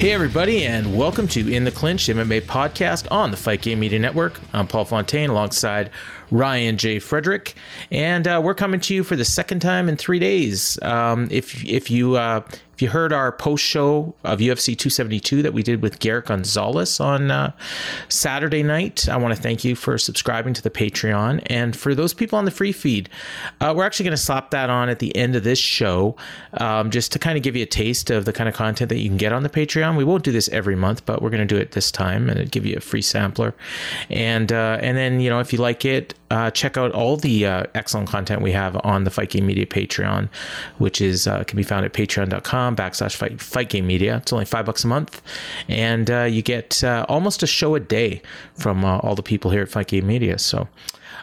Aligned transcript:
Hey, 0.00 0.14
everybody, 0.14 0.64
and 0.64 0.96
welcome 0.96 1.28
to 1.28 1.52
In 1.52 1.64
the 1.64 1.70
Clinch 1.70 2.06
MMA 2.06 2.40
podcast 2.46 3.06
on 3.10 3.30
the 3.30 3.36
Fight 3.36 3.60
Game 3.60 3.80
Media 3.80 3.98
Network. 3.98 4.40
I'm 4.54 4.66
Paul 4.66 4.86
Fontaine 4.86 5.28
alongside 5.28 5.90
Ryan 6.30 6.78
J. 6.78 6.98
Frederick, 7.00 7.54
and 7.90 8.26
uh, 8.26 8.40
we're 8.42 8.54
coming 8.54 8.80
to 8.80 8.94
you 8.94 9.04
for 9.04 9.14
the 9.14 9.26
second 9.26 9.60
time 9.60 9.90
in 9.90 9.98
three 9.98 10.18
days. 10.18 10.78
Um, 10.80 11.28
if 11.30 11.62
if 11.66 11.90
you 11.90 12.16
uh, 12.16 12.40
if 12.80 12.84
you 12.84 12.88
heard 12.88 13.12
our 13.12 13.30
post 13.30 13.62
show 13.62 14.14
of 14.24 14.38
UFC 14.38 14.68
272 14.68 15.42
that 15.42 15.52
we 15.52 15.62
did 15.62 15.82
with 15.82 15.98
Garrett 15.98 16.24
Gonzalez 16.24 16.98
on 16.98 17.30
uh, 17.30 17.52
Saturday 18.08 18.62
night, 18.62 19.06
I 19.06 19.18
want 19.18 19.36
to 19.36 19.42
thank 19.42 19.64
you 19.64 19.76
for 19.76 19.98
subscribing 19.98 20.54
to 20.54 20.62
the 20.62 20.70
Patreon. 20.70 21.42
And 21.50 21.76
for 21.76 21.94
those 21.94 22.14
people 22.14 22.38
on 22.38 22.46
the 22.46 22.50
free 22.50 22.72
feed, 22.72 23.10
uh, 23.60 23.74
we're 23.76 23.84
actually 23.84 24.04
going 24.04 24.16
to 24.16 24.22
slap 24.22 24.50
that 24.52 24.70
on 24.70 24.88
at 24.88 24.98
the 24.98 25.14
end 25.14 25.36
of 25.36 25.44
this 25.44 25.58
show 25.58 26.16
um, 26.54 26.90
just 26.90 27.12
to 27.12 27.18
kind 27.18 27.36
of 27.36 27.42
give 27.42 27.54
you 27.54 27.64
a 27.64 27.66
taste 27.66 28.08
of 28.08 28.24
the 28.24 28.32
kind 28.32 28.48
of 28.48 28.54
content 28.54 28.88
that 28.88 28.98
you 28.98 29.10
can 29.10 29.18
get 29.18 29.34
on 29.34 29.42
the 29.42 29.50
Patreon. 29.50 29.98
We 29.98 30.04
won't 30.04 30.24
do 30.24 30.32
this 30.32 30.48
every 30.48 30.74
month, 30.74 31.04
but 31.04 31.20
we're 31.20 31.28
going 31.28 31.46
to 31.46 31.54
do 31.54 31.60
it 31.60 31.72
this 31.72 31.90
time 31.90 32.30
and 32.30 32.50
give 32.50 32.64
you 32.64 32.78
a 32.78 32.80
free 32.80 33.02
sampler. 33.02 33.54
And, 34.08 34.50
uh, 34.50 34.78
and 34.80 34.96
then, 34.96 35.20
you 35.20 35.28
know, 35.28 35.40
if 35.40 35.52
you 35.52 35.58
like 35.58 35.84
it, 35.84 36.14
uh, 36.30 36.50
check 36.50 36.76
out 36.76 36.92
all 36.92 37.16
the 37.16 37.46
uh, 37.46 37.64
excellent 37.74 38.08
content 38.08 38.40
we 38.42 38.52
have 38.52 38.80
on 38.84 39.04
the 39.04 39.10
Fight 39.10 39.30
Game 39.30 39.46
Media 39.46 39.66
Patreon, 39.66 40.28
which 40.78 41.00
is 41.00 41.26
uh, 41.26 41.44
can 41.44 41.56
be 41.56 41.62
found 41.62 41.84
at 41.84 41.92
patreon.com 41.92 42.76
backslash 42.76 43.16
fight, 43.16 43.40
fight 43.40 43.68
Game 43.68 43.86
Media. 43.86 44.18
It's 44.18 44.32
only 44.32 44.44
five 44.44 44.66
bucks 44.66 44.84
a 44.84 44.86
month, 44.86 45.20
and 45.68 46.10
uh, 46.10 46.22
you 46.22 46.42
get 46.42 46.82
uh, 46.84 47.04
almost 47.08 47.42
a 47.42 47.46
show 47.46 47.74
a 47.74 47.80
day 47.80 48.22
from 48.54 48.84
uh, 48.84 48.98
all 48.98 49.14
the 49.14 49.22
people 49.22 49.50
here 49.50 49.62
at 49.62 49.68
Fight 49.68 49.88
Game 49.88 50.06
Media. 50.06 50.38
So. 50.38 50.68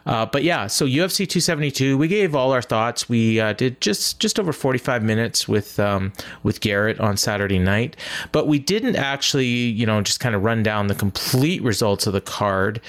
Uh, 0.07 0.25
but 0.25 0.43
yeah, 0.43 0.67
so 0.67 0.85
UFC 0.85 1.27
272, 1.27 1.97
we 1.97 2.07
gave 2.07 2.34
all 2.34 2.53
our 2.53 2.61
thoughts. 2.61 3.09
We 3.09 3.41
uh, 3.41 3.52
did 3.52 3.81
just 3.81 4.19
just 4.22 4.39
over 4.39 4.53
45 4.53 5.03
minutes 5.03 5.50
with 5.50 5.80
um, 5.81 6.13
with 6.44 6.61
Garrett 6.61 6.97
on 7.02 7.17
Saturday 7.17 7.59
night, 7.59 7.97
but 8.31 8.47
we 8.47 8.58
didn't 8.58 8.95
actually, 8.95 9.45
you 9.45 9.85
know, 9.85 10.02
just 10.02 10.22
kind 10.22 10.33
of 10.33 10.44
run 10.44 10.63
down 10.63 10.88
the 10.88 10.95
complete 10.95 11.61
results 11.61 12.08
of 12.08 12.13
the 12.13 12.22
card. 12.22 12.80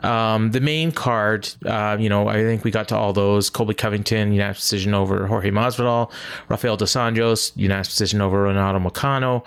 Um, 0.00 0.50
the 0.50 0.60
main 0.60 0.90
card, 0.90 1.48
uh, 1.64 1.96
you 1.98 2.08
know, 2.08 2.26
I 2.26 2.42
think 2.42 2.64
we 2.64 2.72
got 2.72 2.88
to 2.88 2.96
all 2.96 3.12
those. 3.12 3.50
Colby 3.50 3.74
Covington, 3.74 4.32
unanimous 4.32 4.58
decision 4.58 4.94
over 4.94 5.28
Jorge 5.28 5.50
Masvidal. 5.50 6.10
Rafael 6.48 6.76
Dos 6.76 6.94
Anjos, 6.94 7.52
unanimous 7.54 7.88
decision 7.88 8.20
over 8.20 8.42
Renato 8.42 8.80
Moicano. 8.80 9.44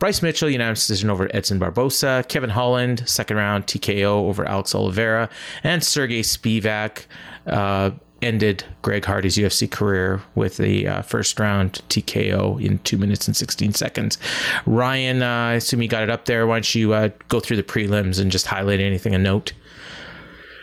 Bryce 0.00 0.22
Mitchell, 0.22 0.48
unanimous 0.48 0.86
decision 0.86 1.10
over 1.10 1.30
Edson 1.36 1.60
Barbosa. 1.60 2.26
Kevin 2.26 2.48
Holland, 2.48 3.06
second 3.06 3.36
round 3.36 3.66
TKO 3.66 4.06
over 4.06 4.46
Alex 4.46 4.74
Oliveira. 4.74 5.28
And 5.62 5.84
Sergey 5.84 6.22
Spivak 6.22 7.04
uh, 7.46 7.90
ended 8.22 8.64
Greg 8.80 9.04
Hardy's 9.04 9.36
UFC 9.36 9.70
career 9.70 10.22
with 10.34 10.56
the 10.56 10.88
uh, 10.88 11.02
first 11.02 11.38
round 11.38 11.82
TKO 11.90 12.64
in 12.64 12.78
two 12.78 12.96
minutes 12.96 13.26
and 13.26 13.36
16 13.36 13.74
seconds. 13.74 14.16
Ryan, 14.64 15.22
uh, 15.22 15.28
I 15.28 15.52
assume 15.54 15.82
you 15.82 15.88
got 15.88 16.02
it 16.02 16.08
up 16.08 16.24
there. 16.24 16.46
Why 16.46 16.56
don't 16.56 16.74
you 16.74 16.94
uh, 16.94 17.10
go 17.28 17.38
through 17.38 17.58
the 17.58 17.62
prelims 17.62 18.18
and 18.18 18.32
just 18.32 18.46
highlight 18.46 18.80
anything 18.80 19.14
of 19.14 19.20
note? 19.20 19.52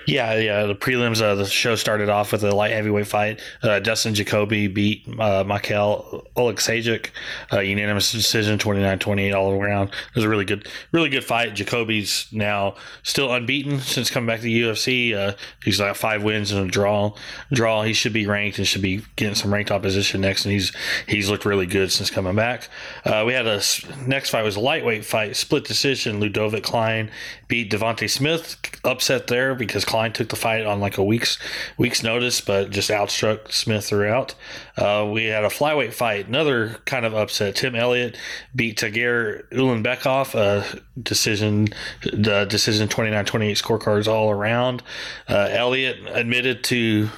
Yeah, 0.08 0.36
yeah. 0.36 0.66
The 0.66 0.74
prelims, 0.74 1.22
uh, 1.22 1.36
the 1.36 1.46
show 1.46 1.76
started 1.76 2.08
off 2.08 2.32
with 2.32 2.42
a 2.46 2.56
light 2.56 2.72
heavyweight 2.72 3.08
fight. 3.08 3.42
Uh, 3.62 3.80
Dustin 3.80 4.16
Jacoby 4.16 4.68
beat 4.68 5.06
uh, 5.20 5.44
Michael 5.44 6.26
Oleksiejczuk, 6.38 7.10
uh, 7.52 7.60
unanimous 7.60 8.14
decision, 8.14 8.58
29-28 8.58 9.36
all 9.36 9.52
around. 9.52 9.90
It 9.90 10.16
was 10.16 10.24
a 10.24 10.30
really 10.30 10.46
good, 10.46 10.66
really 10.94 11.10
good 11.10 11.26
fight. 11.26 11.56
Jacoby's 11.56 12.28
now 12.32 12.76
still 13.04 13.34
unbeaten 13.34 13.82
since 13.82 14.10
coming 14.10 14.28
back 14.28 14.38
to 14.38 14.44
the 14.44 14.62
UFC. 14.62 15.14
Uh, 15.14 15.36
he's 15.66 15.80
got 15.80 15.98
five 15.98 16.24
wins 16.24 16.54
and 16.54 16.66
a 16.66 16.72
draw. 16.72 17.14
Draw. 17.52 17.84
He 17.84 17.92
should 17.92 18.14
be 18.14 18.26
ranked 18.26 18.60
and 18.60 18.66
should 18.66 18.82
be 18.82 19.02
getting 19.18 19.36
some 19.36 19.54
ranked 19.54 19.72
opposition 19.72 20.22
next. 20.22 20.46
And 20.46 20.54
he's 20.54 20.72
he's 21.06 21.30
looked 21.30 21.44
really 21.44 21.66
good 21.66 21.92
since 21.92 22.10
coming 22.10 22.36
back. 22.36 22.70
Uh, 23.04 23.26
we 23.28 23.34
had 23.34 23.46
a 23.46 23.62
next 24.06 24.30
fight 24.30 24.44
was 24.44 24.56
a 24.56 24.62
lightweight 24.62 25.04
fight, 25.04 25.36
split 25.36 25.66
decision. 25.66 26.22
Ludovic 26.22 26.64
Klein 26.64 27.12
beat 27.50 27.70
Devonte 27.70 28.10
Smith, 28.10 28.56
upset 28.86 29.28
there 29.28 29.54
because. 29.54 29.84
Klein 29.84 29.97
Klein 29.98 30.14
took 30.14 30.30
the 30.30 30.36
fight 30.36 30.64
on 30.64 30.80
like 30.80 31.00
a 31.00 31.04
week's 31.04 31.40
week's 31.76 32.04
notice, 32.04 32.40
but 32.40 32.70
just 32.70 32.92
outstruck 32.92 33.52
Smith 33.52 33.88
throughout. 33.88 34.36
Uh, 34.78 35.10
we 35.12 35.26
had 35.26 35.44
a 35.44 35.48
flyweight 35.48 35.92
fight, 35.92 36.28
another 36.28 36.76
kind 36.86 37.04
of 37.04 37.16
upset. 37.16 37.56
Tim 37.56 37.74
Elliott 37.74 38.16
beat 38.56 38.78
Tagir 38.78 39.50
Ulanbekov, 39.50 40.36
a 40.36 41.02
decision, 41.02 41.70
the 42.04 42.46
decision 42.46 42.88
29-28 42.88 43.60
scorecards 43.60 44.08
all 44.08 44.30
around. 44.30 44.84
Uh, 45.28 45.48
Elliott 45.50 45.98
admitted 46.10 46.64
to 46.66 47.10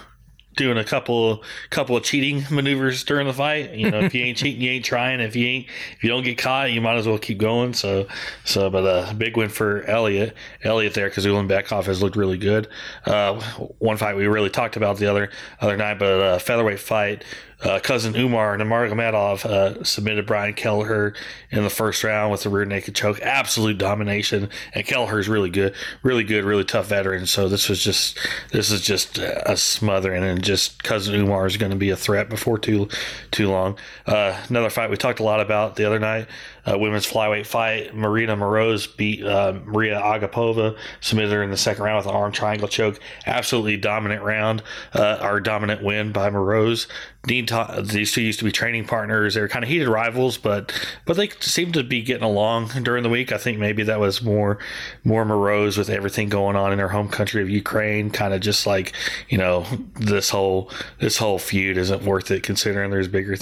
doing 0.59 0.77
a 0.77 0.83
couple 0.83 1.43
couple 1.71 1.97
of 1.97 2.03
cheating 2.03 2.43
maneuvers 2.51 3.03
during 3.03 3.25
the 3.25 3.33
fight. 3.33 3.73
You 3.73 3.89
know, 3.89 4.01
if 4.01 4.13
you 4.13 4.23
ain't 4.23 4.37
cheating, 4.41 4.61
you 4.61 4.69
ain't 4.69 4.85
trying. 4.85 5.21
If 5.21 5.35
you 5.35 5.47
ain't 5.47 5.65
if 5.93 6.03
you 6.03 6.09
don't 6.09 6.23
get 6.23 6.37
caught, 6.37 6.71
you 6.71 6.81
might 6.81 6.97
as 6.97 7.07
well 7.07 7.17
keep 7.17 7.39
going. 7.39 7.73
So 7.73 8.07
so, 8.45 8.69
but 8.69 8.83
a 8.83 9.09
uh, 9.09 9.13
big 9.13 9.37
win 9.37 9.49
for 9.49 9.83
Elliot 9.85 10.35
Elliot 10.63 10.93
there 10.93 11.09
because 11.09 11.25
Ulanbekov 11.25 11.85
has 11.85 12.03
looked 12.03 12.15
really 12.15 12.37
good. 12.37 12.67
Uh, 13.05 13.39
one 13.79 13.97
fight 13.97 14.15
we 14.15 14.27
really 14.27 14.49
talked 14.49 14.75
about 14.75 14.97
the 14.97 15.07
other 15.07 15.31
other 15.61 15.77
night, 15.77 15.97
but 15.97 16.05
a 16.05 16.39
featherweight 16.39 16.79
fight 16.79 17.23
uh, 17.61 17.79
cousin 17.79 18.15
Umar 18.15 18.57
Nurmagomedov 18.57 19.45
uh, 19.45 19.83
submitted 19.83 20.25
Brian 20.25 20.53
Kelleher 20.53 21.13
in 21.51 21.63
the 21.63 21.69
first 21.69 22.03
round 22.03 22.31
with 22.31 22.45
a 22.45 22.49
rear 22.49 22.65
naked 22.65 22.95
choke. 22.95 23.19
Absolute 23.21 23.77
domination, 23.77 24.49
and 24.73 24.85
Kelleher's 24.85 25.27
really 25.27 25.49
good, 25.49 25.73
really 26.01 26.23
good, 26.23 26.45
really 26.45 26.63
tough 26.63 26.87
veteran. 26.87 27.25
So 27.25 27.49
this 27.49 27.67
was 27.67 27.83
just 27.83 28.17
this 28.51 28.71
is 28.71 28.81
just 28.81 29.17
a 29.17 29.57
smothering, 29.57 30.23
and 30.23 30.41
just 30.43 30.83
cousin 30.83 31.15
Umar 31.15 31.45
is 31.47 31.57
going 31.57 31.71
to 31.71 31.77
be 31.77 31.89
a 31.89 31.97
threat 31.97 32.29
before 32.29 32.57
too 32.57 32.87
too 33.31 33.49
long. 33.49 33.77
Uh, 34.05 34.39
another 34.49 34.69
fight 34.69 34.89
we 34.89 34.97
talked 34.97 35.19
a 35.19 35.23
lot 35.23 35.39
about 35.39 35.75
the 35.75 35.85
other 35.85 35.99
night 35.99 36.27
uh, 36.69 36.77
women's 36.77 37.07
flyweight 37.07 37.45
fight. 37.45 37.95
Marina 37.95 38.35
Moroz 38.35 38.95
beat 38.95 39.23
uh, 39.23 39.59
Maria 39.65 39.99
Agapova, 39.99 40.77
submitted 41.01 41.31
her 41.31 41.43
in 41.43 41.51
the 41.51 41.57
second 41.57 41.83
round 41.83 41.97
with 41.97 42.07
an 42.07 42.15
arm 42.15 42.31
triangle 42.31 42.67
choke. 42.67 42.99
Absolutely 43.25 43.77
dominant 43.77 44.23
round, 44.23 44.63
uh, 44.93 45.17
our 45.21 45.39
dominant 45.39 45.83
win 45.83 46.11
by 46.11 46.29
Moroz. 46.29 46.87
Dean, 47.23 47.45
ta- 47.45 47.81
these 47.81 48.13
two 48.13 48.21
used 48.21 48.39
to 48.39 48.45
be 48.45 48.51
training 48.51 48.85
partners. 48.85 49.33
They 49.33 49.41
were 49.41 49.49
kind 49.49 49.63
of 49.63 49.69
heated 49.69 49.89
rivals, 49.89 50.37
but 50.37 50.71
but 51.05 51.17
they 51.17 51.27
seemed 51.41 51.73
to 51.73 51.83
be 51.83 52.01
getting 52.01 52.23
along 52.23 52.69
during 52.83 53.03
the 53.03 53.09
week. 53.09 53.33
I 53.33 53.37
think 53.37 53.59
maybe 53.59 53.83
that 53.83 53.99
was 53.99 54.21
more 54.21 54.57
more 55.03 55.25
Moroz 55.25 55.77
with 55.77 55.89
everything 55.89 56.29
going 56.29 56.55
on 56.55 56.71
in 56.71 56.79
her 56.79 56.87
home 56.87 57.09
country 57.09 57.41
of 57.41 57.49
Ukraine. 57.49 58.09
Kind 58.09 58.33
of 58.33 58.39
just 58.39 58.65
like 58.65 58.93
you 59.27 59.37
know 59.37 59.65
this 59.95 60.29
whole 60.29 60.71
this 60.99 61.17
whole 61.17 61.39
feud 61.39 61.77
isn't 61.77 62.03
worth 62.03 62.31
it 62.31 62.41
considering 62.41 62.89
there's 62.89 63.09
bigger 63.09 63.35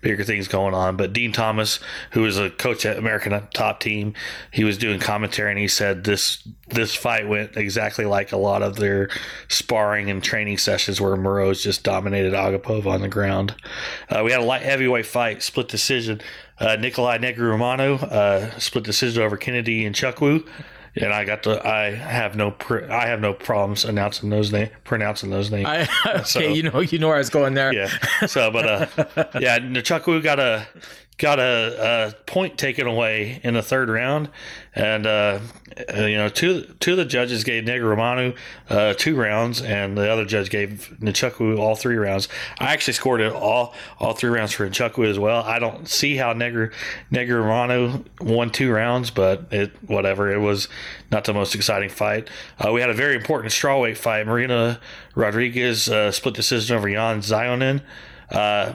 bigger 0.00 0.22
things 0.22 0.46
going 0.46 0.72
on. 0.72 0.96
But 0.96 1.12
Dean 1.12 1.32
Thomas, 1.32 1.80
who 2.12 2.24
is 2.26 2.38
a 2.38 2.50
coach 2.50 2.86
at 2.86 2.98
American 2.98 3.32
Top 3.52 3.80
Team, 3.80 4.14
he 4.52 4.62
was 4.62 4.78
doing 4.78 5.00
commentary 5.00 5.50
and 5.50 5.58
he 5.58 5.66
said 5.66 6.04
this 6.04 6.46
this 6.68 6.94
fight 6.94 7.28
went 7.28 7.56
exactly 7.56 8.04
like 8.04 8.30
a 8.30 8.36
lot 8.36 8.62
of 8.62 8.76
their 8.76 9.10
sparring 9.48 10.08
and 10.08 10.22
training 10.22 10.56
sessions 10.58 11.00
where 11.00 11.16
Moroz 11.16 11.62
just 11.62 11.82
dominated 11.82 12.32
Agapova 12.32 12.86
on 12.86 13.00
the 13.00 13.08
ground. 13.08 13.23
Uh, 14.08 14.22
we 14.24 14.30
had 14.30 14.40
a 14.40 14.44
light 14.44 14.62
heavyweight 14.62 15.06
fight, 15.06 15.42
split 15.42 15.68
decision. 15.68 16.20
Uh, 16.58 16.76
Nikolai 16.76 17.18
Negumereanu, 17.18 18.02
uh, 18.02 18.58
split 18.58 18.84
decision 18.84 19.22
over 19.22 19.36
Kennedy 19.36 19.84
and 19.84 19.94
Nzechukwu. 19.94 20.46
And 20.96 21.12
I 21.12 21.24
got 21.24 21.42
to. 21.42 21.66
I 21.66 21.90
have 21.90 22.36
no. 22.36 22.52
Pr- 22.52 22.84
I 22.88 23.06
have 23.06 23.20
no 23.20 23.34
problems 23.34 23.84
announcing 23.84 24.30
those 24.30 24.52
names, 24.52 24.70
pronouncing 24.84 25.30
those 25.30 25.50
names. 25.50 25.66
I, 25.66 25.88
okay, 26.06 26.22
so, 26.22 26.38
you 26.38 26.62
know, 26.62 26.78
you 26.78 27.00
know 27.00 27.08
where 27.08 27.16
I 27.16 27.18
was 27.18 27.30
going 27.30 27.54
there. 27.54 27.72
Yeah. 27.74 27.88
So, 28.26 28.52
but 28.52 28.64
uh, 28.64 29.06
yeah, 29.40 29.58
Nzechukwu 29.58 30.22
got 30.22 30.38
a 30.38 30.68
got 31.16 31.38
a, 31.38 32.12
a, 32.18 32.24
point 32.24 32.58
taken 32.58 32.86
away 32.86 33.40
in 33.44 33.54
the 33.54 33.62
third 33.62 33.88
round, 33.88 34.28
and 34.74 35.06
uh, 35.06 35.38
uh, 35.96 36.04
you 36.06 36.16
know 36.16 36.28
two 36.28 36.62
two 36.80 36.92
of 36.92 36.96
the 36.96 37.04
judges 37.04 37.44
gave 37.44 37.64
Negumereanu 37.64 38.36
uh, 38.68 38.94
two 38.94 39.14
rounds, 39.16 39.62
and 39.62 39.96
the 39.96 40.10
other 40.10 40.24
judge 40.24 40.50
gave 40.50 40.94
Nzechukwu 41.00 41.58
all 41.58 41.76
three 41.76 41.96
rounds. 41.96 42.28
I 42.58 42.72
actually 42.72 42.94
scored 42.94 43.20
it 43.20 43.32
all 43.32 43.74
all 43.98 44.14
three 44.14 44.30
rounds 44.30 44.52
for 44.52 44.68
Nzechukwu 44.68 45.06
as 45.08 45.18
well. 45.18 45.42
I 45.44 45.60
don't 45.60 45.88
see 45.88 46.16
how 46.16 46.32
Neger 46.32 46.72
Negumereanu 47.12 48.04
won 48.20 48.50
two 48.50 48.72
rounds, 48.72 49.10
but 49.10 49.52
it 49.52 49.70
whatever. 49.86 50.32
It 50.32 50.40
was 50.40 50.68
not 51.12 51.24
the 51.24 51.34
most 51.34 51.54
exciting 51.54 51.90
fight. 51.90 52.28
Uh, 52.58 52.72
we 52.72 52.80
had 52.80 52.90
a 52.90 52.94
very 52.94 53.14
important 53.14 53.52
strawweight 53.52 53.96
fight. 53.96 54.26
Marina 54.26 54.80
Rodriguez 55.14 55.88
uh, 55.88 56.10
split 56.10 56.34
decision 56.34 56.76
over 56.76 56.88
Yan 56.88 57.20
Xiaonan. 57.20 57.82
Uh, 58.30 58.72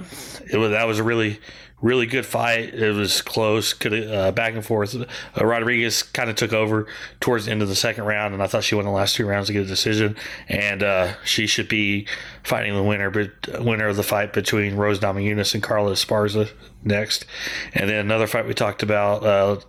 it 0.49 0.57
was 0.57 0.71
that 0.71 0.87
was 0.87 0.99
a 0.99 1.03
really 1.03 1.39
really 1.81 2.05
good 2.05 2.25
fight. 2.25 2.73
It 2.73 2.91
was 2.93 3.21
close, 3.21 3.73
could 3.73 3.93
uh, 3.93 4.31
back 4.31 4.53
and 4.53 4.65
forth. 4.65 4.95
Uh, 4.95 5.45
Rodriguez 5.45 6.03
kind 6.03 6.29
of 6.29 6.35
took 6.35 6.53
over 6.53 6.87
towards 7.19 7.45
the 7.45 7.51
end 7.51 7.61
of 7.61 7.69
the 7.69 7.75
second 7.75 8.05
round, 8.05 8.33
and 8.33 8.43
I 8.43 8.47
thought 8.47 8.63
she 8.63 8.75
won 8.75 8.85
the 8.85 8.91
last 8.91 9.15
two 9.15 9.25
rounds 9.25 9.47
to 9.47 9.53
get 9.53 9.63
a 9.63 9.67
decision. 9.67 10.15
And 10.47 10.83
uh, 10.83 11.13
she 11.23 11.47
should 11.47 11.69
be 11.69 12.07
fighting 12.43 12.75
the 12.75 12.83
winner, 12.83 13.09
but 13.09 13.31
winner 13.63 13.87
of 13.87 13.95
the 13.95 14.03
fight 14.03 14.33
between 14.33 14.75
Rose 14.75 14.99
Namajunas 14.99 15.53
and 15.53 15.63
Carla 15.63 15.91
Esparza 15.91 16.49
next, 16.83 17.25
and 17.73 17.89
then 17.89 17.97
another 17.97 18.27
fight 18.27 18.47
we 18.47 18.53
talked 18.53 18.83
about 18.83 19.23
uh, 19.23 19.59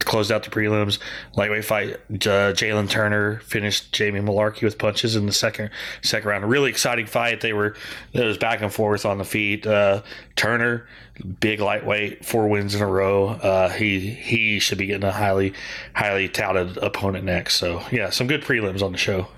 closed 0.00 0.32
out 0.32 0.42
the 0.42 0.50
prelims. 0.50 0.98
Lightweight 1.36 1.64
fight. 1.64 2.00
Jalen 2.10 2.90
Turner 2.90 3.38
finished 3.40 3.92
Jamie 3.92 4.20
Mullarkey 4.20 4.62
with 4.62 4.78
punches 4.78 5.16
in 5.16 5.26
the 5.26 5.32
second 5.32 5.70
second 6.02 6.28
round. 6.28 6.44
A 6.44 6.46
really 6.46 6.70
exciting 6.70 7.06
fight. 7.06 7.40
They 7.40 7.52
were 7.52 7.76
it 8.12 8.24
was 8.24 8.38
back 8.38 8.60
and 8.60 8.72
forth 8.72 9.06
on 9.06 9.18
the 9.18 9.24
feet. 9.24 9.66
Uh, 9.66 10.02
Turner, 10.36 10.86
big 11.40 11.60
lightweight, 11.60 12.24
four 12.24 12.48
wins 12.48 12.74
in 12.74 12.82
a 12.82 12.86
row. 12.86 13.28
Uh, 13.28 13.68
he 13.68 14.00
he 14.00 14.58
should 14.58 14.78
be 14.78 14.86
getting 14.86 15.04
a 15.04 15.12
highly 15.12 15.54
highly 15.94 16.28
touted 16.28 16.76
opponent 16.78 17.24
next. 17.24 17.56
So 17.56 17.82
yeah, 17.90 18.10
some 18.10 18.26
good 18.26 18.42
prelims 18.42 18.82
on 18.82 18.92
the 18.92 18.98
show. 18.98 19.28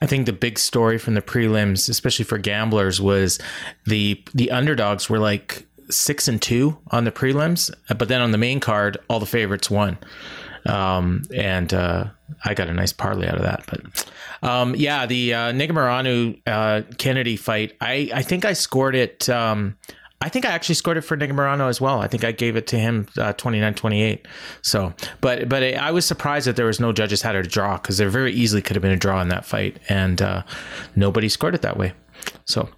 I 0.00 0.06
think 0.06 0.26
the 0.26 0.32
big 0.32 0.58
story 0.58 0.98
from 0.98 1.14
the 1.14 1.22
prelims, 1.22 1.88
especially 1.88 2.24
for 2.24 2.38
gamblers, 2.38 3.00
was 3.00 3.38
the 3.86 4.22
the 4.34 4.50
underdogs 4.50 5.08
were 5.08 5.18
like 5.18 5.66
six 5.88 6.28
and 6.28 6.40
two 6.42 6.76
on 6.90 7.04
the 7.04 7.12
prelims, 7.12 7.70
but 7.96 8.08
then 8.08 8.20
on 8.20 8.32
the 8.32 8.38
main 8.38 8.60
card, 8.60 8.98
all 9.08 9.20
the 9.20 9.26
favorites 9.26 9.70
won. 9.70 9.98
Um, 10.66 11.22
and 11.34 11.72
uh, 11.72 12.06
I 12.44 12.54
got 12.54 12.68
a 12.68 12.74
nice 12.74 12.92
parlay 12.92 13.28
out 13.28 13.36
of 13.36 13.42
that. 13.42 13.64
But 13.66 14.48
um, 14.48 14.74
yeah, 14.74 15.06
the 15.06 15.32
uh, 15.32 15.52
Negumereanu 15.52 16.40
uh, 16.46 16.82
Kennedy 16.98 17.36
fight, 17.36 17.76
I, 17.80 18.10
I 18.12 18.22
think 18.22 18.44
I 18.44 18.52
scored 18.52 18.96
it. 18.96 19.28
Um, 19.28 19.76
I 20.20 20.30
think 20.30 20.46
I 20.46 20.50
actually 20.50 20.76
scored 20.76 20.96
it 20.96 21.02
for 21.02 21.16
Negumereanu 21.16 21.68
as 21.68 21.80
well. 21.80 22.00
I 22.00 22.08
think 22.08 22.24
I 22.24 22.32
gave 22.32 22.56
it 22.56 22.66
to 22.68 22.78
him 22.78 23.06
uh, 23.18 23.34
29-28. 23.34 24.24
So, 24.62 24.94
but 25.20 25.48
but 25.48 25.62
I 25.62 25.90
was 25.90 26.06
surprised 26.06 26.46
that 26.46 26.56
there 26.56 26.66
was 26.66 26.80
no 26.80 26.92
judges 26.92 27.20
had 27.20 27.36
a 27.36 27.42
draw 27.42 27.76
because 27.76 27.98
there 27.98 28.08
very 28.08 28.32
easily 28.32 28.62
could 28.62 28.76
have 28.76 28.82
been 28.82 28.92
a 28.92 28.96
draw 28.96 29.20
in 29.20 29.28
that 29.28 29.44
fight, 29.44 29.78
and 29.88 30.22
uh, 30.22 30.42
nobody 30.94 31.28
scored 31.28 31.54
it 31.54 31.62
that 31.62 31.76
way. 31.76 31.92
So, 32.46 32.68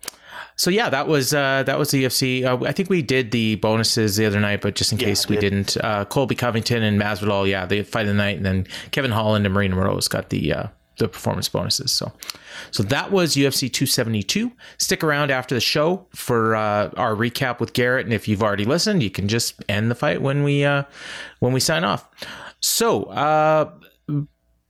so 0.56 0.70
yeah, 0.70 0.90
that 0.90 1.06
was 1.06 1.32
uh, 1.32 1.62
that 1.62 1.79
was 1.79 1.93
the 1.93 2.05
UFC. 2.05 2.44
Uh, 2.44 2.64
I 2.67 2.73
think 2.73 2.90
we 2.90 3.02
did 3.02 3.31
the 3.31 3.55
bonuses 3.55 4.17
the 4.17 4.26
other 4.26 4.40
night, 4.40 4.61
but 4.61 4.75
just 4.75 4.93
in 4.93 4.99
yeah, 4.99 5.06
case 5.06 5.29
we 5.29 5.37
did. 5.37 5.52
not 5.52 5.76
uh, 5.85 6.05
Colby 6.06 6.35
Covington 6.35 6.82
and 6.82 7.00
Masvidal, 7.00 7.49
yeah, 7.49 7.67
they 7.67 7.85
fight 7.85 8.02
of 8.02 8.08
the 8.08 8.14
night, 8.14 8.37
and 8.37 8.44
then 8.44 8.67
Kevin 8.90 9.12
Holland 9.12 9.46
and 9.46 9.55
Marina 9.55 9.76
Rose 9.76 10.08
got 10.08 10.31
the 10.31 10.52
uh, 10.52 10.67
the 10.98 11.08
performance 11.08 11.48
bonuses. 11.48 11.92
So, 11.92 12.12
so 12.70 12.82
that 12.84 13.10
was 13.10 13.34
UFC 13.34 13.72
272. 13.72 14.52
Stick 14.78 15.02
around 15.02 15.30
after 15.30 15.54
the 15.54 15.60
show 15.60 16.06
for 16.14 16.54
uh, 16.54 16.90
our 16.96 17.14
recap 17.14 17.60
with 17.60 17.72
Garrett, 17.72 18.06
and 18.06 18.12
if 18.12 18.28
you've 18.28 18.42
already 18.42 18.64
listened, 18.64 19.02
you 19.02 19.10
can 19.10 19.28
just 19.28 19.62
end 19.68 19.90
the 19.90 19.94
fight 19.94 20.22
when 20.22 20.42
we 20.42 20.64
uh, 20.64 20.84
when 21.40 21.52
we 21.52 21.60
sign 21.60 21.84
off. 21.84 22.08
So, 22.60 23.04
uh, 23.04 23.70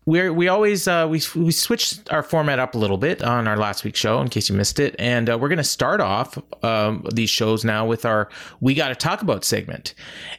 we 0.08 0.30
we 0.30 0.48
always 0.48 0.88
uh, 0.88 1.06
we 1.08 1.20
we 1.36 1.52
switched 1.52 2.10
our 2.10 2.22
format 2.22 2.58
up 2.58 2.74
a 2.74 2.78
little 2.78 2.96
bit 2.96 3.22
on 3.22 3.46
our 3.46 3.58
last 3.58 3.84
week's 3.84 4.00
show 4.00 4.22
in 4.22 4.28
case 4.28 4.48
you 4.48 4.54
missed 4.54 4.80
it, 4.80 4.96
and 4.98 5.28
uh, 5.28 5.36
we're 5.36 5.48
going 5.48 5.58
to 5.58 5.64
start 5.64 6.00
off 6.00 6.38
um, 6.64 7.06
these 7.12 7.28
shows 7.28 7.62
now 7.62 7.84
with 7.84 8.06
our 8.06 8.30
"We 8.60 8.72
Got 8.72 8.88
to 8.88 8.94
Talk 8.94 9.20
About" 9.20 9.44
segment. 9.44 9.92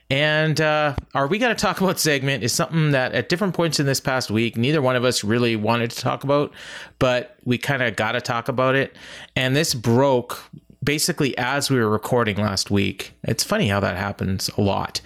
And 0.09 0.59
uh, 0.59 0.95
our 1.13 1.27
"We 1.27 1.37
Got 1.37 1.49
to 1.49 1.55
Talk 1.55 1.81
About" 1.81 1.99
segment 1.99 2.43
is 2.43 2.51
something 2.51 2.91
that 2.91 3.13
at 3.13 3.29
different 3.29 3.53
points 3.53 3.79
in 3.79 3.85
this 3.85 3.99
past 3.99 4.31
week, 4.31 4.57
neither 4.57 4.81
one 4.81 4.95
of 4.95 5.05
us 5.05 5.23
really 5.23 5.55
wanted 5.55 5.91
to 5.91 6.01
talk 6.01 6.23
about, 6.23 6.51
but 6.97 7.35
we 7.43 7.59
kind 7.59 7.83
of 7.83 7.95
got 7.95 8.13
to 8.13 8.21
talk 8.21 8.47
about 8.47 8.73
it. 8.73 8.97
And 9.35 9.55
this 9.55 9.75
broke 9.75 10.43
basically 10.83 11.37
as 11.37 11.69
we 11.69 11.77
were 11.77 11.89
recording 11.89 12.37
last 12.37 12.71
week. 12.71 13.13
It's 13.23 13.43
funny 13.43 13.67
how 13.67 13.79
that 13.81 13.97
happens 13.97 14.49
a 14.57 14.61
lot. 14.61 15.01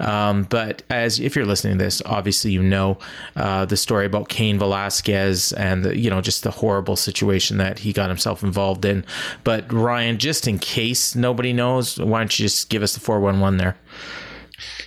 Um, 0.00 0.44
but 0.44 0.82
as 0.90 1.20
if 1.20 1.36
you're 1.36 1.46
listening 1.46 1.78
to 1.78 1.84
this, 1.84 2.00
obviously 2.06 2.50
you 2.50 2.62
know 2.62 2.98
uh, 3.36 3.64
the 3.66 3.76
story 3.76 4.06
about 4.06 4.28
Cain 4.28 4.58
Velasquez 4.58 5.52
and 5.52 5.84
the, 5.84 5.98
you 5.98 6.10
know 6.10 6.20
just 6.20 6.42
the 6.42 6.50
horrible 6.50 6.96
situation 6.96 7.58
that 7.58 7.80
he 7.80 7.92
got 7.92 8.08
himself 8.08 8.42
involved 8.42 8.84
in. 8.84 9.04
But 9.44 9.70
Ryan, 9.72 10.18
just 10.18 10.48
in 10.48 10.58
case 10.58 11.14
nobody 11.14 11.52
knows, 11.52 11.98
why 11.98 12.20
don't 12.20 12.38
you 12.38 12.44
just 12.44 12.70
give 12.70 12.82
us 12.82 12.94
the 12.94 13.00
four 13.00 13.20
one 13.20 13.40
one 13.40 13.58
there? 13.58 13.76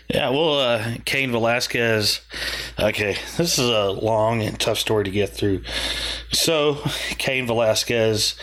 Yeah, 0.09 0.29
well, 0.31 0.59
uh, 0.59 0.95
Cain 1.05 1.31
Velasquez. 1.31 2.19
Okay, 2.77 3.15
this 3.37 3.57
is 3.57 3.69
a 3.69 3.91
long 3.91 4.41
and 4.41 4.59
tough 4.59 4.77
story 4.77 5.05
to 5.05 5.11
get 5.11 5.29
through. 5.29 5.63
So, 6.33 6.79
Cain 7.17 7.47
Velasquez 7.47 8.35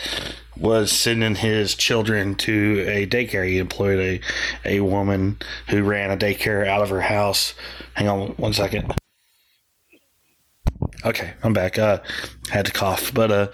was 0.59 0.91
sending 0.91 1.35
his 1.35 1.75
children 1.75 2.35
to 2.35 2.85
a 2.87 3.07
daycare. 3.07 3.47
He 3.47 3.57
employed 3.57 3.99
a, 4.65 4.77
a 4.77 4.79
woman 4.81 5.37
who 5.69 5.83
ran 5.83 6.11
a 6.11 6.17
daycare 6.17 6.67
out 6.67 6.81
of 6.81 6.89
her 6.89 7.01
house. 7.01 7.53
Hang 7.93 8.07
on 8.07 8.29
one 8.31 8.53
second. 8.53 8.93
Okay, 11.05 11.33
I'm 11.43 11.53
back. 11.53 11.79
Uh, 11.79 11.99
had 12.49 12.65
to 12.65 12.71
cough, 12.71 13.13
but 13.13 13.31
uh, 13.31 13.47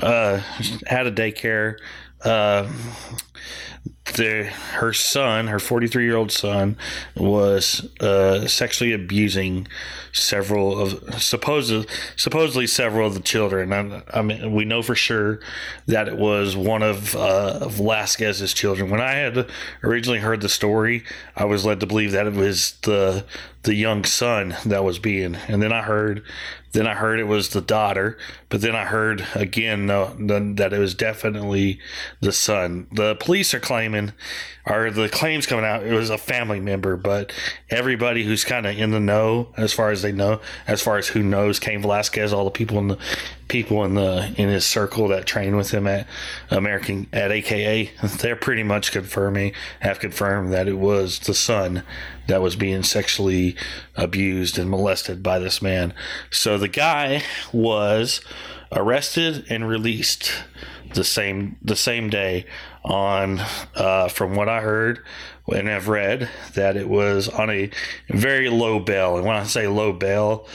uh, 0.00 0.40
had 0.86 1.06
a 1.06 1.12
daycare. 1.12 1.76
Uh, 2.22 2.70
her 4.14 4.92
son, 4.92 5.48
her 5.48 5.58
43 5.58 6.04
year 6.04 6.16
old 6.16 6.32
son, 6.32 6.76
was 7.16 7.88
uh, 8.00 8.46
sexually 8.46 8.92
abusing 8.92 9.66
several 10.12 10.78
of 10.78 11.22
supposedly 11.22 11.86
supposedly 12.16 12.66
several 12.66 13.06
of 13.06 13.14
the 13.14 13.20
children. 13.20 13.72
I, 13.72 14.02
I, 14.18 14.22
mean, 14.22 14.52
we 14.52 14.64
know 14.64 14.82
for 14.82 14.94
sure 14.94 15.40
that 15.86 16.08
it 16.08 16.16
was 16.16 16.56
one 16.56 16.82
of, 16.82 17.14
uh, 17.14 17.58
of 17.62 17.74
Velasquez's 17.74 18.54
children. 18.54 18.90
When 18.90 19.00
I 19.00 19.12
had 19.14 19.48
originally 19.82 20.20
heard 20.20 20.40
the 20.40 20.48
story, 20.48 21.04
I 21.36 21.44
was 21.44 21.64
led 21.64 21.80
to 21.80 21.86
believe 21.86 22.12
that 22.12 22.26
it 22.26 22.34
was 22.34 22.72
the 22.82 23.24
the 23.66 23.74
young 23.74 24.04
son 24.04 24.56
that 24.64 24.84
was 24.84 24.98
being, 24.98 25.34
and 25.48 25.62
then 25.62 25.72
I 25.72 25.82
heard 25.82 26.22
then 26.76 26.86
I 26.86 26.94
heard 26.94 27.18
it 27.18 27.24
was 27.24 27.48
the 27.48 27.62
daughter, 27.62 28.18
but 28.50 28.60
then 28.60 28.76
I 28.76 28.84
heard 28.84 29.26
again 29.34 29.86
no, 29.86 30.14
that 30.18 30.72
it 30.74 30.78
was 30.78 30.94
definitely 30.94 31.80
the 32.20 32.32
son. 32.32 32.86
The 32.92 33.16
police 33.16 33.54
are 33.54 33.60
claiming, 33.60 34.12
or 34.66 34.90
the 34.90 35.08
claims 35.08 35.46
coming 35.46 35.64
out, 35.64 35.84
it 35.84 35.94
was 35.94 36.10
a 36.10 36.18
family 36.18 36.60
member, 36.60 36.96
but 36.96 37.32
everybody 37.70 38.24
who's 38.24 38.44
kind 38.44 38.66
of 38.66 38.78
in 38.78 38.90
the 38.90 39.00
know, 39.00 39.54
as 39.56 39.72
far 39.72 39.90
as 39.90 40.02
they 40.02 40.12
know, 40.12 40.40
as 40.66 40.82
far 40.82 40.98
as 40.98 41.08
who 41.08 41.22
knows 41.22 41.58
Cain 41.58 41.80
Velasquez, 41.80 42.32
all 42.32 42.44
the 42.44 42.50
people 42.50 42.78
in 42.78 42.88
the 42.88 42.98
people 43.48 43.84
in 43.84 43.94
the 43.94 44.34
in 44.36 44.48
his 44.48 44.66
circle 44.66 45.08
that 45.08 45.24
train 45.24 45.56
with 45.56 45.70
him 45.70 45.86
at 45.86 46.06
American 46.50 47.06
at 47.12 47.32
AKA, 47.32 47.90
they're 48.18 48.36
pretty 48.36 48.62
much 48.62 48.92
confirming 48.92 49.52
have 49.80 49.98
confirmed 49.98 50.52
that 50.52 50.68
it 50.68 50.78
was 50.78 51.20
the 51.20 51.34
son 51.34 51.82
that 52.28 52.42
was 52.42 52.56
being 52.56 52.82
sexually 52.82 53.56
abused 53.94 54.58
and 54.58 54.70
molested 54.70 55.22
by 55.22 55.38
this 55.38 55.62
man. 55.62 55.94
So 56.30 56.58
the 56.58 56.68
guy 56.68 57.22
was 57.52 58.20
arrested 58.72 59.44
and 59.48 59.68
released 59.68 60.32
the 60.94 61.04
same 61.04 61.56
the 61.62 61.76
same 61.76 62.08
day 62.08 62.46
on 62.84 63.40
uh, 63.74 64.08
from 64.08 64.34
what 64.34 64.48
I 64.48 64.60
heard 64.60 65.04
and 65.48 65.68
have 65.68 65.88
read 65.88 66.28
that 66.54 66.76
it 66.76 66.88
was 66.88 67.28
on 67.28 67.50
a 67.50 67.70
very 68.08 68.48
low 68.48 68.78
bail 68.80 69.16
and 69.16 69.26
when 69.26 69.36
I 69.36 69.44
say 69.44 69.66
low 69.66 69.92
bail 69.92 70.46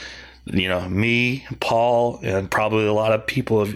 you 0.46 0.68
know 0.68 0.88
me 0.88 1.46
paul 1.60 2.18
and 2.24 2.50
probably 2.50 2.84
a 2.84 2.92
lot 2.92 3.12
of 3.12 3.24
people 3.26 3.66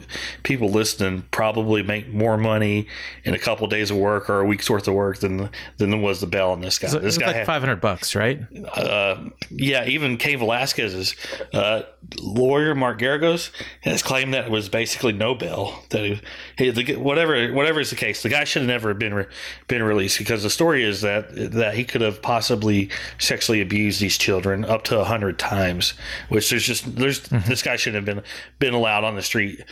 people 0.43 0.69
listening 0.69 1.23
probably 1.31 1.81
make 1.81 2.13
more 2.13 2.37
money 2.37 2.89
in 3.23 3.35
a 3.35 3.39
couple 3.39 3.65
of 3.65 3.71
days 3.71 3.93
of 3.93 3.97
work 3.97 4.29
or 4.29 4.41
a 4.41 4.45
week's 4.45 4.69
worth 4.69 4.89
of 4.89 4.95
work 4.95 5.19
than 5.19 5.49
than 5.77 6.03
was 6.03 6.21
the 6.21 6.27
bell 6.27 6.51
on 6.51 6.61
this 6.61 6.79
guy. 6.79 6.89
So 6.89 6.99
this 6.99 7.19
guy 7.19 7.27
like 7.27 7.37
had, 7.37 7.47
500 7.47 7.81
bucks 7.81 8.17
right? 8.17 8.41
Uh, 8.75 9.29
yeah 9.51 9.85
even 9.85 10.17
Cain 10.17 10.41
velasquez's 10.41 11.15
uh, 11.53 11.83
lawyer 12.21 12.75
mark 12.75 12.99
Geragos 12.99 13.51
has 13.83 14.03
claimed 14.03 14.35
that 14.35 14.47
it 14.47 14.51
was 14.51 14.69
basically 14.69 15.13
no 15.13 15.37
bail 15.37 15.85
that 15.91 16.21
he, 16.59 16.71
the, 16.71 16.97
whatever 16.97 17.53
whatever 17.53 17.79
is 17.79 17.91
the 17.91 17.97
case 17.97 18.25
the 18.25 18.29
guy 18.29 18.43
should 18.43 18.63
have 18.63 18.69
never 18.69 18.93
been 18.93 19.15
re, 19.15 19.27
been 19.69 19.85
released 19.85 20.19
because 20.19 20.43
the 20.43 20.51
story 20.51 20.83
is 20.83 21.01
that 21.03 21.53
that 21.53 21.75
he 21.75 21.85
could 21.85 22.01
have 22.01 22.21
possibly 22.21 22.91
sexually 23.19 23.61
abused 23.61 24.01
these 24.01 24.19
children 24.19 24.65
up 24.65 24.83
to 24.83 24.97
100 24.97 25.39
times 25.39 25.95
which 26.29 26.56
there's 26.57 26.67
just 26.67 26.97
there's 26.97 27.21
mm-hmm. 27.21 27.47
this 27.49 27.63
guy 27.63 27.77
shouldn't 27.77 28.07
have 28.07 28.17
been 28.17 28.25
been 28.59 28.73
allowed 28.73 29.05
on 29.05 29.15
the 29.15 29.23
street, 29.23 29.63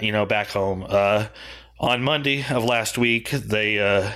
you 0.00 0.10
know, 0.10 0.26
back 0.26 0.48
home. 0.48 0.84
Uh, 0.88 1.28
on 1.78 2.02
Monday 2.02 2.44
of 2.50 2.64
last 2.64 2.98
week, 2.98 3.30
they 3.30 3.78
uh, 3.78 4.10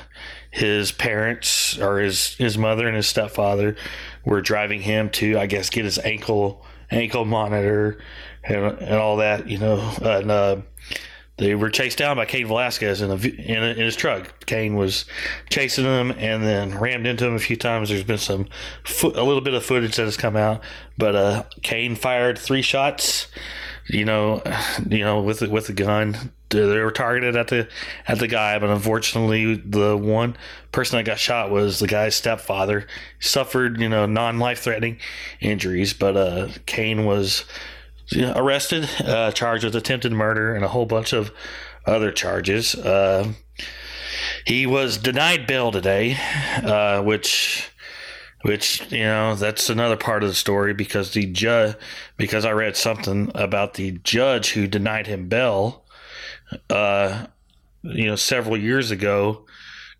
his 0.50 0.90
parents 0.90 1.78
or 1.78 2.00
his 2.00 2.34
his 2.34 2.58
mother 2.58 2.88
and 2.88 2.96
his 2.96 3.06
stepfather 3.06 3.76
were 4.24 4.40
driving 4.40 4.80
him 4.80 5.08
to, 5.10 5.38
I 5.38 5.46
guess, 5.46 5.70
get 5.70 5.84
his 5.84 6.00
ankle 6.00 6.66
ankle 6.90 7.24
monitor 7.24 8.02
and, 8.42 8.64
and 8.78 8.94
all 8.94 9.18
that, 9.18 9.48
you 9.48 9.58
know, 9.58 9.78
and 10.02 10.30
uh, 10.32 10.56
they 11.40 11.54
were 11.54 11.70
chased 11.70 11.96
down 11.96 12.16
by 12.16 12.26
Cain 12.26 12.46
Velasquez 12.46 13.00
in, 13.00 13.10
a, 13.10 13.14
in, 13.14 13.62
a, 13.62 13.68
in, 13.68 13.78
his 13.78 13.96
truck. 13.96 14.44
Cain 14.44 14.76
was 14.76 15.06
chasing 15.48 15.84
them 15.84 16.10
and 16.10 16.42
then 16.42 16.78
rammed 16.78 17.06
into 17.06 17.26
him 17.26 17.34
a 17.34 17.38
few 17.38 17.56
times. 17.56 17.88
There's 17.88 18.04
been 18.04 18.18
some 18.18 18.46
fo- 18.84 19.14
a 19.14 19.24
little 19.24 19.40
bit 19.40 19.54
of 19.54 19.64
footage 19.64 19.96
that 19.96 20.04
has 20.04 20.18
come 20.18 20.36
out, 20.36 20.62
but 20.98 21.16
uh, 21.16 21.44
Cain 21.62 21.96
fired 21.96 22.38
three 22.38 22.60
shots. 22.60 23.28
You 23.88 24.04
know, 24.04 24.42
you 24.88 24.98
know, 24.98 25.22
with 25.22 25.40
with 25.40 25.66
the 25.66 25.72
gun. 25.72 26.32
They 26.50 26.66
were 26.66 26.90
targeted 26.90 27.36
at 27.36 27.48
the 27.48 27.68
at 28.06 28.18
the 28.18 28.28
guy, 28.28 28.58
but 28.58 28.68
unfortunately, 28.68 29.54
the 29.54 29.96
one 29.96 30.36
person 30.72 30.98
that 30.98 31.04
got 31.04 31.18
shot 31.18 31.50
was 31.50 31.78
the 31.78 31.86
guy's 31.86 32.14
stepfather. 32.14 32.80
He 32.80 33.26
suffered, 33.26 33.80
you 33.80 33.88
know, 33.88 34.04
non 34.04 34.38
life 34.38 34.60
threatening 34.60 34.98
injuries, 35.40 35.94
but 35.94 36.16
uh, 36.16 36.48
Cain 36.66 37.06
was 37.06 37.44
arrested, 38.16 38.88
uh, 39.04 39.32
charged 39.32 39.64
with 39.64 39.76
attempted 39.76 40.12
murder 40.12 40.54
and 40.54 40.64
a 40.64 40.68
whole 40.68 40.86
bunch 40.86 41.12
of 41.12 41.32
other 41.86 42.12
charges. 42.12 42.74
Uh, 42.74 43.32
he 44.44 44.66
was 44.66 44.96
denied 44.96 45.46
bail 45.46 45.70
today, 45.70 46.16
uh, 46.62 47.02
which 47.02 47.70
which 48.42 48.90
you 48.90 49.02
know 49.02 49.34
that's 49.34 49.68
another 49.68 49.96
part 49.96 50.22
of 50.22 50.28
the 50.28 50.34
story 50.34 50.72
because 50.72 51.12
the 51.12 51.26
judge 51.26 51.76
because 52.16 52.44
I 52.44 52.52
read 52.52 52.76
something 52.76 53.30
about 53.34 53.74
the 53.74 53.92
judge 54.02 54.52
who 54.52 54.66
denied 54.66 55.06
him 55.06 55.28
bail 55.28 55.84
uh 56.68 57.26
you 57.82 58.06
know 58.06 58.16
several 58.16 58.56
years 58.56 58.90
ago 58.90 59.44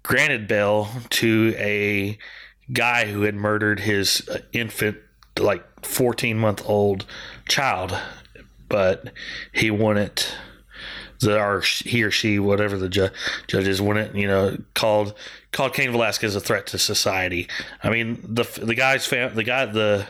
granted 0.02 0.49
bail 0.49 0.88
to 1.11 1.55
a 1.59 2.19
guy 2.73 3.07
who 3.07 3.23
had 3.23 3.35
murdered 3.35 3.81
his 3.81 4.29
infant 4.52 4.97
like 5.38 5.64
14 5.85 6.38
month 6.38 6.62
old 6.67 7.07
child 7.50 7.99
but 8.71 9.12
he 9.52 9.71
wouldn't 9.71 10.33
the 11.21 11.38
or 11.38 11.61
he 11.61 12.02
or 12.02 12.11
she, 12.11 12.38
whatever 12.38 12.78
the 12.78 12.88
ju- 12.88 13.11
judges 13.47 13.80
wouldn't, 13.80 14.14
you 14.16 14.26
know, 14.26 14.57
called 14.75 15.14
called 15.52 15.75
Cain 15.75 15.92
Velasquez 15.92 16.35
a 16.35 16.40
threat 16.40 16.66
to 16.69 16.78
society. 16.78 17.47
I 17.83 17.90
mean, 17.90 18.19
the 18.26 18.45
the 18.62 18.75
guy's 18.75 19.04
fam- 19.04 19.35
the 19.35 19.45
guy 19.45 19.66
the 19.66 20.07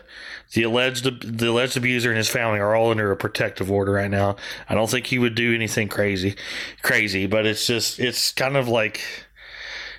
the 0.52 0.62
alleged 0.62 1.38
the 1.38 1.48
alleged 1.48 1.76
abuser 1.76 2.10
and 2.10 2.18
his 2.18 2.28
family 2.28 2.60
are 2.60 2.76
all 2.76 2.90
under 2.92 3.10
a 3.10 3.16
protective 3.16 3.70
order 3.70 3.92
right 3.92 4.10
now. 4.10 4.36
I 4.68 4.74
don't 4.74 4.88
think 4.88 5.06
he 5.06 5.18
would 5.18 5.34
do 5.34 5.52
anything 5.52 5.88
crazy, 5.88 6.36
crazy, 6.82 7.26
but 7.26 7.44
it's 7.44 7.66
just 7.66 7.98
it's 7.98 8.30
kind 8.30 8.56
of 8.56 8.68
like 8.68 9.00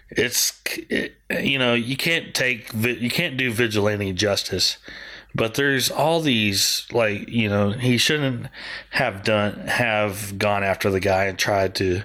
it's 0.10 0.62
it, 0.90 1.16
you 1.30 1.60
know 1.60 1.74
you 1.74 1.98
can't 1.98 2.34
take 2.34 2.72
you 2.74 3.10
can't 3.10 3.36
do 3.36 3.52
vigilante 3.52 4.14
justice 4.14 4.78
but 5.34 5.56
there's 5.56 5.90
all 5.90 6.22
these 6.22 6.88
like 6.92 7.30
you 7.30 7.50
know 7.50 7.72
he 7.72 7.98
shouldn't 7.98 8.48
have 8.92 9.24
done 9.24 9.68
have 9.68 10.38
gone 10.38 10.64
after 10.64 10.90
the 10.90 11.00
guy 11.00 11.26
and 11.26 11.38
tried 11.38 11.76
to 11.76 12.04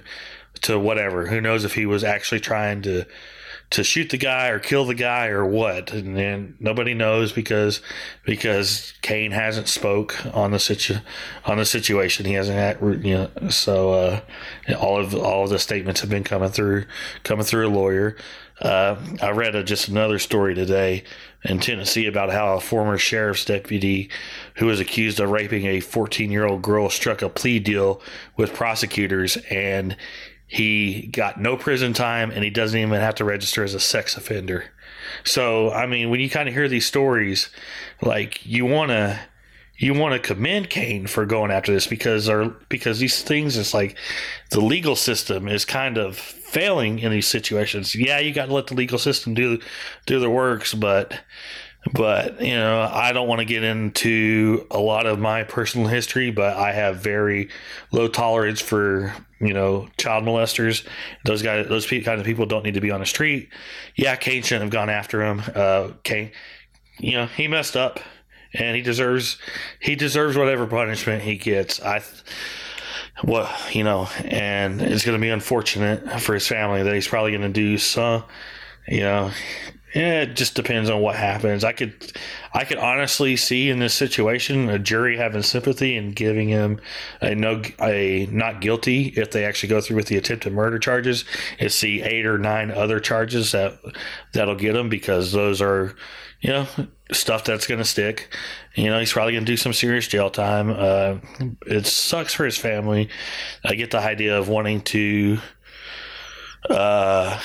to 0.61 0.79
whatever. 0.79 1.27
Who 1.27 1.41
knows 1.41 1.63
if 1.63 1.75
he 1.75 1.85
was 1.85 2.03
actually 2.03 2.39
trying 2.39 2.81
to 2.83 3.05
to 3.69 3.83
shoot 3.83 4.09
the 4.09 4.17
guy 4.17 4.47
or 4.47 4.59
kill 4.59 4.85
the 4.85 4.95
guy 4.95 5.27
or 5.27 5.45
what. 5.45 5.91
And 5.91 6.15
then 6.15 6.55
nobody 6.59 6.93
knows 6.93 7.31
because 7.31 7.81
because 8.25 8.93
Cain 9.01 9.31
hasn't 9.31 9.67
spoke 9.67 10.25
on 10.33 10.51
the 10.51 10.59
situ 10.59 10.97
on 11.45 11.57
the 11.57 11.65
situation. 11.65 12.25
He 12.25 12.33
hasn't 12.33 12.57
had 12.57 13.05
you 13.05 13.13
know 13.13 13.49
so 13.49 13.93
uh, 13.93 14.21
all 14.79 14.99
of 14.99 15.13
all 15.15 15.43
of 15.43 15.49
the 15.49 15.59
statements 15.59 16.01
have 16.01 16.09
been 16.09 16.23
coming 16.23 16.49
through 16.49 16.85
coming 17.23 17.45
through 17.45 17.67
a 17.67 17.69
lawyer. 17.69 18.15
Uh, 18.61 18.95
I 19.21 19.29
read 19.31 19.53
a, 19.53 19.63
just 19.63 19.87
another 19.87 20.17
story 20.17 20.55
today 20.55 21.03
in 21.43 21.59
Tennessee 21.59 22.07
about 22.07 22.31
how 22.31 22.55
a 22.55 22.59
former 22.59 22.97
sheriff's 22.97 23.45
deputy 23.45 24.09
who 24.55 24.65
was 24.65 24.79
accused 24.79 25.19
of 25.19 25.29
raping 25.29 25.65
a 25.65 25.79
14 25.79 26.31
year 26.31 26.45
old 26.45 26.61
girl 26.61 26.89
struck 26.89 27.21
a 27.21 27.29
plea 27.29 27.59
deal 27.59 28.01
with 28.35 28.53
prosecutors 28.53 29.37
and 29.49 29.95
he 30.47 31.07
got 31.07 31.39
no 31.39 31.57
prison 31.57 31.93
time 31.93 32.31
and 32.31 32.43
he 32.43 32.49
doesn't 32.49 32.79
even 32.79 32.99
have 32.99 33.15
to 33.15 33.25
register 33.25 33.63
as 33.63 33.73
a 33.73 33.79
sex 33.79 34.15
offender. 34.15 34.65
So, 35.23 35.71
I 35.71 35.85
mean, 35.87 36.09
when 36.09 36.19
you 36.19 36.29
kind 36.29 36.47
of 36.47 36.55
hear 36.55 36.67
these 36.67 36.85
stories, 36.85 37.49
like 38.01 38.45
you 38.45 38.65
want 38.65 38.89
to 38.89 39.19
you 39.77 39.93
want 39.93 40.13
to 40.13 40.19
commend 40.19 40.69
Cain 40.69 41.05
for 41.05 41.25
going 41.25 41.51
after 41.51 41.71
this 41.71 41.85
because 41.85 42.27
our 42.27 42.49
because 42.67 42.99
these 42.99 43.21
things 43.21 43.57
it's 43.57 43.73
like 43.73 43.95
the 44.49 44.59
legal 44.59 44.95
system 44.95 45.47
is 45.47 45.65
kind 45.65 45.97
of 45.97 46.17
failing 46.47 46.99
in 46.99 47.11
these 47.11 47.27
situations. 47.27 47.93
Yeah, 47.93 48.19
you 48.19 48.33
got 48.33 48.47
to 48.47 48.53
let 48.53 48.67
the 48.67 48.75
legal 48.75 48.97
system 48.97 49.33
do 49.33 49.59
do 50.05 50.19
the 50.19 50.29
works, 50.29 50.73
but 50.73 51.19
but 51.93 52.41
you 52.41 52.55
know 52.55 52.81
I 52.81 53.11
don't 53.11 53.27
want 53.27 53.39
to 53.39 53.45
get 53.45 53.63
into 53.63 54.65
a 54.71 54.79
lot 54.79 55.05
of 55.05 55.19
my 55.19 55.43
personal 55.43 55.87
history, 55.87 56.31
but 56.31 56.55
I 56.55 56.71
have 56.71 56.97
very 56.97 57.49
low 57.91 58.07
tolerance 58.07 58.61
for 58.61 59.13
you 59.39 59.53
know 59.53 59.89
child 59.97 60.23
molesters. 60.23 60.85
Those 61.25 61.41
guys, 61.41 61.67
those 61.67 61.85
kind 61.85 62.19
of 62.19 62.25
people 62.25 62.45
don't 62.45 62.63
need 62.63 62.75
to 62.75 62.81
be 62.81 62.91
on 62.91 63.01
the 63.01 63.05
street. 63.05 63.49
Yeah, 63.95 64.15
Cain 64.15 64.41
shouldn't 64.41 64.63
have 64.63 64.71
gone 64.71 64.89
after 64.89 65.23
him. 65.23 65.41
Uh, 65.53 65.91
Cain, 66.03 66.31
you 66.99 67.13
know, 67.13 67.25
he 67.25 67.47
messed 67.47 67.75
up 67.75 67.99
and 68.53 68.75
he 68.75 68.81
deserves 68.81 69.37
he 69.79 69.95
deserves 69.95 70.37
whatever 70.37 70.65
punishment 70.65 71.23
he 71.23 71.37
gets. 71.37 71.81
I 71.81 72.01
what 73.23 73.75
you 73.75 73.83
know, 73.83 74.07
and 74.23 74.81
it's 74.81 75.05
going 75.05 75.17
to 75.17 75.21
be 75.21 75.29
unfortunate 75.29 76.21
for 76.21 76.33
his 76.33 76.47
family 76.47 76.83
that 76.83 76.93
he's 76.93 77.07
probably 77.07 77.31
going 77.31 77.41
to 77.41 77.49
do 77.49 77.77
some, 77.77 78.23
you 78.87 79.01
know. 79.01 79.31
Yeah, 79.95 80.23
it 80.23 80.35
just 80.35 80.53
depends 80.53 80.89
on 80.89 81.01
what 81.01 81.15
happens. 81.15 81.63
I 81.63 81.71
could, 81.71 82.11
I 82.53 82.65
could 82.65 82.77
honestly 82.77 83.37
see 83.37 83.69
in 83.69 83.79
this 83.79 83.93
situation 83.93 84.69
a 84.69 84.77
jury 84.77 85.17
having 85.17 85.41
sympathy 85.41 85.95
and 85.95 86.13
giving 86.15 86.49
him 86.49 86.81
a 87.21 87.33
no, 87.33 87.63
a 87.81 88.27
not 88.29 88.59
guilty 88.59 89.13
if 89.15 89.31
they 89.31 89.45
actually 89.45 89.69
go 89.69 89.79
through 89.79 89.95
with 89.95 90.07
the 90.07 90.17
attempted 90.17 90.51
murder 90.51 90.77
charges. 90.77 91.23
And 91.57 91.71
see 91.71 92.03
eight 92.03 92.25
or 92.25 92.37
nine 92.37 92.69
other 92.69 92.99
charges 92.99 93.53
that 93.53 93.79
that'll 94.33 94.55
get 94.55 94.75
him 94.75 94.89
because 94.89 95.31
those 95.31 95.61
are, 95.61 95.95
you 96.41 96.49
know, 96.49 96.67
stuff 97.11 97.43
that's 97.43 97.67
going 97.67 97.79
to 97.79 97.85
stick. 97.85 98.33
You 98.75 98.89
know, 98.89 98.99
he's 98.99 99.13
probably 99.13 99.33
going 99.33 99.45
to 99.45 99.51
do 99.51 99.57
some 99.57 99.73
serious 99.73 100.07
jail 100.07 100.29
time. 100.29 100.69
Uh, 100.69 101.17
it 101.65 101.85
sucks 101.85 102.33
for 102.33 102.45
his 102.45 102.57
family. 102.57 103.09
I 103.63 103.75
get 103.75 103.91
the 103.91 103.99
idea 103.99 104.37
of 104.37 104.49
wanting 104.49 104.81
to, 104.81 105.39
uh, 106.69 107.39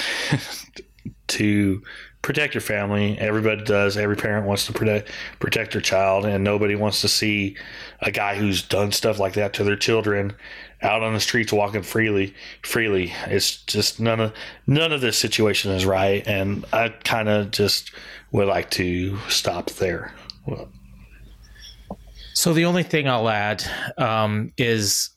to 1.28 1.82
protect 2.22 2.54
your 2.54 2.60
family. 2.60 3.18
Everybody 3.18 3.64
does. 3.64 3.96
Every 3.96 4.16
parent 4.16 4.46
wants 4.46 4.66
to 4.66 4.72
protect 4.72 5.10
protect 5.40 5.72
their 5.72 5.80
child, 5.80 6.24
and 6.24 6.42
nobody 6.42 6.74
wants 6.74 7.00
to 7.02 7.08
see 7.08 7.56
a 8.00 8.10
guy 8.10 8.36
who's 8.36 8.62
done 8.62 8.92
stuff 8.92 9.18
like 9.18 9.34
that 9.34 9.52
to 9.54 9.64
their 9.64 9.76
children 9.76 10.34
out 10.82 11.02
on 11.02 11.14
the 11.14 11.20
streets 11.20 11.52
walking 11.52 11.82
freely. 11.82 12.34
Freely, 12.62 13.12
it's 13.26 13.62
just 13.64 14.00
none 14.00 14.20
of 14.20 14.32
none 14.66 14.92
of 14.92 15.00
this 15.00 15.16
situation 15.16 15.70
is 15.72 15.86
right, 15.86 16.26
and 16.26 16.64
I 16.72 16.88
kind 16.88 17.28
of 17.28 17.50
just 17.50 17.92
would 18.32 18.48
like 18.48 18.70
to 18.72 19.16
stop 19.28 19.70
there. 19.70 20.14
So 22.34 22.52
the 22.52 22.64
only 22.64 22.82
thing 22.82 23.08
I'll 23.08 23.28
add 23.28 23.64
um, 23.98 24.52
is 24.56 25.10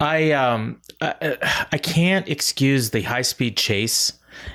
I, 0.00 0.32
um, 0.32 0.80
I 1.00 1.66
I 1.72 1.78
can't 1.78 2.28
excuse 2.28 2.90
the 2.90 3.02
high 3.02 3.22
speed 3.22 3.56
chase 3.56 4.12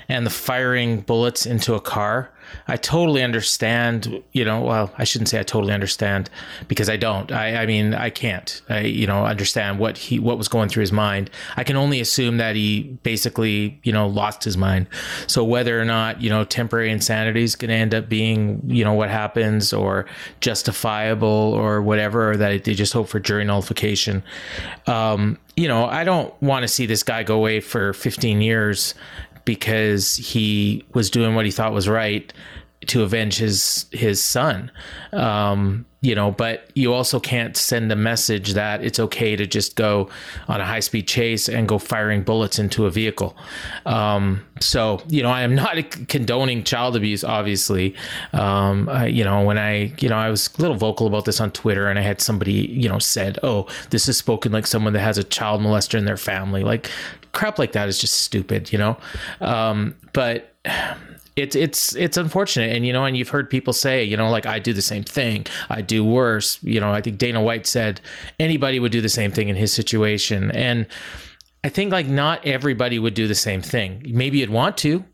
and 0.08 0.24
the 0.24 0.30
firing 0.30 1.00
bullets 1.00 1.46
into 1.46 1.74
a 1.74 1.80
car 1.80 2.32
I 2.68 2.76
totally 2.76 3.22
understand, 3.22 4.22
you 4.32 4.44
know, 4.44 4.60
well, 4.60 4.92
I 4.98 5.04
shouldn't 5.04 5.28
say 5.28 5.40
I 5.40 5.42
totally 5.42 5.72
understand 5.72 6.30
because 6.68 6.88
I 6.88 6.96
don't. 6.96 7.30
I, 7.32 7.62
I 7.62 7.66
mean, 7.66 7.94
I 7.94 8.10
can't, 8.10 8.60
I, 8.68 8.80
you 8.80 9.06
know, 9.06 9.24
understand 9.24 9.78
what 9.78 9.98
he, 9.98 10.18
what 10.18 10.38
was 10.38 10.48
going 10.48 10.68
through 10.68 10.82
his 10.82 10.92
mind. 10.92 11.30
I 11.56 11.64
can 11.64 11.76
only 11.76 12.00
assume 12.00 12.36
that 12.38 12.56
he 12.56 12.98
basically, 13.02 13.80
you 13.82 13.92
know, 13.92 14.06
lost 14.06 14.44
his 14.44 14.56
mind. 14.56 14.86
So 15.26 15.44
whether 15.44 15.80
or 15.80 15.84
not, 15.84 16.20
you 16.20 16.30
know, 16.30 16.44
temporary 16.44 16.90
insanity 16.90 17.42
is 17.42 17.56
going 17.56 17.70
to 17.70 17.74
end 17.74 17.94
up 17.94 18.08
being, 18.08 18.62
you 18.66 18.84
know, 18.84 18.94
what 18.94 19.10
happens 19.10 19.72
or 19.72 20.06
justifiable 20.40 21.28
or 21.28 21.82
whatever, 21.82 22.32
or 22.32 22.36
that 22.36 22.64
they 22.64 22.74
just 22.74 22.92
hope 22.92 23.08
for 23.08 23.20
jury 23.20 23.44
nullification. 23.44 24.22
Um, 24.86 25.38
you 25.56 25.68
know, 25.68 25.84
I 25.84 26.04
don't 26.04 26.32
want 26.42 26.62
to 26.62 26.68
see 26.68 26.86
this 26.86 27.02
guy 27.02 27.22
go 27.22 27.36
away 27.36 27.60
for 27.60 27.92
15 27.92 28.40
years 28.40 28.94
because 29.44 30.16
he 30.16 30.84
was 30.94 31.10
doing 31.10 31.34
what 31.34 31.44
he 31.44 31.50
thought 31.50 31.72
was 31.72 31.88
right 31.88 32.32
to 32.86 33.02
avenge 33.02 33.36
his 33.36 33.86
his 33.92 34.22
son. 34.22 34.70
Um, 35.12 35.86
you 36.00 36.16
know, 36.16 36.32
but 36.32 36.68
you 36.74 36.92
also 36.92 37.20
can't 37.20 37.56
send 37.56 37.92
a 37.92 37.96
message 37.96 38.54
that 38.54 38.84
it's 38.84 38.98
okay 38.98 39.36
to 39.36 39.46
just 39.46 39.76
go 39.76 40.10
on 40.48 40.60
a 40.60 40.64
high 40.64 40.80
speed 40.80 41.06
chase 41.06 41.48
and 41.48 41.68
go 41.68 41.78
firing 41.78 42.24
bullets 42.24 42.58
into 42.58 42.86
a 42.86 42.90
vehicle. 42.90 43.36
Um, 43.86 44.44
so, 44.58 45.00
you 45.08 45.22
know, 45.22 45.30
I 45.30 45.42
am 45.42 45.54
not 45.54 45.76
condoning 46.08 46.64
child 46.64 46.96
abuse, 46.96 47.22
obviously. 47.22 47.94
Um, 48.32 48.88
I, 48.88 49.06
you 49.06 49.22
know, 49.22 49.44
when 49.44 49.58
I, 49.58 49.94
you 50.00 50.08
know, 50.08 50.16
I 50.16 50.28
was 50.28 50.50
a 50.58 50.60
little 50.60 50.76
vocal 50.76 51.06
about 51.06 51.24
this 51.24 51.40
on 51.40 51.52
Twitter 51.52 51.86
and 51.86 52.00
I 52.00 52.02
had 52.02 52.20
somebody, 52.20 52.52
you 52.52 52.88
know, 52.88 52.98
said, 52.98 53.38
oh, 53.44 53.68
this 53.90 54.08
is 54.08 54.16
spoken 54.16 54.50
like 54.50 54.66
someone 54.66 54.94
that 54.94 55.00
has 55.00 55.18
a 55.18 55.24
child 55.24 55.60
molester 55.60 55.96
in 55.96 56.04
their 56.04 56.16
family. 56.16 56.64
Like, 56.64 56.90
crap 57.32 57.58
like 57.58 57.72
that 57.72 57.88
is 57.88 57.98
just 57.98 58.14
stupid, 58.14 58.72
you 58.72 58.78
know? 58.78 58.96
Um, 59.40 59.94
but 60.12 60.54
it's 61.36 61.56
it's 61.56 61.96
it's 61.96 62.16
unfortunate. 62.16 62.74
And 62.74 62.86
you 62.86 62.92
know 62.92 63.04
and 63.04 63.16
you've 63.16 63.30
heard 63.30 63.48
people 63.48 63.72
say 63.72 64.04
you 64.04 64.16
know 64.16 64.30
like 64.30 64.46
i 64.46 64.58
do 64.58 64.72
the 64.72 64.82
same 64.82 65.02
thing. 65.02 65.46
I 65.70 65.80
do 65.80 66.04
worse. 66.04 66.62
You 66.62 66.80
know 66.80 66.92
i 66.92 67.00
think 67.00 67.18
dana 67.18 67.42
white 67.42 67.66
said 67.66 68.00
anybody 68.38 68.78
would 68.78 68.92
do 68.92 69.00
the 69.00 69.08
same 69.08 69.32
thing 69.32 69.48
in 69.48 69.56
his 69.56 69.72
situation. 69.72 70.50
And 70.50 70.86
i 71.64 71.68
think 71.68 71.92
like 71.92 72.06
not 72.06 72.44
everybody 72.46 72.98
would 72.98 73.14
do 73.14 73.26
the 73.26 73.34
same 73.34 73.62
thing. 73.62 74.02
Maybe 74.08 74.38
you'd 74.38 74.50
want 74.50 74.76
to 74.78 75.04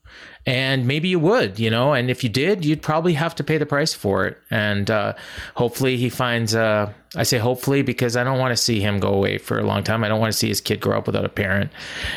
and 0.47 0.87
maybe 0.87 1.09
you 1.09 1.19
would, 1.19 1.59
you 1.59 1.71
know, 1.71 1.93
and 1.93 2.11
if 2.11 2.23
you 2.23 2.31
did, 2.31 2.65
you'd 2.65 2.83
probably 2.83 3.15
have 3.15 3.35
to 3.37 3.45
pay 3.45 3.59
the 3.59 3.67
price 3.67 3.93
for 3.93 4.27
it. 4.27 4.39
And 4.51 4.91
uh, 4.91 5.15
hopefully, 5.55 5.97
he 5.97 6.09
finds. 6.09 6.55
Uh, 6.55 6.93
I 7.17 7.23
say 7.23 7.39
hopefully 7.39 7.83
because 7.83 8.17
I 8.17 8.25
don't 8.25 8.39
want 8.39 8.53
to 8.53 8.57
see 8.57 8.81
him 8.81 9.01
go 9.01 9.09
away 9.09 9.39
for 9.39 9.59
a 9.59 9.63
long 9.63 9.83
time. 9.83 10.05
I 10.05 10.09
don't 10.09 10.21
want 10.21 10.33
to 10.33 10.39
see 10.39 10.49
his 10.49 10.61
kid 10.61 10.81
grow 10.81 10.99
up 10.99 11.07
without 11.07 11.25
a 11.25 11.29
parent, 11.31 11.71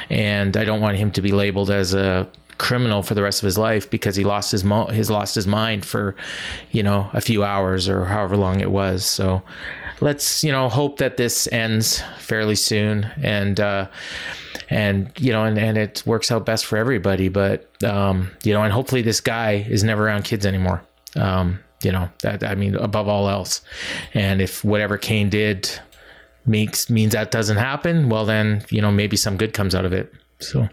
and 0.10 0.56
I 0.56 0.66
don't 0.66 0.82
want 0.82 0.98
him 0.98 1.12
to 1.12 1.22
be 1.22 1.32
labeled 1.32 1.70
as 1.70 1.94
a 1.94 2.30
criminal 2.58 3.02
for 3.02 3.16
the 3.16 3.24
rest 3.24 3.42
of 3.42 3.46
his 3.46 3.58
life 3.58 3.90
because 3.90 4.16
he 4.16 4.24
lost 4.24 4.52
his 4.52 4.64
mo- 4.64 4.86
his 4.86 5.10
lost 5.10 5.34
his 5.34 5.48
mind 5.48 5.84
for, 5.84 6.16
you 6.72 6.84
know, 6.84 7.10
a 7.12 7.20
few 7.20 7.44
hours 7.44 7.90
or 7.90 8.06
however 8.06 8.38
long 8.38 8.60
it 8.62 8.70
was. 8.70 9.04
So 9.04 9.42
let's 10.02 10.44
you 10.44 10.52
know 10.52 10.68
hope 10.68 10.98
that 10.98 11.16
this 11.18 11.48
ends 11.52 12.04
fairly 12.18 12.56
soon 12.56 13.10
and 13.22 13.60
uh, 13.60 13.88
and 14.70 15.12
you 15.18 15.32
know 15.32 15.46
and, 15.46 15.58
and 15.58 15.78
it 15.78 16.04
works 16.06 16.32
out 16.32 16.46
best 16.46 16.66
for 16.66 16.78
everybody. 16.78 17.30
But 17.30 17.70
um, 17.84 18.32
you 18.44 18.54
know, 18.54 18.64
and 18.64 18.74
hopefully 18.74 19.02
this 19.02 19.22
guy 19.22 19.66
is 19.70 19.84
never 19.84 20.06
around 20.06 20.24
kids 20.24 20.46
anymore. 20.46 20.84
Um, 21.16 21.60
you 21.84 21.92
know 21.92 22.10
that 22.24 22.44
I 22.44 22.56
mean 22.56 22.76
above 22.76 23.08
all 23.08 23.30
else, 23.30 23.62
and 24.14 24.42
if 24.42 24.64
whatever 24.64 24.98
Cain 24.98 25.30
did 25.30 25.70
makes 26.46 26.90
means 26.90 27.14
that 27.14 27.32
doesn't 27.32 27.58
happen, 27.58 28.10
well 28.10 28.26
then 28.26 28.66
you 28.70 28.82
know 28.82 28.92
maybe 28.92 29.16
some 29.16 29.38
good 29.38 29.54
comes 29.54 29.76
out 29.76 29.86
of 29.86 29.94
it. 29.94 30.14
So 30.40 30.68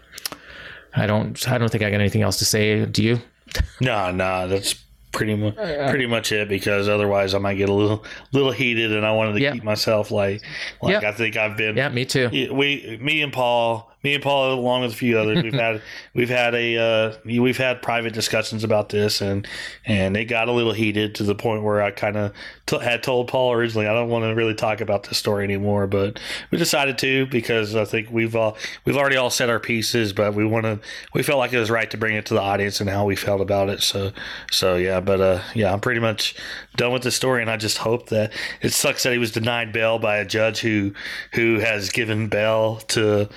I 0.95 1.07
don't 1.07 1.47
I 1.47 1.57
don't 1.57 1.69
think 1.69 1.83
I 1.83 1.89
got 1.91 1.99
anything 1.99 2.23
else 2.23 2.37
to 2.39 2.45
say. 2.45 2.85
Do 2.85 3.03
you? 3.03 3.21
No, 3.81 4.11
no, 4.11 4.47
that's 4.47 4.75
pretty 5.11 5.35
much 5.35 5.55
oh, 5.57 5.89
pretty 5.89 6.05
much 6.05 6.31
it 6.31 6.47
because 6.47 6.87
otherwise 6.87 7.33
I 7.33 7.39
might 7.39 7.55
get 7.55 7.69
a 7.69 7.73
little 7.73 8.03
little 8.31 8.51
heated 8.51 8.91
and 8.93 9.05
I 9.05 9.11
wanted 9.11 9.33
to 9.33 9.41
Yeah. 9.41 9.53
keep 9.53 9.63
myself 9.63 10.11
like 10.11 10.41
like 10.81 11.01
Yeah. 11.01 11.09
I 11.09 11.11
think 11.13 11.35
I've 11.35 11.57
been 11.57 11.75
Yeah, 11.75 11.89
me 11.89 12.05
too. 12.05 12.29
we 12.53 12.97
me 13.01 13.21
and 13.21 13.33
Paul 13.33 13.88
me 14.03 14.13
and 14.13 14.23
Paul 14.23 14.53
along 14.53 14.81
with 14.81 14.91
a 14.91 14.95
few 14.95 15.17
others 15.19 15.43
we've 15.43 15.53
had 15.53 15.81
we've 16.13 16.29
had 16.29 16.55
a 16.55 16.77
uh, 16.77 17.15
we've 17.25 17.57
had 17.57 17.81
private 17.81 18.13
discussions 18.13 18.63
about 18.63 18.89
this 18.89 19.21
and 19.21 19.47
and 19.85 20.15
it 20.15 20.25
got 20.25 20.47
a 20.47 20.51
little 20.51 20.73
heated 20.73 21.15
to 21.15 21.23
the 21.23 21.35
point 21.35 21.63
where 21.63 21.81
I 21.81 21.91
kind 21.91 22.17
of 22.17 22.33
t- 22.65 22.79
had 22.79 23.03
told 23.03 23.27
Paul 23.27 23.53
originally 23.53 23.87
I 23.87 23.93
don't 23.93 24.09
want 24.09 24.23
to 24.23 24.35
really 24.35 24.55
talk 24.55 24.81
about 24.81 25.03
this 25.03 25.17
story 25.17 25.43
anymore 25.43 25.87
but 25.87 26.19
we 26.51 26.57
decided 26.57 26.97
to 26.99 27.25
because 27.27 27.75
I 27.75 27.85
think 27.85 28.09
we've 28.11 28.35
all 28.35 28.57
we've 28.85 28.97
already 28.97 29.17
all 29.17 29.29
said 29.29 29.49
our 29.49 29.59
pieces 29.59 30.13
but 30.13 30.33
we 30.33 30.45
want 30.45 30.65
to 30.65 30.79
we 31.13 31.23
felt 31.23 31.39
like 31.39 31.53
it 31.53 31.59
was 31.59 31.69
right 31.69 31.89
to 31.91 31.97
bring 31.97 32.15
it 32.15 32.25
to 32.27 32.33
the 32.33 32.41
audience 32.41 32.79
and 32.79 32.89
how 32.89 33.05
we 33.05 33.15
felt 33.15 33.41
about 33.41 33.69
it 33.69 33.81
so 33.81 34.11
so 34.51 34.75
yeah 34.75 34.99
but 34.99 35.19
uh 35.19 35.41
yeah 35.53 35.73
I'm 35.73 35.81
pretty 35.81 35.99
much 35.99 36.35
done 36.75 36.93
with 36.93 37.03
the 37.03 37.11
story 37.11 37.41
and 37.41 37.51
I 37.51 37.57
just 37.57 37.79
hope 37.79 38.07
that 38.09 38.31
it 38.61 38.71
sucks 38.71 39.03
that 39.03 39.13
he 39.13 39.19
was 39.19 39.31
denied 39.31 39.73
bail 39.73 39.99
by 39.99 40.17
a 40.17 40.25
judge 40.25 40.59
who 40.59 40.93
who 41.33 41.59
has 41.59 41.89
given 41.89 42.29
bail 42.29 42.77
to 42.77 43.29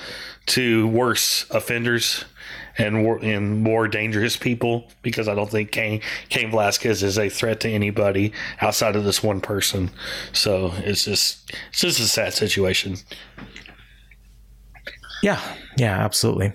to 0.46 0.88
worse 0.88 1.46
offenders 1.50 2.25
and 2.78 2.94
more, 2.94 3.18
and 3.22 3.62
more 3.62 3.87
dangerous 3.87 4.37
people 4.37 4.90
because 5.02 5.28
I 5.28 5.34
don't 5.34 5.50
think 5.50 5.72
Cain 5.72 6.00
Cain 6.28 6.50
Velasquez 6.50 7.02
is 7.02 7.18
a 7.18 7.28
threat 7.28 7.61
to 7.61 7.68
anybody 7.68 8.32
outside 8.61 8.96
of 8.96 9.04
this 9.04 9.22
one 9.22 9.40
person. 9.40 9.90
So 10.32 10.72
it's 10.78 11.04
just 11.04 11.52
it's 11.70 11.80
just 11.80 12.00
a 12.00 12.04
sad 12.04 12.32
situation. 12.34 12.96
Yeah, 15.22 15.40
yeah, 15.76 16.04
absolutely. 16.04 16.52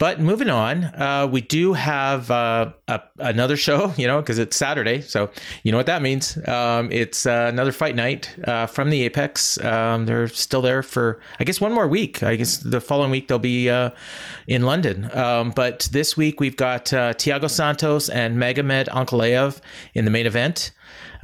But 0.00 0.18
moving 0.18 0.48
on, 0.48 0.84
uh, 0.84 1.28
we 1.30 1.42
do 1.42 1.74
have 1.74 2.30
uh, 2.30 2.72
a, 2.88 3.02
another 3.18 3.58
show, 3.58 3.92
you 3.98 4.06
know, 4.06 4.22
because 4.22 4.38
it's 4.38 4.56
Saturday. 4.56 5.02
So 5.02 5.30
you 5.62 5.70
know 5.70 5.76
what 5.76 5.86
that 5.86 6.00
means. 6.00 6.38
Um, 6.48 6.90
it's 6.90 7.26
uh, 7.26 7.48
another 7.52 7.70
fight 7.70 7.94
night 7.94 8.34
uh, 8.48 8.64
from 8.64 8.88
the 8.88 9.02
Apex. 9.02 9.62
Um, 9.62 10.06
they're 10.06 10.28
still 10.28 10.62
there 10.62 10.82
for, 10.82 11.20
I 11.38 11.44
guess, 11.44 11.60
one 11.60 11.74
more 11.74 11.86
week. 11.86 12.22
I 12.22 12.36
guess 12.36 12.56
the 12.56 12.80
following 12.80 13.10
week 13.10 13.28
they'll 13.28 13.38
be 13.38 13.68
uh, 13.68 13.90
in 14.46 14.62
London. 14.62 15.10
Um, 15.12 15.50
but 15.50 15.90
this 15.92 16.16
week 16.16 16.40
we've 16.40 16.56
got 16.56 16.90
uh, 16.94 17.12
Thiago 17.12 17.50
Santos 17.50 18.08
and 18.08 18.38
Magomed 18.38 18.88
Ankalaev 18.88 19.60
in 19.92 20.06
the 20.06 20.10
main 20.10 20.24
event. 20.26 20.72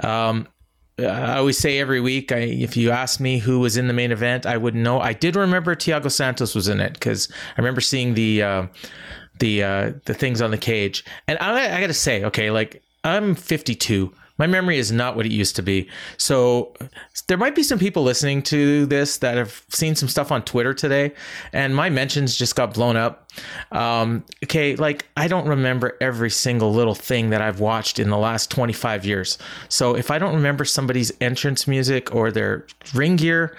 Um, 0.02 0.48
I 0.98 1.36
always 1.36 1.58
say 1.58 1.78
every 1.78 2.00
week, 2.00 2.32
I, 2.32 2.38
if 2.38 2.74
you 2.74 2.90
ask 2.90 3.20
me 3.20 3.38
who 3.38 3.60
was 3.60 3.76
in 3.76 3.86
the 3.86 3.92
main 3.92 4.12
event, 4.12 4.46
I 4.46 4.56
wouldn't 4.56 4.82
know. 4.82 4.98
I 4.98 5.12
did 5.12 5.36
remember 5.36 5.74
Thiago 5.74 6.10
Santos 6.10 6.54
was 6.54 6.68
in 6.68 6.80
it 6.80 6.94
because 6.94 7.28
I 7.56 7.60
remember 7.60 7.82
seeing 7.82 8.14
the 8.14 8.42
uh, 8.42 8.66
the 9.38 9.62
uh, 9.62 9.92
the 10.06 10.14
things 10.14 10.40
on 10.40 10.52
the 10.52 10.58
cage, 10.58 11.04
and 11.28 11.38
I, 11.38 11.76
I 11.76 11.80
got 11.82 11.88
to 11.88 11.94
say, 11.94 12.24
okay, 12.24 12.50
like 12.50 12.82
I'm 13.04 13.34
52. 13.34 14.10
My 14.38 14.46
memory 14.46 14.78
is 14.78 14.92
not 14.92 15.16
what 15.16 15.26
it 15.26 15.32
used 15.32 15.56
to 15.56 15.62
be. 15.62 15.88
So 16.16 16.74
there 17.26 17.38
might 17.38 17.54
be 17.54 17.62
some 17.62 17.78
people 17.78 18.02
listening 18.02 18.42
to 18.44 18.86
this 18.86 19.18
that 19.18 19.36
have 19.36 19.64
seen 19.68 19.94
some 19.94 20.08
stuff 20.08 20.30
on 20.30 20.42
Twitter 20.42 20.74
today, 20.74 21.12
and 21.52 21.74
my 21.74 21.90
mentions 21.90 22.36
just 22.36 22.54
got 22.54 22.74
blown 22.74 22.96
up. 22.96 23.30
Um, 23.72 24.24
okay, 24.44 24.76
like 24.76 25.06
I 25.16 25.28
don't 25.28 25.48
remember 25.48 25.96
every 26.00 26.30
single 26.30 26.72
little 26.72 26.94
thing 26.94 27.30
that 27.30 27.40
I've 27.40 27.60
watched 27.60 27.98
in 27.98 28.10
the 28.10 28.18
last 28.18 28.50
25 28.50 29.04
years. 29.04 29.38
So 29.68 29.96
if 29.96 30.10
I 30.10 30.18
don't 30.18 30.34
remember 30.34 30.64
somebody's 30.64 31.12
entrance 31.20 31.66
music 31.66 32.14
or 32.14 32.30
their 32.30 32.66
ring 32.94 33.16
gear, 33.16 33.56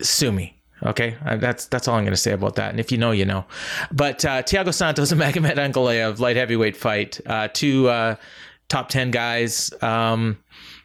sue 0.00 0.32
me. 0.32 0.54
Okay, 0.84 1.16
that's 1.38 1.66
that's 1.66 1.88
all 1.88 1.96
I'm 1.96 2.04
going 2.04 2.12
to 2.12 2.16
say 2.16 2.32
about 2.32 2.54
that. 2.54 2.70
And 2.70 2.78
if 2.78 2.92
you 2.92 2.98
know, 2.98 3.10
you 3.10 3.24
know. 3.24 3.44
But 3.90 4.24
uh, 4.24 4.42
Thiago 4.42 4.72
Santos 4.72 5.10
and 5.10 5.20
Magomed 5.20 5.56
Ankalaev 5.56 6.20
light 6.20 6.36
heavyweight 6.36 6.76
fight. 6.76 7.20
Uh, 7.26 7.48
two 7.52 7.88
uh, 7.88 8.14
top 8.68 8.88
ten 8.88 9.10
guys. 9.10 9.72
Um, 9.82 10.38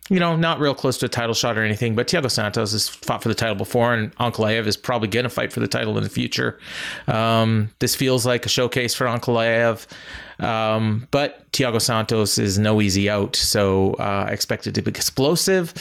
you 0.10 0.20
know, 0.20 0.36
not 0.36 0.60
real 0.60 0.76
close 0.76 0.98
to 0.98 1.06
a 1.06 1.10
title 1.10 1.34
shot 1.34 1.58
or 1.58 1.64
anything, 1.64 1.96
but 1.96 2.08
Thiago 2.08 2.30
Santos 2.30 2.74
has 2.74 2.90
fought 2.90 3.24
for 3.24 3.30
the 3.30 3.36
title 3.36 3.56
before, 3.56 3.94
and 3.94 4.14
Ankalaev 4.18 4.68
is 4.68 4.76
probably 4.76 5.08
going 5.08 5.24
to 5.24 5.30
fight 5.30 5.54
for 5.54 5.62
the 5.62 5.68
title 5.68 5.98
in 5.98 6.04
the 6.04 6.10
future. 6.10 6.60
Um, 7.08 7.70
this 7.80 7.96
feels 7.96 8.26
like 8.26 8.46
a 8.46 8.50
showcase 8.50 8.94
for 8.94 9.06
Ankalaev, 9.08 9.88
um, 10.44 11.08
but 11.12 11.50
Thiago 11.54 11.82
Santos 11.82 12.38
is 12.38 12.60
no 12.60 12.82
easy 12.82 13.10
out, 13.10 13.38
so 13.38 13.94
uh, 13.94 14.26
I 14.28 14.32
expect 14.32 14.68
it 14.68 14.76
to 14.76 14.82
be 14.82 14.90
explosive, 14.90 15.74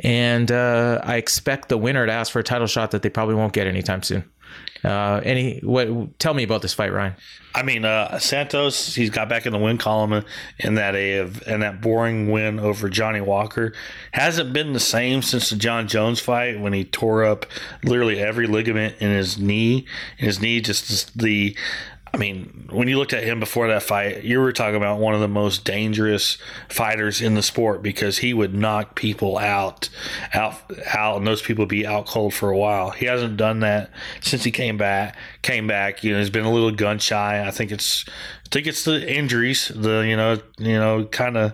and 0.00 0.50
uh, 0.50 1.00
I 1.04 1.16
expect 1.16 1.68
the 1.68 1.76
winner 1.76 2.06
to 2.06 2.12
ask 2.12 2.32
for 2.32 2.38
a 2.38 2.44
title 2.44 2.66
shot 2.66 2.92
that 2.92 3.02
they 3.02 3.10
probably 3.10 3.34
won't 3.34 3.52
get 3.52 3.66
anytime 3.66 4.02
soon. 4.02 4.24
Uh, 4.86 5.20
any 5.24 5.58
what? 5.60 6.18
Tell 6.20 6.32
me 6.32 6.44
about 6.44 6.62
this 6.62 6.72
fight, 6.72 6.92
Ryan. 6.92 7.16
I 7.56 7.62
mean, 7.62 7.84
uh, 7.84 8.18
Santos, 8.20 8.94
he's 8.94 9.10
got 9.10 9.28
back 9.28 9.44
in 9.44 9.52
the 9.52 9.58
win 9.58 9.78
column 9.78 10.24
in 10.58 10.74
that 10.76 10.94
a 10.94 11.20
in 11.20 11.60
that 11.60 11.80
boring 11.80 12.30
win 12.30 12.60
over 12.60 12.88
Johnny 12.88 13.20
Walker. 13.20 13.72
Hasn't 14.12 14.52
been 14.52 14.74
the 14.74 14.80
same 14.80 15.22
since 15.22 15.50
the 15.50 15.56
Jon 15.56 15.88
Jones 15.88 16.20
fight 16.20 16.60
when 16.60 16.72
he 16.72 16.84
tore 16.84 17.24
up 17.24 17.46
literally 17.82 18.20
every 18.20 18.46
ligament 18.46 18.96
in 19.00 19.10
his 19.10 19.38
knee. 19.38 19.86
And 20.18 20.26
his 20.26 20.40
knee 20.40 20.60
just 20.60 21.18
the. 21.18 21.56
I 22.16 22.18
mean, 22.18 22.66
when 22.70 22.88
you 22.88 22.96
looked 22.96 23.12
at 23.12 23.24
him 23.24 23.40
before 23.40 23.68
that 23.68 23.82
fight, 23.82 24.24
you 24.24 24.40
were 24.40 24.50
talking 24.50 24.76
about 24.76 24.98
one 24.98 25.12
of 25.12 25.20
the 25.20 25.28
most 25.28 25.66
dangerous 25.66 26.38
fighters 26.66 27.20
in 27.20 27.34
the 27.34 27.42
sport 27.42 27.82
because 27.82 28.16
he 28.16 28.32
would 28.32 28.54
knock 28.54 28.94
people 28.94 29.36
out, 29.36 29.90
out, 30.32 30.54
out, 30.94 31.18
and 31.18 31.26
those 31.26 31.42
people 31.42 31.64
would 31.64 31.68
be 31.68 31.86
out 31.86 32.06
cold 32.06 32.32
for 32.32 32.48
a 32.48 32.56
while. 32.56 32.88
He 32.88 33.04
hasn't 33.04 33.36
done 33.36 33.60
that 33.60 33.90
since 34.22 34.44
he 34.44 34.50
came 34.50 34.78
back. 34.78 35.14
Came 35.42 35.66
back, 35.66 36.02
you 36.02 36.14
know, 36.14 36.18
he's 36.18 36.30
been 36.30 36.46
a 36.46 36.50
little 36.50 36.70
gun 36.70 36.98
shy. 36.98 37.46
I 37.46 37.50
think 37.50 37.70
it's, 37.70 38.06
I 38.08 38.48
think 38.50 38.66
it's 38.66 38.84
the 38.84 39.06
injuries, 39.14 39.70
the 39.74 39.98
you 39.98 40.16
know, 40.16 40.40
you 40.56 40.78
know, 40.78 41.04
kind 41.04 41.36
of 41.36 41.52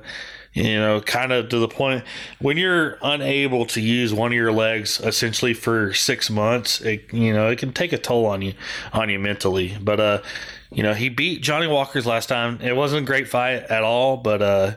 you 0.55 0.79
know, 0.79 1.01
kind 1.01 1.33
of 1.33 1.49
to 1.49 1.59
the 1.59 1.69
point 1.69 2.05
when 2.39 2.57
you're 2.59 2.99
unable 3.03 3.65
to 3.67 3.81
use 3.81 4.13
one 4.13 4.33
of 4.33 4.37
your 4.37 4.53
legs 4.53 5.01
essentially 5.01 5.55
for 5.55 5.95
six 5.95 6.29
months, 6.29 6.81
it, 6.83 7.13
you 7.13 7.33
know, 7.33 7.49
it 7.49 7.59
can 7.59 7.73
take 7.73 7.93
a 7.93 7.99
toll 7.99 8.27
on 8.27 8.43
you, 8.43 8.55
on 8.93 9.09
you 9.09 9.19
mentally. 9.19 9.77
But, 9.81 10.01
uh, 10.01 10.23
you 10.71 10.83
know, 10.83 10.95
he 10.95 11.09
beat 11.09 11.43
Johnny 11.43 11.67
Walker's 11.67 12.07
last 12.07 12.29
time. 12.29 12.61
It 12.61 12.77
wasn't 12.77 13.03
a 13.03 13.07
great 13.07 13.29
fight 13.29 13.63
at 13.65 13.83
all, 13.83 14.19
but, 14.19 14.43
uh, 14.43 14.73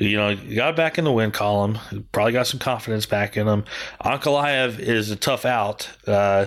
you 0.00 0.16
know, 0.16 0.34
got 0.34 0.76
back 0.76 0.96
in 0.96 1.04
the 1.04 1.12
win 1.12 1.30
column. 1.30 1.78
Probably 2.10 2.32
got 2.32 2.46
some 2.46 2.58
confidence 2.58 3.04
back 3.04 3.36
in 3.36 3.46
him. 3.46 3.64
Ankalaev 4.02 4.78
is 4.78 5.10
a 5.10 5.16
tough 5.16 5.44
out. 5.44 5.90
Uh, 6.06 6.46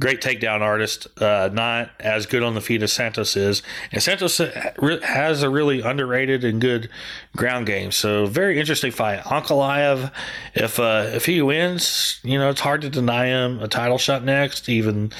great 0.00 0.20
takedown 0.20 0.60
artist, 0.60 1.06
uh, 1.20 1.50
not 1.52 1.90
as 2.00 2.26
good 2.26 2.42
on 2.42 2.54
the 2.54 2.60
feet 2.60 2.82
as 2.82 2.92
Santos 2.92 3.36
is. 3.36 3.62
And 3.92 4.02
Santos 4.02 4.38
has 4.38 5.42
a 5.42 5.50
really 5.50 5.82
underrated 5.82 6.44
and 6.44 6.60
good 6.60 6.88
ground 7.36 7.66
game. 7.66 7.92
So 7.92 8.26
very 8.26 8.58
interesting 8.58 8.90
fight. 8.90 9.20
Ankalaev, 9.20 10.10
if 10.54 10.80
uh, 10.80 11.10
if 11.12 11.26
he 11.26 11.42
wins, 11.42 12.20
you 12.22 12.38
know 12.38 12.50
it's 12.50 12.60
hard 12.60 12.80
to 12.82 12.90
deny 12.90 13.26
him 13.26 13.60
a 13.60 13.68
title 13.68 13.98
shot 13.98 14.24
next. 14.24 14.68
Even 14.68 15.12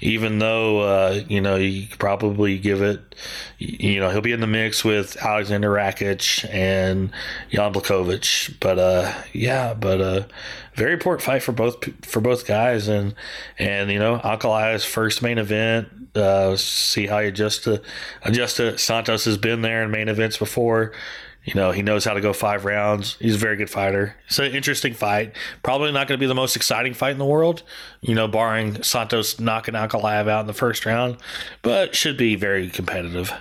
even 0.00 0.38
though 0.38 0.80
uh, 0.80 1.20
you 1.28 1.40
know 1.40 1.56
you 1.56 1.88
probably 1.98 2.58
give 2.58 2.82
it. 2.82 3.00
You 3.62 4.00
know 4.00 4.10
he'll 4.10 4.20
be 4.20 4.32
in 4.32 4.40
the 4.40 4.46
mix 4.46 4.84
with 4.84 5.16
Alexander 5.22 5.70
Rakic 5.70 6.48
and 6.52 7.10
Jan 7.50 7.72
Blachowicz. 7.72 8.54
But 8.60 8.78
uh, 8.78 9.12
yeah, 9.32 9.74
but 9.74 10.00
uh, 10.00 10.22
very 10.74 10.92
important 10.92 11.22
fight 11.22 11.42
for 11.42 11.52
both 11.52 11.76
for 12.04 12.20
both 12.20 12.46
guys, 12.46 12.88
and 12.88 13.14
and 13.58 13.90
you 13.90 13.98
know 13.98 14.18
Ankalaev's 14.18 14.84
first 14.84 15.22
main 15.22 15.38
event. 15.38 15.88
Uh, 16.14 16.56
see 16.56 17.06
how 17.06 17.20
he 17.20 17.28
adjusts 17.28 17.64
to 17.64 17.80
adjust 18.22 18.56
to 18.58 18.76
Santos 18.76 19.24
has 19.24 19.38
been 19.38 19.62
there 19.62 19.82
in 19.82 19.90
main 19.90 20.08
events 20.08 20.36
before. 20.36 20.92
You 21.44 21.54
know, 21.54 21.72
he 21.72 21.82
knows 21.82 22.04
how 22.04 22.14
to 22.14 22.20
go 22.20 22.32
five 22.32 22.64
rounds. 22.64 23.16
He's 23.18 23.34
a 23.34 23.38
very 23.38 23.56
good 23.56 23.68
fighter. 23.68 24.14
It's 24.28 24.38
an 24.38 24.52
interesting 24.52 24.94
fight. 24.94 25.34
Probably 25.64 25.90
not 25.90 26.06
going 26.06 26.16
to 26.16 26.22
be 26.22 26.28
the 26.28 26.36
most 26.36 26.54
exciting 26.54 26.94
fight 26.94 27.10
in 27.10 27.18
the 27.18 27.24
world, 27.24 27.64
you 28.00 28.14
know, 28.14 28.28
barring 28.28 28.82
Santos 28.84 29.40
knocking 29.40 29.74
Ankalaev 29.74 30.28
out 30.28 30.42
in 30.42 30.46
the 30.46 30.52
first 30.52 30.86
round, 30.86 31.16
but 31.62 31.96
should 31.96 32.16
be 32.16 32.36
very 32.36 32.68
competitive. 32.68 33.32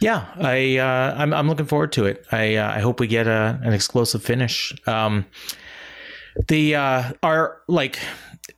Yeah, 0.00 0.26
I 0.36 0.78
uh, 0.78 1.14
I'm 1.16 1.34
I'm 1.34 1.48
looking 1.48 1.66
forward 1.66 1.92
to 1.92 2.04
it. 2.06 2.24
I 2.30 2.56
uh, 2.56 2.72
I 2.72 2.80
hope 2.80 3.00
we 3.00 3.06
get 3.06 3.26
a, 3.26 3.58
an 3.62 3.72
explosive 3.72 4.22
finish. 4.22 4.74
Um, 4.86 5.26
the 6.46 6.76
uh, 6.76 7.12
are 7.22 7.60
like 7.66 7.98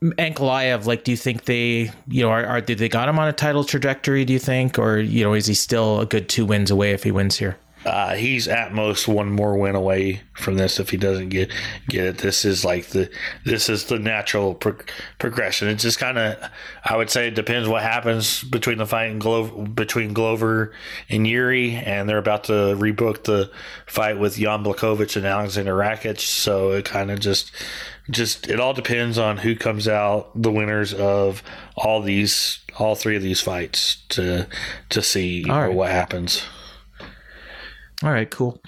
Ankalaev. 0.03 0.85
Like, 0.85 1.05
do 1.05 1.11
you 1.11 1.17
think 1.17 1.45
they 1.45 1.91
you 2.09 2.23
know 2.23 2.31
are, 2.31 2.45
are 2.45 2.61
did 2.61 2.79
they 2.79 2.89
got 2.89 3.09
him 3.09 3.19
on 3.19 3.29
a 3.29 3.33
title 3.33 3.65
trajectory? 3.65 4.25
Do 4.25 4.33
you 4.35 4.39
think, 4.39 4.79
or 4.79 4.99
you 4.99 5.25
know, 5.25 5.33
is 5.33 5.47
he 5.47 5.55
still 5.55 6.01
a 6.01 6.07
good 6.07 6.29
two 6.29 6.45
wins 6.45 6.71
away 6.71 6.93
if 6.93 7.05
he 7.05 7.11
wins 7.11 7.39
here? 7.39 7.57
Uh, 7.85 8.15
he's 8.15 8.47
at 8.47 8.75
most 8.75 9.09
one 9.09 9.31
more 9.31 9.57
win 9.57 9.75
away 9.75 10.21
from 10.35 10.57
this 10.57 10.79
if 10.79 10.91
he 10.91 10.99
doesn't 10.99 11.31
get 11.31 11.51
get 11.89 12.05
it. 12.05 12.19
This 12.19 12.45
is 12.45 12.63
like 12.63 12.89
the 12.89 13.11
this 13.45 13.71
is 13.71 13.87
the 13.87 13.99
natural 13.99 14.55
pro- 14.55 14.77
progression. 15.19 15.69
It 15.69 15.77
just 15.77 15.99
kind 15.99 16.19
of 16.19 16.37
I 16.85 16.97
would 16.97 17.09
say 17.09 17.29
it 17.29 17.35
depends 17.35 17.69
what 17.69 17.83
happens 17.83 18.45
between 18.45 18.77
the 18.77 18.87
fight 18.87 19.11
and 19.11 19.21
Glover 19.21 19.63
between 19.67 20.13
Glover 20.13 20.73
and 21.09 21.27
Yuri, 21.27 21.75
and 21.75 22.07
they're 22.07 22.19
about 22.19 22.45
to 22.45 22.53
rebook 22.53 23.25
the 23.25 23.51
fight 23.87 24.19
with 24.19 24.37
Jan 24.37 24.63
Blachowicz 24.63 25.17
and 25.17 25.25
Alexander 25.25 25.75
Rakic. 25.75 26.21
So 26.21 26.73
it 26.73 26.85
kind 26.85 27.11
of 27.11 27.19
just 27.21 27.51
just 28.11 28.49
it 28.49 28.61
all 28.61 28.75
depends 28.75 29.17
on 29.17 29.39
who 29.39 29.57
comes 29.57 29.89
out 29.89 30.31
the 30.35 30.53
winners 30.53 30.93
of 30.93 31.43
all 31.77 32.03
these 32.03 32.61
all 32.79 32.95
three 32.95 33.17
of 33.17 33.23
these 33.23 33.41
fights 33.41 34.03
to 34.11 34.47
to 34.91 35.01
see 35.01 35.45
right. 35.49 35.73
what 35.73 35.91
happens. 35.91 36.43
All 38.03 38.11
right, 38.11 38.31
cool. 38.31 38.59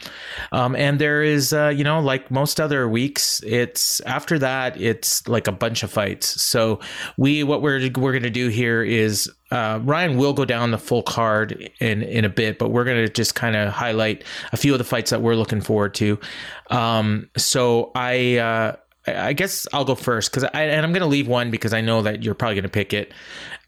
Um, 0.51 0.77
and 0.77 0.99
there 0.99 1.23
is, 1.23 1.55
uh, 1.55 1.73
you 1.75 1.85
know, 1.85 2.01
like 2.01 2.31
most 2.31 2.61
other 2.61 2.87
weeks, 2.87 3.43
it's 3.47 4.01
after 4.03 4.39
that, 4.39 4.79
it's 4.79 5.27
like 5.27 5.49
a 5.49 5.53
bunch 5.53 5.83
of 5.83 5.91
fights. 5.91 6.43
So 6.43 6.81
we, 7.17 7.43
what 7.43 7.63
we're 7.63 7.91
we're 7.97 8.13
gonna 8.13 8.29
do 8.29 8.49
here 8.49 8.83
is 8.83 9.31
uh, 9.51 9.81
Ryan 9.83 10.19
will 10.19 10.35
go 10.35 10.45
down 10.45 10.71
the 10.71 10.79
full 10.79 11.03
card 11.03 11.71
in 11.81 12.03
in 12.03 12.27
a 12.27 12.29
bit, 12.29 12.59
but 12.59 12.73
we're 12.73 12.85
gonna 12.85 13.09
just 13.09 13.35
kind 13.35 13.57
of 13.57 13.73
highlight 13.73 14.23
a 14.53 14.59
few 14.59 14.73
of 14.73 14.79
the 14.79 14.85
fights 14.85 15.11
that 15.11 15.23
we're 15.23 15.37
looking 15.37 15.63
forward 15.63 15.95
to. 15.95 16.19
Um, 16.69 17.31
so 17.37 17.91
I. 17.95 18.37
Uh, 18.37 18.77
I 19.05 19.33
guess 19.33 19.67
I'll 19.73 19.85
go 19.85 19.97
first 19.97 20.31
because 20.31 20.45
I 20.45 20.63
and 20.63 20.87
I'm 20.87 20.93
to 21.01 21.07
leave 21.07 21.27
one 21.27 21.51
because 21.51 21.73
I 21.73 21.81
know 21.81 22.03
that 22.03 22.23
you're 22.23 22.35
probably 22.35 22.55
to 22.63 22.69
pick 22.69 22.93
it. 22.93 23.13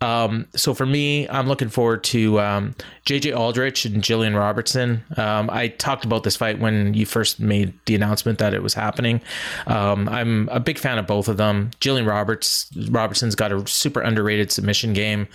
Um, 0.01 0.47
so 0.55 0.75
for 0.75 0.85
me, 0.85 1.29
I'm 1.29 1.47
looking 1.47 1.69
forward 1.69 2.05
to 2.05 2.41
um, 2.41 2.75
JJ 3.07 3.37
Aldrich 3.37 3.85
and 3.85 4.03
Jillian 4.03 4.39
Robertson. 4.39 5.03
Um, 5.17 5.49
I 5.51 5.69
talked 5.69 6.05
about 6.05 6.25
this 6.25 6.37
fight 6.37 6.59
when 6.59 6.95
you 6.95 7.07
first 7.07 7.41
made 7.41 7.73
the 7.87 7.95
announcement 7.95 8.39
that 8.39 8.55
it 8.55 8.63
was 8.63 8.75
happening. 8.75 9.21
Um, 9.67 10.09
I'm 10.09 10.49
a 10.51 10.61
big 10.61 10.79
fan 10.79 10.99
of 10.99 11.07
both 11.07 11.29
of 11.29 11.37
them. 11.37 11.71
Jillian 11.81 12.07
Roberts 12.07 12.71
Robertson's 12.91 13.35
got 13.35 13.53
a 13.53 13.67
super 13.67 14.01
underrated 14.01 14.51
submission 14.51 14.93
game, 14.93 15.27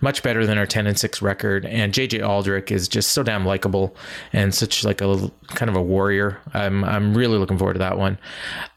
much 0.00 0.22
better 0.22 0.44
than 0.46 0.58
her 0.58 0.66
10 0.66 0.86
and 0.86 0.98
6 0.98 1.22
record. 1.22 1.64
And 1.64 1.92
JJ 1.92 2.26
Aldrich 2.26 2.70
is 2.70 2.88
just 2.88 3.12
so 3.12 3.22
damn 3.22 3.46
likable 3.46 3.96
and 4.32 4.54
such 4.54 4.84
like 4.84 5.00
a 5.00 5.30
kind 5.48 5.68
of 5.68 5.76
a 5.76 5.82
warrior. 5.82 6.38
I'm 6.54 6.84
I'm 6.84 7.16
really 7.16 7.38
looking 7.38 7.58
forward 7.58 7.74
to 7.74 7.78
that 7.80 7.98
one. 7.98 8.18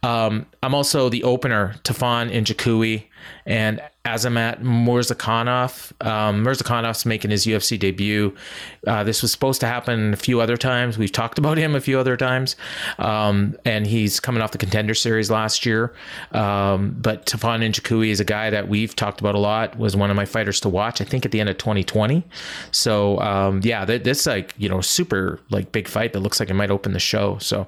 Um, 0.04 0.46
I'm 0.64 0.74
also 0.74 1.10
the 1.10 1.24
opener, 1.24 1.76
Tafon 1.84 2.32
Nchukwi 2.32 3.06
and 3.46 3.82
Azamat 4.06 4.62
Murzakanov. 4.62 5.92
Um, 6.06 6.44
Murzakanov's 6.44 7.06
making 7.06 7.30
his 7.30 7.46
UFC 7.46 7.78
debut. 7.78 8.36
Uh, 8.88 9.04
this 9.04 9.22
was 9.22 9.32
supposed 9.32 9.62
to 9.62 9.68
happen 9.68 10.14
a 10.14 10.18
few 10.18 10.42
other 10.42 10.58
times. 10.58 10.98
We've 10.98 11.12
talked 11.12 11.38
about 11.38 11.58
him 11.58 11.76
a 11.76 11.82
few 11.82 12.00
other 12.00 12.18
times, 12.18 12.56
um, 12.98 13.56
and 13.64 13.86
he's 13.86 14.20
coming 14.20 14.42
off 14.42 14.52
the 14.52 14.58
Contender 14.58 14.96
Series 14.96 15.30
last 15.30 15.68
year. 15.68 15.94
Um, 16.32 16.96
but 17.00 17.28
Tafon 17.28 17.62
Nchukwi 17.64 18.10
is 18.10 18.20
a 18.20 18.26
guy 18.26 18.50
that 18.50 18.68
we've 18.68 18.96
talked 18.96 19.20
about 19.20 19.36
a 19.36 19.40
lot. 19.40 19.78
Was 19.78 19.96
one 19.96 20.10
of 20.10 20.16
my 20.16 20.26
fighters 20.26 20.60
to 20.62 20.70
watch. 20.70 21.00
I 21.00 21.04
think 21.04 21.24
at 21.24 21.32
the 21.32 21.40
end 21.40 21.50
of 21.50 21.60
2020. 21.60 22.24
So 22.72 23.20
um, 23.20 23.62
yeah, 23.64 23.86
this 23.86 24.26
like 24.26 24.56
you 24.58 24.68
know 24.68 24.82
super 24.82 25.40
like 25.52 25.72
big 25.72 25.88
fight 25.88 26.14
that 26.14 26.22
looks 26.22 26.40
like 26.40 26.50
it 26.50 26.56
might 26.56 26.72
open 26.72 26.94
the 26.94 27.00
show. 27.00 27.38
So, 27.38 27.68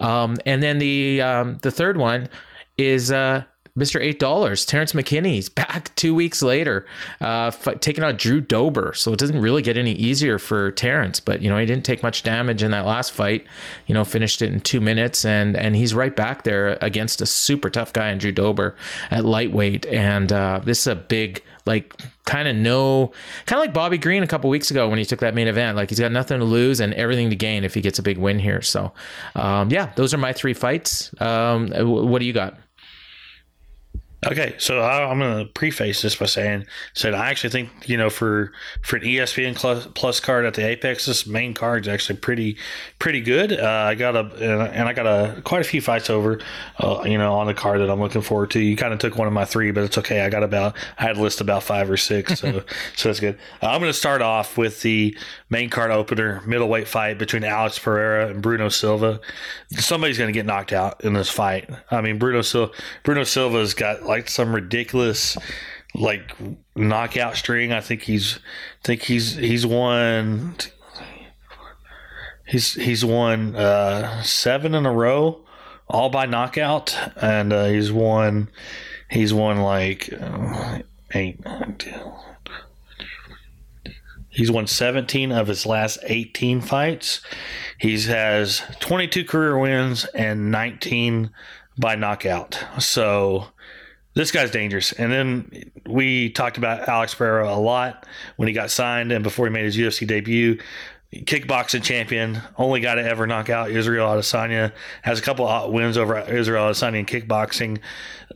um, 0.00 0.38
and 0.44 0.60
then 0.60 0.78
the 0.78 1.22
um, 1.22 1.58
the 1.62 1.70
third 1.70 1.98
one 1.98 2.28
is. 2.76 3.12
Uh, 3.12 3.44
Mr. 3.78 4.00
Eight 4.00 4.18
Dollars, 4.18 4.66
Terrance 4.66 4.92
McKinney's 4.92 5.48
back 5.48 5.94
two 5.96 6.14
weeks 6.14 6.42
later, 6.42 6.84
uh, 7.20 7.52
f- 7.54 7.80
taking 7.80 8.02
out 8.02 8.18
Drew 8.18 8.40
Dober. 8.40 8.92
So 8.94 9.12
it 9.12 9.18
doesn't 9.18 9.40
really 9.40 9.62
get 9.62 9.76
any 9.76 9.92
easier 9.92 10.38
for 10.38 10.72
Terrance, 10.72 11.20
but 11.20 11.40
you 11.40 11.48
know 11.48 11.58
he 11.58 11.66
didn't 11.66 11.84
take 11.84 12.02
much 12.02 12.22
damage 12.22 12.62
in 12.62 12.72
that 12.72 12.86
last 12.86 13.12
fight. 13.12 13.46
You 13.86 13.94
know, 13.94 14.04
finished 14.04 14.42
it 14.42 14.52
in 14.52 14.60
two 14.60 14.80
minutes, 14.80 15.24
and 15.24 15.56
and 15.56 15.76
he's 15.76 15.94
right 15.94 16.14
back 16.14 16.42
there 16.42 16.76
against 16.80 17.20
a 17.20 17.26
super 17.26 17.70
tough 17.70 17.92
guy 17.92 18.10
in 18.10 18.18
Drew 18.18 18.32
Dober 18.32 18.74
at 19.10 19.24
lightweight. 19.24 19.86
And 19.86 20.32
uh, 20.32 20.60
this 20.64 20.80
is 20.80 20.86
a 20.88 20.96
big 20.96 21.42
like 21.66 21.94
kind 22.24 22.48
of 22.48 22.56
no 22.56 23.12
kind 23.46 23.60
of 23.60 23.66
like 23.66 23.74
Bobby 23.74 23.98
Green 23.98 24.22
a 24.22 24.26
couple 24.26 24.50
weeks 24.50 24.70
ago 24.70 24.88
when 24.88 24.98
he 24.98 25.04
took 25.04 25.20
that 25.20 25.34
main 25.34 25.46
event. 25.46 25.76
Like 25.76 25.90
he's 25.90 26.00
got 26.00 26.12
nothing 26.12 26.40
to 26.40 26.44
lose 26.44 26.80
and 26.80 26.92
everything 26.94 27.30
to 27.30 27.36
gain 27.36 27.62
if 27.62 27.74
he 27.74 27.80
gets 27.80 27.98
a 27.98 28.02
big 28.02 28.18
win 28.18 28.38
here. 28.38 28.62
So 28.62 28.92
um, 29.34 29.70
yeah, 29.70 29.92
those 29.94 30.12
are 30.12 30.18
my 30.18 30.32
three 30.32 30.54
fights. 30.54 31.14
Um, 31.20 31.68
what 31.70 32.18
do 32.18 32.24
you 32.24 32.32
got? 32.32 32.58
Okay, 34.26 34.56
so 34.58 34.80
I, 34.80 35.08
am 35.08 35.20
going 35.20 35.46
to 35.46 35.52
preface 35.52 36.02
this 36.02 36.16
by 36.16 36.26
saying, 36.26 36.66
said 36.92 37.14
I 37.14 37.30
actually 37.30 37.50
think 37.50 37.88
you 37.88 37.96
know 37.96 38.10
for 38.10 38.52
for 38.82 38.96
an 38.96 39.02
ESPN 39.04 39.54
plus 39.94 40.18
card 40.18 40.44
at 40.44 40.54
the 40.54 40.66
Apex, 40.66 41.06
this 41.06 41.24
main 41.24 41.54
card 41.54 41.86
is 41.86 41.88
actually 41.88 42.18
pretty 42.18 42.56
pretty 42.98 43.20
good. 43.20 43.52
Uh, 43.52 43.64
I 43.64 43.94
got 43.94 44.16
a 44.16 44.22
and 44.40 44.88
I 44.88 44.92
got 44.92 45.06
a 45.06 45.40
quite 45.42 45.60
a 45.60 45.64
few 45.64 45.80
fights 45.80 46.10
over, 46.10 46.40
uh, 46.80 47.04
you 47.06 47.16
know, 47.16 47.34
on 47.34 47.46
the 47.46 47.54
card 47.54 47.80
that 47.80 47.88
I'm 47.88 48.00
looking 48.00 48.22
forward 48.22 48.50
to. 48.52 48.60
You 48.60 48.74
kind 48.74 48.92
of 48.92 48.98
took 48.98 49.16
one 49.16 49.28
of 49.28 49.32
my 49.32 49.44
three, 49.44 49.70
but 49.70 49.84
it's 49.84 49.98
okay. 49.98 50.22
I 50.22 50.30
got 50.30 50.42
about 50.42 50.76
I 50.98 51.04
had 51.04 51.16
a 51.16 51.22
list 51.22 51.40
about 51.40 51.62
five 51.62 51.88
or 51.88 51.96
six, 51.96 52.40
so 52.40 52.64
so 52.96 53.08
that's 53.10 53.20
good. 53.20 53.38
Uh, 53.62 53.68
I'm 53.68 53.80
going 53.80 53.92
to 53.92 53.96
start 53.96 54.20
off 54.20 54.58
with 54.58 54.82
the 54.82 55.16
main 55.48 55.70
card 55.70 55.92
opener, 55.92 56.42
middleweight 56.44 56.88
fight 56.88 57.18
between 57.18 57.44
Alex 57.44 57.78
Pereira 57.78 58.30
and 58.30 58.42
Bruno 58.42 58.68
Silva. 58.68 59.20
Somebody's 59.70 60.18
going 60.18 60.28
to 60.28 60.36
get 60.36 60.44
knocked 60.44 60.72
out 60.72 61.04
in 61.04 61.12
this 61.12 61.30
fight. 61.30 61.70
I 61.92 62.00
mean, 62.00 62.18
Bruno 62.18 62.42
Silva 62.42 62.72
Bruno 63.04 63.22
Silva's 63.22 63.74
got 63.74 64.08
like 64.08 64.17
some 64.26 64.54
ridiculous 64.54 65.36
like 65.94 66.34
knockout 66.74 67.36
string. 67.36 67.72
I 67.72 67.80
think 67.80 68.02
he's 68.02 68.38
I 68.82 68.86
think 68.86 69.02
he's 69.02 69.36
he's 69.36 69.66
won 69.66 70.56
he's 72.46 72.74
he's 72.74 73.04
won 73.04 73.54
uh, 73.54 74.22
seven 74.22 74.74
in 74.74 74.86
a 74.86 74.92
row, 74.92 75.44
all 75.88 76.10
by 76.10 76.26
knockout, 76.26 76.96
and 77.16 77.52
uh, 77.52 77.66
he's 77.66 77.92
won 77.92 78.48
he's 79.10 79.32
won 79.32 79.58
like 79.58 80.12
uh, 80.12 80.80
eight. 81.14 81.40
He's 84.30 84.52
won 84.52 84.68
17 84.68 85.32
of 85.32 85.48
his 85.48 85.66
last 85.66 85.98
18 86.04 86.60
fights. 86.60 87.22
He 87.76 87.98
has 88.02 88.62
22 88.78 89.24
career 89.24 89.58
wins 89.58 90.04
and 90.14 90.52
19 90.52 91.30
by 91.76 91.96
knockout. 91.96 92.64
So 92.78 93.48
this 94.18 94.32
guy's 94.32 94.50
dangerous. 94.50 94.90
And 94.90 95.12
then 95.12 95.70
we 95.86 96.30
talked 96.30 96.58
about 96.58 96.88
Alex 96.88 97.14
Pereira 97.14 97.54
a 97.54 97.54
lot 97.54 98.04
when 98.34 98.48
he 98.48 98.52
got 98.52 98.68
signed 98.68 99.12
and 99.12 99.22
before 99.22 99.46
he 99.46 99.52
made 99.52 99.64
his 99.64 99.76
UFC 99.76 100.08
debut. 100.08 100.58
Kickboxing 101.14 101.84
champion, 101.84 102.42
only 102.56 102.80
guy 102.80 102.96
to 102.96 103.02
ever 103.02 103.28
knock 103.28 103.48
out 103.48 103.70
Israel 103.70 104.08
Adesanya. 104.08 104.72
Has 105.02 105.20
a 105.20 105.22
couple 105.22 105.46
of 105.46 105.72
wins 105.72 105.96
over 105.96 106.18
Israel 106.18 106.68
Adesanya 106.68 106.98
in 106.98 107.06
kickboxing. 107.06 107.78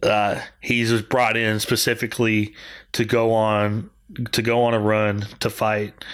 Uh, 0.05 0.41
he's 0.61 1.03
brought 1.03 1.37
in 1.37 1.59
specifically 1.59 2.55
to 2.93 3.05
go 3.05 3.33
on 3.33 3.91
to 4.31 4.41
go 4.41 4.63
on 4.63 4.75
a 4.75 4.79
run 4.79 5.27
to 5.41 5.51
fight 5.51 6.05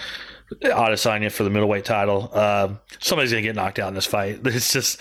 Adesanya 0.61 1.31
for 1.31 1.43
the 1.43 1.49
middleweight 1.49 1.85
title. 1.85 2.29
Uh, 2.33 2.75
somebody's 2.99 3.31
gonna 3.31 3.41
get 3.41 3.55
knocked 3.55 3.79
out 3.79 3.87
in 3.89 3.93
this 3.93 4.05
fight. 4.05 4.39
It's 4.45 4.73
just, 4.73 4.99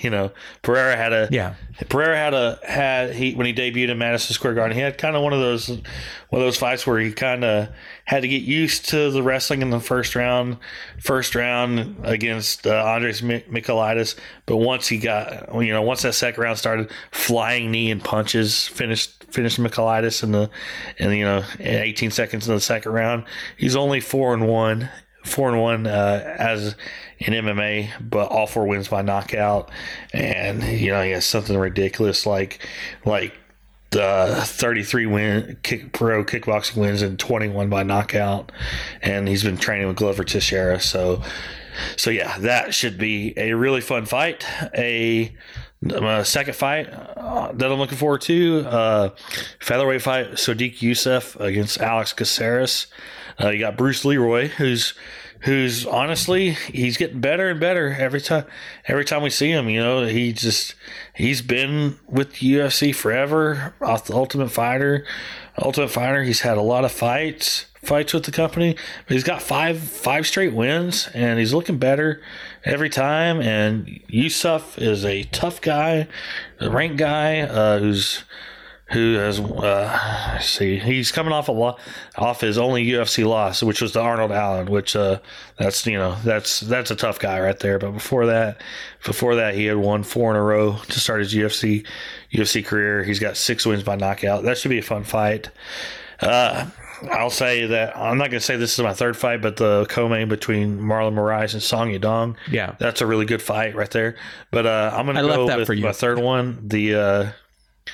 you 0.00 0.10
know, 0.10 0.32
Pereira 0.62 0.96
had 0.96 1.12
a 1.12 1.28
yeah. 1.30 1.54
Pereira 1.88 2.16
had 2.16 2.34
a 2.34 2.58
had 2.64 3.14
he 3.14 3.34
when 3.34 3.46
he 3.46 3.54
debuted 3.54 3.90
in 3.90 3.98
Madison 3.98 4.34
Square 4.34 4.54
Garden. 4.54 4.76
He 4.76 4.82
had 4.82 4.98
kind 4.98 5.16
of 5.16 5.22
one 5.22 5.32
of 5.32 5.40
those 5.40 5.68
one 5.68 5.80
of 6.32 6.40
those 6.40 6.56
fights 6.56 6.86
where 6.86 6.98
he 6.98 7.12
kind 7.12 7.44
of 7.44 7.68
had 8.08 8.22
to 8.22 8.28
get 8.28 8.40
used 8.40 8.88
to 8.88 9.10
the 9.10 9.22
wrestling 9.22 9.60
in 9.60 9.68
the 9.68 9.78
first 9.78 10.16
round, 10.16 10.56
first 10.98 11.34
round 11.34 11.94
against 12.04 12.66
uh, 12.66 12.70
Andreas 12.70 13.20
Michailidis. 13.20 14.14
But 14.46 14.56
once 14.56 14.88
he 14.88 14.96
got, 14.96 15.54
you 15.62 15.74
know, 15.74 15.82
once 15.82 16.00
that 16.02 16.14
second 16.14 16.42
round 16.42 16.56
started, 16.56 16.90
flying 17.12 17.70
knee 17.70 17.90
and 17.90 18.02
punches 18.02 18.66
finished 18.66 19.24
finished 19.30 19.60
Michailidis 19.60 20.22
in 20.22 20.32
the, 20.32 20.48
and 20.98 21.14
you 21.14 21.22
know, 21.22 21.44
18 21.60 22.10
seconds 22.10 22.48
in 22.48 22.54
the 22.54 22.62
second 22.62 22.92
round. 22.92 23.24
He's 23.58 23.76
only 23.76 24.00
four 24.00 24.32
and 24.32 24.48
one, 24.48 24.88
four 25.26 25.50
and 25.50 25.60
one 25.60 25.86
uh, 25.86 26.34
as 26.38 26.76
in 27.18 27.34
MMA, 27.34 27.90
but 28.00 28.30
all 28.30 28.46
four 28.46 28.66
wins 28.66 28.88
by 28.88 29.02
knockout. 29.02 29.70
And 30.14 30.62
you 30.62 30.92
know, 30.92 31.02
he 31.02 31.10
has 31.10 31.26
something 31.26 31.58
ridiculous 31.58 32.24
like 32.24 32.66
like 33.04 33.38
the 33.90 34.42
33 34.44 35.06
win 35.06 35.58
kick 35.62 35.92
pro 35.92 36.24
kickboxing 36.24 36.76
wins 36.76 37.02
and 37.02 37.18
21 37.18 37.68
by 37.68 37.82
knockout. 37.82 38.52
And 39.02 39.28
he's 39.28 39.42
been 39.42 39.56
training 39.56 39.88
with 39.88 39.96
Glover 39.96 40.24
Teixeira, 40.24 40.80
so. 40.80 41.22
So 41.96 42.10
yeah, 42.10 42.38
that 42.38 42.74
should 42.74 42.98
be 42.98 43.34
a 43.36 43.52
really 43.52 43.80
fun 43.80 44.04
fight. 44.04 44.44
A 44.76 45.32
uh, 45.92 46.24
second 46.24 46.56
fight 46.56 46.88
uh, 46.90 47.52
that 47.52 47.70
I'm 47.70 47.78
looking 47.78 47.98
forward 47.98 48.22
to 48.22 48.64
uh, 48.66 49.10
featherweight 49.60 50.02
fight 50.02 50.32
Sodiq 50.32 50.78
Yusuff 50.78 51.38
against 51.40 51.80
Alex 51.80 52.12
Caceres. 52.12 52.88
Uh, 53.40 53.50
you 53.50 53.60
got 53.60 53.76
Bruce 53.76 54.04
Leroy, 54.04 54.48
who's 54.48 54.94
who's 55.42 55.86
honestly 55.86 56.50
he's 56.50 56.96
getting 56.96 57.20
better 57.20 57.48
and 57.48 57.60
better 57.60 57.94
every 57.96 58.20
time. 58.20 58.44
Every 58.86 59.04
time 59.04 59.22
we 59.22 59.30
see 59.30 59.50
him, 59.50 59.68
you 59.68 59.80
know, 59.80 60.04
he 60.04 60.32
just 60.32 60.74
he's 61.18 61.42
been 61.42 61.98
with 62.06 62.34
UFC 62.34 62.94
forever. 62.94 63.74
Ultimate 63.82 64.50
Fighter, 64.50 65.04
Ultimate 65.58 65.90
Fighter. 65.90 66.22
He's 66.22 66.40
had 66.40 66.56
a 66.56 66.62
lot 66.62 66.84
of 66.84 66.92
fights. 66.92 67.66
fights 67.82 68.14
with 68.14 68.24
the 68.24 68.30
company. 68.32 68.76
But 69.06 69.14
he's 69.14 69.24
got 69.24 69.42
five 69.42 69.78
five 69.78 70.26
straight 70.26 70.54
wins, 70.54 71.08
and 71.12 71.38
he's 71.38 71.52
looking 71.52 71.76
better 71.78 72.22
every 72.64 72.88
time. 72.88 73.40
And 73.40 74.00
Yusuf 74.08 74.78
is 74.78 75.04
a 75.04 75.24
tough 75.24 75.60
guy, 75.60 76.06
a 76.60 76.70
ranked 76.70 76.96
guy 76.96 77.40
uh, 77.40 77.78
who's 77.80 78.24
who 78.90 79.14
has 79.14 79.38
uh, 79.38 80.38
see 80.40 80.78
he's 80.78 81.12
coming 81.12 81.32
off 81.32 81.48
a 81.48 81.52
lo- 81.52 81.76
off 82.16 82.40
his 82.40 82.56
only 82.56 82.86
UFC 82.86 83.26
loss, 83.26 83.62
which 83.62 83.82
was 83.82 83.92
to 83.92 84.00
Arnold 84.00 84.32
Allen, 84.32 84.66
which 84.70 84.96
uh, 84.96 85.18
that's 85.58 85.86
you 85.86 85.98
know 85.98 86.16
that's 86.24 86.60
that's 86.60 86.90
a 86.90 86.96
tough 86.96 87.18
guy 87.18 87.38
right 87.40 87.58
there. 87.58 87.78
But 87.78 87.90
before 87.92 88.26
that, 88.26 88.62
before 89.04 89.34
that 89.36 89.54
he 89.54 89.66
had 89.66 89.76
won 89.76 90.02
four 90.04 90.30
in 90.30 90.36
a 90.36 90.42
row 90.42 90.76
to 90.88 91.00
start 91.00 91.20
his 91.20 91.34
UFC 91.34 91.86
UFC 92.32 92.64
career. 92.64 93.04
He's 93.04 93.18
got 93.18 93.36
six 93.36 93.66
wins 93.66 93.82
by 93.82 93.96
knockout. 93.96 94.44
That 94.44 94.56
should 94.58 94.70
be 94.70 94.78
a 94.78 94.82
fun 94.82 95.04
fight. 95.04 95.50
Uh, 96.20 96.66
I'll 97.12 97.30
say 97.30 97.66
that 97.66 97.96
I'm 97.96 98.18
not 98.18 98.30
going 98.30 98.40
to 98.40 98.44
say 98.44 98.56
this 98.56 98.76
is 98.76 98.82
my 98.82 98.92
third 98.92 99.16
fight, 99.16 99.40
but 99.40 99.56
the 99.56 99.86
co-main 99.88 100.28
between 100.28 100.80
Marlon 100.80 101.14
Moraes 101.14 101.52
and 101.52 101.62
Song 101.62 101.90
Yadong, 101.92 102.34
Yeah. 102.50 102.74
that's 102.80 103.00
a 103.00 103.06
really 103.06 103.24
good 103.24 103.40
fight 103.40 103.76
right 103.76 103.88
there. 103.90 104.16
But 104.50 104.66
uh, 104.66 104.90
I'm 104.92 105.06
going 105.06 105.16
to 105.16 105.22
go 105.22 105.46
with 105.58 105.66
for 105.68 105.74
you. 105.74 105.84
my 105.84 105.92
third 105.92 106.18
one. 106.18 106.58
The 106.66 106.94
uh, 106.96 107.30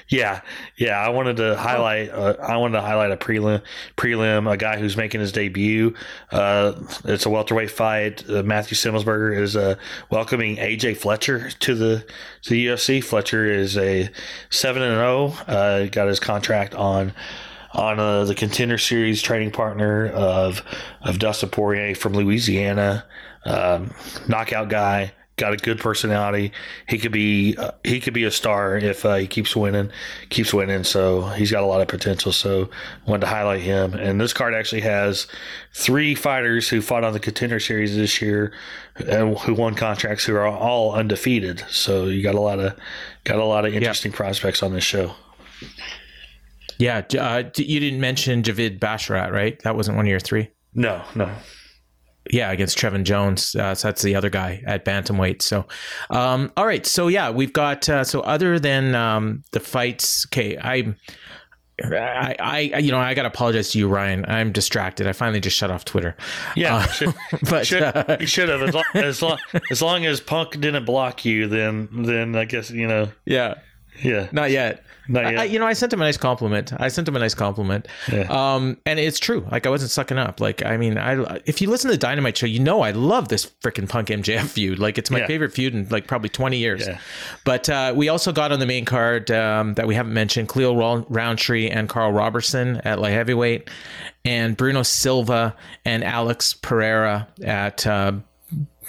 yeah, 0.09 0.41
yeah. 0.77 0.99
I 0.99 1.09
wanted 1.11 1.37
to 1.39 1.57
highlight. 1.57 2.11
Uh, 2.11 2.35
I 2.43 2.57
wanted 2.57 2.79
to 2.79 2.83
highlight 2.83 3.11
a 3.11 3.17
prelim. 3.17 3.63
Prelim, 3.97 4.51
a 4.51 4.57
guy 4.57 4.79
who's 4.79 4.97
making 4.97 5.21
his 5.21 5.33
debut. 5.33 5.95
Uh, 6.31 6.75
it's 7.05 7.27
a 7.27 7.31
welterweight 7.31 7.71
fight. 7.71 8.29
Uh, 8.29 8.43
Matthew 8.43 8.77
Semelsberger 8.77 9.39
is 9.39 9.57
uh, 9.57 9.77
welcoming 10.11 10.57
AJ 10.57 10.97
Fletcher 10.97 11.51
to 11.51 11.75
the 11.75 12.07
to 12.43 12.51
the 12.51 12.67
UFC. 12.67 13.03
Fletcher 13.03 13.47
is 13.47 13.77
a 13.77 14.11
seven 14.51 14.83
and 14.83 14.95
zero. 14.95 15.29
Uh, 15.47 15.87
got 15.87 16.09
his 16.09 16.21
contract 16.21 16.75
on 16.75 17.13
on 17.73 17.99
uh, 17.99 18.25
the 18.25 18.35
contender 18.35 18.79
series 18.79 19.21
training 19.21 19.51
partner 19.51 20.09
of 20.09 20.63
of 21.03 21.19
Dustin 21.19 21.51
Poirier 21.51 21.95
from 21.95 22.15
Louisiana. 22.15 23.05
Um, 23.47 23.93
knockout 24.27 24.71
guy, 24.71 25.13
got 25.37 25.53
a 25.53 25.57
good 25.57 25.79
personality. 25.79 26.53
He 26.89 26.99
could 26.99 27.13
be 27.13 27.57
uh, 27.57 27.73
he 27.83 28.01
could 28.01 28.15
be 28.15 28.25
a 28.25 28.31
star 28.31 28.77
if 28.77 29.05
uh, 29.05 29.17
he 29.17 29.27
keeps 29.27 29.57
winning, 29.57 29.91
keeps 30.29 30.55
winning. 30.55 30.85
So 30.85 31.23
he's 31.23 31.51
got 31.51 31.63
a 31.63 31.67
lot 31.67 31.81
of 31.81 31.89
potential. 31.89 32.33
So 32.33 32.71
wanted 33.07 33.23
to 33.23 33.27
highlight 33.27 33.61
him. 33.61 33.95
And 33.95 34.21
this 34.21 34.33
card 34.33 34.55
actually 34.55 34.83
has 34.83 35.27
three 35.73 36.15
fighters 36.15 36.69
who 36.69 36.81
fought 36.81 37.05
on 37.05 37.13
the 37.13 37.21
contender 37.21 37.61
series 37.61 37.97
this 37.97 38.21
year 38.23 38.53
and 39.09 39.37
who 39.39 39.55
won 39.55 39.75
contracts 39.75 40.25
who 40.25 40.35
are 40.35 40.47
all 40.47 40.93
undefeated. 40.93 41.65
So 41.69 42.07
you 42.07 42.23
got 42.23 42.35
a 42.35 42.41
lot 42.41 42.61
of 42.61 42.77
got 43.25 43.39
a 43.39 43.45
lot 43.45 43.65
of 43.65 43.75
interesting 43.75 44.13
prospects 44.13 44.63
on 44.63 44.73
this 44.73 44.85
show. 44.85 45.15
Yeah. 46.79 47.03
Uh, 47.19 47.45
you 47.57 47.81
didn't 47.81 48.01
mention 48.01 48.43
Javid 48.43 48.79
Basharat, 48.79 49.31
right? 49.33 49.61
That 49.63 49.77
wasn't 49.77 49.97
one 49.97 50.07
of 50.07 50.11
your 50.11 50.21
three. 50.21 50.51
No, 50.75 51.03
no. 51.15 51.31
Yeah, 52.31 52.51
against 52.51 52.79
Trevin 52.79 53.05
Jones. 53.05 53.55
Uh, 53.55 53.75
so 53.75 53.89
that's 53.89 54.03
the 54.03 54.15
other 54.15 54.31
guy 54.31 54.63
at 54.67 54.85
bantamweight. 54.85 55.43
So, 55.43 55.67
um, 56.11 56.51
all 56.57 56.67
right. 56.67 56.87
So 56.87 57.09
yeah, 57.09 57.31
we've 57.31 57.53
got. 57.53 57.89
Uh, 57.89 58.03
so 58.05 58.21
other 58.21 58.59
than 58.59 58.95
um, 58.95 59.45
the 59.53 59.61
fights, 59.61 60.27
okay, 60.29 60.57
I. 60.59 60.95
I, 61.83 62.37
I, 62.39 62.79
you 62.79 62.93
know, 62.93 63.01
I 63.01 63.15
gotta 63.15 63.27
apologize 63.27 63.73
to 63.73 63.81
you, 63.81 63.89
Ryan. 63.89 64.25
I'm 64.29 64.53
distracted. 64.53 65.09
I 65.09 65.13
finally 65.13 65.41
just 65.41 65.57
shut 65.57 65.73
off 65.73 65.85
Twitter. 65.85 66.17
Yeah, 66.55 66.77
Uh, 66.77 66.87
should, 66.87 67.15
but, 67.51 67.67
should, 67.67 67.83
uh, 67.83 68.17
you 68.21 68.29
should 68.29 68.49
have 68.49 68.63
as 68.63 68.75
long, 68.75 68.85
as 68.95 69.23
long 69.23 69.39
as 69.73 69.83
long 69.83 70.07
as 70.07 70.21
Punk 70.21 70.53
didn't 70.53 70.85
block 70.85 71.25
you, 71.25 71.49
then 71.49 71.89
then 72.05 72.37
I 72.37 72.45
guess 72.45 72.71
you 72.71 72.87
know. 72.87 73.09
Yeah, 73.25 73.55
Yeah, 74.05 74.29
not 74.31 74.53
yet. 74.53 74.85
I- 75.15 75.45
you 75.45 75.59
know, 75.59 75.67
I 75.67 75.73
sent 75.75 75.93
him 75.93 76.01
a 76.01 76.05
nice 76.05 76.17
compliment. 76.17 76.73
I 76.79 76.89
sent 76.89 77.07
him 77.09 77.17
a 77.17 77.19
nice 77.19 77.35
compliment. 77.35 77.89
Yeah. 78.11 78.23
Um, 78.31 78.79
and 78.87 78.99
it's 78.99 79.19
true. 79.19 79.47
Like 79.51 79.67
I 79.67 79.71
wasn't 79.71 79.91
sucking 79.91 80.19
up. 80.19 80.41
Like 80.41 80.65
I 80.65 80.77
mean, 80.77 80.97
I 80.99 81.41
if 81.45 81.61
you 81.61 81.69
listen 81.69 81.91
to 81.91 81.97
the 81.97 82.01
Dynamite 82.01 82.37
show, 82.37 82.47
you 82.47 82.61
know 82.61 82.81
I 82.83 82.93
love 82.93 83.29
this 83.29 83.47
freaking 83.63 83.89
Punk 83.89 84.09
MJF 84.09 84.49
feud. 84.49 84.79
Like 84.79 84.97
it's 84.99 85.11
my 85.11 85.19
Yeah. 85.21 85.27
favorite 85.27 85.53
feud 85.53 85.75
in 85.75 85.89
like 85.91 86.07
probably 86.07 86.29
twenty 86.31 86.57
years. 86.59 86.87
Yeah. 86.87 86.99
But 87.45 87.69
uh, 87.69 87.93
we 87.95 88.09
also 88.09 88.33
got 88.33 88.53
on 88.53 88.61
the 88.61 88.67
main 88.67 88.85
card 88.85 89.31
um, 89.31 89.75
that 89.75 89.87
we 89.87 89.95
haven't 89.95 90.15
mentioned: 90.15 90.49
Khalil 90.49 91.05
Rountree 91.09 91.69
and 91.69 91.89
Karl 91.89 92.13
Roberson 92.13 92.77
at 92.85 92.99
light 92.99 93.13
heavyweight, 93.13 93.69
and 94.25 94.57
Bruno 94.57 94.83
Silva 94.83 95.55
and 95.85 96.03
Alex 96.05 96.55
Pereira 96.55 97.29
at. 97.43 97.87
Uh, 97.87 98.13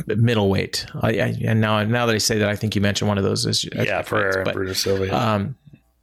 middleweight 0.08 0.86
I, 1.02 1.08
I, 1.10 1.36
and 1.46 1.62
now 1.62 1.82
now 1.84 2.06
that 2.06 2.14
i 2.14 2.18
say 2.18 2.38
that 2.40 2.50
i 2.50 2.56
think 2.56 2.76
you 2.76 2.82
mentioned 2.82 3.08
one 3.08 3.18
of 3.18 3.24
those 3.24 3.46
as, 3.46 3.64
yeah, 3.64 4.02
Pereira 4.02 4.44
and 4.44 4.54
Bruno 4.54 4.74
Silva. 4.74 5.08
yeah. 5.08 5.34
um, 5.34 5.56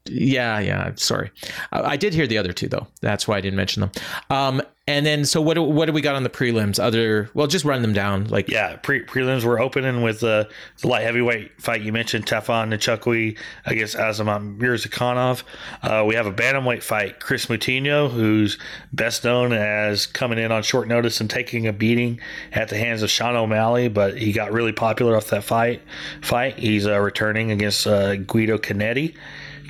yeah, 0.07 0.59
yeah. 0.59 0.93
Sorry, 0.97 1.31
I, 1.71 1.83
I 1.83 1.97
did 1.97 2.15
hear 2.15 2.27
the 2.27 2.39
other 2.39 2.53
two 2.53 2.69
though. 2.69 2.87
That's 3.01 3.27
why 3.29 3.37
I 3.37 3.41
didn't 3.41 3.57
mention 3.57 3.81
them. 3.81 3.91
Um, 4.31 4.63
and 4.89 5.07
then 5.07 5.25
so 5.25 5.41
what? 5.41 5.55
Do, 5.55 5.63
what 5.63 5.87
do 5.87 5.93
we 5.93 6.01
got 6.01 6.17
on 6.17 6.25
the 6.25 6.29
prelims? 6.29 6.81
Other 6.81 7.31
well, 7.35 7.47
just 7.47 7.65
run 7.65 7.83
them 7.83 7.93
down. 7.93 8.25
Like 8.25 8.49
yeah, 8.49 8.77
pre- 8.77 9.05
prelims 9.05 9.45
were 9.45 9.61
opening 9.61 10.03
with 10.03 10.25
uh, 10.25 10.47
the 10.81 10.89
light 10.89 11.03
heavyweight 11.03 11.63
fight 11.63 11.83
you 11.83 11.93
mentioned, 11.93 12.27
Tafon 12.27 12.75
Nchukwi 12.75 13.39
against 13.65 13.97
Azamat 13.97 14.59
Murzakanov. 14.59 15.45
Uh, 15.83 16.05
we 16.05 16.17
have 16.17 16.27
a 16.27 16.33
bantamweight 16.33 16.83
fight, 16.83 17.21
Chris 17.21 17.47
Moutinho, 17.47 18.11
who's 18.11 18.59
best 18.93 19.23
known 19.23 19.53
as 19.53 20.07
coming 20.07 20.39
in 20.39 20.51
on 20.51 20.65
short 20.65 20.89
notice 20.89 21.21
and 21.21 21.31
taking 21.31 21.69
a 21.69 21.73
beating 21.73 22.21
at 22.51 22.69
the 22.69 22.77
hands 22.77 23.05
of 23.05 23.11
Sean 23.11 23.37
O'Malley, 23.37 23.87
but 23.87 24.19
he 24.19 24.33
got 24.33 24.51
really 24.51 24.73
popular 24.73 25.17
off 25.17 25.29
that 25.29 25.45
fight. 25.45 25.81
Fight, 26.23 26.59
he's 26.59 26.89
uh, 26.89 26.99
returning 26.99 27.53
against 27.53 27.87
uh, 27.87 28.17
Guido 28.17 28.59
Canetti. 28.59 29.15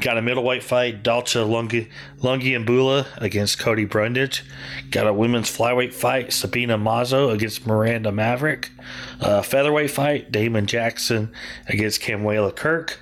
Got 0.02 0.18
a 0.18 0.22
middleweight 0.22 0.64
fight, 0.64 1.04
Dalcha 1.04 1.46
Lungi, 1.46 1.88
Lungiambula 2.18 3.06
against 3.18 3.60
Cody 3.60 3.84
Brundage. 3.84 4.44
Got 4.90 5.06
a 5.06 5.12
women's 5.12 5.48
flyweight 5.48 5.94
fight, 5.94 6.32
Sabina 6.32 6.76
Mazo 6.76 7.32
against 7.32 7.68
Miranda 7.68 8.10
Maverick. 8.10 8.72
Uh, 9.20 9.42
featherweight 9.42 9.92
fight, 9.92 10.32
Damon 10.32 10.66
Jackson 10.66 11.30
against 11.68 12.00
Kamuela 12.00 12.54
Kirk. 12.54 12.98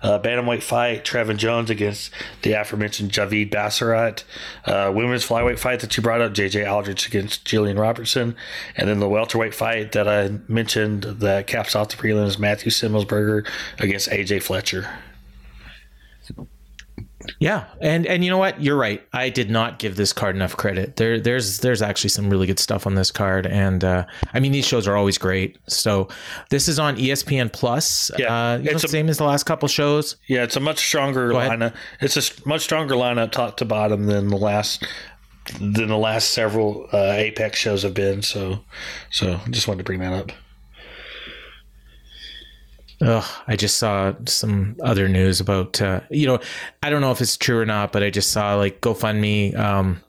Uh, 0.00 0.20
bantamweight 0.20 0.62
fight, 0.62 1.04
Trevin 1.04 1.38
Jones 1.38 1.70
against 1.70 2.12
the 2.42 2.52
aforementioned 2.52 3.10
Javid 3.10 3.50
Basharat. 3.50 4.22
Uh, 4.64 4.92
women's 4.94 5.26
flyweight 5.26 5.58
fight 5.58 5.80
that 5.80 5.96
you 5.96 6.04
brought 6.04 6.20
up, 6.20 6.34
JJ 6.34 6.70
Aldrich 6.70 7.08
against 7.08 7.44
Jillian 7.44 7.80
Robertson. 7.80 8.36
And 8.76 8.88
then 8.88 9.00
the 9.00 9.08
welterweight 9.08 9.56
fight 9.56 9.90
that 9.90 10.06
I 10.06 10.38
mentioned 10.46 11.02
that 11.02 11.48
caps 11.48 11.74
off 11.74 11.88
the 11.88 11.96
prelims, 11.96 12.38
Matthew 12.38 12.70
Semelsberger 12.70 13.44
against 13.80 14.08
AJ 14.10 14.44
Fletcher. 14.44 14.88
Yeah, 17.38 17.64
and 17.80 18.06
and 18.06 18.24
you 18.24 18.30
know 18.30 18.38
what? 18.38 18.60
You're 18.62 18.76
right. 18.76 19.02
I 19.12 19.28
did 19.28 19.50
not 19.50 19.78
give 19.78 19.96
this 19.96 20.12
card 20.12 20.36
enough 20.36 20.56
credit. 20.56 20.96
There, 20.96 21.18
there's 21.20 21.58
there's 21.58 21.82
actually 21.82 22.10
some 22.10 22.30
really 22.30 22.46
good 22.46 22.58
stuff 22.58 22.86
on 22.86 22.94
this 22.94 23.10
card, 23.10 23.46
and 23.46 23.82
uh, 23.84 24.04
I 24.32 24.40
mean 24.40 24.52
these 24.52 24.66
shows 24.66 24.86
are 24.88 24.96
always 24.96 25.18
great. 25.18 25.58
So 25.66 26.08
this 26.50 26.68
is 26.68 26.78
on 26.78 26.96
ESPN 26.96 27.52
Plus. 27.52 28.10
Yeah, 28.18 28.34
uh, 28.54 28.58
it's 28.62 28.84
a- 28.84 28.88
same 28.88 29.08
as 29.08 29.18
the 29.18 29.24
last 29.24 29.44
couple 29.44 29.68
shows. 29.68 30.16
Yeah, 30.28 30.42
it's 30.42 30.56
a 30.56 30.60
much 30.60 30.78
stronger 30.78 31.30
lineup. 31.32 31.74
It's 32.00 32.16
a 32.16 32.48
much 32.48 32.62
stronger 32.62 32.94
lineup 32.94 33.32
top 33.32 33.56
to 33.58 33.64
bottom 33.64 34.06
than 34.06 34.28
the 34.28 34.36
last 34.36 34.86
than 35.60 35.88
the 35.88 35.98
last 35.98 36.30
several 36.30 36.88
uh, 36.92 37.12
Apex 37.12 37.58
shows 37.58 37.82
have 37.82 37.94
been. 37.94 38.22
So, 38.22 38.60
so 39.10 39.38
just 39.50 39.68
wanted 39.68 39.78
to 39.78 39.84
bring 39.84 40.00
that 40.00 40.12
up. 40.12 40.32
Ugh, 43.00 43.24
I 43.46 43.56
just 43.56 43.78
saw 43.78 44.14
some 44.26 44.76
other 44.82 45.08
news 45.08 45.40
about 45.40 45.80
uh, 45.82 46.00
you 46.10 46.26
know 46.26 46.40
I 46.82 46.90
don't 46.90 47.00
know 47.00 47.10
if 47.10 47.20
it's 47.20 47.36
true 47.36 47.58
or 47.58 47.66
not, 47.66 47.92
but 47.92 48.02
I 48.02 48.10
just 48.10 48.30
saw 48.30 48.54
like 48.54 48.80
GoFundMe. 48.80 49.56
Um, 49.56 50.00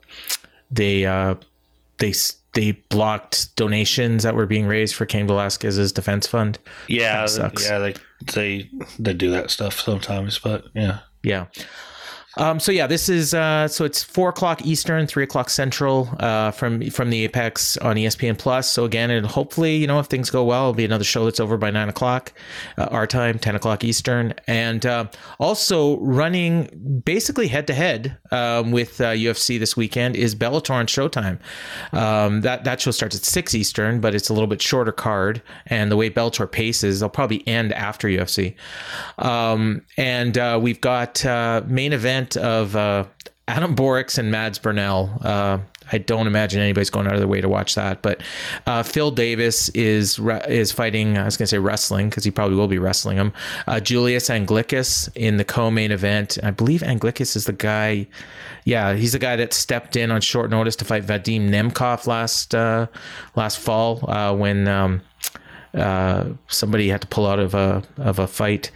they 0.70 1.04
uh, 1.04 1.36
they 1.98 2.14
they 2.54 2.72
blocked 2.72 3.54
donations 3.56 4.22
that 4.22 4.34
were 4.34 4.46
being 4.46 4.66
raised 4.66 4.94
for 4.94 5.04
Cain 5.04 5.26
Velasquez's 5.26 5.92
defense 5.92 6.26
fund. 6.26 6.58
Yeah, 6.88 7.26
sucks. 7.26 7.64
yeah, 7.64 7.78
they 7.78 7.94
they 8.32 8.70
they 8.98 9.12
do 9.12 9.30
that 9.30 9.50
stuff 9.50 9.80
sometimes, 9.80 10.38
but 10.38 10.64
yeah, 10.74 11.00
Yeah. 11.22 11.46
Um, 12.36 12.60
so 12.60 12.72
yeah, 12.72 12.86
this 12.86 13.08
is 13.08 13.34
uh, 13.34 13.68
so 13.68 13.84
it's 13.84 14.02
four 14.02 14.28
o'clock 14.28 14.64
Eastern, 14.64 15.06
three 15.06 15.24
o'clock 15.24 15.48
Central 15.50 16.08
uh, 16.20 16.50
from 16.50 16.90
from 16.90 17.10
the 17.10 17.24
Apex 17.24 17.76
on 17.78 17.96
ESPN 17.96 18.38
Plus. 18.38 18.70
So 18.70 18.84
again, 18.84 19.10
and 19.10 19.26
hopefully, 19.26 19.76
you 19.76 19.86
know, 19.86 19.98
if 19.98 20.06
things 20.06 20.30
go 20.30 20.44
well, 20.44 20.62
it'll 20.64 20.74
be 20.74 20.84
another 20.84 21.04
show 21.04 21.24
that's 21.24 21.40
over 21.40 21.56
by 21.56 21.70
nine 21.70 21.88
o'clock 21.88 22.32
uh, 22.76 22.84
our 22.90 23.06
time, 23.06 23.38
ten 23.38 23.54
o'clock 23.54 23.84
Eastern, 23.84 24.34
and 24.46 24.84
uh, 24.84 25.06
also 25.38 25.98
running 26.00 27.02
basically 27.04 27.48
head 27.48 27.66
to 27.66 27.74
head 27.74 28.16
with 28.30 29.00
uh, 29.00 29.12
UFC 29.12 29.58
this 29.58 29.76
weekend 29.76 30.16
is 30.16 30.34
Bellator 30.34 30.72
on 30.72 30.86
Showtime. 30.86 31.38
Um, 31.92 32.42
that 32.42 32.64
that 32.64 32.80
show 32.80 32.90
starts 32.90 33.16
at 33.16 33.24
six 33.24 33.54
Eastern, 33.54 34.00
but 34.00 34.14
it's 34.14 34.28
a 34.28 34.34
little 34.34 34.46
bit 34.46 34.60
shorter 34.60 34.92
card, 34.92 35.42
and 35.66 35.90
the 35.90 35.96
way 35.96 36.10
Bellator 36.10 36.50
paces, 36.50 37.00
they'll 37.00 37.08
probably 37.08 37.46
end 37.46 37.72
after 37.72 38.08
UFC. 38.08 38.54
Um, 39.18 39.82
and 39.96 40.36
uh, 40.36 40.58
we've 40.60 40.80
got 40.80 41.24
uh, 41.24 41.62
main 41.66 41.92
event 41.92 42.25
of 42.34 42.74
uh, 42.74 43.04
Adam 43.46 43.76
Borics 43.76 44.18
and 44.18 44.30
Mads 44.30 44.58
Burnell 44.58 45.18
uh, 45.22 45.58
I 45.92 45.98
don't 45.98 46.26
imagine 46.26 46.60
anybody's 46.60 46.90
going 46.90 47.06
out 47.06 47.14
of 47.14 47.20
their 47.20 47.28
way 47.28 47.40
to 47.40 47.48
watch 47.48 47.74
that. 47.76 48.02
But 48.02 48.22
uh, 48.66 48.82
Phil 48.82 49.10
Davis 49.10 49.68
is 49.70 50.18
is 50.48 50.72
fighting. 50.72 51.16
I 51.16 51.24
was 51.24 51.36
going 51.36 51.44
to 51.44 51.50
say 51.50 51.58
wrestling 51.58 52.08
because 52.08 52.24
he 52.24 52.30
probably 52.30 52.56
will 52.56 52.68
be 52.68 52.78
wrestling 52.78 53.16
him. 53.16 53.32
Uh, 53.66 53.80
Julius 53.80 54.28
Anglickas 54.28 55.08
in 55.14 55.36
the 55.36 55.44
co-main 55.44 55.92
event. 55.92 56.38
I 56.42 56.50
believe 56.50 56.80
Anglickas 56.80 57.36
is 57.36 57.44
the 57.44 57.52
guy. 57.52 58.06
Yeah, 58.64 58.94
he's 58.94 59.12
the 59.12 59.18
guy 59.18 59.36
that 59.36 59.52
stepped 59.52 59.94
in 59.94 60.10
on 60.10 60.20
short 60.20 60.50
notice 60.50 60.74
to 60.76 60.84
fight 60.84 61.04
Vadim 61.04 61.48
Nemkov 61.50 62.06
last 62.06 62.54
uh, 62.54 62.86
last 63.34 63.58
fall 63.58 64.08
uh, 64.10 64.34
when. 64.34 64.68
Um, 64.68 65.02
uh, 65.74 66.30
somebody 66.48 66.88
had 66.88 67.00
to 67.00 67.06
pull 67.06 67.26
out 67.26 67.38
of 67.38 67.54
a 67.54 67.82
of 67.96 68.18
a 68.18 68.26
fight, 68.26 68.70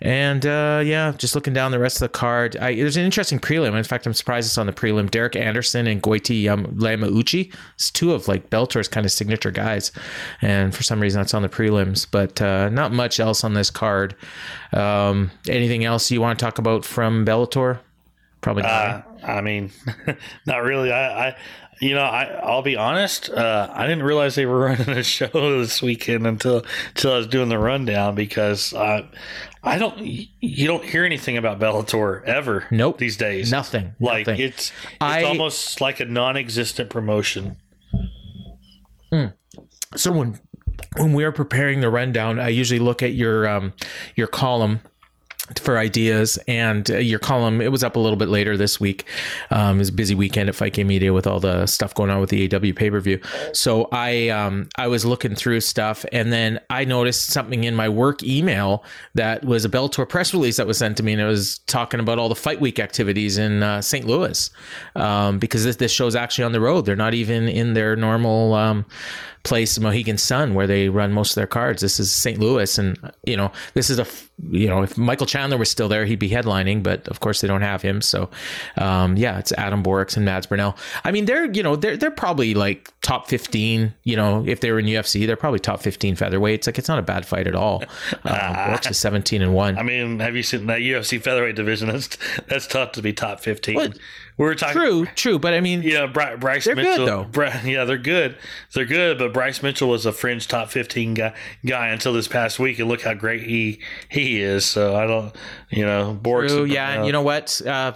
and 0.00 0.44
uh, 0.46 0.82
yeah, 0.84 1.12
just 1.16 1.34
looking 1.34 1.52
down 1.52 1.72
the 1.72 1.78
rest 1.78 1.96
of 1.96 2.00
the 2.00 2.08
card, 2.08 2.56
I, 2.56 2.74
there's 2.74 2.96
an 2.96 3.04
interesting 3.04 3.38
prelim. 3.38 3.76
In 3.76 3.84
fact, 3.84 4.06
I'm 4.06 4.14
surprised 4.14 4.46
it's 4.46 4.58
on 4.58 4.66
the 4.66 4.72
prelim. 4.72 5.10
Derek 5.10 5.36
Anderson 5.36 5.86
and 5.86 6.02
Goiti 6.02 6.50
um, 6.50 6.66
Yamauchi. 6.76 7.52
It's 7.74 7.90
two 7.90 8.12
of 8.12 8.28
like 8.28 8.50
Bellator's 8.50 8.88
kind 8.88 9.06
of 9.06 9.12
signature 9.12 9.50
guys, 9.50 9.92
and 10.42 10.74
for 10.74 10.82
some 10.82 11.00
reason 11.00 11.20
that's 11.20 11.34
on 11.34 11.42
the 11.42 11.48
prelims. 11.48 12.06
But 12.10 12.40
uh, 12.40 12.68
not 12.68 12.92
much 12.92 13.20
else 13.20 13.44
on 13.44 13.54
this 13.54 13.70
card. 13.70 14.14
Um, 14.72 15.30
anything 15.48 15.84
else 15.84 16.10
you 16.10 16.20
want 16.20 16.38
to 16.38 16.44
talk 16.44 16.58
about 16.58 16.84
from 16.84 17.24
Bellator? 17.24 17.80
Probably 18.40 18.62
not. 18.62 18.72
Uh, 19.22 19.26
I 19.26 19.40
mean, 19.42 19.70
not 20.46 20.62
really. 20.62 20.92
I, 20.92 21.28
I, 21.28 21.36
you 21.80 21.94
know, 21.94 22.02
I, 22.02 22.24
I'll 22.42 22.62
be 22.62 22.76
honest. 22.76 23.30
Uh, 23.30 23.68
I 23.72 23.86
didn't 23.86 24.02
realize 24.04 24.34
they 24.34 24.46
were 24.46 24.58
running 24.66 24.88
a 24.90 25.02
show 25.02 25.26
this 25.58 25.80
weekend 25.82 26.26
until 26.26 26.64
until 26.88 27.12
I 27.12 27.16
was 27.18 27.26
doing 27.26 27.48
the 27.48 27.58
rundown 27.58 28.14
because 28.14 28.74
I, 28.74 29.08
I 29.62 29.78
don't. 29.78 29.98
You 29.98 30.66
don't 30.66 30.84
hear 30.84 31.04
anything 31.04 31.36
about 31.36 31.58
Bellator 31.58 32.22
ever. 32.24 32.66
Nope. 32.70 32.98
These 32.98 33.16
days, 33.16 33.50
Nothing. 33.50 33.94
Like 33.98 34.26
nothing. 34.26 34.40
it's 34.42 34.70
it's 34.70 34.96
I- 35.00 35.24
almost 35.24 35.80
like 35.80 36.00
a 36.00 36.04
non-existent 36.04 36.90
promotion. 36.90 37.56
so 39.96 40.12
when 40.12 40.38
when 40.96 41.12
we're 41.12 41.32
preparing 41.32 41.80
the 41.80 41.90
rundown, 41.90 42.38
I 42.38 42.48
usually 42.48 42.78
look 42.80 43.02
at 43.02 43.12
your 43.14 43.48
um, 43.48 43.72
your 44.16 44.26
column 44.26 44.80
for 45.58 45.78
ideas 45.78 46.38
and 46.46 46.90
uh, 46.90 46.96
your 46.98 47.18
column 47.18 47.60
it 47.60 47.72
was 47.72 47.82
up 47.82 47.96
a 47.96 47.98
little 47.98 48.16
bit 48.16 48.28
later 48.28 48.56
this 48.56 48.78
week. 48.78 49.04
Um, 49.50 49.76
it 49.76 49.80
was 49.80 49.88
a 49.88 49.92
busy 49.92 50.14
weekend 50.14 50.48
at 50.48 50.54
fight 50.54 50.74
game 50.74 50.86
media 50.86 51.12
with 51.12 51.26
all 51.26 51.40
the 51.40 51.66
stuff 51.66 51.94
going 51.94 52.10
on 52.10 52.20
with 52.20 52.30
the 52.30 52.48
AEW 52.48 52.76
pay-per-view. 52.76 53.20
So 53.52 53.88
i 53.92 54.28
um, 54.28 54.68
i 54.76 54.86
was 54.86 55.04
looking 55.04 55.34
through 55.34 55.60
stuff 55.60 56.04
and 56.12 56.32
then 56.32 56.60
i 56.70 56.84
noticed 56.84 57.26
something 57.28 57.64
in 57.64 57.74
my 57.74 57.88
work 57.88 58.22
email 58.22 58.84
that 59.14 59.44
was 59.44 59.64
a 59.64 59.68
bellator 59.68 60.08
press 60.08 60.32
release 60.32 60.56
that 60.56 60.66
was 60.66 60.78
sent 60.78 60.96
to 60.96 61.02
me 61.02 61.12
and 61.12 61.20
it 61.20 61.26
was 61.26 61.58
talking 61.66 62.00
about 62.00 62.18
all 62.18 62.28
the 62.28 62.34
fight 62.34 62.60
week 62.60 62.78
activities 62.78 63.38
in 63.38 63.62
uh, 63.62 63.80
st 63.80 64.06
louis. 64.06 64.50
Um, 64.96 65.38
because 65.38 65.64
this, 65.64 65.76
this 65.76 65.92
show's 65.92 66.14
actually 66.14 66.44
on 66.44 66.52
the 66.52 66.60
road. 66.60 66.86
They're 66.86 66.96
not 66.96 67.14
even 67.14 67.48
in 67.48 67.74
their 67.74 67.96
normal 67.96 68.54
um, 68.54 68.84
place 69.42 69.78
Mohegan 69.78 70.18
Sun 70.18 70.54
where 70.54 70.66
they 70.66 70.88
run 70.88 71.12
most 71.12 71.30
of 71.30 71.34
their 71.36 71.46
cards. 71.46 71.80
This 71.80 71.98
is 71.98 72.12
St. 72.12 72.38
Louis, 72.38 72.78
and 72.78 72.98
you 73.24 73.36
know 73.36 73.50
this 73.74 73.90
is 73.90 73.98
a 73.98 74.06
you 74.50 74.68
know 74.68 74.82
if 74.82 74.98
Michael 74.98 75.26
Chandler 75.26 75.56
was 75.56 75.70
still 75.70 75.88
there, 75.88 76.04
he'd 76.04 76.18
be 76.18 76.30
headlining, 76.30 76.82
but 76.82 77.06
of 77.08 77.20
course 77.20 77.40
they 77.40 77.48
don't 77.48 77.62
have 77.62 77.82
him. 77.82 78.02
So 78.02 78.30
um, 78.76 79.16
yeah, 79.16 79.38
it's 79.38 79.52
Adam 79.52 79.82
Borics 79.82 80.16
and 80.16 80.24
Mads 80.24 80.46
Burnell. 80.46 80.76
I 81.04 81.10
mean 81.10 81.24
they're 81.24 81.50
you 81.50 81.62
know 81.62 81.76
they're 81.76 81.96
they're 81.96 82.10
probably 82.10 82.54
like 82.54 82.92
top 83.02 83.28
fifteen. 83.28 83.94
You 84.04 84.16
know 84.16 84.44
if 84.46 84.60
they 84.60 84.70
were 84.72 84.78
in 84.78 84.86
UFC, 84.86 85.26
they're 85.26 85.36
probably 85.36 85.60
top 85.60 85.80
fifteen 85.80 86.16
featherweights. 86.16 86.66
Like 86.66 86.78
it's 86.78 86.88
not 86.88 86.98
a 86.98 87.02
bad 87.02 87.26
fight 87.26 87.46
at 87.46 87.54
all. 87.54 87.82
Um, 88.12 88.20
Borics 88.24 88.90
is 88.90 88.98
seventeen 88.98 89.42
and 89.42 89.54
one. 89.54 89.78
I 89.78 89.82
mean, 89.82 90.20
have 90.20 90.36
you 90.36 90.42
seen 90.42 90.66
that 90.66 90.80
UFC 90.80 91.20
featherweight 91.20 91.56
division? 91.56 91.88
That's 91.88 92.16
that's 92.48 92.66
tough 92.66 92.92
to 92.92 93.02
be 93.02 93.12
top 93.12 93.40
fifteen. 93.40 93.76
Well, 93.76 93.92
we 94.40 94.46
were 94.46 94.54
talking. 94.54 94.80
True, 94.80 95.06
true, 95.14 95.38
but 95.38 95.52
I 95.52 95.60
mean 95.60 95.82
Yeah, 95.82 96.06
Bry- 96.06 96.36
Bryce 96.36 96.64
They're 96.64 96.74
good, 96.74 96.84
Mitchell. 96.84 97.06
though. 97.06 97.24
Bry- 97.24 97.60
yeah, 97.64 97.84
they're 97.84 97.98
good. 97.98 98.36
They're 98.74 98.86
good, 98.86 99.18
but 99.18 99.32
Bryce 99.34 99.62
Mitchell 99.62 99.88
was 99.90 100.06
a 100.06 100.12
fringe 100.12 100.48
top 100.48 100.70
fifteen 100.70 101.14
guy, 101.14 101.34
guy 101.64 101.88
until 101.88 102.12
this 102.14 102.26
past 102.26 102.58
week, 102.58 102.78
and 102.78 102.88
look 102.88 103.02
how 103.02 103.14
great 103.14 103.42
he 103.42 103.80
he 104.08 104.40
is. 104.40 104.64
So 104.64 104.96
I 104.96 105.06
don't, 105.06 105.34
you 105.70 105.84
know, 105.84 106.18
Borg. 106.20 106.48
True, 106.48 106.64
yeah, 106.64 106.90
and 106.94 107.06
you 107.06 107.12
know 107.12 107.22
what? 107.22 107.60
Uh, 107.64 107.92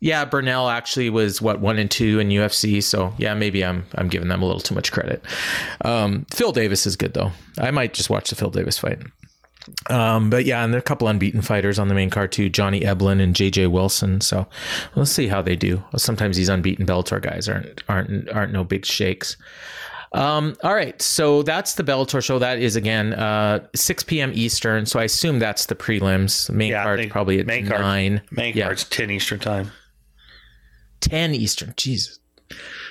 yeah, 0.00 0.24
Burnell 0.24 0.68
actually 0.68 1.08
was 1.10 1.40
what 1.40 1.60
one 1.60 1.78
and 1.78 1.90
two 1.90 2.20
in 2.20 2.28
UFC, 2.28 2.82
so 2.82 3.14
yeah, 3.18 3.34
maybe 3.34 3.64
I'm 3.64 3.84
I'm 3.94 4.08
giving 4.08 4.28
them 4.28 4.42
a 4.42 4.46
little 4.46 4.60
too 4.60 4.74
much 4.74 4.92
credit. 4.92 5.22
Um, 5.84 6.26
Phil 6.32 6.52
Davis 6.52 6.86
is 6.86 6.96
good 6.96 7.14
though. 7.14 7.32
I 7.58 7.70
might 7.70 7.94
just 7.94 8.10
watch 8.10 8.30
the 8.30 8.36
Phil 8.36 8.50
Davis 8.50 8.78
fight. 8.78 8.98
Um, 9.90 10.30
but 10.30 10.44
yeah, 10.44 10.62
and 10.64 10.72
there 10.72 10.78
are 10.78 10.80
a 10.80 10.82
couple 10.82 11.08
unbeaten 11.08 11.42
fighters 11.42 11.78
on 11.78 11.88
the 11.88 11.94
main 11.94 12.10
card 12.10 12.32
too, 12.32 12.48
Johnny 12.48 12.80
Eblin 12.80 13.20
and 13.20 13.34
JJ 13.34 13.70
Wilson. 13.70 14.20
So 14.20 14.46
let's 14.94 15.10
see 15.10 15.26
how 15.28 15.42
they 15.42 15.56
do. 15.56 15.82
Sometimes 15.96 16.36
these 16.36 16.48
unbeaten 16.48 16.86
Bellator 16.86 17.20
guys 17.20 17.48
aren't 17.48 17.82
aren't 17.88 18.30
aren't 18.30 18.52
no 18.52 18.64
big 18.64 18.84
shakes. 18.86 19.36
Um, 20.12 20.56
all 20.62 20.74
right, 20.74 21.00
so 21.02 21.42
that's 21.42 21.74
the 21.74 21.82
Bellator 21.82 22.22
show. 22.24 22.38
That 22.38 22.58
is 22.58 22.76
again 22.76 23.12
uh, 23.14 23.66
6 23.74 24.04
p.m. 24.04 24.30
Eastern. 24.34 24.86
So 24.86 24.98
I 25.00 25.04
assume 25.04 25.40
that's 25.40 25.66
the 25.66 25.74
prelims. 25.74 26.48
Main 26.48 26.70
Yeah, 26.70 26.84
card's 26.84 27.06
probably 27.06 27.40
at 27.40 27.46
main 27.46 27.66
card- 27.66 27.80
nine. 27.80 28.22
main 28.30 28.56
yeah. 28.56 28.66
card's 28.66 28.84
ten 28.84 29.10
Eastern 29.10 29.40
time. 29.40 29.72
10 31.00 31.34
Eastern. 31.34 31.74
Jesus. 31.76 32.18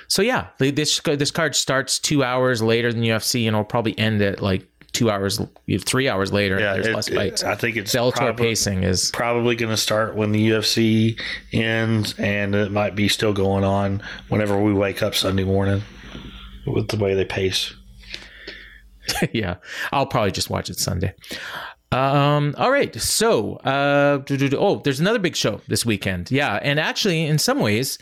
So 0.08 0.22
yeah, 0.22 0.48
this 0.58 1.00
this 1.00 1.30
card 1.32 1.56
starts 1.56 1.98
two 1.98 2.22
hours 2.22 2.62
later 2.62 2.92
than 2.92 3.02
UFC, 3.02 3.40
and 3.40 3.48
it'll 3.56 3.64
probably 3.64 3.98
end 3.98 4.22
at 4.22 4.40
like 4.40 4.64
two 4.96 5.10
hours, 5.10 5.40
three 5.84 6.08
hours 6.08 6.32
later. 6.32 6.58
Yeah, 6.58 6.74
there's 6.74 6.86
it- 6.86 6.94
less 6.94 7.08
it- 7.08 7.44
I 7.44 7.54
think 7.54 7.76
it's 7.76 7.94
Bellator 7.94 8.14
probably, 8.14 8.46
pacing 8.46 8.82
is 8.82 9.10
probably 9.12 9.54
going 9.56 9.70
to 9.70 9.76
start 9.76 10.16
when 10.16 10.32
the 10.32 10.48
UFC 10.50 11.20
ends, 11.52 12.14
and 12.18 12.54
it 12.54 12.72
might 12.72 12.94
be 12.96 13.08
still 13.08 13.32
going 13.32 13.64
on 13.64 14.02
whenever 14.28 14.58
we 14.60 14.72
wake 14.72 15.02
up 15.02 15.14
Sunday 15.14 15.44
morning 15.44 15.82
with 16.66 16.88
the 16.88 16.96
way 16.96 17.14
they 17.14 17.24
pace. 17.24 17.74
yeah. 19.32 19.56
I'll 19.92 20.06
probably 20.06 20.32
just 20.32 20.50
watch 20.50 20.70
it 20.70 20.78
Sunday. 20.78 21.14
Um. 21.92 22.54
All 22.58 22.72
right. 22.72 23.00
So, 23.00 23.56
uh, 23.58 24.20
oh, 24.58 24.80
there's 24.82 24.98
another 24.98 25.20
big 25.20 25.36
show 25.36 25.60
this 25.68 25.86
weekend. 25.86 26.32
Yeah, 26.32 26.58
and 26.60 26.80
actually, 26.80 27.24
in 27.24 27.38
some 27.38 27.60
ways, 27.60 27.96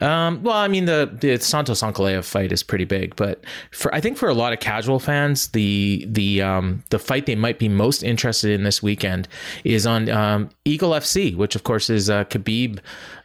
um, 0.00 0.42
well, 0.42 0.56
I 0.56 0.68
mean, 0.68 0.86
the 0.86 1.10
the 1.20 1.38
Santos 1.38 1.82
Ankalaev 1.82 2.24
fight 2.24 2.52
is 2.52 2.62
pretty 2.62 2.84
big, 2.84 3.16
but 3.16 3.44
for 3.70 3.94
I 3.94 4.00
think 4.00 4.16
for 4.16 4.28
a 4.28 4.34
lot 4.34 4.52
of 4.52 4.60
casual 4.60 4.98
fans, 4.98 5.48
the 5.48 6.06
the 6.08 6.42
um 6.42 6.82
the 6.90 6.98
fight 6.98 7.26
they 7.26 7.36
might 7.36 7.58
be 7.58 7.68
most 7.68 8.02
interested 8.02 8.50
in 8.50 8.64
this 8.64 8.82
weekend 8.82 9.28
is 9.64 9.86
on 9.86 10.08
um, 10.08 10.50
Eagle 10.64 10.90
FC, 10.90 11.36
which 11.36 11.54
of 11.54 11.64
course 11.64 11.90
is 11.90 12.08
uh, 12.08 12.24
Khabib 12.24 12.78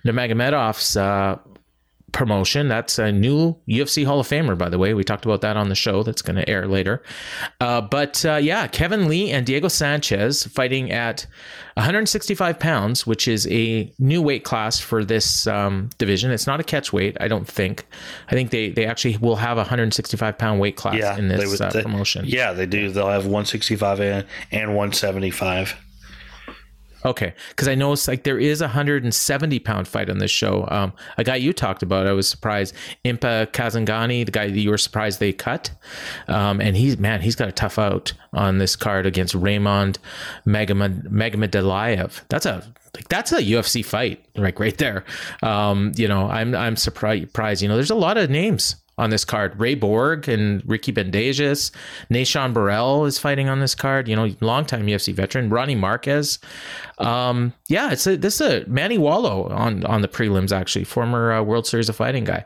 Nurmagomedov's 0.05 0.97
uh, 0.97 1.37
promotion. 2.15 2.69
That's 2.69 2.97
a 2.97 3.11
new 3.11 3.55
UFC 3.69 4.05
Hall 4.05 4.19
of 4.21 4.27
Famer, 4.27 4.57
by 4.57 4.69
the 4.69 4.77
way. 4.79 4.93
We 4.93 5.03
talked 5.03 5.25
about 5.25 5.41
that 5.41 5.57
on 5.57 5.67
the 5.69 5.75
show. 5.75 6.01
That's 6.01 6.21
going 6.21 6.37
to 6.37 6.49
air 6.49 6.65
later. 6.65 7.03
Uh, 7.59 7.81
but 7.81 8.25
uh, 8.25 8.35
yeah, 8.35 8.67
Kevin 8.67 9.07
Lee 9.09 9.31
and 9.31 9.45
Diego 9.45 9.67
Sanchez 9.67 10.45
fighting 10.45 10.91
at 10.91 11.27
165 11.75 12.57
pounds, 12.57 13.05
which 13.05 13.27
is 13.27 13.45
a 13.51 13.91
new 13.99 14.21
weight 14.21 14.45
class 14.45 14.79
for 14.79 15.03
this 15.03 15.45
um, 15.45 15.89
division. 15.97 16.31
It's 16.31 16.47
not 16.47 16.61
a 16.61 16.63
catch 16.63 16.93
weight, 16.93 17.17
I 17.19 17.27
don't 17.27 17.45
think. 17.47 17.85
I 18.29 18.31
think 18.31 18.49
they 18.49 18.69
they 18.69 18.85
actually 18.85 19.17
will 19.17 19.35
have 19.35 19.57
a 19.57 19.61
165 19.61 20.37
pound 20.37 20.59
weight 20.61 20.77
class 20.77 20.95
Yeah, 20.95 21.17
in 21.17 21.27
they 21.27 21.35
this 21.35 21.51
would- 21.51 21.61
uh, 21.61 21.69
they- 21.71 21.83
promotion. 21.83 22.23
Yeah, 22.25 22.53
they 22.53 22.65
do. 22.65 22.89
They'll 22.91 23.09
have 23.09 23.25
165 23.25 23.99
and, 23.99 24.25
and 24.51 24.73
175. 24.75 25.75
Okay, 27.05 27.33
because 27.49 27.67
I 27.67 27.75
know 27.75 27.93
it's 27.93 28.07
like 28.07 28.23
there 28.23 28.39
is 28.39 28.61
a 28.61 28.67
hundred 28.67 29.03
and 29.03 29.13
seventy 29.13 29.59
pound 29.59 29.87
fight 29.87 30.09
on 30.09 30.17
this 30.17 30.31
show. 30.31 30.67
Um, 30.69 30.91
a 31.17 31.23
guy 31.23 31.35
you 31.35 31.53
talked 31.53 31.83
about, 31.83 32.07
I 32.07 32.13
was 32.13 32.27
surprised. 32.27 32.73
Impa 33.05 33.45
Kasanganay, 33.47 34.25
the 34.25 34.31
guy 34.31 34.47
that 34.47 34.59
you 34.59 34.71
were 34.71 34.77
surprised 34.77 35.19
they 35.19 35.31
cut, 35.31 35.71
um, 36.27 36.59
and 36.59 36.75
he's 36.75 36.97
man, 36.97 37.21
he's 37.21 37.35
got 37.35 37.47
a 37.47 37.51
tough 37.51 37.77
out 37.77 38.13
on 38.33 38.57
this 38.57 38.75
card 38.75 39.05
against 39.05 39.35
Raymond 39.35 39.99
Magomedaliev. 40.47 42.21
That's 42.29 42.47
a 42.47 42.63
like 42.95 43.07
that's 43.07 43.31
a 43.31 43.43
UFC 43.43 43.85
fight, 43.85 44.25
like 44.35 44.59
right 44.59 44.77
there. 44.77 45.05
Um, 45.43 45.91
you 45.95 46.07
know, 46.07 46.27
I'm 46.27 46.55
I'm 46.55 46.75
surprised. 46.75 47.61
You 47.61 47.67
know, 47.67 47.75
there's 47.75 47.91
a 47.91 47.95
lot 47.95 48.17
of 48.17 48.31
names 48.31 48.77
on 48.97 49.09
this 49.09 49.25
card. 49.25 49.59
Ray 49.59 49.75
Borg 49.75 50.29
and 50.29 50.61
Ricky 50.65 50.93
Bandejas. 50.93 51.71
Nah-Shon 52.09 52.53
Burrell 52.53 53.05
is 53.05 53.19
fighting 53.19 53.49
on 53.49 53.59
this 53.59 53.75
card. 53.75 54.07
You 54.07 54.15
know, 54.15 54.33
longtime 54.41 54.85
UFC 54.87 55.13
veteran. 55.13 55.49
Ronnie 55.49 55.75
Marquez. 55.75 56.39
Um, 56.97 57.53
yeah, 57.67 57.91
it's 57.91 58.07
a 58.07 58.15
this 58.15 58.39
is 58.39 58.63
a 58.63 58.69
Manny 58.69 58.97
Wallow 58.97 59.49
on 59.49 59.85
on 59.85 60.01
the 60.01 60.07
prelims 60.07 60.51
actually, 60.51 60.85
former 60.85 61.33
uh, 61.33 61.41
World 61.43 61.67
Series 61.67 61.89
of 61.89 61.95
Fighting 61.95 62.23
guy. 62.23 62.45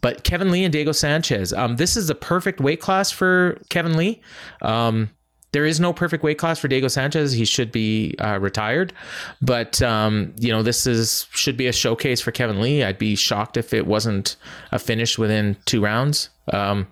But 0.00 0.24
Kevin 0.24 0.50
Lee 0.50 0.64
and 0.64 0.72
Diego 0.72 0.92
Sanchez. 0.92 1.52
Um, 1.52 1.76
this 1.76 1.96
is 1.96 2.08
the 2.08 2.14
perfect 2.14 2.60
weight 2.60 2.80
class 2.80 3.10
for 3.10 3.60
Kevin 3.68 3.96
Lee. 3.96 4.20
Um, 4.62 5.10
there 5.54 5.64
is 5.64 5.78
no 5.80 5.92
perfect 5.92 6.22
weight 6.24 6.36
class 6.36 6.58
for 6.58 6.68
Diego 6.68 6.88
Sanchez. 6.88 7.32
He 7.32 7.44
should 7.44 7.70
be 7.72 8.14
uh, 8.18 8.38
retired, 8.40 8.92
but 9.40 9.80
um, 9.80 10.34
you 10.36 10.50
know 10.52 10.62
this 10.62 10.86
is 10.86 11.26
should 11.30 11.56
be 11.56 11.68
a 11.68 11.72
showcase 11.72 12.20
for 12.20 12.32
Kevin 12.32 12.60
Lee. 12.60 12.82
I'd 12.82 12.98
be 12.98 13.14
shocked 13.14 13.56
if 13.56 13.72
it 13.72 13.86
wasn't 13.86 14.36
a 14.72 14.78
finish 14.78 15.16
within 15.16 15.56
two 15.64 15.80
rounds. 15.82 16.28
Um, 16.52 16.86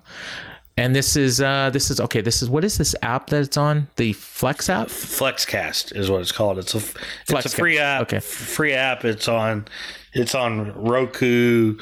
And 0.78 0.96
this 0.96 1.16
is 1.16 1.38
uh 1.40 1.68
this 1.70 1.90
is 1.90 2.00
okay. 2.00 2.22
This 2.22 2.40
is 2.42 2.48
what 2.48 2.64
is 2.64 2.78
this 2.78 2.94
app 3.02 3.26
that 3.28 3.42
it's 3.42 3.58
on? 3.58 3.88
The 3.96 4.14
Flex 4.14 4.70
app. 4.70 4.88
Flexcast 4.88 5.94
is 5.94 6.08
what 6.10 6.22
it's 6.22 6.32
called. 6.32 6.58
It's 6.58 6.74
a 6.74 6.78
it's 6.78 6.94
Flexcast. 7.28 7.44
a 7.44 7.48
free 7.60 7.78
app. 7.78 8.02
Okay. 8.02 8.20
free 8.20 8.72
app. 8.72 9.04
It's 9.04 9.28
on 9.28 9.66
it's 10.14 10.34
on 10.34 10.72
Roku. 10.74 11.76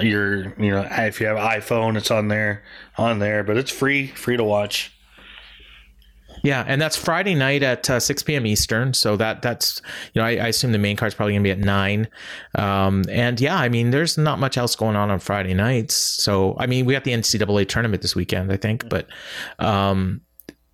Your 0.00 0.54
you 0.62 0.70
know 0.70 0.86
if 0.90 1.20
you 1.20 1.26
have 1.26 1.38
iPhone, 1.38 1.96
it's 1.96 2.12
on 2.12 2.28
there 2.28 2.62
on 2.96 3.18
there. 3.18 3.42
But 3.42 3.56
it's 3.56 3.72
free 3.72 4.06
free 4.08 4.36
to 4.36 4.44
watch. 4.44 4.92
Yeah, 6.46 6.62
and 6.64 6.80
that's 6.80 6.94
Friday 6.94 7.34
night 7.34 7.64
at 7.64 7.90
uh, 7.90 7.98
6 7.98 8.22
p.m. 8.22 8.46
Eastern. 8.46 8.94
So 8.94 9.16
that 9.16 9.42
that's 9.42 9.82
you 10.14 10.20
know 10.20 10.26
I, 10.26 10.36
I 10.36 10.46
assume 10.46 10.70
the 10.70 10.78
main 10.78 10.96
card's 10.96 11.12
probably 11.12 11.32
gonna 11.32 11.42
be 11.42 11.50
at 11.50 11.58
nine. 11.58 12.06
Um, 12.54 13.04
and 13.10 13.40
yeah, 13.40 13.56
I 13.56 13.68
mean 13.68 13.90
there's 13.90 14.16
not 14.16 14.38
much 14.38 14.56
else 14.56 14.76
going 14.76 14.94
on 14.94 15.10
on 15.10 15.18
Friday 15.18 15.54
nights. 15.54 15.96
So 15.96 16.54
I 16.56 16.68
mean 16.68 16.84
we 16.84 16.92
got 16.92 17.02
the 17.02 17.10
NCAA 17.10 17.68
tournament 17.68 18.00
this 18.00 18.14
weekend, 18.14 18.52
I 18.52 18.58
think, 18.58 18.88
but 18.88 19.08
um, 19.58 20.20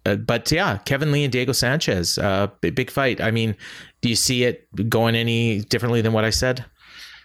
uh, 0.05 0.17
but 0.17 0.53
yeah, 0.53 0.77
Kevin 0.85 1.11
Lee 1.11 1.25
and 1.25 1.33
Diego 1.33 1.53
Sanchez, 1.53 2.19
uh, 2.19 2.49
big, 2.61 2.75
big 2.75 2.91
fight. 2.91 3.23
I 3.23 3.31
mean, 3.31 3.57
do 4.03 4.11
you 4.11 4.17
see 4.17 4.45
it 4.45 4.69
going 4.91 5.15
any 5.15 5.61
differently 5.61 6.03
than 6.03 6.13
what 6.13 6.27
I 6.27 6.31
said? 6.31 6.67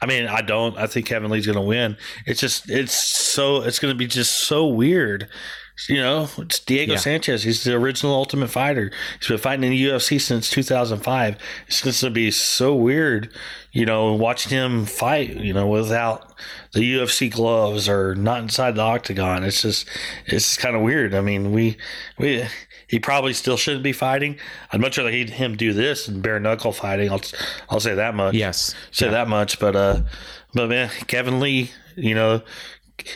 I 0.02 0.06
mean, 0.06 0.28
I 0.28 0.42
don't. 0.42 0.78
I 0.78 0.88
think 0.88 1.06
Kevin 1.06 1.32
Lee's 1.32 1.48
going 1.48 1.58
to 1.58 1.62
win. 1.62 1.98
It's 2.26 2.40
just, 2.40 2.70
it's 2.70 2.94
so, 2.94 3.64
it's 3.64 3.80
going 3.80 3.94
to 3.94 3.98
be 3.98 4.06
just 4.06 4.42
so 4.42 4.68
weird. 4.68 5.28
You 5.90 5.98
know, 6.02 6.28
it's 6.40 6.60
Diego 6.60 6.94
Yeah. 6.94 6.98
Sanchez. 7.00 7.44
He's 7.44 7.64
the 7.64 7.76
original 7.76 8.14
Ultimate 8.14 8.50
Fighter. 8.50 8.92
He's 9.20 9.28
been 9.28 9.38
fighting 9.38 9.64
in 9.64 9.70
the 9.72 9.86
UFC 9.86 10.20
since 10.20 10.50
2005. 10.50 11.38
It's 11.68 11.82
going 11.82 11.94
to 11.94 12.10
be 12.10 12.32
so 12.32 12.74
weird, 12.76 13.32
you 13.72 13.86
know, 13.86 14.14
watching 14.14 14.52
him 14.52 14.86
fight, 14.86 15.36
you 15.38 15.54
know, 15.54 15.68
without 15.68 16.34
the 16.74 16.82
UFC 16.96 17.32
gloves 17.32 17.88
or 17.88 18.16
not 18.16 18.42
inside 18.42 18.76
the 18.76 18.82
octagon. 18.82 19.44
It's 19.44 19.62
just, 19.62 19.88
it's 20.26 20.58
kind 20.58 20.76
of 20.76 20.82
weird. 20.82 21.14
I 21.14 21.22
mean, 21.22 21.52
we, 21.52 21.78
we, 22.18 22.44
he 22.88 23.00
probably 23.00 23.34
still 23.34 23.58
shouldn't 23.58 23.84
be 23.84 23.94
fighting. 23.94 24.38
I'd 24.72 24.82
much 24.82 24.98
rather 24.98 25.12
he'd, 25.12 25.30
him 25.30 25.56
do 25.56 25.74
this 25.74 26.08
and 26.08 26.24
bare 26.24 26.40
knuckle 26.40 26.72
fighting. 26.72 27.12
I'll, 27.12 27.22
I'll 27.70 27.80
say 27.80 27.94
that 27.96 28.16
much 28.16 28.34
Yes. 28.34 28.74
say 28.92 29.10
that 29.10 29.28
much. 29.28 29.60
But 29.60 29.76
uh, 29.76 30.02
but 30.54 30.70
man, 30.70 30.90
Kevin 31.08 31.40
Lee, 31.40 31.70
you 31.96 32.16
know, 32.16 32.42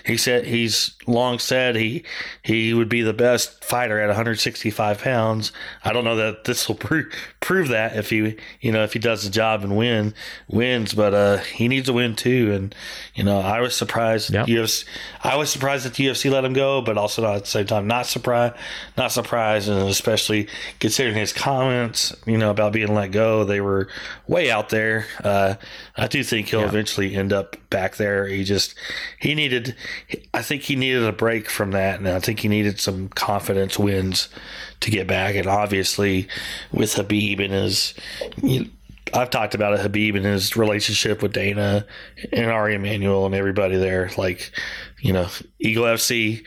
he 0.06 0.18
said 0.18 0.46
he's 0.46 0.96
long 1.08 1.40
said 1.40 1.76
he 1.76 2.04
he 2.44 2.74
would 2.74 2.90
be 2.90 3.02
the 3.02 3.14
best 3.14 3.64
fighter 3.64 4.00
at 4.00 4.08
165 4.08 5.02
pounds. 5.02 5.52
I 5.84 5.94
don't 5.94 6.04
know 6.04 6.16
that 6.16 6.44
this 6.46 6.68
will 6.68 6.76
prove 6.88 7.14
prove 7.40 7.70
that 7.70 7.96
if 7.96 8.10
he 8.10 8.38
you 8.60 8.72
know 8.72 8.84
if 8.84 8.94
he 8.94 9.00
does 9.00 9.24
the 9.24 9.30
job 9.30 9.64
and 9.64 9.76
win 9.76 10.14
wins, 10.48 10.94
but 10.94 11.14
uh, 11.14 11.38
he 11.38 11.68
needs 11.68 11.88
to 11.88 11.94
win 11.94 12.16
too. 12.16 12.52
And 12.54 12.76
you 13.16 13.24
know, 13.24 13.40
I 13.40 13.62
was 13.62 13.76
surprised. 13.76 14.32
Yep. 14.32 14.48
UFC, 14.48 14.86
I 15.24 15.36
was 15.36 15.50
surprised 15.50 15.86
that 15.86 15.96
the 15.96 16.06
UFC 16.06 16.32
let 16.32 16.46
him 16.46 16.54
go, 16.54 16.82
but 16.82 16.98
also 16.98 17.22
not 17.22 17.36
at 17.36 17.42
the 17.42 17.50
same 17.50 17.66
time 17.66 17.88
not 17.88 18.06
surprised, 18.06 18.56
not 18.98 19.12
surprised, 19.12 19.70
and 19.70 19.90
especially 19.90 20.48
considering 20.80 21.16
his 21.16 21.34
comments, 21.34 22.16
you 22.26 22.38
know, 22.38 22.52
about 22.52 22.74
being 22.74 22.94
let 22.94 23.12
go, 23.12 23.44
they 23.44 23.62
were 23.62 23.88
way 24.28 24.52
out 24.52 24.70
there. 24.70 25.06
Uh, 25.24 25.56
I 25.98 26.08
do 26.08 26.24
think 26.24 26.50
he'll 26.50 26.62
eventually 26.62 27.16
end 27.16 27.34
up 27.34 27.58
back 27.70 27.96
there. 27.98 28.28
He 28.28 28.44
just 28.44 28.76
he 29.20 29.36
needed, 29.36 29.71
I 30.34 30.42
think 30.42 30.64
he 30.64 30.76
needed 30.76 31.04
a 31.04 31.12
break 31.12 31.50
from 31.50 31.72
that, 31.72 32.00
and 32.00 32.08
I 32.08 32.20
think 32.20 32.40
he 32.40 32.48
needed 32.48 32.80
some 32.80 33.10
confidence 33.10 33.78
wins 33.78 34.30
to 34.82 34.92
get 34.92 35.08
back. 35.08 35.36
And 35.36 35.48
obviously, 35.48 36.28
with 36.72 36.94
Habib 36.94 37.40
and 37.40 37.54
his. 37.54 37.94
You, 38.42 38.70
I've 39.14 39.30
talked 39.30 39.56
about 39.56 39.74
it, 39.74 39.82
Habib 39.82 40.16
and 40.16 40.26
his 40.26 40.56
relationship 40.56 41.22
with 41.22 41.34
Dana 41.34 41.86
and 42.32 42.50
Ari 42.50 42.76
Emanuel 42.76 43.26
and 43.26 43.36
everybody 43.36 43.76
there. 43.76 44.10
Like, 44.18 44.52
you 45.02 45.12
know, 45.12 45.28
Eagle 45.60 45.84
FC, 45.84 46.46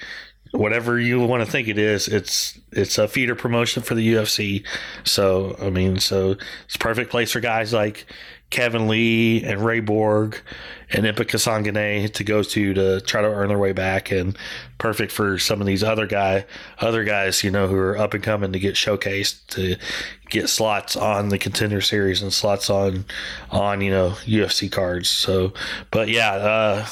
whatever 0.55 0.99
you 0.99 1.21
want 1.21 1.45
to 1.45 1.51
think 1.51 1.69
it 1.69 1.79
is, 1.79 2.09
it's 2.09 2.59
it's 2.73 2.97
a 2.97 3.09
feeder 3.09 3.35
promotion 3.35 3.83
for 3.83 3.95
the 3.95 4.15
UFC. 4.15 4.65
So 5.05 5.57
I 5.61 5.71
mean, 5.71 5.99
so 5.99 6.37
it's 6.65 6.77
perfect 6.77 7.11
place 7.11 7.33
for 7.33 7.41
guys 7.41 7.73
like 7.73 8.07
Kevin 8.55 8.87
Lee 8.87 9.43
and 9.43 9.65
Ray 9.65 9.81
Borg 9.81 10.41
and 10.89 11.07
Impa 11.07 11.27
Kasanganay 11.27 12.13
to 12.13 12.23
go 12.23 12.45
to 12.45 12.73
to 12.73 13.01
try 13.01 13.21
to 13.21 13.27
earn 13.27 13.49
their 13.49 13.59
way 13.59 13.73
back, 13.73 14.13
and 14.13 14.39
perfect 14.79 15.11
for 15.11 15.41
some 15.41 15.61
of 15.61 15.67
these 15.67 15.83
other 15.83 16.07
guy 16.07 16.47
other 16.79 17.03
guys 17.03 17.43
you 17.43 17.51
know 17.51 17.67
who 17.67 17.77
are 17.77 17.99
up 17.99 18.15
and 18.15 18.23
coming 18.23 18.53
to 18.53 18.61
get 18.61 18.77
showcased 18.77 19.49
to 19.49 19.75
get 20.31 20.49
slots 20.49 20.95
on 20.95 21.31
the 21.31 21.39
contender 21.39 21.81
series 21.81 22.23
and 22.23 22.33
slots 22.33 22.71
on 22.71 23.05
on 23.51 23.81
you 23.81 23.91
know 23.91 24.11
UFC 24.25 24.71
cards. 24.71 25.09
So, 25.09 25.53
but 25.91 26.09
yeah. 26.09 26.31
uh 26.35 26.87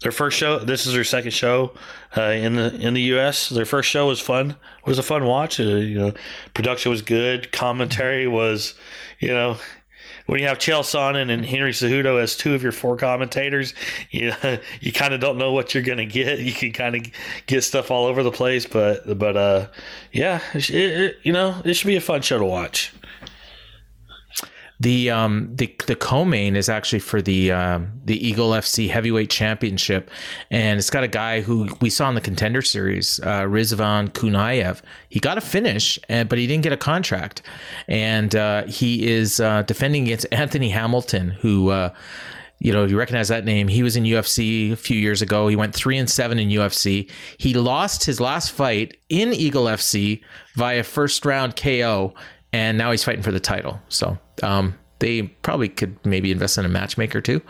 their 0.00 0.10
first 0.10 0.36
show. 0.36 0.58
This 0.58 0.84
is 0.86 0.94
their 0.94 1.04
second 1.04 1.30
show 1.30 1.74
uh, 2.16 2.22
in 2.22 2.56
the 2.56 2.74
in 2.74 2.94
the 2.94 3.02
U.S. 3.02 3.50
Their 3.50 3.64
first 3.64 3.88
show 3.88 4.08
was 4.08 4.18
fun. 4.18 4.50
It 4.50 4.86
was 4.86 4.98
a 4.98 5.02
fun 5.04 5.24
watch. 5.26 5.60
Uh, 5.60 5.62
you 5.62 5.96
know, 5.96 6.12
production 6.54 6.90
was 6.90 7.02
good. 7.02 7.52
Commentary 7.52 8.26
was, 8.26 8.74
you 9.20 9.28
know, 9.28 9.58
when 10.32 10.40
you 10.40 10.46
have 10.46 10.56
Chael 10.56 10.80
Sonnen 10.80 11.30
and 11.30 11.44
Henry 11.44 11.72
Cejudo 11.72 12.18
as 12.18 12.34
two 12.38 12.54
of 12.54 12.62
your 12.62 12.72
four 12.72 12.96
commentators, 12.96 13.74
you 14.10 14.32
you 14.80 14.90
kind 14.90 15.12
of 15.12 15.20
don't 15.20 15.36
know 15.36 15.52
what 15.52 15.74
you're 15.74 15.82
gonna 15.82 16.06
get. 16.06 16.38
You 16.38 16.54
can 16.54 16.72
kind 16.72 16.96
of 16.96 17.02
get 17.46 17.62
stuff 17.64 17.90
all 17.90 18.06
over 18.06 18.22
the 18.22 18.30
place, 18.30 18.64
but 18.64 19.18
but 19.18 19.36
uh, 19.36 19.66
yeah, 20.10 20.40
it, 20.54 20.70
it, 20.70 21.16
you 21.22 21.34
know, 21.34 21.60
it 21.66 21.74
should 21.74 21.86
be 21.86 21.96
a 21.96 22.00
fun 22.00 22.22
show 22.22 22.38
to 22.38 22.46
watch. 22.46 22.94
The 24.82 25.10
um 25.10 25.54
the 25.54 25.72
the 25.86 25.94
co-main 25.94 26.56
is 26.56 26.68
actually 26.68 26.98
for 26.98 27.22
the 27.22 27.52
um 27.52 27.92
the 28.04 28.16
Eagle 28.26 28.50
FC 28.50 28.90
Heavyweight 28.90 29.30
Championship, 29.30 30.10
and 30.50 30.76
it's 30.76 30.90
got 30.90 31.04
a 31.04 31.08
guy 31.08 31.40
who 31.40 31.68
we 31.80 31.88
saw 31.88 32.08
in 32.08 32.16
the 32.16 32.20
Contender 32.20 32.62
Series, 32.62 33.20
uh, 33.20 33.42
Rizvan 33.42 34.10
Kuniev. 34.10 34.82
He 35.08 35.20
got 35.20 35.38
a 35.38 35.40
finish, 35.40 36.00
and 36.08 36.28
but 36.28 36.36
he 36.38 36.48
didn't 36.48 36.64
get 36.64 36.72
a 36.72 36.76
contract, 36.76 37.42
and 37.86 38.34
uh, 38.34 38.64
he 38.64 39.06
is 39.08 39.38
uh, 39.38 39.62
defending 39.62 40.02
against 40.02 40.26
Anthony 40.32 40.70
Hamilton, 40.70 41.30
who. 41.30 41.70
Uh, 41.70 41.90
you 42.58 42.72
know, 42.72 42.84
you 42.84 42.96
recognize 42.96 43.26
that 43.26 43.44
name. 43.44 43.66
He 43.66 43.82
was 43.82 43.96
in 43.96 44.04
UFC 44.04 44.70
a 44.70 44.76
few 44.76 44.96
years 44.96 45.20
ago. 45.20 45.48
He 45.48 45.56
went 45.56 45.74
three 45.74 45.98
and 45.98 46.08
seven 46.08 46.38
in 46.38 46.48
UFC. 46.48 47.10
He 47.36 47.54
lost 47.54 48.04
his 48.04 48.20
last 48.20 48.52
fight 48.52 48.98
in 49.08 49.32
Eagle 49.32 49.64
FC 49.64 50.22
via 50.54 50.84
first 50.84 51.24
round 51.24 51.56
KO, 51.56 52.14
and 52.52 52.78
now 52.78 52.92
he's 52.92 53.02
fighting 53.02 53.24
for 53.24 53.32
the 53.32 53.40
title. 53.40 53.80
So 53.88 54.16
um, 54.42 54.74
they 55.02 55.22
probably 55.42 55.68
could 55.68 55.98
maybe 56.06 56.30
invest 56.30 56.56
in 56.58 56.64
a 56.64 56.68
matchmaker 56.68 57.20
too. 57.20 57.42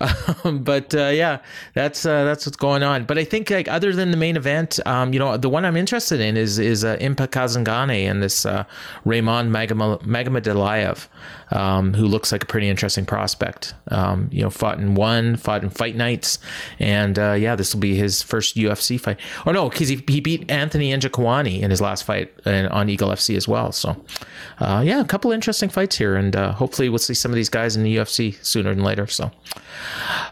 Um, 0.44 0.62
but 0.64 0.94
uh, 0.94 1.08
yeah, 1.08 1.38
that's 1.74 2.04
uh, 2.04 2.24
that's 2.24 2.46
what's 2.46 2.56
going 2.56 2.82
on. 2.82 3.04
But 3.04 3.16
I 3.16 3.24
think 3.24 3.48
like 3.50 3.68
other 3.68 3.92
than 3.92 4.10
the 4.10 4.16
main 4.16 4.36
event, 4.36 4.78
um, 4.84 5.12
you 5.12 5.18
know, 5.18 5.36
the 5.36 5.48
one 5.48 5.64
I'm 5.64 5.76
interested 5.76 6.20
in 6.20 6.36
is 6.36 6.58
is 6.58 6.84
uh, 6.84 6.96
Impa 6.96 7.28
Kasanganay 7.28 8.10
and 8.10 8.22
this 8.22 8.44
uh, 8.44 8.64
Raymond 9.04 9.52
Magomedaliev, 9.54 11.08
um, 11.52 11.94
who 11.94 12.06
looks 12.06 12.32
like 12.32 12.42
a 12.42 12.46
pretty 12.46 12.68
interesting 12.68 13.06
prospect. 13.06 13.74
Um, 13.90 14.28
you 14.32 14.42
know, 14.42 14.50
fought 14.50 14.78
in 14.78 14.94
one, 14.94 15.36
fought 15.36 15.62
in 15.62 15.70
fight 15.70 15.96
nights, 15.96 16.38
and 16.78 17.18
uh, 17.18 17.32
yeah, 17.32 17.54
this 17.56 17.74
will 17.74 17.80
be 17.80 17.94
his 17.94 18.22
first 18.22 18.56
UFC 18.56 19.00
fight. 19.00 19.18
Oh 19.46 19.52
no, 19.52 19.68
because 19.68 19.88
he, 19.88 20.02
he 20.08 20.20
beat 20.20 20.48
Tafon 20.48 20.98
Nchukwi 20.98 21.60
in 21.60 21.70
his 21.70 21.80
last 21.80 22.04
fight 22.04 22.32
uh, 22.46 22.68
on 22.70 22.88
Eagle 22.88 23.10
FC 23.10 23.36
as 23.36 23.46
well. 23.46 23.72
So 23.72 23.96
uh, 24.58 24.82
yeah, 24.84 25.00
a 25.00 25.04
couple 25.04 25.32
interesting 25.32 25.68
fights 25.68 25.96
here, 25.96 26.16
and 26.16 26.34
uh, 26.34 26.52
hopefully 26.52 26.88
we'll 26.96 27.00
see 27.00 27.12
some 27.12 27.30
of 27.30 27.36
these 27.36 27.50
guys 27.50 27.76
in 27.76 27.82
the 27.82 27.94
UFC 27.94 28.42
sooner 28.42 28.74
than 28.74 28.82
later. 28.82 29.06
So. 29.06 29.30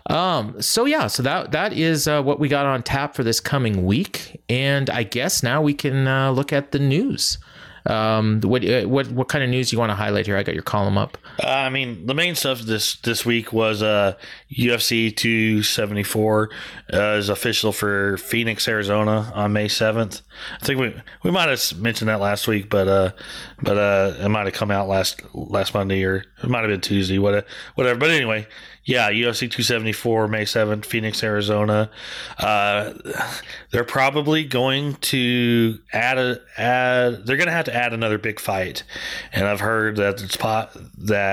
Um, 0.09 0.61
so 0.63 0.87
yeah, 0.87 1.09
so 1.09 1.23
that 1.23 1.53
that 1.53 1.75
is 1.75 2.09
uh, 2.09 2.23
what 2.23 2.41
we 2.41 2.49
got 2.49 2.65
on 2.65 2.83
tap 2.83 3.15
for 3.15 3.23
this 3.23 3.39
coming 3.39 3.85
week, 3.85 4.41
and 4.49 4.89
I 4.89 5.03
guess 5.03 5.43
now 5.43 5.61
we 5.61 5.75
can 5.75 6.09
uh, 6.09 6.31
look 6.31 6.55
at 6.55 6.73
the 6.73 6.79
news. 6.79 7.37
Um, 7.85 8.41
what 8.41 8.65
uh, 8.65 8.85
what 8.85 9.11
what 9.11 9.29
kind 9.29 9.45
of 9.45 9.51
news 9.51 9.73
you 9.73 9.79
want 9.79 9.91
to 9.91 9.95
highlight 9.95 10.25
here? 10.25 10.39
I 10.39 10.43
got 10.43 10.55
your 10.55 10.65
column 10.65 10.97
up. 10.97 11.19
Uh, 11.43 11.49
I 11.49 11.69
mean, 11.69 12.07
the 12.07 12.15
main 12.15 12.35
stuff 12.35 12.61
this 12.61 12.97
this 12.97 13.27
week 13.27 13.53
was 13.53 13.83
uh, 13.83 14.15
UFC 14.53 15.15
274 15.15 16.51
uh, 16.93 16.99
is 17.19 17.29
official 17.29 17.73
for 17.73 18.17
Phoenix, 18.19 18.69
Arizona 18.69 19.33
on 19.35 19.53
May 19.53 19.67
7th. 19.67 20.23
I 20.61 20.65
think 20.65 20.81
we 20.81 20.95
we 21.23 21.31
might 21.31 21.49
have 21.49 21.79
mentioned 21.79 22.09
that 22.09 22.21
last 22.21 22.47
week, 22.47 22.71
but 22.71 22.87
uh, 22.87 23.11
but 23.63 23.77
uh, 23.77 24.15
it 24.21 24.29
might 24.29 24.45
have 24.45 24.55
come 24.55 24.71
out 24.71 24.89
last 24.89 25.23
last 25.35 25.75
Monday 25.75 26.05
or 26.05 26.25
it 26.43 26.49
might 26.49 26.61
have 26.61 26.71
been 26.71 26.81
Tuesday, 26.81 27.19
whatever. 27.19 27.47
Whatever. 27.75 27.99
But 27.99 28.11
anyway, 28.11 28.47
yeah, 28.85 29.11
UFC 29.11 29.51
274 29.51 30.29
May 30.29 30.45
7th, 30.45 30.85
Phoenix, 30.85 31.23
Arizona. 31.25 31.91
Uh, 32.39 32.93
they're 33.71 33.83
probably 33.83 34.45
going 34.45 34.95
to 34.97 35.79
add 35.93 36.19
a 36.19 36.41
add. 36.59 37.27
They're 37.27 37.39
going 37.39 37.49
to 37.49 37.53
have 37.53 37.65
to 37.65 37.75
add 37.75 37.93
another 37.95 38.19
big 38.19 38.39
fight, 38.39 38.83
and 39.33 39.47
I've 39.47 39.61
heard 39.61 39.97
that 39.97 40.23
it's 40.23 40.37
pot 40.37 40.77
that 40.99 41.24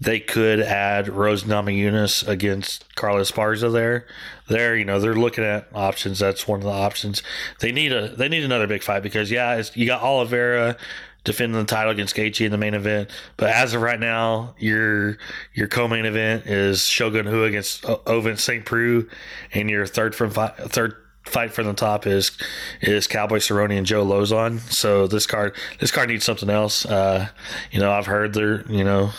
they 0.00 0.20
could 0.20 0.60
add 0.60 1.08
Rose 1.08 1.44
Namajunas 1.44 2.26
against 2.26 2.94
Carla 2.94 3.20
Esparza 3.20 3.72
there. 3.72 4.06
There, 4.48 4.76
you 4.76 4.84
know, 4.84 5.00
they're 5.00 5.14
looking 5.14 5.44
at 5.44 5.68
options. 5.74 6.18
That's 6.18 6.46
one 6.46 6.60
of 6.60 6.64
the 6.64 6.70
options. 6.70 7.22
They 7.60 7.72
need 7.72 7.92
a 7.92 8.08
they 8.08 8.28
need 8.28 8.44
another 8.44 8.66
big 8.66 8.82
fight 8.82 9.02
because 9.02 9.30
yeah, 9.30 9.62
you 9.74 9.86
got 9.86 10.02
Oliveira 10.02 10.76
defending 11.24 11.60
the 11.60 11.66
title 11.66 11.90
against 11.90 12.14
Gaethje 12.14 12.46
in 12.46 12.52
the 12.52 12.58
main 12.58 12.74
event. 12.74 13.10
But 13.36 13.50
as 13.50 13.74
of 13.74 13.82
right 13.82 14.00
now, 14.00 14.54
your 14.58 15.18
your 15.52 15.68
co-main 15.68 16.06
event 16.06 16.46
is 16.46 16.86
Shogun 16.86 17.28
Rua 17.28 17.46
against 17.46 17.84
O- 17.84 18.00
Ovince 18.06 18.40
St. 18.40 18.64
Preux, 18.64 19.08
and 19.52 19.68
your 19.68 19.86
third 19.86 20.14
from 20.14 20.30
fi- 20.30 20.54
third 20.56 20.94
fight 21.26 21.52
for 21.52 21.62
the 21.62 21.72
top 21.74 22.06
is 22.06 22.32
is 22.80 23.06
Cowboy 23.06 23.38
Cerrone 23.38 23.76
and 23.76 23.86
Joe 23.86 24.04
Lauzon. 24.04 24.60
So 24.72 25.06
this 25.06 25.26
card 25.26 25.54
this 25.80 25.90
card 25.90 26.08
needs 26.08 26.24
something 26.24 26.48
else. 26.48 26.86
Uh, 26.86 27.28
you 27.70 27.80
know, 27.80 27.92
I've 27.92 28.06
heard 28.06 28.32
there. 28.32 28.64
You 28.70 28.84
know, 28.84 29.10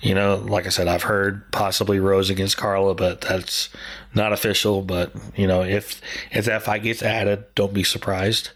you 0.00 0.14
know, 0.14 0.36
like 0.36 0.66
I 0.66 0.70
said, 0.70 0.88
I've 0.88 1.04
heard 1.04 1.50
possibly 1.52 2.00
Rose 2.00 2.30
against 2.30 2.56
Carla, 2.56 2.94
but 2.94 3.20
that's 3.20 3.68
not 4.14 4.32
official. 4.32 4.82
But 4.82 5.12
you 5.36 5.46
know, 5.46 5.62
if 5.62 6.00
if 6.32 6.46
that 6.46 6.62
fight 6.62 6.82
gets 6.82 7.02
added, 7.02 7.44
don't 7.54 7.74
be 7.74 7.84
surprised. 7.84 8.50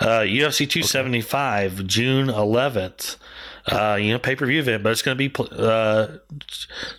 Uh, 0.00 0.20
UFC 0.20 0.68
275, 0.68 1.74
okay. 1.74 1.86
June 1.86 2.26
11th. 2.26 3.16
Uh, 3.64 3.96
you 4.00 4.12
know, 4.12 4.18
pay 4.18 4.34
per 4.34 4.44
view 4.44 4.58
event, 4.58 4.82
but 4.82 4.90
it's 4.90 5.02
going 5.02 5.16
to 5.16 5.28
be. 5.28 5.32
Uh, 5.56 6.08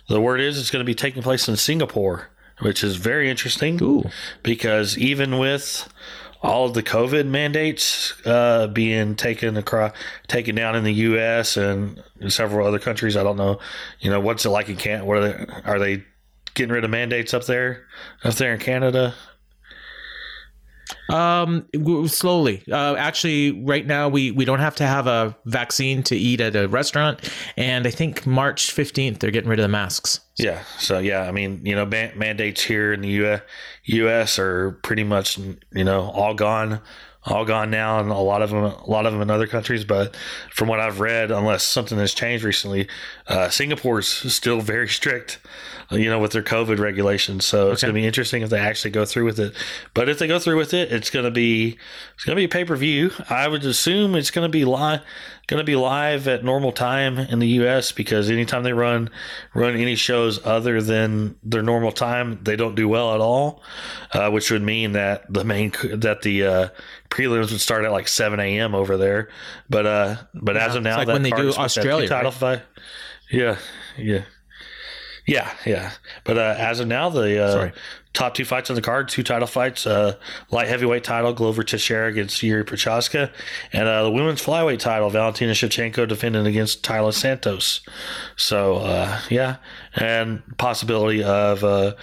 the 0.08 0.20
word 0.20 0.40
is 0.40 0.58
it's 0.58 0.70
going 0.70 0.80
to 0.80 0.86
be 0.86 0.94
taking 0.94 1.22
place 1.22 1.46
in 1.46 1.56
Singapore 1.56 2.30
which 2.60 2.84
is 2.84 2.96
very 2.96 3.30
interesting. 3.30 3.82
Ooh. 3.82 4.04
Because 4.42 4.96
even 4.98 5.38
with 5.38 5.88
all 6.42 6.66
of 6.66 6.74
the 6.74 6.82
COVID 6.82 7.26
mandates 7.26 8.12
uh, 8.26 8.66
being 8.66 9.16
taken 9.16 9.56
across, 9.56 9.92
taken 10.28 10.54
down 10.54 10.76
in 10.76 10.84
the 10.84 10.92
U.S. 10.92 11.56
and 11.56 12.02
several 12.28 12.66
other 12.66 12.78
countries, 12.78 13.16
I 13.16 13.22
don't 13.22 13.36
know. 13.36 13.58
You 14.00 14.10
know, 14.10 14.20
what's 14.20 14.44
it 14.44 14.50
like 14.50 14.68
in 14.68 14.76
Canada? 14.76 15.04
What 15.06 15.16
are 15.18 15.28
they, 15.28 15.46
are 15.64 15.78
they 15.78 16.04
getting 16.54 16.72
rid 16.72 16.84
of 16.84 16.90
mandates 16.90 17.32
up 17.32 17.46
there, 17.46 17.86
up 18.22 18.34
there 18.34 18.52
in 18.52 18.60
Canada? 18.60 19.14
Um, 21.08 21.66
slowly. 22.06 22.62
Uh, 22.70 22.94
actually, 22.96 23.62
right 23.62 23.86
now 23.86 24.08
we 24.08 24.30
we 24.30 24.44
don't 24.44 24.60
have 24.60 24.76
to 24.76 24.86
have 24.86 25.06
a 25.06 25.36
vaccine 25.44 26.02
to 26.04 26.16
eat 26.16 26.40
at 26.40 26.56
a 26.56 26.68
restaurant, 26.68 27.30
and 27.56 27.86
I 27.86 27.90
think 27.90 28.26
March 28.26 28.72
fifteenth 28.72 29.20
they're 29.20 29.30
getting 29.30 29.50
rid 29.50 29.58
of 29.58 29.64
the 29.64 29.68
masks. 29.68 30.20
Yeah. 30.36 30.62
So 30.78 30.98
yeah, 30.98 31.22
I 31.22 31.30
mean, 31.30 31.60
you 31.64 31.74
know, 31.74 31.86
man- 31.86 32.18
mandates 32.18 32.62
here 32.62 32.92
in 32.92 33.02
the 33.02 33.08
U.S. 33.08 33.40
U.S. 33.84 34.38
are 34.38 34.72
pretty 34.82 35.04
much 35.04 35.38
you 35.38 35.84
know 35.84 36.10
all 36.10 36.34
gone 36.34 36.80
all 37.26 37.44
gone 37.44 37.70
now, 37.70 38.00
and 38.00 38.10
a 38.10 38.14
lot 38.14 38.42
of 38.42 38.50
them, 38.50 38.64
a 38.64 38.90
lot 38.90 39.06
of 39.06 39.12
them 39.12 39.22
in 39.22 39.30
other 39.30 39.46
countries. 39.46 39.84
But 39.84 40.16
from 40.50 40.68
what 40.68 40.80
I've 40.80 41.00
read, 41.00 41.30
unless 41.30 41.62
something 41.62 41.98
has 41.98 42.12
changed 42.12 42.44
recently, 42.44 42.88
uh, 43.26 43.48
Singapore's 43.48 44.08
still 44.08 44.60
very 44.60 44.88
strict, 44.88 45.38
you 45.90 46.08
know, 46.10 46.18
with 46.18 46.32
their 46.32 46.42
COVID 46.42 46.78
regulations. 46.78 47.44
So 47.44 47.64
okay. 47.64 47.72
it's 47.72 47.82
going 47.82 47.94
to 47.94 48.00
be 48.00 48.06
interesting 48.06 48.42
if 48.42 48.50
they 48.50 48.58
actually 48.58 48.90
go 48.90 49.04
through 49.04 49.24
with 49.24 49.38
it. 49.38 49.54
But 49.92 50.08
if 50.08 50.18
they 50.18 50.26
go 50.26 50.38
through 50.38 50.56
with 50.56 50.74
it, 50.74 50.92
it's 50.92 51.10
going 51.10 51.24
to 51.24 51.30
be 51.30 51.78
it's 52.14 52.24
going 52.24 52.36
to 52.36 52.42
be 52.42 52.48
pay 52.48 52.64
per 52.64 52.76
view. 52.76 53.10
I 53.28 53.48
would 53.48 53.64
assume 53.64 54.14
it's 54.14 54.30
going 54.30 54.46
to 54.46 54.52
be 54.52 54.64
live 54.64 55.02
going 55.46 55.58
to 55.58 55.64
be 55.64 55.76
live 55.76 56.26
at 56.26 56.44
normal 56.44 56.72
time 56.72 57.18
in 57.18 57.38
the 57.38 57.48
U.S. 57.48 57.92
because 57.92 58.30
anytime 58.30 58.62
they 58.62 58.72
run 58.72 59.10
run 59.52 59.76
any 59.76 59.94
shows 59.94 60.44
other 60.44 60.80
than 60.80 61.36
their 61.42 61.62
normal 61.62 61.92
time, 61.92 62.38
they 62.42 62.56
don't 62.56 62.74
do 62.74 62.88
well 62.88 63.14
at 63.14 63.20
all. 63.20 63.62
Uh, 64.12 64.30
which 64.30 64.50
would 64.50 64.62
mean 64.62 64.92
that 64.92 65.30
the 65.32 65.44
main 65.44 65.72
that 65.92 66.22
the 66.22 66.44
uh, 66.44 66.68
prelims 67.10 67.50
would 67.50 67.60
start 67.60 67.84
at 67.84 67.92
like 67.92 68.08
7 68.08 68.40
a.m. 68.40 68.74
over 68.74 68.96
there. 68.96 69.28
But 69.68 69.86
uh, 69.86 70.16
but 70.34 70.56
yeah, 70.56 70.66
as 70.66 70.76
of 70.76 70.82
now, 70.82 70.96
like 70.96 71.08
when 71.08 71.22
they 71.22 71.30
do 71.30 71.52
Australia 71.52 72.08
title 72.08 72.30
right? 72.30 72.40
fight, 72.40 72.62
yeah, 73.30 73.58
yeah. 73.98 74.22
Yeah, 75.26 75.50
yeah. 75.64 75.92
But 76.24 76.38
uh, 76.38 76.54
as 76.58 76.80
of 76.80 76.88
now, 76.88 77.08
the 77.08 77.42
uh, 77.42 77.70
top 78.12 78.34
two 78.34 78.44
fights 78.44 78.68
on 78.68 78.76
the 78.76 78.82
card, 78.82 79.08
two 79.08 79.22
title 79.22 79.46
fights, 79.46 79.86
uh, 79.86 80.16
light 80.50 80.68
heavyweight 80.68 81.02
title, 81.02 81.32
Glover 81.32 81.62
Teixeira 81.62 82.08
against 82.08 82.40
Jiri 82.40 82.62
Prochazka, 82.62 83.30
and 83.72 83.88
uh, 83.88 84.02
the 84.04 84.10
women's 84.10 84.42
flyweight 84.44 84.80
title, 84.80 85.08
Valentina 85.08 85.52
Shevchenko 85.52 86.06
defending 86.06 86.46
against 86.46 86.82
Taila 86.82 87.14
Santos. 87.14 87.80
So, 88.36 88.76
uh, 88.76 89.20
yeah, 89.30 89.56
and 89.96 90.42
possibility 90.58 91.24
of 91.24 91.64
uh, 91.64 91.94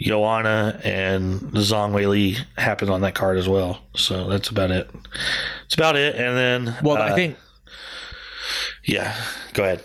Joanna 0.00 0.80
and 0.82 1.40
Zhang 1.52 1.92
Weili 1.92 2.38
happen 2.58 2.90
on 2.90 3.02
that 3.02 3.14
card 3.14 3.38
as 3.38 3.48
well. 3.48 3.80
So 3.94 4.28
that's 4.28 4.48
about 4.48 4.72
it. 4.72 4.90
It's 5.66 5.74
about 5.74 5.96
it. 5.96 6.16
And 6.16 6.36
then, 6.36 6.76
well, 6.82 6.96
I 6.96 7.14
think, 7.14 7.36
yeah, 8.84 9.16
go 9.52 9.62
ahead. 9.62 9.82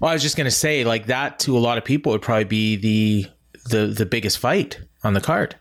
Well, 0.00 0.10
I 0.10 0.14
was 0.14 0.22
just 0.22 0.36
going 0.36 0.46
to 0.46 0.50
say, 0.50 0.84
like 0.84 1.06
that 1.06 1.38
to 1.40 1.56
a 1.56 1.60
lot 1.60 1.78
of 1.78 1.84
people 1.84 2.12
would 2.12 2.22
probably 2.22 2.44
be 2.44 2.76
the 2.76 3.26
the 3.68 3.86
the 3.86 4.06
biggest 4.06 4.38
fight 4.38 4.80
on 5.04 5.14
the 5.14 5.20
card. 5.20 5.56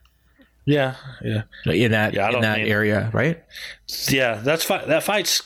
Yeah, 0.66 0.96
yeah. 1.24 1.44
In 1.66 1.92
that 1.92 2.14
yeah, 2.14 2.32
in 2.32 2.42
that 2.42 2.60
mean, 2.60 2.68
area, 2.68 3.10
right? 3.14 3.44
Yeah, 4.08 4.36
that's 4.36 4.64
fi- 4.64 4.86
that 4.86 5.04
fight's 5.04 5.42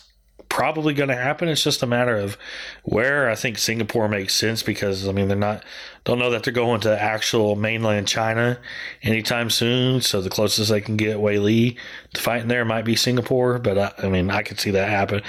probably 0.50 0.94
going 0.94 1.10
to 1.10 1.16
happen. 1.16 1.48
It's 1.48 1.64
just 1.64 1.82
a 1.82 1.88
matter 1.88 2.16
of 2.16 2.38
where. 2.84 3.30
I 3.30 3.36
think 3.36 3.58
Singapore 3.58 4.08
makes 4.08 4.36
sense 4.36 4.62
because 4.62 5.08
I 5.08 5.12
mean 5.12 5.28
they're 5.28 5.38
not 5.38 5.64
don't 6.04 6.20
know 6.20 6.30
that 6.30 6.44
they're 6.44 6.54
going 6.54 6.82
to 6.82 7.02
actual 7.02 7.56
mainland 7.56 8.08
China 8.08 8.60
anytime 9.02 9.50
soon. 9.50 10.02
So 10.02 10.22
the 10.22 10.30
closest 10.30 10.70
they 10.70 10.82
can 10.82 10.98
get 10.98 11.18
Weili 11.18 11.78
to 12.14 12.22
fighting 12.22 12.50
there 12.50 12.66
might 12.66 12.86
be 12.86 12.96
Singapore. 12.96 13.58
But 13.60 13.78
I, 13.78 13.94
I 14.06 14.10
mean 14.10 14.30
I 14.30 14.44
could 14.44 14.60
see 14.60 14.72
that 14.72 14.89
happen. 14.89 15.22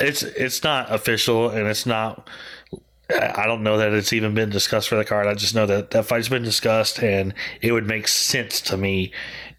It's 0.00 0.22
it's 0.22 0.62
not 0.62 0.92
official 0.92 1.48
and 1.48 1.66
it's 1.68 1.86
not 1.86 2.28
I 3.08 3.46
don't 3.46 3.62
know 3.62 3.78
that 3.78 3.92
it's 3.92 4.12
even 4.12 4.34
been 4.34 4.50
discussed 4.50 4.88
for 4.88 4.96
the 4.96 5.04
card. 5.04 5.26
I 5.26 5.34
just 5.34 5.54
know 5.54 5.66
that 5.66 5.90
that 5.92 6.06
fight's 6.06 6.28
been 6.28 6.42
discussed, 6.42 6.98
and 6.98 7.34
it 7.60 7.72
would 7.72 7.86
make 7.86 8.08
sense 8.08 8.60
to 8.62 8.76
me 8.76 9.12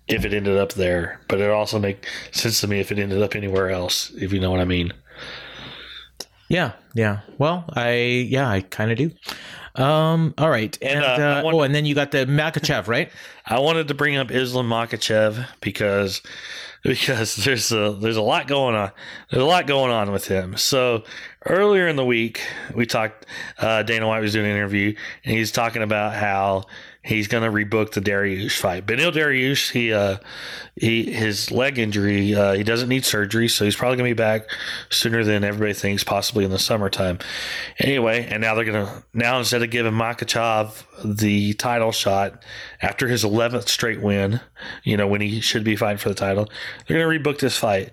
if 0.08 0.26
it 0.26 0.34
ended 0.34 0.58
up 0.58 0.74
there. 0.74 1.22
But 1.30 1.40
it 1.40 1.50
also 1.50 1.80
make 1.80 2.06
sense 2.32 2.60
to 2.62 2.68
me 2.68 2.80
if 2.80 2.92
it 2.92 3.00
ended 3.00 3.22
up 3.22 3.36
anywhere 3.36 3.70
else, 3.70 4.12
if 4.18 4.34
you 4.34 4.40
know 4.40 4.52
what 4.52 4.60
I 4.60 4.66
mean. 4.66 4.92
Yeah, 6.50 6.74
yeah. 6.94 7.22
Well, 7.38 7.66
I 7.74 7.94
yeah, 8.30 8.50
I 8.50 8.62
kind 8.62 8.92
of 8.92 8.98
do. 8.98 9.12
Um, 9.82 10.34
all 10.38 10.50
right, 10.50 10.78
and, 10.82 11.04
and 11.04 11.06
uh, 11.06 11.26
uh, 11.26 11.42
wanted, 11.44 11.58
oh, 11.58 11.62
and 11.62 11.76
then 11.76 11.86
you 11.86 11.94
got 11.94 12.12
the 12.12 12.26
Makhachev, 12.26 12.88
right? 12.88 13.12
I 13.46 13.60
wanted 13.60 13.88
to 13.90 13.94
bring 13.94 14.18
up 14.18 14.32
Islam 14.32 14.68
Makhachev 14.68 15.46
because 15.62 16.22
because 16.88 17.36
there's 17.36 17.70
a 17.74 17.92
there's 18.00 18.16
a 18.16 18.22
lot 18.22 18.48
going 18.48 18.74
on. 18.74 18.92
There's 19.30 19.44
a 19.44 19.46
lot 19.46 19.68
going 19.68 19.92
on 19.92 20.14
with 20.14 20.26
him. 20.26 20.56
So 20.56 21.04
earlier 21.46 21.86
in 21.88 21.98
the 21.98 22.06
week, 22.06 22.42
we 22.74 22.86
talked. 22.86 23.26
Uh, 23.60 23.84
Dana 23.84 24.08
White 24.08 24.22
was 24.22 24.32
doing 24.32 24.46
an 24.46 24.54
interview, 24.54 24.96
and 25.26 25.38
he's 25.38 25.52
talking 25.52 25.84
about 25.84 26.14
how 26.14 26.64
he's 27.08 27.28
going 27.30 27.44
to 27.44 27.50
rebook 27.50 27.92
the 27.92 28.02
Dariush 28.02 28.58
fight. 28.58 28.86
Beneil 28.86 29.14
Dariush, 29.14 29.72
he 29.72 29.94
uh, 29.94 30.18
he 30.76 31.12
his 31.12 31.52
leg 31.52 31.80
injury, 31.80 32.36
uh, 32.36 32.54
he 32.54 32.64
doesn't 32.64 32.90
need 32.90 33.06
surgery, 33.06 33.48
so 33.48 33.64
he's 33.64 33.76
probably 33.76 33.98
going 33.98 34.10
to 34.10 34.16
be 34.16 34.22
back 34.22 34.50
sooner 34.90 35.24
than 35.24 35.44
everybody 35.44 35.74
thinks, 35.74 36.04
possibly 36.04 36.44
in 36.44 36.52
the 36.52 36.60
summertime. 36.60 37.20
Anyway, 37.80 38.28
and 38.30 38.42
now 38.42 38.54
they're 38.54 38.66
going 38.66 38.86
to 38.86 39.04
now 39.14 39.40
instead 39.40 39.64
of 39.64 39.70
giving 39.70 39.94
Makhachev 39.94 40.84
the 41.04 41.54
title 41.54 41.92
shot 41.92 42.44
after 42.82 43.08
his 43.08 43.24
11th 43.24 43.70
straight 43.70 44.02
win, 44.02 44.42
you 44.84 44.98
know 44.98 45.08
when 45.08 45.22
he 45.22 45.40
should 45.40 45.64
be 45.64 45.76
fighting 45.76 45.98
for 45.98 46.10
the 46.10 46.16
title, 46.16 46.50
they're 46.88 46.98
going 46.98 47.24
to 47.24 47.32
rebook 47.32 47.40
this 47.40 47.58
fight. 47.58 47.92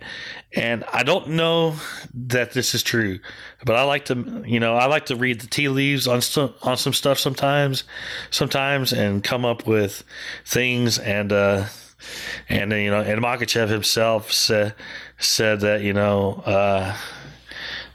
And 0.57 0.85
I 0.93 1.03
don't 1.03 1.31
know 1.31 1.77
that 2.15 2.53
this 2.53 2.75
is 2.75 2.83
true, 2.83 3.19
but 3.65 3.77
I 3.77 3.85
like 3.85 4.07
to, 4.07 4.45
you 4.47 4.61
know, 4.61 4.77
I 4.77 4.87
like 4.87 5.07
to 5.07 5.17
read 5.17 5.41
the 5.41 5.47
tea 5.47 5.69
leaves 5.69 6.07
on 6.07 6.21
some 6.21 6.55
on 6.63 6.77
some 6.77 6.93
stuff 6.93 7.19
sometimes, 7.19 7.85
sometimes, 8.31 8.93
and 8.93 9.25
come 9.25 9.45
up 9.45 9.67
with 9.67 10.05
things. 10.45 10.99
And 10.99 11.33
uh, 11.33 11.67
and 12.49 12.73
you 12.73 12.91
know, 12.91 13.01
and 13.01 13.23
Makhachev 13.23 13.69
himself 13.69 14.33
said 14.33 14.75
said 15.19 15.61
that 15.61 15.83
you 15.83 15.93
know 15.93 16.43
uh, 16.45 16.97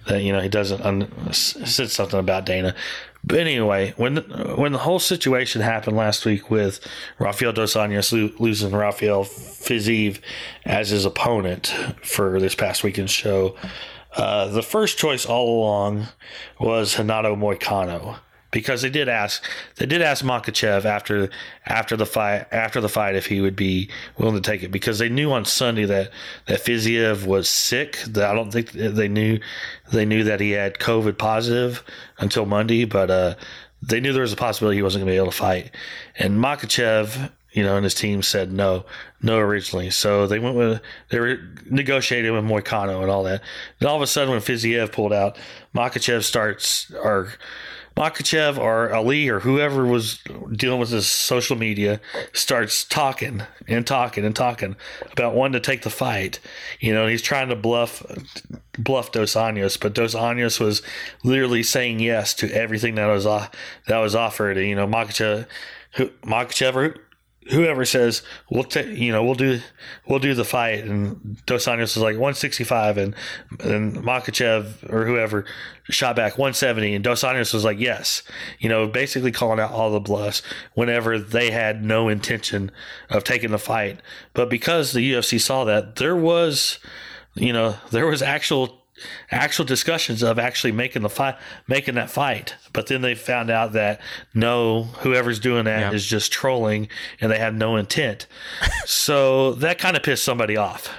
that 0.07 0.23
you 0.23 0.33
know 0.33 0.39
he 0.39 0.49
doesn't 0.49 0.81
un- 0.81 1.31
said 1.33 1.91
something 1.91 2.19
about 2.19 2.45
Dana. 2.45 2.75
But 3.23 3.39
anyway, 3.39 3.93
when 3.97 4.17
when 4.57 4.71
the 4.71 4.77
whole 4.79 4.99
situation 4.99 5.61
happened 5.61 5.97
last 5.97 6.25
week 6.25 6.49
with 6.49 6.79
Rafael 7.19 7.51
dos 7.51 7.75
Anjos 7.75 8.11
lo- 8.13 8.33
losing 8.39 8.71
Rafael 8.71 9.25
Fiziev 9.25 10.19
as 10.65 10.89
his 10.89 11.05
opponent 11.05 11.67
for 12.01 12.39
this 12.39 12.55
past 12.55 12.83
weekend's 12.83 13.11
show, 13.11 13.55
uh, 14.15 14.47
the 14.47 14.63
first 14.63 14.97
choice 14.97 15.25
all 15.25 15.59
along 15.59 16.07
was 16.59 16.97
Renato 16.97 17.35
Moicano 17.35 18.17
because 18.51 18.81
they 18.81 18.89
did 18.89 19.07
ask 19.07 19.43
they 19.75 19.85
did 19.85 20.01
ask 20.01 20.23
Makhachev 20.23 20.85
after 20.85 21.29
after 21.65 21.95
the 21.95 22.05
fight 22.05 22.47
after 22.51 22.81
the 22.81 22.89
fight 22.89 23.15
if 23.15 23.27
he 23.27 23.41
would 23.41 23.55
be 23.55 23.89
willing 24.17 24.35
to 24.35 24.41
take 24.41 24.63
it 24.63 24.71
because 24.71 24.99
they 24.99 25.09
knew 25.09 25.31
on 25.31 25.45
Sunday 25.45 25.85
that 25.85 26.11
that 26.47 26.59
Fiziev 26.59 27.25
was 27.25 27.47
sick. 27.47 27.99
I 28.07 28.33
don't 28.33 28.51
think 28.51 28.71
they 28.71 29.07
knew 29.07 29.39
they 29.91 30.05
knew 30.05 30.23
that 30.23 30.39
he 30.39 30.51
had 30.51 30.79
COVID 30.79 31.17
positive 31.17 31.83
until 32.17 32.45
Monday, 32.45 32.85
but 32.85 33.11
uh, 33.11 33.35
they 33.81 33.99
knew 33.99 34.13
there 34.13 34.23
was 34.23 34.33
a 34.33 34.37
possibility 34.37 34.77
he 34.77 34.83
wasn't 34.83 35.01
going 35.01 35.09
to 35.09 35.13
be 35.13 35.17
able 35.17 35.31
to 35.31 35.37
fight. 35.37 35.71
And 36.17 36.39
Makhachev, 36.39 37.31
you 37.51 37.63
know, 37.63 37.75
and 37.75 37.83
his 37.83 37.95
team 37.95 38.21
said 38.21 38.51
no, 38.51 38.85
no 39.21 39.37
originally. 39.37 39.89
So 39.89 40.27
they 40.27 40.39
went 40.39 40.55
with 40.55 40.81
they 41.09 41.19
were 41.19 41.39
negotiating 41.65 42.33
with 42.33 42.43
Moicano 42.43 43.01
and 43.01 43.09
all 43.09 43.23
that. 43.23 43.41
And 43.79 43.89
all 43.89 43.95
of 43.95 44.01
a 44.01 44.07
sudden, 44.07 44.31
when 44.31 44.41
Fiziev 44.41 44.91
pulled 44.91 45.13
out, 45.13 45.37
Makhachev 45.73 46.23
starts 46.23 46.91
or 46.91 47.33
Makhachev 47.97 48.57
or 48.57 48.93
Ali 48.93 49.27
or 49.27 49.41
whoever 49.41 49.85
was 49.85 50.19
dealing 50.53 50.79
with 50.79 50.89
his 50.89 51.07
social 51.07 51.57
media 51.57 51.99
starts 52.31 52.85
talking 52.85 53.43
and 53.67 53.85
talking 53.85 54.23
and 54.23 54.35
talking 54.35 54.75
about 55.11 55.35
wanting 55.35 55.53
to 55.53 55.59
take 55.59 55.81
the 55.81 55.89
fight. 55.89 56.39
You 56.79 56.93
know, 56.93 57.07
he's 57.07 57.21
trying 57.21 57.49
to 57.49 57.55
bluff 57.55 58.01
bluff 58.77 59.11
Dos 59.11 59.33
Anjos, 59.33 59.77
but 59.79 59.93
Dos 59.93 60.15
Anjos 60.15 60.59
was 60.59 60.81
literally 61.23 61.63
saying 61.63 61.99
yes 61.99 62.33
to 62.35 62.49
everything 62.53 62.95
that 62.95 63.07
was 63.07 63.25
that 63.25 63.97
was 63.97 64.15
offered. 64.15 64.57
And, 64.57 64.67
You 64.67 64.75
know, 64.75 64.87
Makhachev, 64.87 65.47
who, 65.95 66.09
Makhachev 66.23 66.97
whoever 67.49 67.83
says 67.83 68.21
we'll 68.49 68.63
take 68.63 68.97
you 68.97 69.11
know 69.11 69.23
we'll 69.23 69.35
do 69.35 69.59
we'll 70.07 70.19
do 70.19 70.33
the 70.33 70.45
fight. 70.45 70.83
And 70.83 71.43
Dos 71.45 71.65
Anjos 71.65 71.95
was 71.95 71.97
like 71.97 72.15
165 72.15 72.97
and 72.97 73.15
and 73.59 73.97
Makhachev 73.97 74.91
or 74.91 75.05
whoever 75.05 75.45
shot 75.89 76.15
back 76.15 76.37
170 76.37 76.95
and 76.95 77.03
Dos 77.03 77.23
Anjos 77.23 77.53
was 77.53 77.65
like 77.65 77.79
yes 77.79 78.23
you 78.59 78.69
know 78.69 78.87
basically 78.87 79.31
calling 79.31 79.59
out 79.59 79.71
all 79.71 79.91
the 79.91 79.99
bluffs 79.99 80.41
whenever 80.73 81.17
they 81.17 81.51
had 81.51 81.83
no 81.83 82.07
intention 82.07 82.71
of 83.09 83.23
taking 83.23 83.51
the 83.51 83.59
fight. 83.59 83.99
But 84.33 84.49
because 84.49 84.93
the 84.93 85.13
UFC 85.13 85.39
saw 85.39 85.63
that 85.65 85.95
there 85.97 86.15
was 86.15 86.79
you 87.35 87.53
know 87.53 87.75
there 87.91 88.07
was 88.07 88.21
actual 88.21 88.78
actual 89.31 89.65
discussions 89.65 90.23
of 90.23 90.39
actually 90.39 90.71
making 90.71 91.01
the 91.01 91.09
fight, 91.09 91.35
making 91.67 91.95
that 91.95 92.09
fight. 92.09 92.55
But 92.73 92.87
then 92.87 93.01
they 93.01 93.15
found 93.15 93.49
out 93.49 93.73
that 93.73 94.01
no, 94.33 94.83
whoever's 94.99 95.39
doing 95.39 95.65
that 95.65 95.79
yeah. 95.79 95.91
is 95.91 96.05
just 96.05 96.31
trolling, 96.31 96.87
and 97.21 97.31
they 97.31 97.39
have 97.39 97.53
no 97.53 97.75
intent. 97.75 98.27
so 98.85 99.53
that 99.53 99.79
kind 99.79 99.95
of 99.97 100.03
pissed 100.03 100.23
somebody 100.23 100.57
off. 100.57 100.89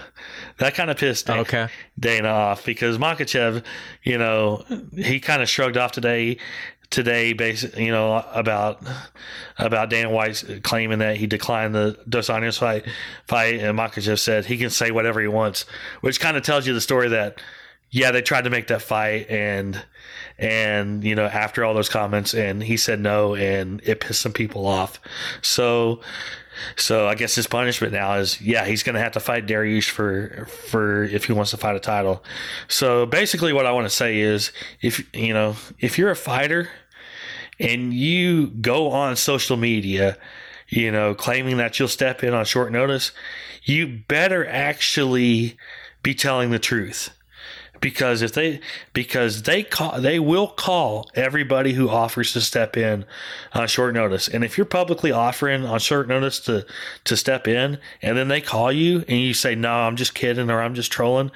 That 0.58 0.74
kind 0.74 0.90
of 0.90 0.98
pissed 0.98 1.26
Dana, 1.26 1.40
okay. 1.40 1.68
Dana 1.98 2.28
off 2.28 2.66
because 2.66 2.98
Makhachev, 2.98 3.64
you 4.02 4.18
know, 4.18 4.64
he 4.94 5.18
kind 5.18 5.40
of 5.40 5.48
shrugged 5.48 5.78
off 5.78 5.92
today 5.92 6.36
today, 6.90 7.32
basically, 7.32 7.86
you 7.86 7.92
know, 7.92 8.24
about 8.34 8.82
about 9.58 9.90
Dan 9.90 10.10
White 10.10 10.44
claiming 10.62 10.98
that 10.98 11.16
he 11.16 11.26
declined 11.26 11.74
the 11.74 11.96
Dos 12.08 12.28
Anjos 12.28 12.58
fight. 12.58 12.84
Fight, 13.26 13.60
and 13.60 13.78
Makhachev 13.78 14.18
said 14.18 14.44
he 14.46 14.58
can 14.58 14.70
say 14.70 14.90
whatever 14.90 15.20
he 15.20 15.28
wants, 15.28 15.64
which 16.00 16.20
kind 16.20 16.36
of 16.36 16.42
tells 16.42 16.66
you 16.66 16.74
the 16.74 16.80
story 16.80 17.08
that 17.08 17.40
yeah, 17.90 18.12
they 18.12 18.22
tried 18.22 18.44
to 18.44 18.50
make 18.50 18.68
that 18.68 18.82
fight 18.82 19.28
and 19.28 19.82
and 20.38 21.04
you 21.04 21.14
know 21.14 21.26
after 21.26 21.64
all 21.64 21.74
those 21.74 21.88
comments 21.88 22.34
and 22.34 22.62
he 22.62 22.76
said 22.76 22.98
no 22.98 23.34
and 23.34 23.82
it 23.84 24.00
pissed 24.00 24.22
some 24.22 24.32
people 24.32 24.66
off. 24.66 25.00
So 25.42 26.00
so 26.76 27.08
I 27.08 27.14
guess 27.14 27.34
his 27.34 27.46
punishment 27.46 27.92
now 27.92 28.14
is 28.14 28.40
yeah, 28.40 28.64
he's 28.64 28.82
to 28.82 28.98
have 28.98 29.12
to 29.12 29.20
fight 29.20 29.46
Dariush 29.46 29.90
for 29.90 30.46
for 30.46 31.04
if 31.04 31.24
he 31.24 31.32
wants 31.32 31.50
to 31.50 31.56
fight 31.56 31.74
a 31.74 31.80
title. 31.80 32.22
So 32.68 33.06
basically 33.06 33.52
what 33.52 33.66
I 33.66 33.72
want 33.72 33.86
to 33.86 33.94
say 33.94 34.20
is 34.20 34.52
if 34.80 35.04
you 35.14 35.34
know, 35.34 35.56
if 35.80 35.98
you're 35.98 36.10
a 36.10 36.16
fighter 36.16 36.68
and 37.58 37.92
you 37.92 38.48
go 38.48 38.90
on 38.90 39.16
social 39.16 39.56
media, 39.56 40.16
you 40.68 40.92
know, 40.92 41.14
claiming 41.14 41.56
that 41.56 41.78
you'll 41.78 41.88
step 41.88 42.22
in 42.22 42.34
on 42.34 42.44
short 42.44 42.70
notice, 42.70 43.10
you 43.64 44.00
better 44.06 44.46
actually 44.46 45.56
be 46.02 46.14
telling 46.14 46.50
the 46.50 46.58
truth 46.58 47.10
because 47.80 48.22
if 48.22 48.32
they 48.32 48.60
because 48.92 49.42
they 49.42 49.62
call 49.62 50.00
they 50.00 50.18
will 50.18 50.48
call 50.48 51.10
everybody 51.14 51.72
who 51.72 51.88
offers 51.88 52.32
to 52.32 52.40
step 52.40 52.76
in 52.76 53.04
on 53.52 53.68
short 53.68 53.94
notice. 53.94 54.28
And 54.28 54.44
if 54.44 54.58
you're 54.58 54.64
publicly 54.64 55.12
offering 55.12 55.64
on 55.64 55.78
short 55.80 56.08
notice 56.08 56.40
to 56.40 56.66
to 57.04 57.16
step 57.16 57.48
in 57.48 57.78
and 58.02 58.16
then 58.16 58.28
they 58.28 58.40
call 58.40 58.70
you 58.70 59.04
and 59.08 59.18
you 59.18 59.34
say 59.34 59.54
no 59.54 59.72
i'm 59.72 59.96
just 59.96 60.14
kidding 60.14 60.50
or 60.50 60.60
i'm 60.60 60.74
just 60.74 60.92
trolling 60.92 61.30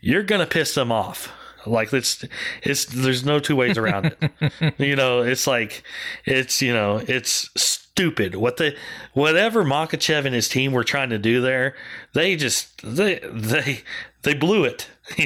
you're 0.00 0.22
gonna 0.22 0.46
piss 0.46 0.74
them 0.74 0.92
off. 0.92 1.32
Like 1.66 1.92
it's 1.92 2.24
it's 2.62 2.84
there's 2.84 3.24
no 3.24 3.40
two 3.40 3.56
ways 3.56 3.76
around 3.76 4.14
it. 4.20 4.74
You 4.78 4.94
know 4.94 5.22
it's 5.22 5.46
like 5.48 5.82
it's 6.24 6.62
you 6.62 6.72
know 6.72 7.02
it's 7.08 7.50
stupid. 7.56 8.36
What 8.36 8.56
the 8.58 8.76
whatever 9.14 9.64
Makhachev 9.64 10.24
and 10.24 10.34
his 10.34 10.48
team 10.48 10.70
were 10.72 10.84
trying 10.84 11.10
to 11.10 11.18
do 11.18 11.40
there 11.40 11.74
they 12.12 12.36
just 12.36 12.82
they 12.84 13.18
they 13.32 13.80
they 14.22 14.34
blew 14.34 14.64
it 14.64 14.88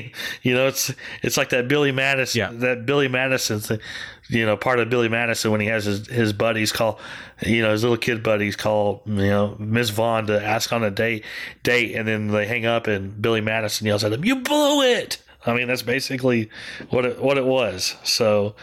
you 0.42 0.54
know, 0.54 0.66
it's 0.66 0.92
it's 1.22 1.36
like 1.36 1.50
that 1.50 1.68
Billy 1.68 1.92
Madison, 1.92 2.38
yeah. 2.38 2.50
that 2.52 2.86
Billy 2.86 3.08
Madison 3.08 3.60
thing. 3.60 3.80
You 4.28 4.46
know, 4.46 4.56
part 4.56 4.78
of 4.78 4.88
Billy 4.90 5.08
Madison 5.08 5.50
when 5.50 5.60
he 5.60 5.66
has 5.66 5.86
his, 5.86 6.06
his 6.06 6.32
buddies 6.32 6.70
call, 6.70 7.00
you 7.44 7.62
know, 7.62 7.72
his 7.72 7.82
little 7.82 7.96
kid 7.96 8.22
buddies 8.22 8.54
call, 8.54 9.02
you 9.04 9.14
know, 9.14 9.56
Miss 9.58 9.90
Vaughn 9.90 10.28
to 10.28 10.40
ask 10.40 10.72
on 10.72 10.84
a 10.84 10.90
date, 10.90 11.24
date, 11.64 11.96
and 11.96 12.06
then 12.06 12.28
they 12.28 12.46
hang 12.46 12.64
up, 12.64 12.86
and 12.86 13.20
Billy 13.20 13.40
Madison 13.40 13.86
yells 13.86 14.04
at 14.04 14.12
him, 14.12 14.24
"You 14.24 14.36
blew 14.36 14.82
it!" 14.82 15.20
I 15.46 15.54
mean, 15.54 15.68
that's 15.68 15.82
basically 15.82 16.50
what 16.90 17.06
it, 17.06 17.22
what 17.22 17.38
it 17.38 17.46
was. 17.46 17.96
So, 18.04 18.54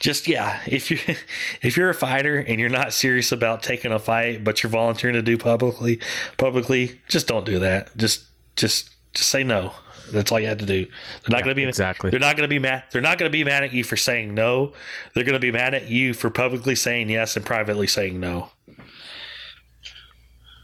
just 0.00 0.26
yeah, 0.26 0.60
if 0.66 0.90
you 0.90 0.98
if 1.62 1.76
you're 1.76 1.90
a 1.90 1.94
fighter 1.94 2.38
and 2.38 2.58
you're 2.58 2.70
not 2.70 2.92
serious 2.92 3.30
about 3.30 3.62
taking 3.62 3.92
a 3.92 3.98
fight, 3.98 4.42
but 4.42 4.62
you're 4.62 4.70
volunteering 4.70 5.14
to 5.14 5.22
do 5.22 5.36
publicly, 5.36 6.00
publicly, 6.38 7.00
just 7.08 7.26
don't 7.26 7.44
do 7.44 7.58
that. 7.58 7.96
Just 7.96 8.24
just 8.56 8.90
just 9.12 9.30
say 9.30 9.44
no. 9.44 9.74
That's 10.12 10.30
all 10.32 10.40
you 10.40 10.46
had 10.46 10.58
to 10.58 10.66
do. 10.66 10.84
They're 10.84 11.30
not 11.30 11.38
yeah, 11.38 11.44
going 11.44 11.48
to 11.48 11.54
be 11.54 11.64
exactly. 11.64 12.10
They're 12.10 12.20
not 12.20 12.36
going 12.36 12.48
to 12.48 12.52
be 12.52 12.58
mad. 12.58 12.84
They're 12.92 13.02
not 13.02 13.18
going 13.18 13.30
to 13.30 13.32
be 13.32 13.44
mad 13.44 13.64
at 13.64 13.72
you 13.72 13.84
for 13.84 13.96
saying 13.96 14.34
no. 14.34 14.72
They're 15.14 15.24
going 15.24 15.34
to 15.34 15.40
be 15.40 15.52
mad 15.52 15.74
at 15.74 15.88
you 15.88 16.14
for 16.14 16.30
publicly 16.30 16.74
saying 16.74 17.10
yes 17.10 17.36
and 17.36 17.44
privately 17.44 17.86
saying 17.86 18.18
no. 18.20 18.50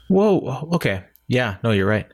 Whoa. 0.08 0.68
Okay. 0.72 1.04
Yeah. 1.28 1.56
No, 1.62 1.70
you're 1.70 1.86
right. 1.86 2.06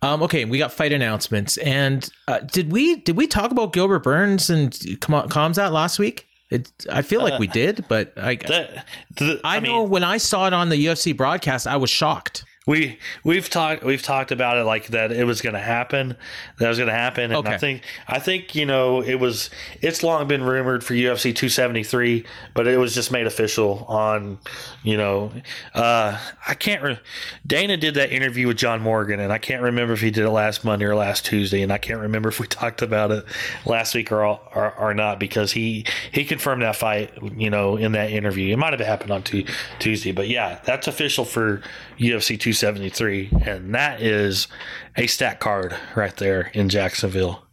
Um, 0.00 0.22
okay, 0.22 0.44
we 0.44 0.58
got 0.58 0.72
fight 0.72 0.92
announcements, 0.92 1.56
and 1.58 2.08
uh, 2.28 2.38
did 2.38 2.70
we 2.70 2.96
did 2.96 3.16
we 3.16 3.26
talk 3.26 3.50
about 3.50 3.72
Gilbert 3.72 4.04
Burns 4.04 4.48
and 4.48 4.70
Khamzat 4.70 5.72
last 5.72 5.98
week? 5.98 6.24
It, 6.50 6.70
I 6.88 7.02
feel 7.02 7.20
like 7.20 7.34
uh, 7.34 7.38
we 7.40 7.48
did, 7.48 7.84
but 7.88 8.16
I 8.16 8.36
the, 8.36 8.82
the, 9.16 9.40
I, 9.42 9.56
I 9.56 9.60
mean, 9.60 9.72
know 9.72 9.82
when 9.82 10.04
I 10.04 10.18
saw 10.18 10.46
it 10.46 10.52
on 10.52 10.68
the 10.68 10.86
UFC 10.86 11.16
broadcast, 11.16 11.66
I 11.66 11.76
was 11.76 11.90
shocked 11.90 12.44
we 12.68 12.98
we've 13.24 13.48
talked 13.48 13.82
we've 13.82 14.02
talked 14.02 14.30
about 14.30 14.58
it 14.58 14.64
like 14.64 14.88
that 14.88 15.10
it 15.10 15.24
was 15.24 15.40
going 15.40 15.54
to 15.54 15.58
happen 15.58 16.14
that 16.58 16.68
was 16.68 16.76
going 16.76 16.88
to 16.88 16.94
happen 16.94 17.24
and 17.24 17.36
okay. 17.36 17.54
I 17.54 17.56
think 17.56 17.82
I 18.06 18.18
think 18.18 18.54
you 18.54 18.66
know 18.66 19.00
it 19.00 19.14
was 19.14 19.48
it's 19.80 20.02
long 20.02 20.28
been 20.28 20.42
rumored 20.42 20.84
for 20.84 20.92
UFC 20.92 21.34
273 21.34 22.26
but 22.52 22.68
it 22.68 22.76
was 22.76 22.94
just 22.94 23.10
made 23.10 23.26
official 23.26 23.86
on 23.88 24.38
you 24.82 24.98
know 24.98 25.32
uh, 25.74 26.20
I 26.46 26.52
can't 26.52 26.82
re- 26.82 27.00
Dana 27.46 27.78
did 27.78 27.94
that 27.94 28.12
interview 28.12 28.46
with 28.46 28.58
John 28.58 28.82
Morgan 28.82 29.18
and 29.18 29.32
I 29.32 29.38
can't 29.38 29.62
remember 29.62 29.94
if 29.94 30.02
he 30.02 30.10
did 30.10 30.26
it 30.26 30.30
last 30.30 30.62
Monday 30.62 30.84
or 30.84 30.94
last 30.94 31.24
Tuesday 31.24 31.62
and 31.62 31.72
I 31.72 31.78
can't 31.78 32.00
remember 32.00 32.28
if 32.28 32.38
we 32.38 32.46
talked 32.48 32.82
about 32.82 33.10
it 33.10 33.24
last 33.64 33.94
week 33.94 34.12
or 34.12 34.22
or, 34.26 34.74
or 34.74 34.92
not 34.92 35.18
because 35.18 35.52
he 35.52 35.86
he 36.12 36.26
confirmed 36.26 36.60
that 36.60 36.76
fight 36.76 37.14
you 37.34 37.48
know 37.48 37.78
in 37.78 37.92
that 37.92 38.10
interview 38.10 38.52
it 38.52 38.58
might 38.58 38.74
have 38.74 38.86
happened 38.86 39.10
on 39.10 39.22
t- 39.22 39.46
Tuesday 39.78 40.12
but 40.12 40.28
yeah 40.28 40.60
that's 40.64 40.86
official 40.86 41.24
for 41.24 41.62
UFC 41.98 42.38
273, 42.38 42.57
and 42.62 43.74
that 43.74 44.00
is 44.00 44.48
a 44.96 45.06
stat 45.06 45.40
card 45.40 45.74
right 45.94 46.16
there 46.16 46.50
in 46.54 46.68
Jacksonville. 46.68 47.44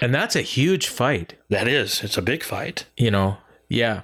And 0.00 0.14
that's 0.14 0.36
a 0.36 0.42
huge 0.42 0.88
fight. 0.88 1.34
That 1.48 1.68
is. 1.68 2.02
It's 2.02 2.18
a 2.18 2.22
big 2.22 2.42
fight. 2.42 2.86
You 2.96 3.10
know, 3.10 3.38
yeah. 3.68 4.02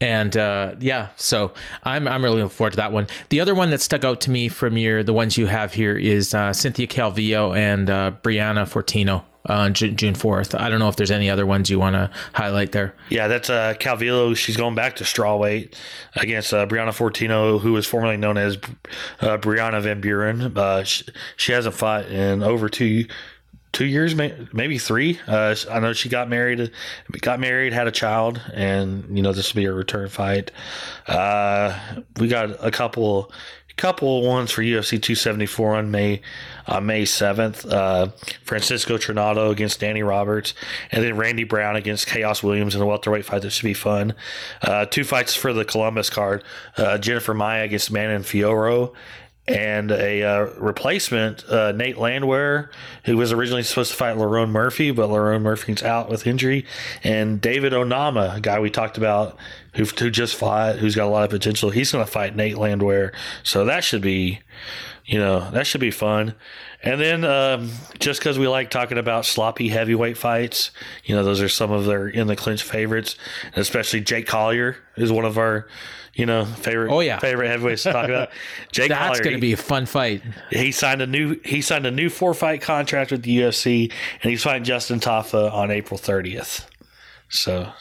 And 0.00 0.36
uh, 0.36 0.76
yeah, 0.80 1.08
so 1.16 1.52
I'm 1.84 2.08
I'm 2.08 2.24
really 2.24 2.36
looking 2.36 2.48
forward 2.48 2.70
to 2.70 2.76
that 2.78 2.90
one. 2.90 3.06
The 3.28 3.40
other 3.40 3.54
one 3.54 3.70
that 3.70 3.82
stuck 3.82 4.02
out 4.02 4.20
to 4.22 4.30
me 4.30 4.48
from 4.48 4.78
your 4.78 5.02
the 5.02 5.12
ones 5.12 5.36
you 5.36 5.46
have 5.46 5.74
here 5.74 5.96
is 5.96 6.32
uh, 6.34 6.52
Cynthia 6.52 6.86
Calvillo 6.86 7.56
and 7.56 7.90
uh, 7.90 8.12
Brianna 8.22 8.64
Fortino 8.64 9.24
on 9.46 9.74
June 9.74 9.96
4th. 9.96 10.58
I 10.58 10.68
don't 10.68 10.78
know 10.78 10.88
if 10.88 10.96
there's 10.96 11.10
any 11.10 11.30
other 11.30 11.46
ones 11.46 11.70
you 11.70 11.78
want 11.78 11.94
to 11.94 12.10
highlight 12.34 12.72
there. 12.72 12.94
Yeah, 13.08 13.28
that's 13.28 13.48
uh, 13.48 13.74
Calvillo. 13.78 14.36
She's 14.36 14.56
going 14.56 14.74
back 14.74 14.96
to 14.96 15.04
strawweight 15.04 15.74
against 16.16 16.52
uh, 16.52 16.66
Brianna 16.66 16.90
Fortino, 16.90 17.60
who 17.60 17.72
was 17.72 17.86
formerly 17.86 18.16
known 18.16 18.36
as 18.36 18.56
uh, 19.20 19.38
Brianna 19.38 19.80
Van 19.82 20.00
Buren. 20.00 20.56
Uh, 20.56 20.84
she, 20.84 21.04
she, 21.36 21.52
hasn't 21.52 21.74
fought 21.74 22.06
in 22.06 22.42
over 22.42 22.68
two 22.68 23.06
two 23.72 23.86
years, 23.86 24.14
maybe 24.14 24.78
three. 24.78 25.20
Uh, 25.26 25.54
I 25.70 25.80
know 25.80 25.92
she 25.92 26.08
got 26.08 26.28
married, 26.28 26.72
got 27.20 27.38
married, 27.38 27.72
had 27.72 27.86
a 27.86 27.92
child, 27.92 28.40
and 28.52 29.16
you 29.16 29.22
know 29.22 29.32
this 29.32 29.54
will 29.54 29.60
be 29.60 29.66
a 29.66 29.72
return 29.72 30.08
fight. 30.08 30.50
Uh, 31.06 31.78
we 32.18 32.28
got 32.28 32.64
a 32.64 32.70
couple 32.70 33.32
couple 33.76 34.22
ones 34.26 34.50
for 34.50 34.60
UFC 34.60 35.00
274 35.00 35.76
on 35.76 35.90
May 35.90 36.20
uh, 36.70 36.80
May 36.80 37.02
7th. 37.02 37.70
Uh, 37.70 38.08
Francisco 38.44 38.96
Trinaldo 38.96 39.50
against 39.50 39.80
Danny 39.80 40.02
Roberts, 40.02 40.54
and 40.90 41.04
then 41.04 41.16
Randy 41.16 41.44
Brown 41.44 41.76
against 41.76 42.08
Khaos 42.08 42.42
Williams 42.42 42.74
in 42.74 42.80
a 42.80 42.86
welterweight 42.86 43.24
fight 43.24 43.42
that 43.42 43.50
should 43.50 43.64
be 43.64 43.74
fun. 43.74 44.14
Uh, 44.62 44.86
two 44.86 45.04
fights 45.04 45.34
for 45.34 45.52
the 45.52 45.64
Columbus 45.64 46.08
card: 46.08 46.44
uh, 46.76 46.96
Jennifer 46.98 47.34
Maia 47.34 47.64
against 47.64 47.90
Manon 47.90 48.22
Fiorot, 48.22 48.94
and 49.48 49.90
a 49.90 50.22
uh, 50.22 50.38
replacement, 50.58 51.44
uh, 51.48 51.72
Nate 51.72 51.98
Landwehr, 51.98 52.70
who 53.04 53.16
was 53.16 53.32
originally 53.32 53.62
supposed 53.62 53.90
to 53.90 53.96
fight 53.96 54.16
Lerone 54.16 54.50
Murphy, 54.50 54.92
but 54.92 55.08
Lerone 55.08 55.42
Murphy's 55.42 55.82
out 55.82 56.08
with 56.08 56.26
injury, 56.26 56.64
and 57.02 57.40
David 57.40 57.72
Onama, 57.72 58.36
a 58.36 58.40
guy 58.40 58.60
we 58.60 58.70
talked 58.70 58.96
about 58.96 59.36
who, 59.74 59.84
who 59.84 60.10
just 60.10 60.36
fought, 60.36 60.76
who's 60.76 60.94
got 60.94 61.06
a 61.06 61.10
lot 61.10 61.24
of 61.24 61.30
potential. 61.30 61.70
He's 61.70 61.90
going 61.90 62.04
to 62.04 62.10
fight 62.10 62.36
Nate 62.36 62.58
Landwehr, 62.58 63.12
so 63.42 63.64
that 63.64 63.82
should 63.82 64.02
be, 64.02 64.40
you 65.04 65.18
know, 65.18 65.50
that 65.50 65.66
should 65.66 65.80
be 65.80 65.90
fun. 65.90 66.34
And 66.82 67.00
then 67.00 67.24
um, 67.24 67.70
just 67.98 68.20
because 68.20 68.38
we 68.38 68.48
like 68.48 68.70
talking 68.70 68.98
about 68.98 69.26
sloppy 69.26 69.68
heavyweight 69.68 70.16
fights, 70.16 70.70
you 71.04 71.14
know, 71.14 71.22
those 71.22 71.40
are 71.40 71.48
some 71.48 71.70
of 71.70 71.84
their 71.84 72.08
in 72.08 72.26
the 72.26 72.36
clinch 72.36 72.62
favorites, 72.62 73.16
especially 73.54 74.00
Jake 74.00 74.26
Collier 74.26 74.76
is 74.96 75.12
one 75.12 75.24
of 75.24 75.38
our 75.38 75.66
you 76.14 76.26
know, 76.26 76.44
favorite. 76.44 76.92
Oh 76.92 77.00
yeah, 77.00 77.18
favorite 77.18 77.48
heavyweights 77.48 77.84
to 77.84 77.92
talk 77.92 78.06
about. 78.06 78.30
Jake 78.72 78.88
That's 78.88 79.20
going 79.20 79.36
to 79.36 79.40
be 79.40 79.52
a 79.52 79.56
fun 79.56 79.86
fight. 79.86 80.22
He 80.50 80.72
signed 80.72 81.00
a 81.00 81.06
new 81.06 81.40
he 81.44 81.62
signed 81.62 81.86
a 81.86 81.90
new 81.90 82.10
four 82.10 82.34
fight 82.34 82.60
contract 82.60 83.10
with 83.10 83.22
the 83.22 83.38
UFC, 83.38 83.92
and 84.22 84.30
he's 84.30 84.42
fighting 84.42 84.64
Justin 84.64 85.00
Tafa 85.00 85.52
on 85.52 85.70
April 85.70 85.96
thirtieth. 85.96 86.68
So, 87.28 87.72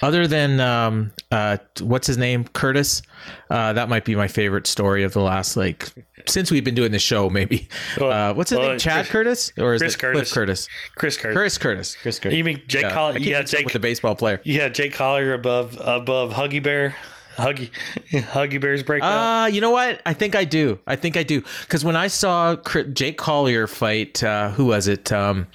Other 0.00 0.26
than 0.26 0.58
um, 0.58 1.12
uh, 1.30 1.58
what's 1.80 2.06
his 2.06 2.16
name, 2.16 2.44
Curtis, 2.44 3.02
uh, 3.50 3.74
that 3.74 3.90
might 3.90 4.06
be 4.06 4.16
my 4.16 4.26
favorite 4.26 4.66
story 4.66 5.04
of 5.04 5.12
the 5.12 5.20
last 5.20 5.56
like 5.56 5.92
since 6.28 6.50
we've 6.50 6.64
been 6.64 6.74
doing 6.74 6.92
the 6.92 6.98
show. 6.98 7.30
Maybe 7.30 7.68
uh, 8.00 8.34
what's 8.34 8.50
his 8.50 8.58
well, 8.58 8.70
name, 8.70 8.78
Chad 8.78 9.06
Chris- 9.06 9.12
Curtis, 9.12 9.52
or 9.58 9.74
is 9.74 9.82
Chris 9.82 9.94
it 9.94 9.98
Cliff 9.98 10.12
Curtis. 10.14 10.32
Curtis? 10.32 10.68
Chris 10.96 11.16
Curtis. 11.16 11.36
Chris 11.36 11.58
Curtis. 11.58 11.96
Chris 12.02 12.18
Curtis. 12.18 12.36
You 12.36 12.44
mean 12.44 12.62
Jake 12.66 12.82
Yeah, 12.82 12.92
Collier? 12.94 13.18
Yeah, 13.20 13.42
Jake. 13.42 13.64
with 13.64 13.72
the 13.72 13.78
baseball 13.80 14.14
player. 14.14 14.40
Yeah, 14.44 14.68
Jake 14.68 14.92
Collier 14.94 15.34
above 15.34 15.78
above 15.80 16.32
Huggy 16.32 16.62
Bear. 16.62 16.94
Huggy 17.36 17.70
Huggy 18.10 18.60
Bear's 18.60 18.82
breakdown. 18.82 19.44
Uh, 19.44 19.46
you 19.46 19.60
know 19.60 19.70
what? 19.70 20.02
I 20.04 20.12
think 20.12 20.34
I 20.34 20.44
do. 20.44 20.78
I 20.86 20.96
think 20.96 21.16
I 21.16 21.22
do. 21.22 21.42
Because 21.62 21.84
when 21.84 21.96
I 21.96 22.08
saw 22.08 22.56
Jake 22.92 23.16
Collier 23.18 23.66
fight, 23.66 24.22
uh, 24.22 24.50
who 24.50 24.66
was 24.66 24.88
it? 24.88 25.10
Um, 25.12 25.46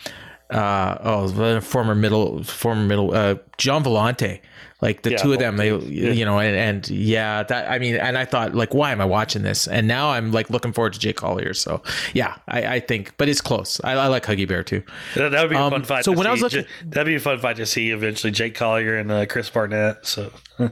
uh, 0.49 0.97
oh, 1.01 1.27
the 1.27 1.59
former 1.61 1.95
middle, 1.95 2.43
former 2.43 2.83
middle, 2.85 3.13
uh, 3.13 3.35
John 3.57 3.83
Volante. 3.83 4.39
Like 4.81 5.03
the 5.03 5.11
Yeah, 5.11 5.17
two 5.17 5.31
of 5.33 5.39
them, 5.39 5.55
they, 5.57 5.69
you 5.69 6.25
know, 6.25 6.37
and, 6.39 6.55
and 6.55 6.89
yeah, 6.89 7.43
that 7.43 7.71
I 7.71 7.79
mean, 7.79 7.95
and 7.95 8.17
I 8.17 8.25
thought, 8.25 8.53
like, 8.53 8.73
why 8.73 8.91
am 8.91 8.99
I 8.99 9.05
watching 9.05 9.41
this? 9.41 9.67
And 9.67 9.87
now 9.87 10.09
I'm 10.11 10.31
like 10.31 10.49
looking 10.49 10.73
forward 10.73 10.93
to 10.93 10.99
Jake 10.99 11.15
Collier. 11.15 11.53
So 11.53 11.81
yeah, 12.13 12.35
I, 12.47 12.75
I 12.75 12.79
think, 12.81 13.13
but 13.17 13.29
it's 13.29 13.39
close. 13.41 13.79
I, 13.83 13.93
I 13.93 14.07
like 14.07 14.25
Huggy 14.25 14.47
Bear 14.47 14.63
too. 14.63 14.83
that, 15.15 15.31
would 15.31 15.49
be 15.49 15.55
a 15.55 15.61
um, 15.61 15.71
fun 15.71 15.83
fight. 15.85 16.03
so 16.03 16.11
to 16.11 16.17
when 16.17 16.27
I 16.27 16.31
was 16.31 16.39
see. 16.41 16.43
looking- 16.57 16.65
that'd 16.85 17.07
be 17.07 17.15
a 17.15 17.19
fun 17.19 17.39
fight 17.39 17.55
to 17.55 17.65
see 17.65 17.91
eventually. 17.91 18.31
Jake 18.31 18.55
Collier 18.55 18.97
and 18.97 19.09
uh, 19.11 19.25
Chris 19.25 19.49
Barnett. 19.49 20.05
So 20.05 20.31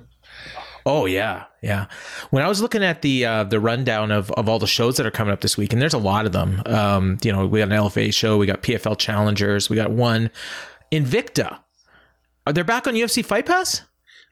Oh 0.85 1.05
yeah, 1.05 1.45
yeah. 1.61 1.85
When 2.31 2.43
I 2.43 2.49
was 2.49 2.61
looking 2.61 2.83
at 2.83 3.01
the 3.01 3.25
uh, 3.25 3.43
the 3.45 3.59
rundown 3.59 4.11
of, 4.11 4.31
of 4.31 4.49
all 4.49 4.59
the 4.59 4.67
shows 4.67 4.97
that 4.97 5.05
are 5.05 5.11
coming 5.11 5.31
up 5.31 5.39
this 5.39 5.57
week, 5.57 5.71
and 5.71 5.81
there's 5.81 5.93
a 5.93 5.97
lot 5.97 6.25
of 6.25 6.33
them. 6.33 6.61
Um, 6.65 7.17
you 7.23 7.31
know, 7.31 7.47
we 7.47 7.59
got 7.59 7.71
an 7.71 7.77
LFA 7.77 8.13
show, 8.13 8.37
we 8.37 8.45
got 8.45 8.61
PFL 8.63 8.97
Challengers, 8.97 9.69
we 9.69 9.77
got 9.77 9.91
one 9.91 10.29
Invicta. 10.91 11.59
Are 12.45 12.51
they 12.51 12.63
back 12.63 12.85
on 12.87 12.95
UFC 12.95 13.23
Fight 13.23 13.45
Pass? 13.45 13.83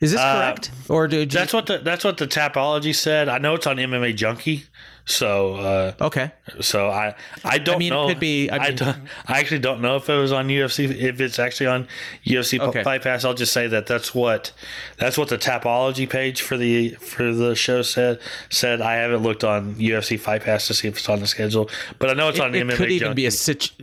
Is 0.01 0.11
this 0.11 0.19
Uh, 0.19 0.35
correct? 0.39 0.71
Or 0.89 1.07
did 1.07 1.31
you, 1.33 1.39
that's 1.39 1.53
what 1.53 1.67
the 1.67 1.77
that's 1.77 2.03
what 2.03 2.17
the 2.17 2.27
Tapology 2.27 2.93
said. 2.93 3.29
I 3.29 3.37
know 3.37 3.55
it's 3.55 3.67
on 3.67 3.77
MMA 3.77 4.15
Junkie. 4.15 4.65
So 5.05 5.55
uh, 5.55 5.93
okay? 5.99 6.31
so 6.59 6.89
I 6.89 7.15
I 7.43 7.57
don't 7.57 7.75
I 7.75 7.79
mean, 7.79 7.89
know. 7.89 8.05
it 8.05 8.09
could 8.13 8.19
be. 8.19 8.49
I 8.51 8.57
I, 8.57 8.67
mean, 8.69 8.77
don't, 8.77 8.97
I 9.27 9.39
actually 9.39 9.59
don't 9.59 9.81
know 9.81 9.95
if 9.95 10.07
it 10.09 10.15
was 10.15 10.31
on 10.31 10.47
UFC. 10.47 10.89
If 10.95 11.19
it's 11.19 11.39
actually 11.39 11.67
on 11.67 11.87
UFC 12.25 12.59
Okay. 12.59 12.83
Fight 12.83 13.01
Pass, 13.01 13.25
I'll 13.25 13.33
just 13.33 13.51
say 13.51 13.67
that 13.67 13.87
that's 13.87 14.13
what 14.13 14.51
that's 14.97 15.17
what 15.17 15.29
the 15.29 15.39
Tapology 15.39 16.07
page 16.09 16.41
for 16.41 16.55
the 16.55 16.89
for 16.91 17.33
the 17.33 17.55
show 17.55 17.81
said. 17.81 18.19
Said 18.49 18.79
I 18.79 18.93
haven't 18.95 19.23
looked 19.23 19.43
on 19.43 19.75
UFC 19.75 20.19
Fight 20.19 20.43
Pass 20.43 20.67
to 20.67 20.75
see 20.75 20.87
if 20.87 20.97
it's 20.97 21.09
on 21.09 21.19
the 21.19 21.27
schedule, 21.27 21.69
but 21.97 22.09
I 22.11 22.13
know 22.13 22.29
it's 22.29 22.39
on 22.39 22.53
it 22.53 22.63
MMA 22.65 22.75
could 22.75 22.91
even 22.91 23.07
Junkie. 23.07 23.15
be 23.15 23.25
a 23.25 23.31
situ- 23.31 23.73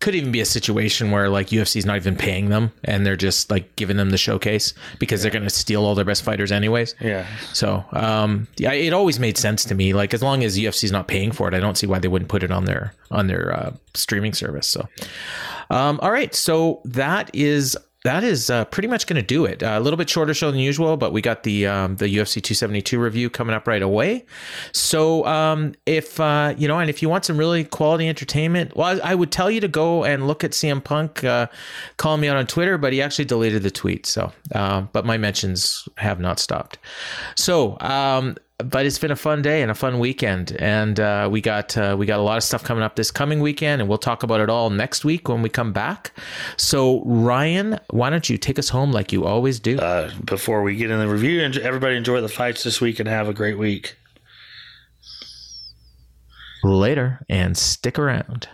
could 0.00 0.14
even 0.14 0.30
be 0.32 0.40
a 0.40 0.44
situation 0.44 1.10
where 1.10 1.28
like 1.28 1.48
UFC's 1.48 1.86
not 1.86 1.96
even 1.96 2.16
paying 2.16 2.48
them 2.50 2.72
and 2.84 3.06
they're 3.06 3.16
just 3.16 3.50
like 3.50 3.74
giving 3.76 3.96
them 3.96 4.10
the 4.10 4.18
showcase 4.18 4.74
because 4.98 5.22
they're 5.22 5.30
going 5.30 5.44
to 5.44 5.50
steal 5.50 5.84
all 5.84 5.94
their 5.94 6.04
best 6.04 6.22
fighters 6.22 6.52
anyways. 6.52 6.94
yeah, 7.00 7.26
So, 7.52 7.84
um, 7.92 8.46
yeah, 8.56 8.72
it 8.72 8.92
always 8.92 9.18
made 9.18 9.38
sense 9.38 9.64
to 9.64 9.74
me. 9.74 9.92
Like 9.94 10.12
as 10.12 10.22
long 10.22 10.44
as 10.44 10.58
UFC's 10.58 10.92
not 10.92 11.08
paying 11.08 11.32
for 11.32 11.48
it, 11.48 11.54
I 11.54 11.60
don't 11.60 11.76
see 11.78 11.86
why 11.86 11.98
they 11.98 12.08
wouldn't 12.08 12.28
put 12.28 12.42
it 12.42 12.50
on 12.50 12.64
their 12.64 12.92
on 13.10 13.26
their 13.28 13.52
uh, 13.54 13.72
streaming 13.94 14.34
service. 14.34 14.66
So, 14.68 14.88
um, 15.70 15.98
all 16.02 16.10
right, 16.10 16.34
so 16.34 16.80
that 16.84 17.30
is 17.34 17.76
that 18.04 18.22
is 18.22 18.50
uh, 18.50 18.66
pretty 18.66 18.86
much 18.86 19.06
going 19.06 19.16
to 19.16 19.26
do 19.26 19.46
it. 19.46 19.62
Uh, 19.62 19.78
a 19.78 19.80
little 19.80 19.96
bit 19.96 20.10
shorter 20.10 20.34
show 20.34 20.50
than 20.50 20.60
usual, 20.60 20.98
but 20.98 21.12
we 21.12 21.22
got 21.22 21.42
the 21.42 21.66
um, 21.66 21.96
the 21.96 22.04
UFC 22.06 22.34
272 22.34 23.00
review 23.00 23.30
coming 23.30 23.54
up 23.54 23.66
right 23.66 23.80
away. 23.80 24.26
So, 24.72 25.24
um, 25.26 25.74
if 25.86 26.20
uh, 26.20 26.54
you 26.56 26.68
know, 26.68 26.78
and 26.78 26.90
if 26.90 27.00
you 27.00 27.08
want 27.08 27.24
some 27.24 27.38
really 27.38 27.64
quality 27.64 28.06
entertainment, 28.06 28.76
well, 28.76 29.00
I, 29.02 29.12
I 29.12 29.14
would 29.14 29.32
tell 29.32 29.50
you 29.50 29.60
to 29.60 29.68
go 29.68 30.04
and 30.04 30.26
look 30.26 30.44
at 30.44 30.50
CM 30.50 30.84
Punk 30.84 31.24
uh, 31.24 31.46
calling 31.96 32.20
me 32.20 32.28
out 32.28 32.36
on 32.36 32.46
Twitter, 32.46 32.76
but 32.76 32.92
he 32.92 33.00
actually 33.00 33.24
deleted 33.24 33.62
the 33.62 33.70
tweet. 33.70 34.04
So, 34.04 34.30
uh, 34.54 34.82
but 34.92 35.06
my 35.06 35.16
mentions 35.16 35.88
have 35.96 36.20
not 36.20 36.38
stopped. 36.38 36.78
So, 37.36 37.78
um, 37.80 38.36
but 38.58 38.86
it's 38.86 38.98
been 38.98 39.10
a 39.10 39.16
fun 39.16 39.42
day 39.42 39.62
and 39.62 39.70
a 39.70 39.74
fun 39.74 39.98
weekend, 39.98 40.56
and 40.60 41.00
uh, 41.00 41.28
we 41.30 41.40
got 41.40 41.76
uh, 41.76 41.96
we 41.98 42.06
got 42.06 42.20
a 42.20 42.22
lot 42.22 42.36
of 42.36 42.44
stuff 42.44 42.62
coming 42.62 42.84
up 42.84 42.94
this 42.96 43.10
coming 43.10 43.40
weekend, 43.40 43.82
and 43.82 43.88
we'll 43.88 43.98
talk 43.98 44.22
about 44.22 44.40
it 44.40 44.48
all 44.48 44.70
next 44.70 45.04
week 45.04 45.28
when 45.28 45.42
we 45.42 45.48
come 45.48 45.72
back. 45.72 46.12
So, 46.56 47.02
Ryan, 47.04 47.80
why 47.90 48.10
don't 48.10 48.28
you 48.30 48.38
take 48.38 48.58
us 48.58 48.68
home 48.68 48.92
like 48.92 49.12
you 49.12 49.24
always 49.24 49.58
do? 49.58 49.78
uh, 49.78 50.10
before 50.24 50.62
we 50.62 50.76
get 50.76 50.90
in 50.90 50.98
the 51.00 51.08
review, 51.08 51.42
everybody 51.42 51.96
enjoy 51.96 52.20
the 52.20 52.28
fights 52.28 52.62
this 52.62 52.80
week 52.80 53.00
and 53.00 53.08
have 53.08 53.28
a 53.28 53.34
great 53.34 53.58
week. 53.58 53.96
later 56.62 57.20
and 57.28 57.58
stick 57.58 57.98
around. 57.98 58.48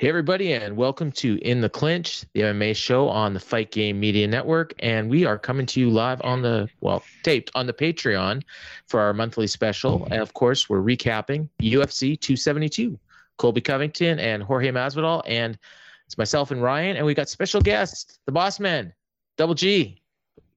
Hey, 0.00 0.08
everybody, 0.08 0.54
and 0.54 0.78
welcome 0.78 1.12
to 1.12 1.36
In 1.46 1.60
the 1.60 1.68
Clinch, 1.68 2.24
the 2.32 2.40
MMA 2.40 2.74
show 2.74 3.06
on 3.06 3.34
the 3.34 3.38
Fight 3.38 3.70
Game 3.70 4.00
Media 4.00 4.26
Network. 4.26 4.72
And 4.78 5.10
we 5.10 5.26
are 5.26 5.36
coming 5.36 5.66
to 5.66 5.78
you 5.78 5.90
live 5.90 6.22
on 6.24 6.40
the, 6.40 6.70
well, 6.80 7.02
taped 7.22 7.50
on 7.54 7.66
the 7.66 7.74
Patreon 7.74 8.42
for 8.86 8.98
our 8.98 9.12
monthly 9.12 9.46
special. 9.46 10.08
And 10.10 10.22
of 10.22 10.32
course, 10.32 10.70
we're 10.70 10.80
recapping 10.80 11.50
UFC 11.60 12.18
272. 12.18 12.98
Colby 13.36 13.60
Covington 13.60 14.18
and 14.18 14.42
Jorge 14.42 14.70
Masvidal. 14.70 15.20
And 15.26 15.58
it's 16.06 16.16
myself 16.16 16.50
and 16.50 16.62
Ryan. 16.62 16.96
And 16.96 17.04
we 17.04 17.12
got 17.12 17.28
special 17.28 17.60
guests, 17.60 18.20
the 18.24 18.32
boss 18.32 18.58
man, 18.58 18.94
Double 19.36 19.52
G. 19.52 20.00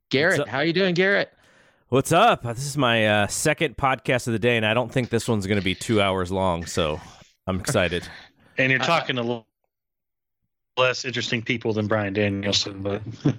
Garrett, 0.09 0.39
up? 0.39 0.47
how 0.47 0.61
you 0.61 0.71
doing, 0.71 0.93
Garrett? 0.93 1.33
What's 1.89 2.13
up? 2.13 2.43
This 2.43 2.65
is 2.65 2.77
my 2.77 3.07
uh, 3.07 3.27
second 3.27 3.75
podcast 3.75 4.25
of 4.27 4.31
the 4.31 4.39
day, 4.39 4.55
and 4.55 4.65
I 4.65 4.73
don't 4.73 4.89
think 4.89 5.09
this 5.09 5.27
one's 5.27 5.47
going 5.47 5.59
to 5.59 5.65
be 5.65 5.75
two 5.75 6.01
hours 6.01 6.31
long, 6.31 6.65
so 6.65 7.01
I'm 7.45 7.59
excited. 7.59 8.07
And 8.57 8.71
you're 8.71 8.79
talking 8.79 9.15
to 9.17 9.21
l- 9.23 9.47
less 10.77 11.05
interesting 11.05 11.41
people 11.41 11.73
than 11.73 11.87
Bryan 11.87 12.13
Danielson, 12.13 12.81
but 12.81 13.01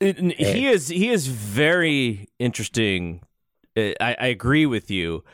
It- 0.00 0.18
n- 0.18 0.30
he 0.36 0.66
is 0.66 0.88
he 0.88 1.08
is 1.10 1.26
very 1.28 2.28
interesting. 2.38 3.20
Uh, 3.76 3.92
I, 4.00 4.16
I 4.20 4.26
agree 4.26 4.66
with 4.66 4.90
you, 4.90 5.24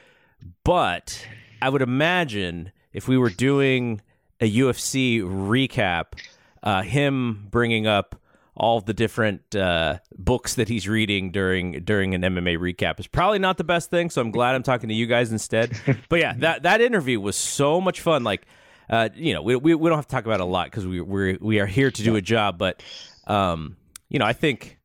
but 0.65 1.27
I 1.63 1.69
would 1.69 1.83
imagine 1.83 2.73
if 2.93 3.09
we 3.09 3.17
were 3.19 3.31
doing 3.31 4.01
a 4.41 4.51
UFC 4.51 5.21
recap, 5.21 6.19
uh, 6.63 6.83
him 6.83 7.47
bringing 7.51 7.87
up 7.87 8.17
all 8.57 8.81
the 8.81 8.93
different 8.93 9.55
uh, 9.57 9.99
books 10.19 10.55
that 10.57 10.69
he's 10.69 10.87
reading 10.89 11.31
during 11.31 11.83
during 11.85 12.15
an 12.15 12.23
MMA 12.23 12.59
recap 12.59 13.01
is 13.01 13.07
probably 13.07 13.39
not 13.39 13.57
the 13.57 13.65
best 13.65 13.91
thing. 13.91 14.11
So 14.11 14.21
I'm 14.21 14.31
glad 14.31 14.55
I'm 14.55 14.63
talking 14.63 14.89
to 14.91 14.95
you 14.95 15.07
guys 15.07 15.33
instead. 15.33 15.73
But 16.11 16.21
yeah, 16.21 16.35
that 16.39 16.63
that 16.65 16.81
interview 16.81 17.19
was 17.21 17.37
so 17.37 17.81
much 17.81 18.01
fun. 18.01 18.25
Like, 18.25 18.47
uh, 18.91 19.09
you 19.15 19.33
know, 19.33 19.41
we, 19.41 19.55
we 19.55 19.75
we 19.75 19.89
don't 19.89 19.99
have 19.99 20.07
to 20.07 20.11
talk 20.11 20.27
about 20.27 20.41
it 20.41 20.43
a 20.43 20.47
lot 20.47 20.67
because 20.67 20.85
we 20.85 21.01
we 21.01 21.39
we 21.41 21.61
are 21.61 21.67
here 21.67 21.91
to 21.91 22.03
do 22.03 22.17
a 22.17 22.21
job. 22.21 22.59
But 22.59 22.83
um, 23.29 23.77
you 24.09 24.19
know, 24.19 24.27
I 24.27 24.33
think 24.33 24.79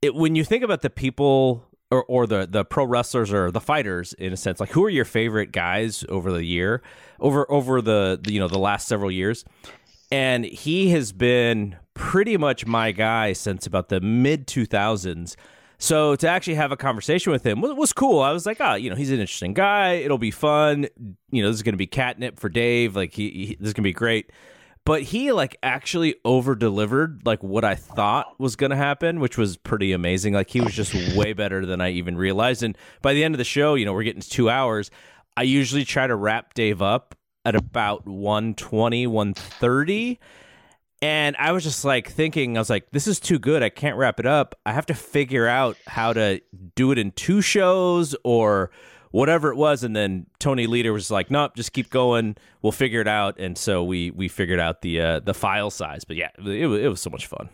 it, 0.00 0.14
when 0.14 0.36
you 0.36 0.44
think 0.44 0.62
about 0.62 0.82
the 0.82 0.90
people 0.90 1.66
or, 1.90 2.04
or 2.04 2.26
the 2.28 2.46
the 2.48 2.64
pro 2.64 2.84
wrestlers 2.84 3.32
or 3.32 3.50
the 3.50 3.60
fighters 3.60 4.12
in 4.14 4.32
a 4.32 4.36
sense, 4.36 4.60
like 4.60 4.70
who 4.70 4.84
are 4.84 4.90
your 4.90 5.04
favorite 5.04 5.50
guys 5.50 6.04
over 6.08 6.30
the 6.30 6.44
year, 6.44 6.82
over 7.18 7.50
over 7.50 7.82
the, 7.82 8.20
the 8.22 8.32
you 8.32 8.38
know 8.38 8.48
the 8.48 8.60
last 8.60 8.86
several 8.86 9.10
years, 9.10 9.44
and 10.12 10.44
he 10.44 10.90
has 10.90 11.10
been 11.12 11.76
pretty 11.94 12.36
much 12.36 12.64
my 12.64 12.92
guy 12.92 13.32
since 13.32 13.66
about 13.66 13.88
the 13.88 14.00
mid 14.00 14.46
two 14.46 14.66
thousands. 14.66 15.36
So 15.82 16.14
to 16.14 16.28
actually 16.28 16.54
have 16.54 16.70
a 16.70 16.76
conversation 16.76 17.32
with 17.32 17.44
him 17.44 17.60
was, 17.60 17.72
was 17.74 17.92
cool. 17.92 18.20
I 18.20 18.30
was 18.30 18.46
like, 18.46 18.58
oh, 18.60 18.74
you 18.74 18.88
know, 18.88 18.94
he's 18.94 19.10
an 19.10 19.18
interesting 19.18 19.52
guy. 19.52 19.94
It'll 19.94 20.16
be 20.16 20.30
fun. 20.30 20.86
You 21.32 21.42
know, 21.42 21.48
this 21.48 21.56
is 21.56 21.64
going 21.64 21.72
to 21.72 21.76
be 21.76 21.88
catnip 21.88 22.38
for 22.38 22.48
Dave. 22.48 22.94
Like, 22.94 23.12
he, 23.12 23.30
he 23.30 23.56
this 23.58 23.66
is 23.66 23.72
going 23.74 23.82
to 23.82 23.88
be 23.88 23.92
great 23.92 24.30
but 24.84 25.02
he 25.02 25.30
like 25.30 25.56
actually 25.62 26.16
over 26.24 26.54
delivered 26.54 27.22
like 27.24 27.42
what 27.42 27.64
I 27.64 27.76
thought 27.76 28.38
was 28.40 28.56
gonna 28.56 28.76
happen, 28.76 29.20
which 29.20 29.38
was 29.38 29.56
pretty 29.56 29.92
amazing. 29.92 30.34
Like 30.34 30.50
he 30.50 30.60
was 30.60 30.74
just 30.74 30.92
way 31.16 31.32
better 31.32 31.64
than 31.64 31.80
I 31.80 31.90
even 31.90 32.16
realized. 32.16 32.62
And 32.62 32.76
by 33.00 33.14
the 33.14 33.22
end 33.22 33.34
of 33.34 33.38
the 33.38 33.44
show, 33.44 33.74
you 33.74 33.84
know, 33.84 33.92
we're 33.92 34.02
getting 34.02 34.22
to 34.22 34.28
two 34.28 34.50
hours. 34.50 34.90
I 35.36 35.44
usually 35.44 35.84
try 35.84 36.06
to 36.06 36.16
wrap 36.16 36.54
Dave 36.54 36.82
up 36.82 37.14
at 37.44 37.54
about 37.54 38.06
120, 38.06 39.06
130. 39.06 40.18
And 41.02 41.34
I 41.36 41.50
was 41.50 41.64
just 41.64 41.84
like 41.84 42.08
thinking, 42.10 42.56
I 42.56 42.60
was 42.60 42.70
like, 42.70 42.90
this 42.92 43.08
is 43.08 43.18
too 43.18 43.40
good. 43.40 43.60
I 43.62 43.68
can't 43.70 43.96
wrap 43.96 44.20
it 44.20 44.26
up. 44.26 44.54
I 44.64 44.72
have 44.72 44.86
to 44.86 44.94
figure 44.94 45.48
out 45.48 45.76
how 45.88 46.12
to 46.12 46.40
do 46.76 46.92
it 46.92 46.98
in 46.98 47.10
two 47.10 47.40
shows 47.40 48.14
or 48.22 48.70
whatever 49.10 49.50
it 49.50 49.56
was. 49.56 49.82
And 49.82 49.96
then 49.96 50.26
Tony 50.38 50.68
Leader 50.68 50.92
was 50.92 51.10
like, 51.10 51.28
nope, 51.28 51.56
just 51.56 51.72
keep 51.72 51.90
going. 51.90 52.36
We'll 52.62 52.70
figure 52.70 53.00
it 53.00 53.08
out. 53.08 53.38
And 53.40 53.58
so 53.58 53.82
we 53.82 54.12
we 54.12 54.28
figured 54.28 54.60
out 54.60 54.82
the 54.82 55.00
uh, 55.00 55.20
the 55.20 55.34
file 55.34 55.70
size. 55.70 56.04
But 56.04 56.16
yeah, 56.16 56.30
it, 56.38 56.66
was- 56.68 56.80
it 56.80 56.88
was 56.88 57.00
so 57.00 57.10
much 57.10 57.26
fun. 57.26 57.48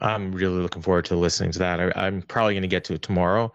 I'm 0.00 0.32
really 0.32 0.60
looking 0.60 0.82
forward 0.82 1.04
to 1.06 1.16
listening 1.16 1.52
to 1.52 1.58
that. 1.60 1.78
I, 1.80 1.92
I'm 2.06 2.22
probably 2.22 2.54
going 2.54 2.62
to 2.62 2.68
get 2.68 2.82
to 2.84 2.94
it 2.94 3.02
tomorrow. 3.02 3.52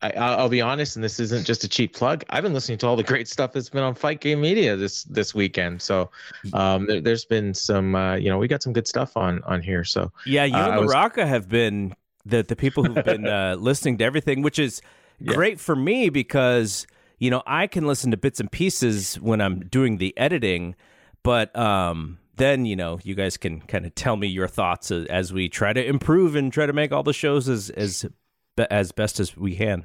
I, 0.00 0.10
I'll, 0.12 0.38
I'll 0.40 0.48
be 0.48 0.60
honest, 0.60 0.96
and 0.96 1.04
this 1.04 1.18
isn't 1.18 1.44
just 1.44 1.64
a 1.64 1.68
cheap 1.68 1.94
plug. 1.94 2.24
I've 2.30 2.42
been 2.42 2.54
listening 2.54 2.78
to 2.78 2.86
all 2.86 2.94
the 2.96 3.02
great 3.02 3.26
stuff 3.28 3.52
that's 3.52 3.68
been 3.68 3.82
on 3.82 3.94
Fight 3.94 4.20
Game 4.20 4.40
Media 4.40 4.76
this 4.76 5.04
this 5.04 5.34
weekend. 5.34 5.82
So 5.82 6.10
um, 6.52 6.86
there, 6.86 7.00
there's 7.00 7.24
been 7.24 7.52
some, 7.54 7.94
uh, 7.94 8.14
you 8.14 8.28
know, 8.30 8.38
we 8.38 8.46
got 8.48 8.62
some 8.62 8.72
good 8.72 8.86
stuff 8.86 9.16
on 9.16 9.42
on 9.44 9.60
here. 9.62 9.84
So 9.84 10.12
Yeah, 10.24 10.44
you 10.44 10.56
Uh, 10.56 10.80
and 10.80 10.88
Maraca 10.88 11.18
was- 11.18 11.28
have 11.28 11.48
been 11.48 11.94
the 12.24 12.42
the 12.42 12.56
people 12.56 12.84
who've 12.84 13.04
been 13.04 13.26
uh, 13.38 13.56
listening 13.58 13.98
to 13.98 14.04
everything, 14.04 14.42
which 14.42 14.58
is 14.58 14.80
great 15.24 15.58
for 15.58 15.74
me 15.74 16.10
because 16.10 16.86
you 17.18 17.30
know 17.30 17.42
I 17.46 17.66
can 17.66 17.86
listen 17.86 18.10
to 18.12 18.16
bits 18.16 18.38
and 18.38 18.50
pieces 18.52 19.16
when 19.16 19.40
I'm 19.40 19.60
doing 19.60 19.98
the 19.98 20.16
editing, 20.16 20.76
but 21.24 21.54
um, 21.58 22.18
then 22.36 22.66
you 22.66 22.76
know 22.76 23.00
you 23.02 23.16
guys 23.16 23.36
can 23.36 23.62
kind 23.62 23.84
of 23.84 23.94
tell 23.96 24.14
me 24.16 24.28
your 24.28 24.46
thoughts 24.46 24.92
as, 24.92 25.06
as 25.06 25.32
we 25.32 25.48
try 25.48 25.72
to 25.72 25.84
improve 25.84 26.36
and 26.36 26.52
try 26.52 26.66
to 26.66 26.72
make 26.72 26.92
all 26.92 27.02
the 27.02 27.12
shows 27.12 27.48
as 27.48 27.70
as 27.70 28.06
as 28.58 28.92
best 28.92 29.20
as 29.20 29.36
we 29.36 29.56
can. 29.56 29.84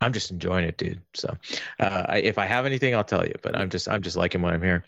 I'm 0.00 0.12
just 0.12 0.30
enjoying 0.30 0.64
it, 0.64 0.76
dude. 0.76 1.00
So, 1.14 1.36
uh, 1.80 2.04
I, 2.08 2.18
if 2.18 2.38
I 2.38 2.46
have 2.46 2.66
anything, 2.66 2.94
I'll 2.94 3.02
tell 3.04 3.26
you. 3.26 3.34
But 3.42 3.56
I'm 3.56 3.68
just 3.68 3.88
I'm 3.88 4.02
just 4.02 4.16
liking 4.16 4.42
what 4.42 4.54
I'm 4.54 4.62
here. 4.62 4.84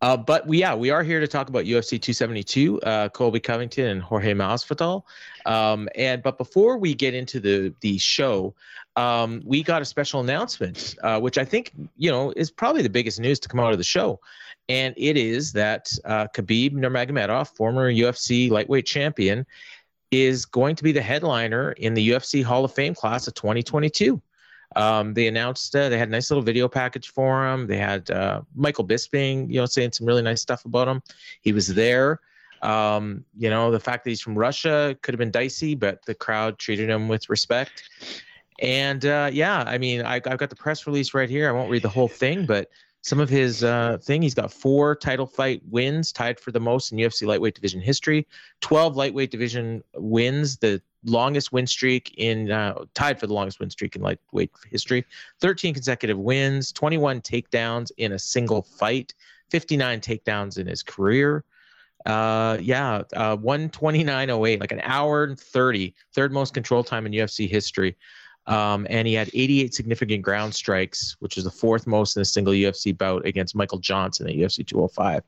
Uh, 0.00 0.16
but 0.16 0.46
we, 0.46 0.58
yeah, 0.58 0.74
we 0.74 0.90
are 0.90 1.02
here 1.02 1.18
to 1.18 1.26
talk 1.26 1.48
about 1.48 1.64
UFC 1.64 2.00
272, 2.00 2.80
uh, 2.82 3.08
Colby 3.08 3.40
Covington 3.40 3.86
and 3.86 4.02
Jorge 4.02 4.34
Masvidal. 4.34 5.02
Um, 5.46 5.88
and 5.94 6.22
but 6.22 6.36
before 6.36 6.78
we 6.78 6.94
get 6.94 7.14
into 7.14 7.40
the 7.40 7.74
the 7.80 7.98
show, 7.98 8.54
um, 8.96 9.42
we 9.44 9.62
got 9.62 9.82
a 9.82 9.84
special 9.84 10.20
announcement, 10.20 10.94
uh, 11.02 11.20
which 11.20 11.38
I 11.38 11.44
think 11.44 11.72
you 11.96 12.10
know 12.10 12.32
is 12.36 12.50
probably 12.50 12.82
the 12.82 12.90
biggest 12.90 13.18
news 13.18 13.40
to 13.40 13.48
come 13.48 13.60
out 13.60 13.72
of 13.72 13.78
the 13.78 13.84
show, 13.84 14.20
and 14.68 14.94
it 14.96 15.16
is 15.16 15.52
that 15.52 15.90
uh, 16.04 16.26
Khabib 16.34 16.72
Nurmagomedov, 16.72 17.56
former 17.56 17.92
UFC 17.92 18.50
lightweight 18.50 18.86
champion, 18.86 19.46
is 20.10 20.44
going 20.44 20.76
to 20.76 20.84
be 20.84 20.92
the 20.92 21.02
headliner 21.02 21.72
in 21.72 21.94
the 21.94 22.10
UFC 22.10 22.42
Hall 22.42 22.64
of 22.64 22.72
Fame 22.72 22.94
class 22.94 23.26
of 23.26 23.34
2022. 23.34 24.20
Um, 24.76 25.14
they 25.14 25.28
announced 25.28 25.74
uh, 25.76 25.88
they 25.88 25.98
had 25.98 26.08
a 26.08 26.10
nice 26.10 26.30
little 26.30 26.42
video 26.42 26.68
package 26.68 27.10
for 27.10 27.46
him. 27.46 27.66
They 27.66 27.76
had 27.76 28.10
uh, 28.10 28.42
Michael 28.54 28.86
Bisping, 28.86 29.48
you 29.48 29.60
know, 29.60 29.66
saying 29.66 29.92
some 29.92 30.06
really 30.06 30.22
nice 30.22 30.40
stuff 30.40 30.64
about 30.64 30.88
him. 30.88 31.02
He 31.42 31.52
was 31.52 31.68
there. 31.68 32.20
Um, 32.62 33.24
you 33.36 33.50
know, 33.50 33.70
the 33.70 33.78
fact 33.78 34.04
that 34.04 34.10
he's 34.10 34.22
from 34.22 34.36
Russia 34.36 34.96
could 35.02 35.12
have 35.12 35.18
been 35.18 35.30
dicey, 35.30 35.74
but 35.74 36.04
the 36.06 36.14
crowd 36.14 36.58
treated 36.58 36.88
him 36.88 37.08
with 37.08 37.28
respect. 37.28 37.82
And 38.60 39.04
uh, 39.04 39.30
yeah, 39.32 39.64
I 39.66 39.78
mean, 39.78 40.02
I, 40.02 40.14
have 40.14 40.38
got 40.38 40.50
the 40.50 40.56
press 40.56 40.86
release 40.86 41.12
right 41.12 41.28
here. 41.28 41.48
I 41.48 41.52
won't 41.52 41.70
read 41.70 41.82
the 41.82 41.88
whole 41.88 42.08
thing, 42.08 42.46
but 42.46 42.70
some 43.04 43.20
of 43.20 43.28
his 43.28 43.62
uh, 43.62 43.98
thing. 44.00 44.22
He's 44.22 44.34
got 44.34 44.50
four 44.50 44.96
title 44.96 45.26
fight 45.26 45.60
wins, 45.70 46.10
tied 46.10 46.40
for 46.40 46.52
the 46.52 46.58
most 46.58 46.90
in 46.90 46.96
UFC 46.96 47.26
lightweight 47.26 47.54
division 47.54 47.82
history. 47.82 48.26
Twelve 48.62 48.96
lightweight 48.96 49.30
division 49.30 49.84
wins, 49.94 50.56
the 50.56 50.80
longest 51.04 51.52
win 51.52 51.66
streak 51.66 52.14
in 52.16 52.50
uh, 52.50 52.82
tied 52.94 53.20
for 53.20 53.26
the 53.26 53.34
longest 53.34 53.60
win 53.60 53.68
streak 53.68 53.94
in 53.94 54.00
lightweight 54.00 54.50
history. 54.70 55.04
Thirteen 55.38 55.74
consecutive 55.74 56.18
wins, 56.18 56.72
twenty-one 56.72 57.20
takedowns 57.20 57.92
in 57.98 58.12
a 58.12 58.18
single 58.18 58.62
fight, 58.62 59.12
fifty-nine 59.50 60.00
takedowns 60.00 60.56
in 60.56 60.66
his 60.66 60.82
career. 60.82 61.44
Uh, 62.06 62.58
yeah, 62.60 63.02
uh, 63.16 63.34
129.08, 63.34 64.60
like 64.60 64.72
an 64.72 64.80
hour 64.82 65.24
and 65.24 65.40
30, 65.40 65.94
third 66.12 66.32
most 66.34 66.52
control 66.52 66.84
time 66.84 67.06
in 67.06 67.12
UFC 67.12 67.48
history. 67.48 67.96
Um, 68.46 68.86
and 68.90 69.08
he 69.08 69.14
had 69.14 69.30
88 69.32 69.74
significant 69.74 70.22
ground 70.22 70.54
strikes, 70.54 71.16
which 71.20 71.38
is 71.38 71.44
the 71.44 71.50
fourth 71.50 71.86
most 71.86 72.16
in 72.16 72.22
a 72.22 72.26
single 72.26 72.52
UFC 72.52 72.96
bout 72.96 73.24
against 73.26 73.56
Michael 73.56 73.78
Johnson 73.78 74.28
at 74.28 74.34
UFC 74.34 74.66
205. 74.66 75.22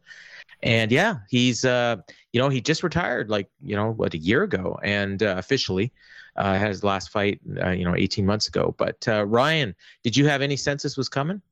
And 0.63 0.91
yeah, 0.91 1.17
he's 1.29 1.65
uh, 1.65 1.97
you 2.33 2.41
know 2.41 2.49
he 2.49 2.61
just 2.61 2.83
retired 2.83 3.29
like 3.31 3.49
you 3.63 3.77
know 3.77 3.93
what 3.93 4.15
a 4.15 4.19
year 4.19 4.43
ago, 4.43 4.79
and 4.83 5.23
uh, 5.23 5.35
officially 5.39 5.93
uh, 6.37 6.55
had 6.55 6.69
his 6.69 6.83
last 6.83 7.11
fight 7.11 7.41
uh, 7.63 7.71
you 7.71 7.85
know 7.85 7.95
18 7.95 8.25
months 8.25 8.49
ago. 8.49 8.75
But 8.79 9.07
uh, 9.09 9.27
Ryan, 9.27 9.75
did 10.03 10.17
you 10.17 10.27
have 10.27 10.43
any 10.43 10.57
sense 10.57 10.83
this 10.83 10.97
was 10.97 11.09
coming? 11.09 11.43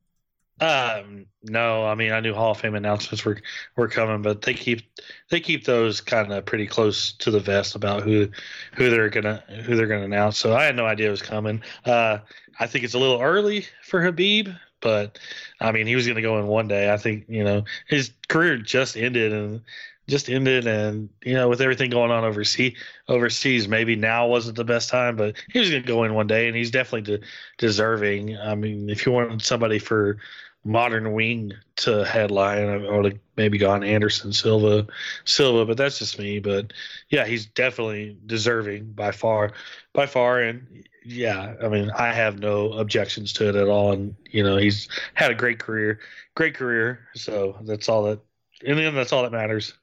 Um, 0.60 1.26
no, 1.42 1.84
I 1.84 1.94
mean 1.96 2.12
I 2.12 2.20
knew 2.20 2.32
Hall 2.32 2.52
of 2.52 2.60
Fame 2.60 2.76
announcements 2.76 3.24
were 3.24 3.40
were 3.76 3.88
coming, 3.88 4.22
but 4.22 4.42
they 4.42 4.54
keep 4.54 4.82
they 5.30 5.40
keep 5.40 5.64
those 5.64 6.00
kind 6.00 6.32
of 6.32 6.46
pretty 6.46 6.66
close 6.66 7.12
to 7.14 7.30
the 7.30 7.40
vest 7.40 7.74
about 7.74 8.02
who 8.04 8.28
who 8.74 8.88
they're 8.88 9.10
gonna 9.10 9.42
who 9.64 9.74
they're 9.74 9.88
gonna 9.88 10.04
announce. 10.04 10.38
So 10.38 10.54
I 10.54 10.64
had 10.64 10.76
no 10.76 10.86
idea 10.86 11.08
it 11.08 11.10
was 11.10 11.22
coming. 11.22 11.62
Uh, 11.84 12.18
I 12.60 12.66
think 12.68 12.84
it's 12.84 12.94
a 12.94 12.98
little 12.98 13.20
early 13.20 13.66
for 13.82 14.00
Habib, 14.00 14.48
but 14.80 15.18
I 15.60 15.72
mean 15.72 15.88
he 15.88 15.96
was 15.96 16.06
gonna 16.06 16.22
go 16.22 16.38
in 16.38 16.46
one 16.46 16.68
day. 16.68 16.92
I 16.92 16.98
think 16.98 17.24
you 17.28 17.42
know 17.42 17.64
his 17.88 18.12
career 18.28 18.56
just 18.56 18.96
ended 18.96 19.32
and 19.32 19.60
just 20.06 20.28
ended 20.28 20.66
and 20.66 21.08
you 21.24 21.34
know 21.34 21.48
with 21.48 21.60
everything 21.60 21.90
going 21.90 22.10
on 22.10 22.24
overseas 22.24 22.76
overseas 23.08 23.68
maybe 23.68 23.96
now 23.96 24.26
wasn't 24.26 24.56
the 24.56 24.64
best 24.64 24.88
time 24.88 25.16
but 25.16 25.34
he 25.52 25.58
was 25.58 25.70
going 25.70 25.82
to 25.82 25.88
go 25.88 26.04
in 26.04 26.14
one 26.14 26.26
day 26.26 26.46
and 26.46 26.56
he's 26.56 26.70
definitely 26.70 27.18
de- 27.18 27.24
deserving 27.58 28.36
i 28.38 28.54
mean 28.54 28.90
if 28.90 29.06
you 29.06 29.12
want 29.12 29.42
somebody 29.42 29.78
for 29.78 30.18
modern 30.64 31.12
wing 31.12 31.52
to 31.76 32.04
headline. 32.04 32.68
I 32.68 32.76
would 32.90 33.04
have 33.04 33.20
maybe 33.36 33.58
gone 33.58 33.84
Anderson 33.84 34.32
Silva, 34.32 34.86
Silva, 35.24 35.66
but 35.66 35.76
that's 35.76 35.98
just 35.98 36.18
me. 36.18 36.38
But 36.40 36.72
yeah, 37.10 37.26
he's 37.26 37.46
definitely 37.46 38.16
deserving 38.26 38.92
by 38.92 39.12
far, 39.12 39.52
by 39.92 40.06
far. 40.06 40.40
And 40.40 40.86
yeah, 41.04 41.54
I 41.62 41.68
mean, 41.68 41.90
I 41.90 42.12
have 42.12 42.38
no 42.38 42.72
objections 42.72 43.32
to 43.34 43.48
it 43.48 43.56
at 43.56 43.68
all. 43.68 43.92
And 43.92 44.16
you 44.30 44.42
know, 44.42 44.56
he's 44.56 44.88
had 45.14 45.30
a 45.30 45.34
great 45.34 45.58
career, 45.58 46.00
great 46.34 46.54
career. 46.54 47.08
So 47.14 47.58
that's 47.62 47.88
all 47.88 48.04
that. 48.04 48.20
In 48.62 48.76
the 48.76 48.84
end, 48.84 48.96
that's 48.96 49.12
all 49.12 49.22
that 49.22 49.32
matters. 49.32 49.74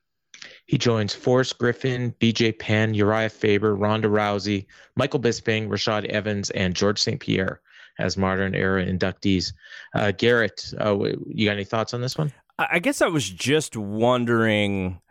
He 0.72 0.78
joins 0.78 1.14
Forrest 1.14 1.58
Griffin, 1.58 2.16
BJ 2.22 2.58
Penn, 2.58 2.94
Urijah 2.94 3.30
Faber, 3.30 3.76
Ronda 3.76 4.08
Rousey, 4.08 4.66
Michael 4.96 5.20
Bisping, 5.20 5.68
Rashad 5.68 6.06
Evans, 6.06 6.50
and 6.52 6.74
Georges 6.74 7.04
St. 7.04 7.20
Pierre 7.20 7.60
as 8.00 8.16
modern 8.16 8.56
era 8.56 8.86
inductees. 8.86 9.52
Uh, 9.94 10.14
Garrett, 10.14 10.74
uh, 10.80 10.98
you 11.28 11.46
got 11.46 11.56
any 11.56 11.66
thoughts 11.66 11.94
on 11.94 12.00
this 12.00 12.18
one? 12.18 12.32
I 12.58 12.80
guess 12.80 13.02
I 13.02 13.10
was 13.10 13.30
just 13.30 13.76
wondering. 13.76 15.02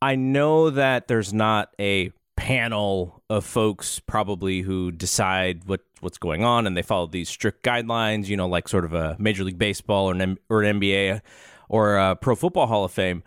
I 0.00 0.16
know 0.16 0.70
that 0.70 1.06
there's 1.06 1.34
not 1.34 1.68
a 1.78 2.10
panel 2.36 3.22
of 3.28 3.44
folks 3.44 4.00
probably 4.00 4.62
who 4.62 4.90
decide 4.90 5.66
what 5.66 5.82
what's 6.00 6.16
going 6.16 6.44
on 6.44 6.66
and 6.66 6.74
they 6.74 6.82
follow 6.82 7.08
these 7.08 7.28
strict 7.28 7.62
guidelines, 7.62 8.28
you 8.28 8.38
know, 8.38 8.48
like 8.48 8.68
sort 8.68 8.86
of 8.86 8.94
a 8.94 9.16
Major 9.18 9.44
League 9.44 9.58
Baseball 9.58 10.08
or 10.08 10.14
an, 10.14 10.38
or 10.48 10.62
an 10.62 10.80
NBA 10.80 11.20
or 11.68 11.98
a 11.98 12.16
Pro 12.16 12.34
Football 12.34 12.68
Hall 12.68 12.86
of 12.86 12.90
Fame. 12.90 13.22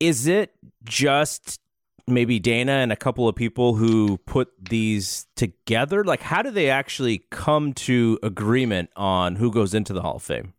Is 0.00 0.26
it 0.26 0.52
just 0.84 1.60
maybe 2.06 2.38
Dana 2.38 2.72
and 2.72 2.90
a 2.92 2.96
couple 2.96 3.28
of 3.28 3.36
people 3.36 3.74
who 3.74 4.18
put 4.18 4.48
these 4.58 5.26
together? 5.36 6.04
Like, 6.04 6.22
how 6.22 6.42
do 6.42 6.50
they 6.50 6.68
actually 6.70 7.24
come 7.30 7.72
to 7.74 8.18
agreement 8.22 8.90
on 8.96 9.36
who 9.36 9.52
goes 9.52 9.74
into 9.74 9.92
the 9.92 10.02
Hall 10.02 10.16
of 10.16 10.22
Fame? 10.22 10.54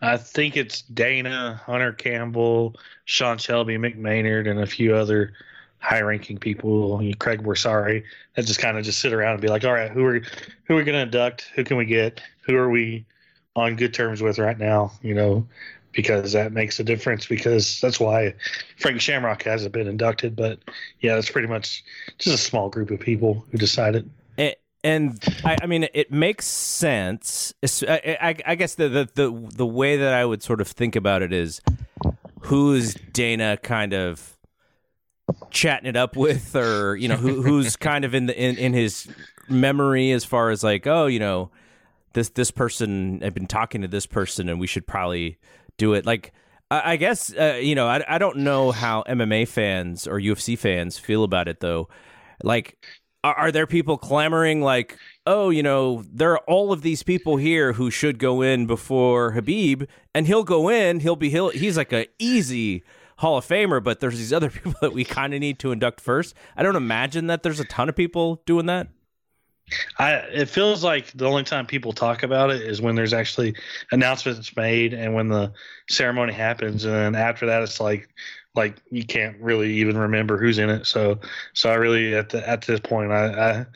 I 0.00 0.16
think 0.16 0.56
it's 0.56 0.82
Dana, 0.82 1.60
Hunter 1.64 1.92
Campbell, 1.92 2.76
Sean 3.06 3.38
Shelby, 3.38 3.78
Mick 3.78 3.96
Maynard, 3.96 4.46
and 4.46 4.60
a 4.60 4.66
few 4.66 4.94
other 4.94 5.32
high-ranking 5.78 6.38
people. 6.38 6.98
Craig 7.18 7.42
Borsari 7.42 8.04
that 8.34 8.46
just 8.46 8.60
kind 8.60 8.78
of 8.78 8.84
just 8.84 9.00
sit 9.00 9.12
around 9.12 9.32
and 9.34 9.42
be 9.42 9.48
like, 9.48 9.64
"All 9.64 9.72
right, 9.72 9.90
who 9.90 10.04
are 10.04 10.20
who 10.64 10.74
are 10.74 10.76
we 10.76 10.84
going 10.84 10.96
to 10.96 11.02
induct? 11.02 11.50
Who 11.54 11.64
can 11.64 11.76
we 11.76 11.86
get? 11.86 12.20
Who 12.42 12.56
are 12.56 12.70
we 12.70 13.06
on 13.54 13.76
good 13.76 13.94
terms 13.94 14.22
with 14.22 14.38
right 14.38 14.58
now? 14.58 14.92
You 15.02 15.14
know, 15.14 15.48
because 15.96 16.32
that 16.32 16.52
makes 16.52 16.78
a 16.78 16.84
difference 16.84 17.26
because 17.26 17.80
that's 17.80 17.98
why 17.98 18.34
Frank 18.78 19.00
Shamrock 19.00 19.42
hasn't 19.42 19.72
been 19.72 19.88
inducted. 19.88 20.36
But 20.36 20.60
yeah, 21.00 21.16
it's 21.16 21.30
pretty 21.30 21.48
much 21.48 21.82
just 22.18 22.34
a 22.34 22.38
small 22.38 22.68
group 22.68 22.90
of 22.90 23.00
people 23.00 23.44
who 23.50 23.58
decided. 23.58 24.08
It, 24.36 24.60
and 24.84 25.18
I, 25.44 25.56
I, 25.62 25.66
mean, 25.66 25.88
it 25.94 26.12
makes 26.12 26.46
sense. 26.46 27.54
I, 27.88 28.18
I, 28.20 28.36
I 28.46 28.54
guess 28.54 28.76
the, 28.76 28.88
the, 28.88 29.08
the 29.14 29.48
the 29.56 29.66
way 29.66 29.96
that 29.96 30.12
I 30.12 30.24
would 30.24 30.42
sort 30.42 30.60
of 30.60 30.68
think 30.68 30.94
about 30.94 31.22
it 31.22 31.32
is, 31.32 31.60
who's 32.42 32.94
Dana 32.94 33.56
kind 33.56 33.94
of 33.94 34.36
chatting 35.50 35.88
it 35.88 35.96
up 35.96 36.14
with, 36.14 36.54
or 36.54 36.94
you 36.94 37.08
know, 37.08 37.16
who, 37.16 37.42
who's 37.42 37.74
kind 37.74 38.04
of 38.04 38.14
in 38.14 38.26
the 38.26 38.40
in, 38.40 38.56
in 38.58 38.72
his 38.74 39.08
memory 39.48 40.12
as 40.12 40.24
far 40.24 40.50
as 40.50 40.62
like, 40.62 40.86
oh, 40.86 41.06
you 41.06 41.18
know, 41.18 41.50
this 42.12 42.28
this 42.28 42.50
person 42.50 43.22
I've 43.24 43.34
been 43.34 43.46
talking 43.46 43.80
to 43.80 43.88
this 43.88 44.06
person, 44.06 44.50
and 44.50 44.60
we 44.60 44.66
should 44.66 44.86
probably 44.86 45.38
do 45.76 45.94
it. 45.94 46.06
Like, 46.06 46.32
I, 46.70 46.92
I 46.92 46.96
guess 46.96 47.32
uh, 47.34 47.58
you 47.60 47.74
know, 47.74 47.86
I, 47.86 48.04
I 48.08 48.18
don't 48.18 48.38
know 48.38 48.70
how 48.72 49.04
MMA 49.08 49.48
fans 49.48 50.06
or 50.06 50.20
UFC 50.20 50.58
fans 50.58 50.98
feel 50.98 51.24
about 51.24 51.48
it 51.48 51.60
though. 51.60 51.88
Like, 52.42 52.78
are, 53.24 53.34
are 53.34 53.52
there 53.52 53.66
people 53.66 53.98
clamoring 53.98 54.60
like, 54.60 54.98
oh, 55.26 55.50
you 55.50 55.62
know, 55.62 56.04
there 56.12 56.32
are 56.32 56.42
all 56.46 56.72
of 56.72 56.82
these 56.82 57.02
people 57.02 57.36
here 57.36 57.72
who 57.72 57.90
should 57.90 58.18
go 58.18 58.42
in 58.42 58.66
before 58.66 59.32
Habib, 59.32 59.84
and 60.14 60.26
he'll 60.26 60.44
go 60.44 60.68
in. 60.68 61.00
He'll 61.00 61.16
be 61.16 61.30
he'll, 61.30 61.50
he's 61.50 61.76
like 61.76 61.92
a 61.92 62.06
easy. 62.18 62.84
Hall 63.20 63.38
of 63.38 63.46
Famer, 63.46 63.82
but 63.82 64.00
there's 64.00 64.18
these 64.18 64.30
other 64.30 64.50
people 64.50 64.74
that 64.82 64.92
we 64.92 65.02
kind 65.02 65.32
of 65.32 65.40
need 65.40 65.58
to 65.60 65.72
induct 65.72 66.02
first. 66.02 66.34
I 66.54 66.62
don't 66.62 66.76
imagine 66.76 67.28
that 67.28 67.42
there's 67.42 67.60
a 67.60 67.64
ton 67.64 67.88
of 67.88 67.96
people 67.96 68.42
doing 68.44 68.66
that. 68.66 68.88
I 69.98 70.12
it 70.14 70.48
feels 70.48 70.84
like 70.84 71.12
the 71.12 71.26
only 71.26 71.42
time 71.42 71.66
people 71.66 71.92
talk 71.92 72.22
about 72.22 72.50
it 72.50 72.62
is 72.62 72.80
when 72.80 72.94
there's 72.94 73.12
actually 73.12 73.54
announcements 73.90 74.54
made 74.56 74.94
and 74.94 75.14
when 75.14 75.28
the 75.28 75.52
ceremony 75.88 76.32
happens, 76.32 76.84
and 76.84 76.94
then 76.94 77.14
after 77.14 77.46
that, 77.46 77.62
it's 77.62 77.80
like 77.80 78.08
like 78.54 78.76
you 78.90 79.04
can't 79.04 79.36
really 79.40 79.72
even 79.74 79.96
remember 79.96 80.38
who's 80.38 80.58
in 80.58 80.70
it. 80.70 80.86
So 80.86 81.18
so 81.52 81.70
I 81.70 81.74
really 81.74 82.14
at 82.14 82.30
the, 82.30 82.48
at 82.48 82.62
this 82.62 82.80
point, 82.80 83.12
I, 83.12 83.26
I 83.26 83.66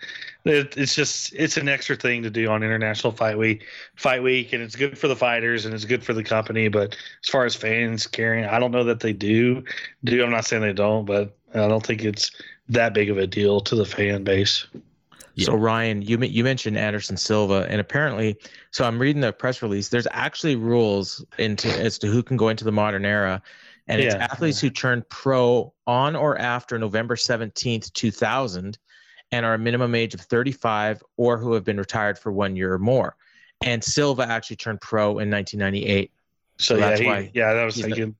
it, 0.45 0.76
it's 0.76 0.95
just 0.95 1.32
it's 1.34 1.57
an 1.57 1.68
extra 1.68 1.97
thing 1.97 2.22
to 2.22 2.30
do 2.30 2.49
on 2.49 2.62
International 2.62 3.12
Fight 3.12 3.36
Week, 3.36 3.64
Fight 3.97 4.22
Week, 4.22 4.53
and 4.53 4.62
it's 4.62 4.76
good 4.76 4.97
for 4.97 5.09
the 5.09 5.16
fighters 5.16 5.64
and 5.64 5.74
it's 5.74 5.84
good 5.84 6.05
for 6.05 6.14
the 6.14 6.24
company. 6.24 6.68
But 6.68 6.97
as 7.22 7.28
far 7.28 7.45
as 7.45 7.55
fans 7.55 8.07
caring, 8.07 8.45
I 8.45 8.59
don't 8.59 8.72
know 8.72 8.84
that 8.84 9.01
they 9.01 9.12
do. 9.12 9.64
Do 10.05 10.24
I'm 10.24 10.30
not 10.30 10.47
saying 10.47 10.62
they 10.62 10.72
don't, 10.72 11.05
but 11.05 11.36
I 11.55 11.68
don't 11.68 11.84
think 11.84 12.05
it's 12.05 12.30
that 12.68 12.95
big 12.95 13.11
of 13.11 13.18
a 13.18 13.26
deal 13.26 13.61
to 13.61 13.74
the 13.74 13.84
fan 13.84 14.24
base. 14.24 14.66
Yeah. 15.34 15.46
So 15.46 15.54
Ryan, 15.54 16.02
you 16.02 16.18
you 16.18 16.42
mentioned 16.44 16.76
Anderson 16.76 17.16
Silva, 17.16 17.66
and 17.68 17.80
apparently, 17.80 18.36
so 18.72 18.84
I'm 18.84 18.98
reading 18.98 19.20
the 19.22 19.32
press 19.32 19.62
release. 19.62 19.88
There's 19.88 20.08
actually 20.10 20.56
rules 20.56 21.24
into 21.38 21.68
as 21.68 21.98
to 21.98 22.08
who 22.08 22.22
can 22.22 22.36
go 22.36 22.48
into 22.48 22.64
the 22.64 22.72
modern 22.72 23.04
era, 23.04 23.40
and 23.88 24.00
it's 24.00 24.14
Yeah. 24.14 24.24
athletes 24.24 24.60
who 24.60 24.70
turned 24.70 25.08
pro 25.08 25.72
on 25.86 26.16
or 26.16 26.36
after 26.38 26.78
November 26.78 27.16
17th, 27.16 27.92
2000, 27.92 28.78
and 29.32 29.46
are 29.46 29.54
a 29.54 29.58
minimum 29.58 29.94
age 29.94 30.14
of 30.14 30.20
35 30.20 31.02
or 31.16 31.38
who 31.38 31.52
have 31.54 31.64
been 31.64 31.78
retired 31.78 32.18
for 32.18 32.32
one 32.32 32.56
year 32.56 32.72
or 32.74 32.78
more. 32.78 33.14
And 33.62 33.84
Silva 33.84 34.26
actually 34.28 34.56
turned 34.56 34.80
pro 34.80 35.18
in 35.20 35.30
1998. 35.30 36.10
So, 36.58 36.74
So 36.74 36.80
yeah, 36.80 36.88
that's 36.88 37.00
he, 37.00 37.06
why 37.06 37.30
yeah, 37.34 37.54
that 37.54 37.64
was 37.64 37.74
he's 37.76 37.84
the- 37.84 37.90
thinking. 37.90 38.16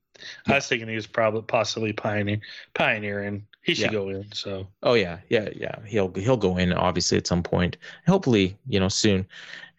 I 0.47 0.55
was 0.55 0.67
thinking 0.67 0.87
he 0.87 0.93
was 0.95 1.07
probably 1.07 1.41
possibly 1.41 1.93
pioneer, 1.93 2.39
pioneering. 2.75 3.47
He 3.63 3.73
should 3.75 3.85
Yeah. 3.85 3.91
go 3.91 4.09
in. 4.09 4.31
So 4.33 4.67
Oh 4.83 4.93
yeah, 4.93 5.19
yeah, 5.29 5.49
yeah. 5.55 5.75
He'll 5.85 6.11
he'll 6.13 6.37
go 6.37 6.57
in 6.57 6.73
obviously 6.73 7.17
at 7.17 7.27
some 7.27 7.43
point. 7.43 7.77
Hopefully, 8.07 8.57
you 8.67 8.79
know, 8.79 8.89
soon. 8.89 9.27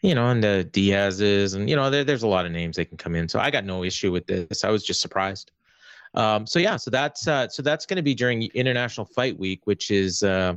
You 0.03 0.15
know, 0.17 0.29
and 0.29 0.43
the 0.43 0.69
Diaz's 0.73 1.55
and 1.55 1.69
you 1.71 1.77
know, 1.77 1.91
there, 1.91 2.05
there's 2.05 2.23
a 2.25 2.29
lot 2.29 2.45
of 2.47 2.53
names 2.53 2.77
they 2.77 2.85
can 2.85 2.97
come 2.97 3.15
in. 3.15 3.29
So 3.29 3.39
I 3.39 3.51
got 3.51 3.65
no 3.65 3.85
issue 3.85 4.11
with 4.13 4.27
this. 4.27 4.65
I 4.65 4.71
was 4.71 4.85
just 4.85 5.01
surprised. 5.01 5.53
Um, 6.15 6.47
so 6.47 6.59
yeah, 6.59 6.77
so 6.77 6.91
that's 6.91 7.27
uh, 7.27 7.49
so 7.49 7.63
that's 7.63 7.87
going 7.87 7.97
to 7.97 8.03
be 8.03 8.15
during 8.15 8.43
International 8.55 9.07
Fight 9.07 9.39
Week, 9.39 9.61
which 9.65 9.91
is 9.91 10.23
uh, 10.23 10.57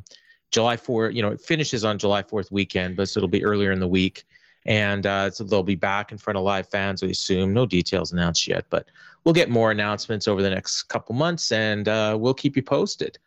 July 0.51 0.75
4th. 0.77 1.13
You 1.13 1.21
know, 1.21 1.29
it 1.29 1.41
finishes 1.41 1.85
on 1.85 1.97
July 1.97 2.23
4th 2.23 2.51
weekend, 2.51 2.97
but 2.97 3.07
so 3.07 3.19
it'll 3.19 3.29
be 3.29 3.43
earlier 3.45 3.71
in 3.71 3.79
the 3.79 3.87
week, 3.87 4.25
and 4.65 5.05
uh, 5.05 5.29
so 5.31 5.43
they'll 5.43 5.63
be 5.63 5.75
back 5.75 6.11
in 6.11 6.17
front 6.17 6.37
of 6.37 6.43
live 6.43 6.67
fans. 6.69 7.01
We 7.01 7.11
assume 7.11 7.53
no 7.53 7.65
details 7.65 8.11
announced 8.11 8.47
yet, 8.47 8.65
but 8.69 8.87
we'll 9.23 9.33
get 9.33 9.49
more 9.49 9.71
announcements 9.71 10.27
over 10.27 10.41
the 10.41 10.49
next 10.49 10.83
couple 10.83 11.15
months, 11.15 11.51
and 11.51 11.87
uh, 11.87 12.17
we'll 12.19 12.33
keep 12.33 12.55
you 12.55 12.63
posted. 12.63 13.17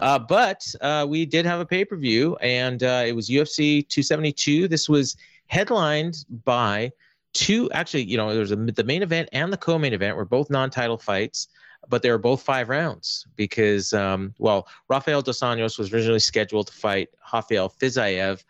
Uh, 0.00 0.18
but 0.18 0.64
uh, 0.80 1.06
we 1.08 1.24
did 1.24 1.46
have 1.46 1.60
a 1.60 1.66
pay 1.66 1.84
per 1.84 1.96
view, 1.96 2.36
and 2.36 2.82
uh, 2.82 3.04
it 3.06 3.14
was 3.14 3.28
UFC 3.28 3.86
272. 3.88 4.68
This 4.68 4.88
was 4.88 5.16
headlined 5.46 6.24
by 6.44 6.90
two. 7.32 7.70
Actually, 7.70 8.04
you 8.04 8.16
know, 8.16 8.30
there 8.30 8.40
was 8.40 8.50
a, 8.50 8.56
the 8.56 8.84
main 8.84 9.02
event 9.02 9.28
and 9.32 9.52
the 9.52 9.56
co-main 9.56 9.92
event 9.92 10.16
were 10.16 10.24
both 10.24 10.50
non-title 10.50 10.98
fights, 10.98 11.48
but 11.88 12.02
they 12.02 12.10
were 12.10 12.18
both 12.18 12.42
five 12.42 12.68
rounds 12.68 13.26
because, 13.36 13.92
um, 13.92 14.34
well, 14.38 14.66
Rafael 14.88 15.22
dos 15.22 15.40
Anjos 15.40 15.78
was 15.78 15.92
originally 15.92 16.18
scheduled 16.18 16.68
to 16.68 16.72
fight 16.72 17.10
Rafael 17.32 17.68
Fiziev 17.68 18.42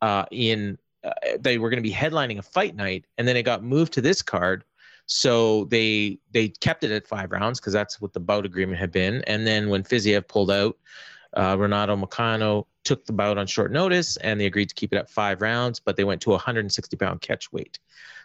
uh, 0.00 0.24
in. 0.30 0.78
Uh, 1.06 1.12
they 1.38 1.58
were 1.58 1.70
going 1.70 1.82
to 1.82 1.88
be 1.88 1.94
headlining 1.94 2.38
a 2.38 2.42
fight 2.42 2.74
night, 2.74 3.04
and 3.18 3.26
then 3.26 3.36
it 3.36 3.42
got 3.42 3.62
moved 3.62 3.92
to 3.94 4.00
this 4.00 4.22
card. 4.22 4.64
So 5.06 5.64
they 5.66 6.18
they 6.32 6.48
kept 6.48 6.82
it 6.82 6.90
at 6.90 7.06
five 7.06 7.30
rounds 7.30 7.60
because 7.60 7.72
that's 7.72 8.00
what 8.00 8.12
the 8.12 8.20
bout 8.20 8.44
agreement 8.44 8.78
had 8.78 8.90
been. 8.90 9.22
And 9.26 9.46
then 9.46 9.68
when 9.68 9.84
Fiziev 9.84 10.26
pulled 10.26 10.50
out, 10.50 10.76
uh, 11.36 11.56
Renato 11.58 11.96
Moicano 11.96 12.66
took 12.82 13.04
the 13.04 13.12
bout 13.12 13.38
on 13.38 13.46
short 13.46 13.70
notice, 13.70 14.16
and 14.18 14.40
they 14.40 14.46
agreed 14.46 14.68
to 14.68 14.74
keep 14.74 14.92
it 14.92 14.96
at 14.96 15.08
five 15.08 15.40
rounds. 15.40 15.78
But 15.78 15.96
they 15.96 16.04
went 16.04 16.20
to 16.22 16.30
a 16.30 16.34
160 16.34 16.96
pound 16.96 17.20
catch 17.20 17.52
weight. 17.52 17.78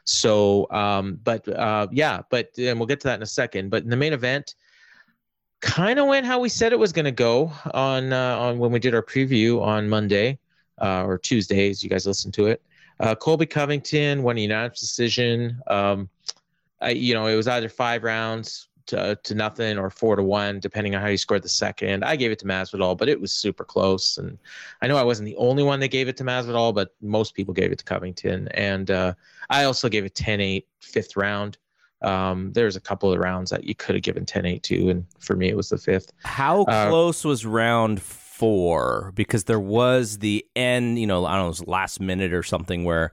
So, 0.03 0.67
um, 0.71 1.19
but 1.23 1.47
uh, 1.47 1.87
yeah, 1.91 2.21
but 2.29 2.49
and 2.57 2.79
we'll 2.79 2.87
get 2.87 2.99
to 3.01 3.07
that 3.07 3.15
in 3.15 3.23
a 3.23 3.27
second. 3.27 3.69
But 3.69 3.83
in 3.83 3.89
the 3.89 3.97
main 3.97 4.13
event, 4.13 4.55
kind 5.61 5.99
of 5.99 6.07
went 6.07 6.25
how 6.25 6.39
we 6.39 6.49
said 6.49 6.73
it 6.73 6.79
was 6.79 6.91
going 6.91 7.05
to 7.05 7.11
go 7.11 7.51
on 7.73 8.11
uh, 8.11 8.37
on 8.37 8.57
when 8.57 8.71
we 8.71 8.79
did 8.79 8.95
our 8.95 9.03
preview 9.03 9.61
on 9.61 9.87
Monday 9.87 10.39
uh, 10.81 11.03
or 11.05 11.17
Tuesday, 11.17 11.69
as 11.69 11.83
you 11.83 11.89
guys 11.89 12.07
listened 12.07 12.33
to 12.33 12.47
it. 12.47 12.61
Uh, 13.01 13.15
Colby 13.15 13.45
Covington 13.45 14.23
won 14.23 14.37
a 14.37 14.41
unanimous 14.41 14.79
decision. 14.79 15.59
Um, 15.67 16.09
I, 16.81 16.91
you 16.91 17.13
know, 17.13 17.25
it 17.27 17.35
was 17.35 17.47
either 17.47 17.69
five 17.69 18.03
rounds 18.03 18.67
to, 18.87 19.17
to 19.23 19.35
nothing 19.35 19.77
or 19.77 19.89
four 19.89 20.15
to 20.15 20.23
one, 20.23 20.59
depending 20.59 20.95
on 20.95 21.01
how 21.01 21.07
you 21.07 21.17
scored 21.17 21.43
the 21.43 21.49
second. 21.49 22.03
I 22.03 22.15
gave 22.15 22.31
it 22.31 22.39
to 22.39 22.45
Masvidal, 22.45 22.97
but 22.97 23.09
it 23.09 23.19
was 23.19 23.31
super 23.31 23.63
close. 23.63 24.17
And 24.17 24.37
I 24.81 24.87
know 24.87 24.97
I 24.97 25.03
wasn't 25.03 25.27
the 25.27 25.35
only 25.37 25.63
one 25.63 25.79
that 25.79 25.89
gave 25.89 26.07
it 26.07 26.17
to 26.17 26.23
Masvidal, 26.23 26.73
but 26.73 26.93
most 27.01 27.33
people 27.33 27.53
gave 27.53 27.71
it 27.71 27.79
to 27.79 27.85
Covington. 27.85 28.47
And 28.49 28.91
uh, 28.91 29.13
I 29.49 29.63
also 29.63 29.89
gave 29.89 30.05
it 30.05 30.15
10 30.15 30.41
8, 30.41 30.67
fifth 30.79 31.15
round. 31.15 31.57
Um, 32.01 32.51
there's 32.53 32.75
a 32.75 32.81
couple 32.81 33.13
of 33.13 33.19
rounds 33.19 33.51
that 33.51 33.63
you 33.63 33.75
could 33.75 33.95
have 33.95 34.03
given 34.03 34.25
10 34.25 34.45
8 34.45 34.63
to. 34.63 34.89
And 34.89 35.05
for 35.19 35.35
me, 35.35 35.49
it 35.49 35.57
was 35.57 35.69
the 35.69 35.77
fifth. 35.77 36.11
How 36.23 36.63
Uh, 36.63 36.89
close 36.89 37.23
was 37.23 37.45
round 37.45 38.01
four? 38.41 39.11
Because 39.13 39.43
there 39.43 39.59
was 39.59 40.17
the 40.17 40.43
end, 40.55 40.97
you 40.97 41.05
know, 41.05 41.27
I 41.27 41.33
don't 41.33 41.41
know, 41.41 41.45
it 41.45 41.49
was 41.49 41.67
last 41.67 41.99
minute 41.99 42.33
or 42.33 42.41
something 42.41 42.83
where 42.83 43.11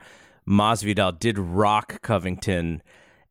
Masvidal 0.48 1.18
did 1.18 1.38
rock 1.38 2.00
Covington, 2.00 2.82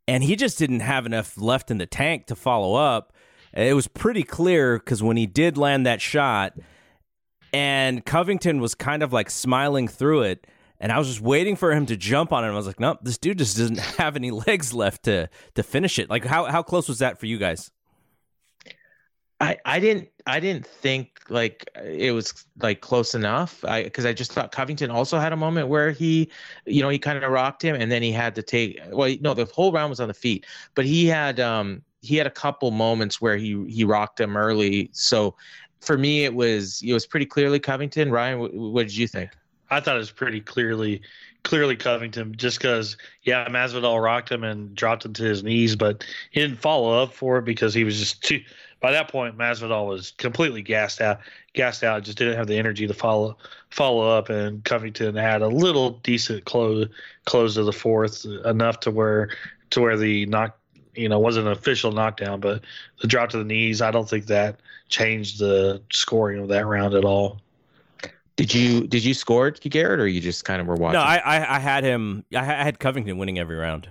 and 0.07 0.23
he 0.23 0.35
just 0.35 0.59
didn't 0.59 0.81
have 0.81 1.07
enough 1.07 1.39
left 1.39 1.71
in 1.71 1.79
the 1.79 1.87
tank 1.87 2.27
to 2.27 2.35
follow 2.35 2.75
up. 2.75 3.13
It 3.51 3.73
was 3.73 3.87
pretty 3.87 4.21
clear 4.21 4.77
because 4.77 5.01
when 5.01 5.17
he 5.17 5.25
did 5.25 5.57
land 5.57 5.87
that 5.87 5.99
shot, 5.99 6.53
and 7.51 8.05
Covington 8.05 8.61
was 8.61 8.75
kind 8.75 9.01
of 9.01 9.11
like 9.11 9.31
smiling 9.31 9.87
through 9.87 10.21
it. 10.21 10.45
And 10.79 10.91
I 10.91 10.99
was 10.99 11.07
just 11.07 11.21
waiting 11.21 11.55
for 11.55 11.71
him 11.73 11.87
to 11.87 11.97
jump 11.97 12.31
on 12.31 12.43
it. 12.43 12.49
I 12.49 12.51
was 12.51 12.67
like, 12.67 12.79
nope, 12.79 12.99
this 13.01 13.17
dude 13.17 13.39
just 13.39 13.57
doesn't 13.57 13.79
have 13.97 14.15
any 14.15 14.29
legs 14.29 14.71
left 14.71 15.01
to 15.05 15.29
to 15.55 15.63
finish 15.63 15.97
it. 15.97 16.11
Like, 16.11 16.25
how 16.25 16.45
how 16.45 16.61
close 16.61 16.87
was 16.87 16.99
that 16.99 17.19
for 17.19 17.25
you 17.25 17.39
guys? 17.39 17.71
I, 19.39 19.57
I 19.65 19.79
didn't 19.79 20.09
I 20.25 20.39
didn't 20.39 20.65
think 20.65 21.21
like 21.29 21.69
it 21.75 22.11
was 22.11 22.45
like 22.61 22.81
close 22.81 23.13
enough. 23.13 23.63
I 23.65 23.83
because 23.83 24.05
I 24.05 24.13
just 24.13 24.31
thought 24.31 24.51
Covington 24.51 24.89
also 24.89 25.19
had 25.19 25.31
a 25.31 25.37
moment 25.37 25.67
where 25.67 25.91
he, 25.91 26.31
you 26.65 26.81
know, 26.81 26.89
he 26.89 26.97
kind 26.97 27.23
of 27.23 27.31
rocked 27.31 27.61
him 27.61 27.75
and 27.75 27.91
then 27.91 28.01
he 28.01 28.11
had 28.11 28.33
to 28.35 28.41
take 28.41 28.79
well 28.91 29.13
no 29.21 29.33
the 29.33 29.45
whole 29.45 29.71
round 29.71 29.89
was 29.91 29.99
on 29.99 30.07
the 30.07 30.13
feet, 30.13 30.45
but 30.73 30.85
he 30.85 31.05
had 31.05 31.39
um 31.39 31.83
he 32.01 32.15
had 32.15 32.25
a 32.25 32.31
couple 32.31 32.71
moments 32.71 33.21
where 33.21 33.37
he 33.37 33.63
he 33.67 33.83
rocked 33.83 34.19
him 34.19 34.35
early. 34.35 34.89
So 34.93 35.35
for 35.81 35.97
me 35.97 36.25
it 36.25 36.33
was 36.33 36.81
it 36.83 36.93
was 36.93 37.05
pretty 37.05 37.27
clearly 37.27 37.59
Covington. 37.59 38.11
Ryan, 38.11 38.39
what, 38.39 38.53
what 38.55 38.87
did 38.87 38.97
you 38.97 39.07
think? 39.07 39.29
I 39.69 39.79
thought 39.81 39.95
it 39.95 39.99
was 39.99 40.11
pretty 40.11 40.41
clearly 40.41 41.01
clearly 41.43 41.75
Covington 41.75 42.35
just 42.35 42.57
because 42.57 42.97
yeah 43.21 43.47
Masvidal 43.49 44.03
rocked 44.03 44.31
him 44.31 44.43
and 44.43 44.73
dropped 44.73 45.05
him 45.05 45.13
to 45.13 45.23
his 45.23 45.43
knees, 45.43 45.75
but 45.75 46.03
he 46.31 46.41
didn't 46.41 46.57
follow 46.57 47.03
up 47.03 47.13
for 47.13 47.37
it 47.37 47.45
because 47.45 47.75
he 47.75 47.83
was 47.83 47.99
just 47.99 48.23
too. 48.23 48.41
By 48.79 48.91
that 48.91 49.09
point, 49.09 49.37
Masvidal 49.37 49.87
was 49.87 50.11
completely 50.11 50.61
gassed 50.61 51.01
out. 51.01 51.19
Gassed 51.53 51.83
out, 51.83 52.03
just 52.03 52.17
didn't 52.17 52.37
have 52.37 52.47
the 52.47 52.57
energy 52.57 52.85
to 52.87 52.93
follow 52.93 53.37
follow 53.71 54.07
up, 54.07 54.29
and 54.29 54.63
Covington 54.63 55.15
had 55.15 55.41
a 55.41 55.47
little 55.47 55.91
decent 56.03 56.45
close 56.45 56.87
close 57.25 57.57
of 57.57 57.65
the 57.65 57.73
fourth, 57.73 58.25
enough 58.45 58.79
to 58.81 58.91
where 58.91 59.29
to 59.71 59.81
where 59.81 59.97
the 59.97 60.25
knock 60.27 60.57
you 60.95 61.09
know 61.09 61.19
wasn't 61.19 61.47
an 61.47 61.53
official 61.53 61.91
knockdown, 61.91 62.39
but 62.39 62.61
the 63.01 63.07
drop 63.07 63.29
to 63.29 63.37
the 63.37 63.43
knees. 63.43 63.81
I 63.81 63.91
don't 63.91 64.07
think 64.07 64.27
that 64.27 64.59
changed 64.89 65.39
the 65.39 65.81
scoring 65.91 66.39
of 66.39 66.47
that 66.49 66.65
round 66.65 66.93
at 66.93 67.05
all. 67.05 67.41
Did 68.35 68.53
you 68.53 68.85
did 68.87 69.03
you 69.03 69.15
score 69.15 69.47
it, 69.47 69.59
Garrett, 69.61 69.99
or 69.99 70.07
you 70.07 70.21
just 70.21 70.45
kind 70.45 70.61
of 70.61 70.67
were 70.67 70.75
watching? 70.75 70.99
No, 70.99 71.05
I, 71.05 71.17
I 71.17 71.55
I 71.55 71.59
had 71.59 71.83
him. 71.83 72.23
I 72.35 72.43
had 72.43 72.79
Covington 72.79 73.17
winning 73.17 73.39
every 73.39 73.55
round. 73.55 73.89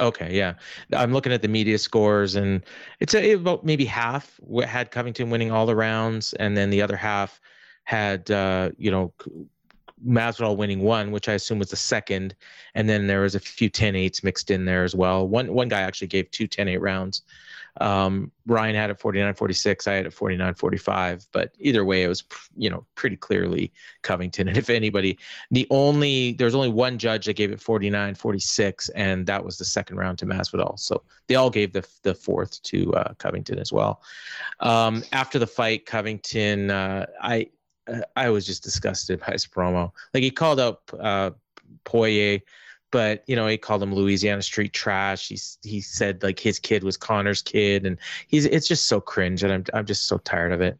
Okay, 0.00 0.34
yeah. 0.34 0.54
I'm 0.92 1.12
looking 1.12 1.32
at 1.32 1.42
the 1.42 1.48
media 1.48 1.78
scores, 1.78 2.34
and 2.34 2.62
it's 3.00 3.14
a, 3.14 3.32
about 3.32 3.64
maybe 3.64 3.84
half 3.84 4.40
had 4.66 4.90
Covington 4.90 5.30
winning 5.30 5.52
all 5.52 5.66
the 5.66 5.76
rounds, 5.76 6.32
and 6.34 6.56
then 6.56 6.70
the 6.70 6.82
other 6.82 6.96
half 6.96 7.40
had 7.84 8.30
uh, 8.30 8.70
you 8.76 8.90
know 8.90 9.12
Masvidal 10.06 10.56
winning 10.56 10.80
one, 10.80 11.12
which 11.12 11.28
I 11.28 11.34
assume 11.34 11.58
was 11.58 11.70
the 11.70 11.76
second, 11.76 12.34
and 12.74 12.88
then 12.88 13.06
there 13.06 13.20
was 13.20 13.34
a 13.34 13.40
few 13.40 13.70
10-8s 13.70 14.24
mixed 14.24 14.50
in 14.50 14.64
there 14.64 14.84
as 14.84 14.94
well. 14.94 15.28
One 15.28 15.52
one 15.52 15.68
guy 15.68 15.82
actually 15.82 16.08
gave 16.08 16.30
two 16.30 16.48
10-8 16.48 16.80
rounds. 16.80 17.22
Um, 17.80 18.30
Ryan 18.46 18.74
had 18.74 18.90
it 18.90 18.98
49-46, 18.98 19.88
I 19.88 19.94
had 19.94 20.06
it 20.06 20.14
49-45, 20.14 21.26
but 21.32 21.52
either 21.58 21.84
way, 21.84 22.04
it 22.04 22.08
was 22.08 22.22
you 22.56 22.70
know 22.70 22.86
pretty 22.94 23.16
clearly 23.16 23.72
Covington. 24.02 24.48
And 24.54 24.58
if 24.58 24.70
anybody, 24.70 25.18
the 25.50 25.66
only 25.70 26.32
there's 26.32 26.54
only 26.54 26.68
one 26.68 26.98
judge 26.98 27.26
that 27.26 27.34
gave 27.34 27.50
it 27.50 27.58
49-46, 27.58 28.90
and 28.94 29.26
that 29.26 29.44
was 29.44 29.58
the 29.58 29.64
second 29.64 29.96
round 29.96 30.18
to 30.18 30.26
Masvidal. 30.26 30.78
So 30.78 31.02
they 31.26 31.34
all 31.34 31.50
gave 31.50 31.72
the 31.72 31.86
the 32.02 32.14
fourth 32.14 32.62
to 32.64 32.94
uh, 32.94 33.14
Covington 33.14 33.58
as 33.58 33.72
well. 33.72 34.02
Um, 34.60 35.02
after 35.12 35.38
the 35.38 35.46
fight, 35.46 35.86
Covington, 35.86 36.70
uh, 36.70 37.06
I 37.20 37.48
uh, 37.86 38.00
I 38.16 38.30
was 38.30 38.46
just 38.46 38.62
disgusted 38.62 39.20
by 39.20 39.32
his 39.32 39.46
promo. 39.46 39.92
Like 40.12 40.22
he 40.22 40.30
called 40.30 40.60
out 40.60 40.82
uh, 40.98 41.30
Poirier, 41.84 42.40
but 42.94 43.24
you 43.26 43.34
know 43.34 43.48
he 43.48 43.58
called 43.58 43.82
him 43.82 43.92
Louisiana 43.92 44.40
street 44.40 44.72
trash. 44.72 45.26
He 45.26 45.36
he 45.68 45.80
said 45.80 46.22
like 46.22 46.38
his 46.38 46.60
kid 46.60 46.84
was 46.84 46.96
Conor's 46.96 47.42
kid, 47.42 47.84
and 47.84 47.98
he's 48.28 48.44
it's 48.46 48.68
just 48.68 48.86
so 48.86 49.00
cringe, 49.00 49.42
and 49.42 49.52
I'm 49.52 49.64
I'm 49.74 49.84
just 49.84 50.06
so 50.06 50.18
tired 50.18 50.52
of 50.52 50.60
it. 50.60 50.78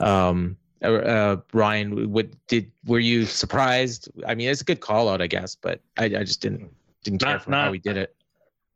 Um, 0.00 0.56
uh, 0.82 0.92
uh, 0.92 1.36
Ryan, 1.52 2.10
what 2.10 2.26
did 2.48 2.72
were 2.84 2.98
you 2.98 3.26
surprised? 3.26 4.08
I 4.26 4.34
mean, 4.34 4.48
it's 4.48 4.60
a 4.60 4.64
good 4.64 4.80
call 4.80 5.08
out, 5.08 5.22
I 5.22 5.28
guess, 5.28 5.54
but 5.54 5.80
I, 5.96 6.06
I 6.06 6.24
just 6.24 6.40
didn't 6.42 6.68
didn't 7.04 7.20
care 7.20 7.34
Not- 7.34 7.44
for 7.44 7.52
how 7.52 7.64
not- 7.66 7.72
he 7.74 7.78
did 7.78 7.96
it. 7.96 8.16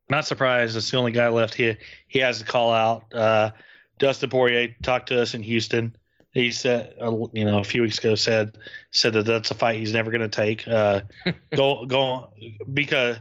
not 0.08 0.24
surprised. 0.24 0.76
It's 0.76 0.88
the 0.88 0.96
only 0.96 1.10
guy 1.10 1.26
left 1.28 1.54
here. 1.54 1.76
He 2.06 2.20
has 2.20 2.38
to 2.38 2.44
call 2.44 2.72
out. 2.72 3.12
Uh, 3.12 3.50
Dustin 3.98 4.30
Poirier 4.30 4.76
talked 4.84 5.08
to 5.08 5.20
us 5.20 5.34
in 5.34 5.42
Houston. 5.42 5.96
He 6.36 6.52
said, 6.52 6.94
uh, 7.00 7.16
you 7.32 7.46
know, 7.46 7.60
a 7.60 7.64
few 7.64 7.80
weeks 7.80 7.96
ago 7.96 8.14
said 8.14 8.58
said 8.90 9.14
that 9.14 9.24
that's 9.24 9.50
a 9.50 9.54
fight 9.54 9.78
he's 9.78 9.94
never 9.94 10.10
going 10.10 10.20
to 10.20 10.28
take. 10.28 10.68
Uh, 10.68 11.00
go 11.56 11.86
go 11.86 12.00
on, 12.00 12.28
because 12.74 13.16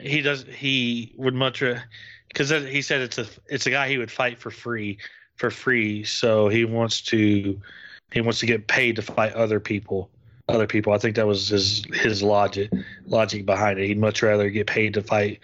he 0.00 0.22
does 0.22 0.44
he 0.44 1.12
would 1.18 1.34
much 1.34 1.62
because 2.28 2.48
he 2.48 2.80
said 2.80 3.02
it's 3.02 3.18
a 3.18 3.26
it's 3.48 3.66
a 3.66 3.70
guy 3.70 3.86
he 3.86 3.98
would 3.98 4.10
fight 4.10 4.38
for 4.38 4.50
free 4.50 4.96
for 5.36 5.50
free. 5.50 6.04
So 6.04 6.48
he 6.48 6.64
wants 6.64 7.02
to 7.02 7.60
he 8.14 8.20
wants 8.22 8.38
to 8.38 8.46
get 8.46 8.66
paid 8.66 8.96
to 8.96 9.02
fight 9.02 9.34
other 9.34 9.60
people. 9.60 10.08
Other 10.48 10.66
people. 10.66 10.94
I 10.94 10.98
think 10.98 11.16
that 11.16 11.26
was 11.26 11.48
his 11.48 11.84
his 11.92 12.22
logic 12.22 12.70
logic 13.04 13.44
behind 13.44 13.78
it. 13.78 13.88
He'd 13.88 13.98
much 13.98 14.22
rather 14.22 14.48
get 14.48 14.66
paid 14.66 14.94
to 14.94 15.02
fight 15.02 15.38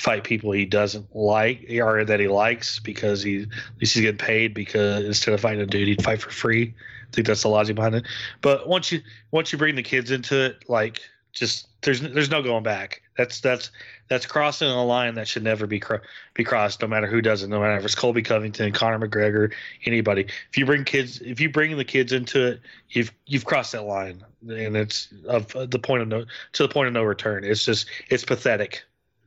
fight 0.00 0.24
people 0.24 0.50
he 0.50 0.64
doesn't 0.64 1.14
like 1.14 1.66
or 1.70 2.04
that 2.04 2.18
he 2.18 2.26
likes 2.26 2.78
because 2.78 3.22
he 3.22 3.42
at 3.42 3.48
least 3.80 3.94
he's 3.94 4.00
getting 4.00 4.16
paid 4.16 4.54
because 4.54 5.04
instead 5.04 5.34
of 5.34 5.40
fighting 5.40 5.60
a 5.60 5.66
dude 5.66 5.88
he'd 5.88 6.02
fight 6.02 6.22
for 6.22 6.30
free. 6.30 6.74
I 7.06 7.14
think 7.14 7.26
that's 7.26 7.42
the 7.42 7.48
logic 7.48 7.76
behind 7.76 7.96
it. 7.96 8.06
But 8.40 8.66
once 8.66 8.90
you 8.90 9.02
once 9.30 9.52
you 9.52 9.58
bring 9.58 9.74
the 9.74 9.82
kids 9.82 10.10
into 10.10 10.42
it, 10.42 10.68
like 10.68 11.00
just 11.32 11.68
there's 11.82 12.00
there's 12.00 12.30
no 12.30 12.42
going 12.42 12.62
back. 12.62 13.02
That's 13.18 13.40
that's 13.40 13.70
that's 14.08 14.24
crossing 14.24 14.68
a 14.68 14.84
line 14.84 15.14
that 15.16 15.28
should 15.28 15.42
never 15.42 15.66
be 15.66 15.78
cro- 15.78 16.00
be 16.32 16.44
crossed, 16.44 16.80
no 16.80 16.88
matter 16.88 17.06
who 17.06 17.20
does 17.20 17.42
it, 17.42 17.48
no 17.48 17.60
matter 17.60 17.76
if 17.76 17.84
it's 17.84 17.94
Colby 17.94 18.22
Covington, 18.22 18.72
Conor 18.72 19.06
McGregor, 19.06 19.52
anybody. 19.84 20.26
If 20.48 20.56
you 20.56 20.64
bring 20.64 20.84
kids, 20.84 21.20
if 21.20 21.40
you 21.40 21.50
bring 21.50 21.76
the 21.76 21.84
kids 21.84 22.12
into 22.12 22.46
it, 22.46 22.60
you've 22.88 23.12
you've 23.26 23.44
crossed 23.44 23.72
that 23.72 23.84
line, 23.84 24.24
and 24.48 24.76
it's 24.76 25.08
of 25.28 25.48
the 25.52 25.78
point 25.78 26.02
of 26.02 26.08
no 26.08 26.24
to 26.52 26.62
the 26.62 26.72
point 26.72 26.88
of 26.88 26.94
no 26.94 27.02
return. 27.02 27.44
It's 27.44 27.64
just 27.64 27.86
it's 28.08 28.24
pathetic. 28.24 28.82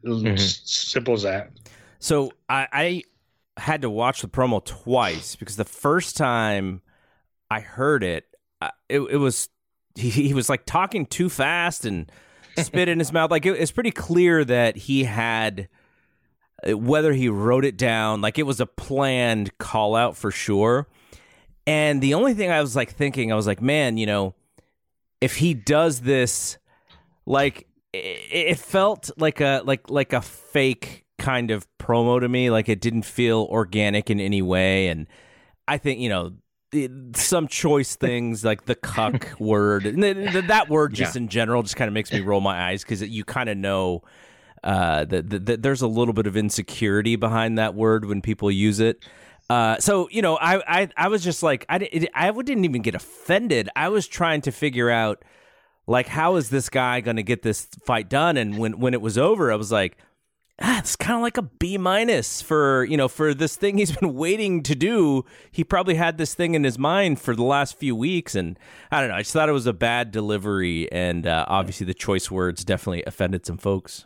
Mm-hmm. 0.06 0.38
Simple 0.38 1.14
as 1.14 1.24
that. 1.24 1.52
So 2.00 2.32
I, 2.50 2.68
I 2.72 3.04
had 3.58 3.82
to 3.84 3.90
watch 3.90 4.22
the 4.22 4.28
promo 4.28 4.64
twice 4.64 5.36
because 5.36 5.56
the 5.56 5.66
first 5.66 6.18
time 6.18 6.82
I 7.50 7.60
heard 7.62 8.04
it, 8.04 8.26
it, 8.90 9.00
it 9.00 9.18
was 9.18 9.50
he, 9.96 10.10
he 10.10 10.34
was 10.34 10.50
like 10.50 10.66
talking 10.66 11.06
too 11.06 11.30
fast 11.30 11.86
and 11.86 12.12
spit 12.58 12.90
in 12.90 13.00
his 13.00 13.14
mouth. 13.14 13.32
Like 13.32 13.46
it, 13.46 13.52
it's 13.52 13.72
pretty 13.72 13.92
clear 13.92 14.44
that 14.46 14.76
he 14.76 15.06
had 15.06 15.70
whether 16.66 17.14
he 17.14 17.28
wrote 17.28 17.66
it 17.66 17.78
down, 17.78 18.22
like 18.22 18.40
it 18.40 18.44
was 18.44 18.60
a 18.60 18.66
planned 18.66 19.58
call 19.58 19.96
out 19.96 20.16
for 20.16 20.32
sure. 20.32 20.88
And 21.66 22.02
the 22.02 22.14
only 22.14 22.34
thing 22.34 22.52
I 22.52 22.62
was 22.62 22.76
like 22.76 22.92
thinking, 22.92 23.32
I 23.32 23.36
was 23.36 23.48
like, 23.48 23.62
man, 23.62 23.98
you 23.98 24.06
know, 24.06 24.36
if 25.22 25.38
he 25.38 25.54
does 25.54 26.02
this, 26.02 26.58
like 27.26 27.68
it, 27.94 28.60
felt 28.60 29.12
like 29.18 29.40
a 29.40 29.62
like 29.64 29.90
like 29.90 30.14
a 30.14 30.22
fake 30.22 31.06
kind 31.18 31.52
of 31.52 31.68
promo 31.78 32.20
to 32.20 32.28
me. 32.28 32.50
Like 32.50 32.70
it 32.70 32.82
didn't 32.82 33.04
feel 33.04 33.48
organic 33.50 34.10
in 34.10 34.20
any 34.20 34.42
way. 34.42 34.88
And 34.88 35.08
I 35.68 35.78
think 35.78 36.00
you 36.00 36.10
know 36.10 36.34
some 37.16 37.48
choice 37.48 37.96
things 37.96 38.44
like 38.44 38.66
the 38.66 38.74
cuck 38.74 39.36
word 39.40 39.84
that 39.84 40.66
word 40.70 40.92
just 40.92 41.16
yeah. 41.16 41.22
in 41.22 41.28
general 41.28 41.62
just 41.62 41.76
kind 41.76 41.88
of 41.88 41.94
makes 41.94 42.12
me 42.12 42.20
roll 42.20 42.42
my 42.42 42.70
eyes 42.70 42.82
because 42.84 43.04
you 43.04 43.24
kind 43.24 43.48
of 43.48 43.56
know 43.56 44.02
uh, 44.64 45.06
that, 45.06 45.46
that, 45.46 45.62
there's 45.62 45.82
a 45.82 45.88
little 45.88 46.14
bit 46.14 46.26
of 46.26 46.38
insecurity 46.38 47.16
behind 47.16 47.60
that 47.60 47.76
word 47.76 48.06
when 48.06 48.22
people 48.22 48.50
use 48.50 48.80
it 48.80 49.06
uh, 49.52 49.78
so 49.78 50.08
you 50.10 50.24
know 50.24 50.36
I, 50.38 50.82
I 50.82 50.90
i 50.98 51.08
was 51.10 51.24
just 51.24 51.44
like 51.44 51.64
i 51.70 51.78
it, 51.78 52.10
i 52.16 52.32
didn't 52.32 52.66
even 52.66 52.82
get 52.82 52.96
offended 52.96 53.70
i 53.76 53.90
was 53.90 54.08
trying 54.08 54.42
to 54.42 54.52
figure 54.52 54.90
out 54.90 55.24
like 55.88 56.08
how 56.08 56.36
is 56.36 56.50
this 56.50 56.70
guy 56.70 57.02
going 57.02 57.18
to 57.18 57.24
get 57.24 57.42
this 57.42 57.68
fight 57.86 58.10
done 58.10 58.38
and 58.38 58.58
when 58.58 58.80
when 58.80 58.94
it 58.94 59.02
was 59.02 59.18
over 59.18 59.52
i 59.52 59.56
was 59.56 59.72
like 59.72 59.98
ah, 60.62 60.80
it's 60.80 60.96
kind 60.96 61.16
of 61.16 61.22
like 61.22 61.38
a 61.38 61.42
B 61.42 61.78
minus 61.78 62.42
for 62.42 62.86
you 62.86 62.98
know 62.98 63.08
for 63.08 63.34
this 63.34 63.56
thing 63.56 63.78
he's 63.78 63.92
been 63.98 64.14
waiting 64.14 64.64
to 64.64 64.76
do. 64.76 65.26
He 65.52 65.64
probably 65.64 65.96
had 65.96 66.18
this 66.18 66.34
thing 66.34 66.56
in 66.56 66.64
his 66.64 66.78
mind 66.78 67.20
for 67.20 67.36
the 67.36 67.44
last 67.44 67.78
few 67.78 67.96
weeks, 67.96 68.36
and 68.36 68.58
I 68.92 69.00
don't 69.00 69.10
know. 69.10 69.16
I 69.16 69.22
just 69.22 69.34
thought 69.34 69.50
it 69.50 69.54
was 69.54 69.68
a 69.68 69.74
bad 69.74 70.12
delivery, 70.12 70.92
and 70.92 71.28
uh, 71.28 71.46
obviously 71.48 71.86
the 71.86 71.94
choice 71.94 72.30
words 72.32 72.64
definitely 72.64 73.04
offended 73.06 73.46
some 73.46 73.58
folks. 73.58 74.06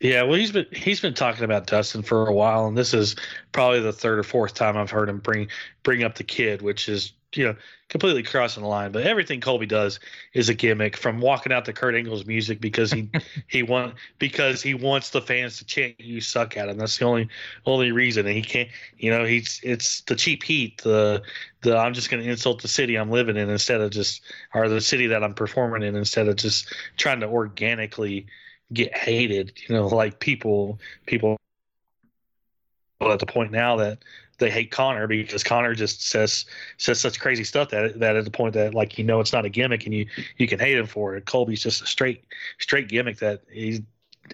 Yeah, 0.00 0.22
well, 0.22 0.38
he's 0.38 0.52
been 0.52 0.66
he's 0.72 1.00
been 1.00 1.14
talking 1.14 1.44
about 1.44 1.66
Dustin 1.66 2.02
for 2.02 2.26
a 2.26 2.32
while, 2.32 2.66
and 2.66 2.78
this 2.78 2.94
is 2.94 3.16
probably 3.52 3.80
the 3.80 3.92
third 3.92 4.18
or 4.18 4.22
fourth 4.22 4.54
time 4.54 4.76
I've 4.76 4.90
heard 4.90 5.08
him 5.08 5.18
bring 5.18 5.48
bring 5.82 6.04
up 6.04 6.14
the 6.14 6.24
kid, 6.24 6.62
which 6.62 6.88
is 6.88 7.12
you 7.34 7.44
know 7.44 7.56
completely 7.88 8.22
crossing 8.22 8.62
the 8.62 8.68
line. 8.68 8.92
But 8.92 9.04
everything 9.04 9.40
Colby 9.40 9.66
does 9.66 9.98
is 10.34 10.48
a 10.48 10.54
gimmick. 10.54 10.96
From 10.96 11.20
walking 11.20 11.52
out 11.52 11.64
to 11.66 11.72
Kurt 11.72 11.94
Angle's 11.94 12.26
music 12.26 12.60
because 12.60 12.92
he 12.92 13.08
he 13.46 13.62
want 13.62 13.94
because 14.18 14.62
he 14.62 14.74
wants 14.74 15.10
the 15.10 15.20
fans 15.20 15.58
to 15.58 15.64
chant 15.64 16.00
"You 16.00 16.20
suck" 16.20 16.56
at 16.56 16.68
him. 16.68 16.78
That's 16.78 16.98
the 16.98 17.04
only 17.04 17.28
only 17.66 17.92
reason. 17.92 18.26
And 18.26 18.36
he 18.36 18.42
can't. 18.42 18.68
You 18.98 19.10
know, 19.10 19.24
he's 19.24 19.60
it's 19.62 20.02
the 20.02 20.16
cheap 20.16 20.42
heat. 20.42 20.82
The 20.82 21.22
the 21.62 21.76
I'm 21.76 21.94
just 21.94 22.10
going 22.10 22.22
to 22.22 22.30
insult 22.30 22.62
the 22.62 22.68
city 22.68 22.96
I'm 22.96 23.10
living 23.10 23.36
in 23.36 23.48
instead 23.48 23.80
of 23.80 23.90
just 23.90 24.22
or 24.54 24.68
the 24.68 24.80
city 24.80 25.06
that 25.08 25.24
I'm 25.24 25.34
performing 25.34 25.82
in 25.82 25.96
instead 25.96 26.28
of 26.28 26.36
just 26.36 26.72
trying 26.96 27.20
to 27.20 27.26
organically 27.26 28.26
get 28.72 28.96
hated. 28.96 29.52
You 29.68 29.74
know, 29.74 29.86
like 29.86 30.20
people 30.20 30.78
people 31.06 31.38
at 33.00 33.20
the 33.20 33.26
point 33.26 33.52
now 33.52 33.76
that 33.76 33.98
they 34.38 34.50
hate 34.50 34.70
Conor 34.70 35.06
because 35.06 35.42
Conor 35.42 35.74
just 35.74 36.06
says 36.08 36.46
says 36.76 37.00
such 37.00 37.20
crazy 37.20 37.44
stuff 37.44 37.70
that 37.70 37.98
that 38.00 38.16
at 38.16 38.24
the 38.24 38.30
point 38.30 38.54
that 38.54 38.74
like 38.74 38.98
you 38.98 39.04
know 39.04 39.20
it's 39.20 39.32
not 39.32 39.44
a 39.44 39.48
gimmick 39.48 39.84
and 39.84 39.94
you 39.94 40.06
you 40.36 40.46
can 40.46 40.58
hate 40.58 40.76
him 40.76 40.86
for 40.86 41.16
it. 41.16 41.26
Colby's 41.26 41.62
just 41.62 41.82
a 41.82 41.86
straight 41.86 42.24
straight 42.58 42.88
gimmick 42.88 43.18
that 43.18 43.42
he's 43.50 43.80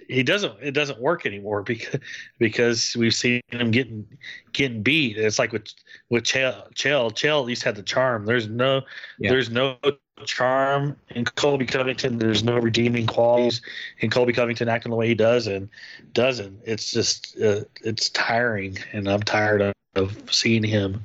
he 0.09 0.23
doesn't 0.23 0.55
it 0.61 0.73
doesn't 0.73 1.01
work 1.01 1.27
anymore 1.27 1.63
because 1.63 2.01
because 2.39 2.97
we've 2.97 3.15
seen 3.15 3.41
him 3.49 3.71
getting 3.71 4.07
getting 4.53 4.83
beat. 4.83 5.17
It's 5.17 5.39
like 5.39 5.53
with 5.53 5.69
with 6.11 6.25
Chael 6.25 6.73
Chael 6.75 7.13
Chael 7.13 7.41
at 7.41 7.47
least 7.47 7.63
had 7.63 7.77
the 7.77 7.83
charm. 7.83 8.27
There's 8.27 8.49
no 8.49 8.83
yeah. 9.19 9.31
there's 9.31 9.51
no 9.51 9.77
charm 10.25 10.97
in 11.11 11.25
Colby 11.25 11.67
Covington. 11.67 12.19
There's 12.19 12.45
no 12.45 12.59
redeeming 12.59 13.07
qualities 13.07 13.61
in 13.99 14.11
Colby 14.11 14.33
Covington 14.33 14.69
acting 14.69 14.91
the 14.91 14.97
way 14.97 15.09
he 15.09 15.15
does 15.15 15.47
and 15.47 15.69
doesn't. 16.13 16.61
It's 16.65 16.91
just 16.91 17.37
uh, 17.41 17.63
it's 17.83 18.11
tiring, 18.11 18.79
and 18.93 19.09
I'm 19.09 19.23
tired 19.23 19.61
of, 19.61 19.75
of 19.95 20.35
seeing 20.35 20.65
him. 20.65 21.05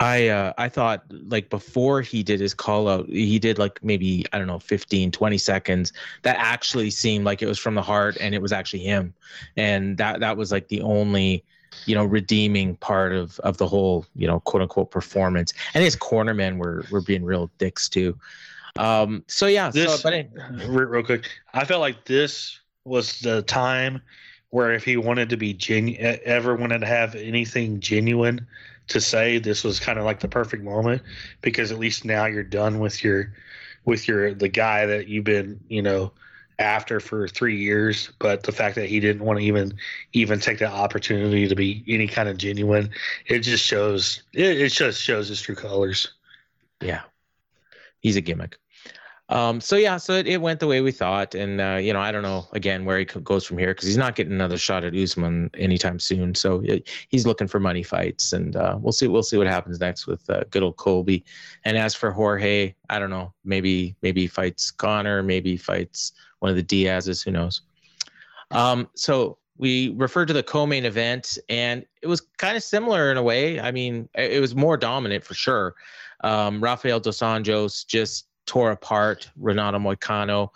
I 0.00 0.28
uh, 0.28 0.52
I 0.58 0.68
thought 0.68 1.04
like 1.10 1.50
before 1.50 2.02
he 2.02 2.22
did 2.22 2.40
his 2.40 2.54
call 2.54 2.88
out, 2.88 3.08
he 3.08 3.38
did 3.38 3.58
like 3.58 3.82
maybe 3.82 4.24
I 4.32 4.38
don't 4.38 4.46
know 4.46 4.60
15, 4.60 5.10
20 5.10 5.38
seconds 5.38 5.92
that 6.22 6.36
actually 6.38 6.90
seemed 6.90 7.24
like 7.24 7.42
it 7.42 7.46
was 7.46 7.58
from 7.58 7.74
the 7.74 7.82
heart 7.82 8.16
and 8.20 8.34
it 8.34 8.40
was 8.40 8.52
actually 8.52 8.80
him, 8.80 9.12
and 9.56 9.98
that 9.98 10.20
that 10.20 10.36
was 10.36 10.52
like 10.52 10.68
the 10.68 10.82
only 10.82 11.44
you 11.86 11.96
know 11.96 12.04
redeeming 12.04 12.76
part 12.76 13.12
of 13.12 13.40
of 13.40 13.56
the 13.56 13.66
whole 13.66 14.06
you 14.14 14.26
know 14.28 14.38
quote 14.40 14.62
unquote 14.62 14.92
performance. 14.92 15.52
And 15.74 15.82
his 15.82 15.96
cornermen 15.96 16.58
were 16.58 16.84
were 16.92 17.00
being 17.00 17.24
real 17.24 17.50
dicks 17.58 17.88
too. 17.88 18.16
Um, 18.76 19.24
so 19.26 19.46
yeah, 19.46 19.70
this 19.70 20.00
so, 20.00 20.10
but 20.10 20.28
real 20.68 21.02
quick, 21.02 21.28
I 21.54 21.64
felt 21.64 21.80
like 21.80 22.04
this 22.04 22.60
was 22.84 23.18
the 23.20 23.42
time 23.42 24.00
where 24.50 24.72
if 24.72 24.84
he 24.84 24.96
wanted 24.96 25.28
to 25.30 25.36
be 25.36 25.52
genuine, 25.52 26.20
ever 26.24 26.54
wanted 26.54 26.78
to 26.78 26.86
have 26.86 27.16
anything 27.16 27.80
genuine 27.80 28.46
to 28.88 29.00
say 29.00 29.38
this 29.38 29.64
was 29.64 29.80
kind 29.80 29.98
of 29.98 30.04
like 30.04 30.20
the 30.20 30.28
perfect 30.28 30.62
moment 30.62 31.02
because 31.42 31.70
at 31.70 31.78
least 31.78 32.04
now 32.04 32.26
you're 32.26 32.42
done 32.42 32.80
with 32.80 33.04
your 33.04 33.32
with 33.84 34.08
your 34.08 34.34
the 34.34 34.48
guy 34.48 34.86
that 34.86 35.08
you've 35.08 35.24
been 35.24 35.60
you 35.68 35.82
know 35.82 36.12
after 36.58 36.98
for 36.98 37.28
three 37.28 37.56
years 37.56 38.10
but 38.18 38.42
the 38.42 38.52
fact 38.52 38.74
that 38.74 38.88
he 38.88 38.98
didn't 38.98 39.24
want 39.24 39.38
to 39.38 39.44
even 39.44 39.72
even 40.12 40.40
take 40.40 40.58
the 40.58 40.66
opportunity 40.66 41.46
to 41.46 41.54
be 41.54 41.84
any 41.86 42.08
kind 42.08 42.28
of 42.28 42.36
genuine 42.36 42.90
it 43.26 43.40
just 43.40 43.64
shows 43.64 44.22
it, 44.32 44.60
it 44.60 44.72
just 44.72 45.00
shows 45.00 45.28
his 45.28 45.40
true 45.40 45.54
colors. 45.54 46.12
Yeah. 46.80 47.02
He's 48.00 48.16
a 48.16 48.20
gimmick 48.20 48.56
um, 49.30 49.60
so 49.60 49.76
yeah, 49.76 49.98
so 49.98 50.14
it, 50.14 50.26
it 50.26 50.40
went 50.40 50.58
the 50.58 50.66
way 50.66 50.80
we 50.80 50.90
thought, 50.90 51.34
and 51.34 51.60
uh, 51.60 51.78
you 51.80 51.92
know, 51.92 52.00
I 52.00 52.10
don't 52.10 52.22
know 52.22 52.46
again 52.52 52.86
where 52.86 52.98
he 52.98 53.04
goes 53.04 53.44
from 53.44 53.58
here 53.58 53.74
because 53.74 53.86
he's 53.86 53.98
not 53.98 54.14
getting 54.14 54.32
another 54.32 54.56
shot 54.56 54.84
at 54.84 54.94
Usman 54.94 55.50
anytime 55.54 55.98
soon. 55.98 56.34
So 56.34 56.62
it, 56.64 56.88
he's 57.08 57.26
looking 57.26 57.46
for 57.46 57.60
money 57.60 57.82
fights, 57.82 58.32
and 58.32 58.56
uh, 58.56 58.78
we'll 58.80 58.92
see. 58.92 59.06
We'll 59.06 59.22
see 59.22 59.36
what 59.36 59.46
happens 59.46 59.80
next 59.80 60.06
with 60.06 60.28
uh, 60.30 60.44
good 60.50 60.62
old 60.62 60.78
Colby. 60.78 61.24
And 61.64 61.76
as 61.76 61.94
for 61.94 62.10
Jorge, 62.10 62.74
I 62.88 62.98
don't 62.98 63.10
know. 63.10 63.34
Maybe 63.44 63.94
maybe 64.00 64.26
fights 64.26 64.70
Conor. 64.70 65.22
Maybe 65.22 65.58
fights 65.58 66.12
one 66.38 66.50
of 66.50 66.56
the 66.56 66.62
Diaz's. 66.62 67.20
Who 67.22 67.32
knows? 67.32 67.60
Um, 68.50 68.88
so 68.94 69.36
we 69.58 69.90
referred 69.90 70.28
to 70.28 70.32
the 70.32 70.42
co-main 70.42 70.86
event, 70.86 71.36
and 71.50 71.84
it 72.00 72.06
was 72.06 72.22
kind 72.38 72.56
of 72.56 72.62
similar 72.62 73.10
in 73.10 73.18
a 73.18 73.22
way. 73.22 73.60
I 73.60 73.72
mean, 73.72 74.08
it 74.14 74.40
was 74.40 74.54
more 74.54 74.78
dominant 74.78 75.22
for 75.22 75.34
sure. 75.34 75.74
Um, 76.24 76.62
Rafael 76.62 76.98
dos 76.98 77.18
Anjos 77.18 77.86
just 77.86 78.27
tore 78.48 78.72
apart 78.72 79.30
Renato 79.36 79.78
Moicano. 79.78 80.50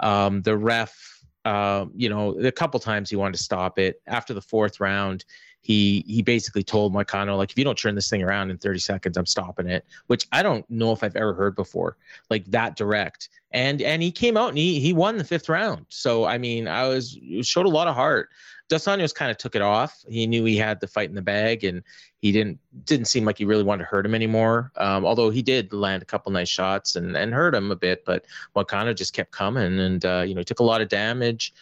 Um, 0.00 0.42
the 0.42 0.56
ref, 0.56 1.22
uh, 1.44 1.86
you 1.94 2.08
know, 2.08 2.32
a 2.40 2.50
couple 2.50 2.80
times 2.80 3.10
he 3.10 3.16
wanted 3.16 3.36
to 3.36 3.42
stop 3.42 3.78
it. 3.78 4.00
After 4.08 4.34
the 4.34 4.40
fourth 4.40 4.80
round, 4.80 5.24
he 5.60 6.04
he 6.06 6.20
basically 6.22 6.62
told 6.62 6.92
Moicano 6.92 7.36
like, 7.36 7.50
if 7.50 7.58
you 7.58 7.64
don't 7.64 7.78
turn 7.78 7.94
this 7.94 8.10
thing 8.10 8.22
around 8.22 8.50
in 8.50 8.58
30 8.58 8.78
seconds, 8.80 9.16
I'm 9.16 9.26
stopping 9.26 9.68
it. 9.68 9.84
Which 10.08 10.26
I 10.32 10.42
don't 10.42 10.68
know 10.68 10.92
if 10.92 11.04
I've 11.04 11.16
ever 11.16 11.32
heard 11.32 11.54
before, 11.54 11.96
like 12.28 12.44
that 12.46 12.76
direct. 12.76 13.28
And 13.52 13.80
and 13.80 14.02
he 14.02 14.10
came 14.10 14.36
out 14.36 14.48
and 14.48 14.58
he 14.58 14.80
he 14.80 14.92
won 14.92 15.16
the 15.16 15.24
fifth 15.24 15.48
round. 15.48 15.86
So 15.88 16.24
I 16.24 16.38
mean, 16.38 16.66
I 16.66 16.88
was 16.88 17.18
showed 17.42 17.66
a 17.66 17.70
lot 17.70 17.88
of 17.88 17.94
heart. 17.94 18.30
Dos 18.68 18.84
Anjos 18.84 19.14
kind 19.14 19.30
of 19.30 19.36
took 19.36 19.54
it 19.54 19.62
off. 19.62 20.04
He 20.08 20.26
knew 20.26 20.44
he 20.44 20.56
had 20.56 20.80
the 20.80 20.86
fight 20.86 21.08
in 21.08 21.14
the 21.14 21.22
bag, 21.22 21.64
and 21.64 21.82
he 22.18 22.32
didn't 22.32 22.58
didn't 22.84 23.06
seem 23.06 23.24
like 23.24 23.38
he 23.38 23.44
really 23.44 23.62
wanted 23.62 23.84
to 23.84 23.88
hurt 23.88 24.06
him 24.06 24.14
anymore. 24.14 24.72
Um, 24.76 25.04
although 25.04 25.30
he 25.30 25.42
did 25.42 25.72
land 25.72 26.02
a 26.02 26.06
couple 26.06 26.32
nice 26.32 26.48
shots 26.48 26.96
and 26.96 27.16
and 27.16 27.34
hurt 27.34 27.54
him 27.54 27.70
a 27.70 27.76
bit, 27.76 28.04
but 28.04 28.24
Moicano 28.56 28.94
just 28.96 29.12
kept 29.12 29.32
coming, 29.32 29.78
and 29.78 30.04
uh, 30.04 30.24
you 30.26 30.34
know 30.34 30.42
took 30.42 30.60
a 30.60 30.64
lot 30.64 30.80
of 30.80 30.88
damage. 30.88 31.52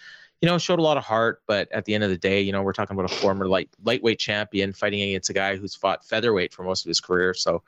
You 0.40 0.48
know, 0.48 0.58
showed 0.58 0.80
a 0.80 0.82
lot 0.82 0.96
of 0.96 1.04
heart, 1.04 1.42
but 1.46 1.70
at 1.70 1.84
the 1.84 1.94
end 1.94 2.02
of 2.02 2.10
the 2.10 2.18
day, 2.18 2.40
you 2.40 2.50
know, 2.50 2.64
we're 2.64 2.72
talking 2.72 2.98
about 2.98 3.08
a 3.08 3.14
former 3.14 3.46
light 3.46 3.68
lightweight 3.84 4.18
champion 4.18 4.72
fighting 4.72 5.00
against 5.00 5.30
a 5.30 5.32
guy 5.32 5.56
who's 5.56 5.76
fought 5.76 6.04
featherweight 6.04 6.52
for 6.52 6.64
most 6.64 6.84
of 6.84 6.88
his 6.88 7.00
career. 7.00 7.32
So, 7.32 7.62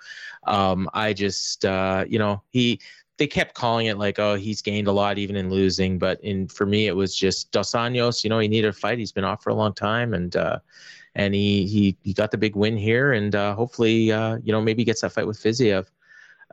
um, 0.44 0.90
I 0.92 1.12
just, 1.12 1.64
uh, 1.64 2.04
you 2.08 2.18
know, 2.18 2.42
he 2.50 2.80
they 3.16 3.26
kept 3.26 3.54
calling 3.54 3.86
it 3.86 3.98
like, 3.98 4.18
oh, 4.18 4.34
he's 4.34 4.60
gained 4.60 4.88
a 4.88 4.92
lot 4.92 5.18
even 5.18 5.36
in 5.36 5.50
losing. 5.50 5.98
But 5.98 6.20
in 6.22 6.48
for 6.48 6.66
me, 6.66 6.86
it 6.86 6.96
was 6.96 7.14
just 7.14 7.52
Dos 7.52 7.72
Anjos. 7.72 8.24
You 8.24 8.30
know, 8.30 8.38
he 8.38 8.48
needed 8.48 8.68
a 8.68 8.72
fight. 8.72 8.98
He's 8.98 9.12
been 9.12 9.24
off 9.24 9.42
for 9.42 9.50
a 9.50 9.54
long 9.54 9.72
time, 9.72 10.14
and 10.14 10.34
uh, 10.34 10.58
and 11.14 11.34
he 11.34 11.66
he 11.66 11.96
he 12.02 12.12
got 12.12 12.30
the 12.30 12.38
big 12.38 12.56
win 12.56 12.76
here, 12.76 13.12
and 13.12 13.34
uh, 13.34 13.54
hopefully, 13.54 14.10
uh, 14.10 14.38
you 14.42 14.52
know, 14.52 14.60
maybe 14.60 14.84
gets 14.84 15.02
that 15.02 15.12
fight 15.12 15.26
with 15.26 15.40
Fiziev. 15.40 15.86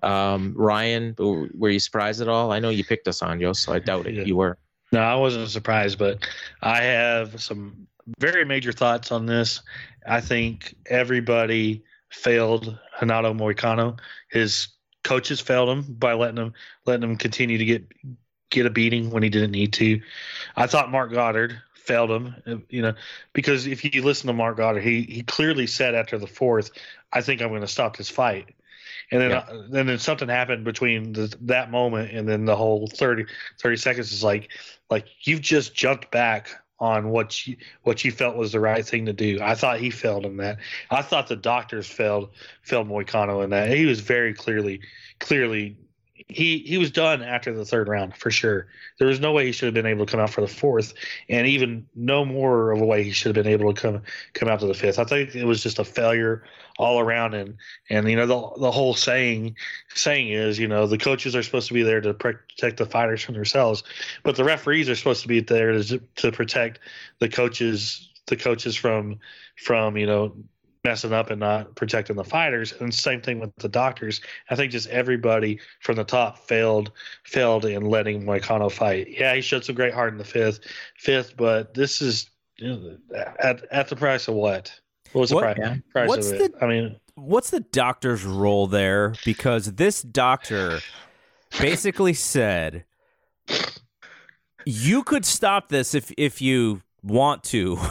Um, 0.03 0.53
Ryan, 0.55 1.15
were 1.17 1.69
you 1.69 1.79
surprised 1.79 2.21
at 2.21 2.27
all? 2.27 2.51
I 2.51 2.59
know 2.59 2.69
you 2.69 2.83
picked 2.83 3.05
Dos 3.05 3.19
Anjos, 3.21 3.57
so 3.57 3.73
I 3.73 3.79
doubt 3.79 4.07
it. 4.07 4.15
Yeah. 4.15 4.23
You 4.23 4.35
were. 4.35 4.57
No, 4.91 5.01
I 5.01 5.15
wasn't 5.15 5.49
surprised, 5.49 5.97
but 5.97 6.27
I 6.61 6.81
have 6.81 7.41
some 7.41 7.88
very 8.19 8.43
major 8.45 8.71
thoughts 8.71 9.11
on 9.11 9.25
this. 9.25 9.61
I 10.07 10.19
think 10.19 10.75
everybody 10.88 11.83
failed 12.09 12.77
Renato 12.99 13.33
Moicano. 13.33 13.99
His 14.31 14.69
coaches 15.03 15.40
failed 15.40 15.69
him 15.69 15.82
by 15.94 16.14
letting 16.14 16.38
him 16.38 16.53
letting 16.86 17.10
him 17.10 17.15
continue 17.18 17.57
to 17.57 17.65
get 17.65 17.88
get 18.49 18.65
a 18.65 18.69
beating 18.69 19.10
when 19.10 19.23
he 19.23 19.30
didn't 19.30 19.52
need 19.52 19.73
to. 19.73 20.02
I 20.56 20.68
thought 20.68 20.91
Marc 20.91 21.11
Goddard 21.11 21.61
failed 21.73 22.11
him, 22.11 22.65
you 22.69 22.82
know, 22.82 22.94
because 23.34 23.65
if 23.65 23.84
you 23.84 24.03
listen 24.03 24.28
to 24.28 24.34
Marc 24.34 24.57
Goddard, 24.57 24.82
he 24.82 25.03
he 25.03 25.23
clearly 25.23 25.68
said 25.68 25.95
after 25.95 26.18
the 26.18 26.28
fourth, 26.28 26.72
"I 27.14 27.22
think 27.22 27.41
I'm 27.41 27.49
going 27.49 27.61
to 27.61 27.68
stop 27.68 27.98
this 27.98 28.10
fight." 28.10 28.53
And 29.11 29.22
then, 29.22 29.32
yeah. 29.32 29.40
uh, 29.40 29.64
and 29.73 29.90
then 29.90 29.99
something 29.99 30.30
happened 30.30 30.64
between 30.64 31.14
the, 31.14 31.36
that 31.41 31.69
moment 31.69 32.11
and 32.11 32.28
then 32.28 32.45
the 32.45 32.56
whole 32.56 32.88
30, 32.88 33.26
30 33.60 33.76
seconds 33.76 34.11
is 34.14 34.23
like, 34.23 34.49
like 34.90 35.06
you've 35.28 35.41
just 35.41 35.76
jumped 35.76 36.11
back 36.11 36.60
on 36.82 37.10
what 37.10 37.48
you 37.48 37.56
what 37.84 38.03
you 38.03 38.12
felt 38.12 38.36
was 38.36 38.52
the 38.52 38.60
right 38.60 38.86
thing 38.86 39.06
to 39.06 39.14
do. 39.14 39.40
I 39.41 39.53
thought 39.53 39.80
he 39.80 39.91
failed 39.91 40.26
in 40.26 40.38
that. 40.38 40.58
I 40.90 41.03
thought 41.03 41.28
the 41.28 41.36
doctors 41.36 41.88
failed 41.88 42.32
failed 42.64 42.90
Moicano 42.90 43.44
in 43.44 43.52
that. 43.52 43.70
He 43.70 43.86
was 43.86 44.02
very 44.02 44.34
clearly 44.34 44.82
clearly 45.20 45.78
he 46.27 46.60
he 46.60 46.77
was 46.77 46.91
done 46.91 47.22
after 47.22 47.53
the 47.53 47.65
third 47.65 47.88
round 47.88 48.15
for 48.15 48.31
sure. 48.31 48.68
There 48.99 49.07
was 49.07 49.19
no 49.19 49.31
way 49.31 49.45
he 49.45 49.52
should 49.52 49.68
have 49.68 49.73
been 49.73 49.85
able 49.85 50.06
to 50.06 50.11
come 50.11 50.19
out 50.19 50.30
for 50.30 50.41
the 50.41 50.48
fourth, 50.48 50.93
and 51.30 51.48
even 51.48 51.88
no 51.95 52.26
more 52.26 52.72
of 52.72 52.81
a 52.81 52.85
way 52.85 53.03
he 53.03 53.11
should 53.11 53.35
have 53.35 53.43
been 53.43 53.52
able 53.52 53.73
to 53.73 53.81
come 53.81 54.02
come 54.34 54.49
out 54.49 54.60
to 54.61 54.68
the 54.68 54.73
fifth. 54.73 54.99
I 54.99 55.03
think 55.03 55.35
it 55.35 55.45
was 55.45 55.64
just 55.64 55.80
a 55.80 55.84
failure 55.84 56.43
all 56.77 56.99
around, 56.99 57.34
and 57.34 57.57
and 57.89 58.10
you 58.10 58.15
know 58.15 58.26
the 58.26 58.60
the 58.61 58.72
whole 58.72 58.93
saying 58.93 59.56
saying 59.93 60.30
is 60.30 60.60
you 60.60 60.68
know 60.68 60.88
the 60.88 60.98
coaches 60.98 61.35
are 61.35 61.43
supposed 61.43 61.68
to 61.68 61.73
be 61.73 61.84
there 61.84 62.02
to 62.02 62.14
protect 62.14 62.77
the 62.77 62.85
fighters 62.85 63.23
from 63.23 63.35
themselves, 63.35 63.84
but 64.23 64.35
the 64.35 64.43
referees 64.43 64.89
are 64.89 64.95
supposed 64.95 65.22
to 65.22 65.27
be 65.27 65.39
there 65.39 65.72
to 65.72 65.99
to 66.15 66.31
protect 66.31 66.80
the 67.19 67.30
coaches 67.30 68.10
the 68.27 68.38
coaches 68.38 68.76
from 68.76 69.19
from 69.56 69.98
you 69.98 70.06
know 70.06 70.34
messing 70.84 71.14
up 71.14 71.30
and 71.30 71.40
not 71.40 71.76
protecting 71.76 72.16
the 72.16 72.24
fighters. 72.24 72.74
And 72.80 72.94
same 72.94 73.22
thing 73.22 73.40
with 73.40 73.56
the 73.58 73.70
doctors. 73.70 74.22
I 74.49 74.56
think 74.56 74.72
just 74.72 74.90
everybody 74.90 75.60
from 75.82 75.95
the 75.95 76.03
top 76.03 76.40
failed 76.48 76.91
failed 77.24 77.66
in 77.66 77.86
letting 77.86 78.24
Moicano 78.24 78.72
fight. 78.72 79.08
Yeah, 79.10 79.36
he 79.36 79.41
showed 79.41 79.64
some 79.64 79.76
great 79.76 79.94
heart 79.94 80.12
in 80.12 80.18
the 80.18 80.26
fifth, 80.26 80.62
fifth, 80.98 81.38
but 81.38 81.74
this 81.74 82.02
is 82.02 82.30
you 82.58 82.68
know, 82.68 82.98
at 83.40 83.64
at 83.72 83.90
the 83.90 83.95
price 83.95 84.28
of 84.28 84.36
what? 84.36 84.72
What 85.12 85.22
was 85.22 85.30
the 85.30 85.36
what, 85.36 85.56
price, 85.56 85.80
price 85.91 86.08
what's 86.08 86.32
of 86.32 86.41
it? 86.41 86.53
The, 86.53 86.66
I 86.66 86.68
mean, 86.68 86.95
what's 87.16 87.49
the 87.49 87.60
doctor's 87.60 88.24
role 88.24 88.68
there? 88.68 89.16
Because 89.26 89.74
this 89.74 90.02
doctor 90.02 90.80
basically 91.60 92.14
said 92.14 92.86
you 94.66 95.03
could 95.03 95.26
stop 95.26 95.70
this 95.70 95.94
if 95.94 96.12
if 96.18 96.41
you 96.41 96.82
want 97.03 97.44
to. 97.45 97.78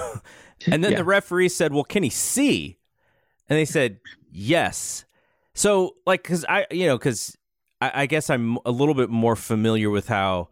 And 0.66 0.84
then 0.84 0.92
yeah. 0.92 0.98
the 0.98 1.04
referee 1.04 1.48
said, 1.48 1.72
"Well, 1.72 1.84
can 1.84 2.02
he 2.02 2.10
see?" 2.10 2.79
And 3.50 3.58
they 3.58 3.64
said, 3.64 3.98
yes. 4.30 5.04
So, 5.54 5.96
like, 6.06 6.22
because 6.22 6.46
I, 6.48 6.66
you 6.70 6.86
know, 6.86 6.96
because 6.96 7.36
I, 7.80 8.02
I, 8.02 8.06
guess 8.06 8.30
I'm 8.30 8.58
a 8.64 8.70
little 8.70 8.94
bit 8.94 9.10
more 9.10 9.34
familiar 9.34 9.90
with 9.90 10.06
how 10.06 10.48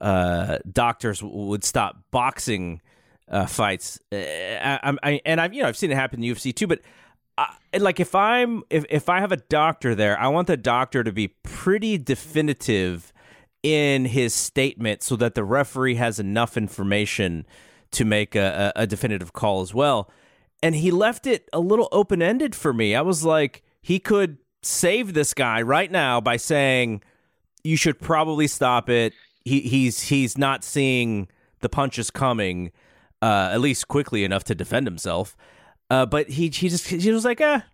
uh, 0.00 0.58
doctors 0.70 1.22
would 1.22 1.62
stop 1.62 1.96
boxing 2.10 2.82
uh, 3.28 3.46
fights. 3.46 4.00
Uh, 4.12 4.16
I, 4.16 4.96
I, 5.02 5.20
and 5.24 5.40
I've, 5.40 5.54
you 5.54 5.62
know, 5.62 5.68
I've 5.68 5.76
seen 5.76 5.92
it 5.92 5.94
happen 5.94 6.22
in 6.22 6.34
UFC 6.34 6.54
too, 6.54 6.66
but. 6.66 6.80
I, 7.38 7.54
like 7.78 8.00
if 8.00 8.14
I'm 8.14 8.64
if, 8.68 8.84
if 8.90 9.08
I 9.08 9.20
have 9.20 9.32
a 9.32 9.38
doctor 9.38 9.94
there, 9.94 10.18
I 10.18 10.28
want 10.28 10.46
the 10.46 10.58
doctor 10.58 11.02
to 11.02 11.10
be 11.10 11.28
pretty 11.28 11.96
definitive 11.96 13.14
in 13.62 14.04
his 14.04 14.34
statement 14.34 15.02
so 15.02 15.16
that 15.16 15.34
the 15.34 15.44
referee 15.44 15.94
has 15.94 16.18
enough 16.18 16.58
information 16.58 17.46
to 17.92 18.04
make 18.04 18.34
a, 18.34 18.72
a, 18.76 18.82
a 18.82 18.86
definitive 18.86 19.32
call 19.32 19.62
as 19.62 19.72
well 19.72 20.10
and 20.62 20.74
he 20.74 20.90
left 20.90 21.26
it 21.26 21.48
a 21.52 21.60
little 21.60 21.88
open 21.92 22.22
ended 22.22 22.54
for 22.54 22.72
me. 22.72 22.94
I 22.94 23.00
was 23.00 23.24
like, 23.24 23.62
he 23.82 23.98
could 23.98 24.38
save 24.62 25.14
this 25.14 25.34
guy 25.34 25.62
right 25.62 25.90
now 25.90 26.20
by 26.20 26.36
saying, 26.36 27.02
"You 27.64 27.76
should 27.76 28.00
probably 28.00 28.46
stop 28.46 28.88
it." 28.88 29.12
He, 29.44 29.60
he's 29.60 30.02
he's 30.02 30.36
not 30.36 30.64
seeing 30.64 31.28
the 31.60 31.68
punches 31.68 32.10
coming, 32.10 32.72
uh, 33.22 33.50
at 33.52 33.60
least 33.60 33.88
quickly 33.88 34.24
enough 34.24 34.44
to 34.44 34.54
defend 34.54 34.86
himself. 34.86 35.36
Uh, 35.88 36.06
but 36.06 36.28
he 36.30 36.48
he 36.48 36.68
just 36.68 36.86
he 36.86 37.10
was 37.10 37.24
like, 37.24 37.40
"Ah, 37.40 37.64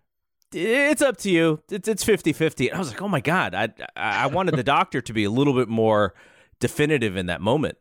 it's 0.53 1.01
up 1.01 1.17
to 1.17 1.29
you. 1.29 1.61
It's 1.69 1.87
it's 1.87 2.05
50-50. 2.05 2.73
I 2.73 2.79
was 2.79 2.89
like, 2.89 3.01
"Oh 3.01 3.09
my 3.09 3.21
god!" 3.21 3.53
I 3.53 3.69
I 3.95 4.27
wanted 4.27 4.55
the 4.55 4.63
doctor 4.63 5.01
to 5.01 5.13
be 5.13 5.25
a 5.25 5.31
little 5.31 5.53
bit 5.53 5.67
more 5.67 6.13
definitive 6.59 7.17
in 7.17 7.27
that 7.27 7.41
moment. 7.41 7.77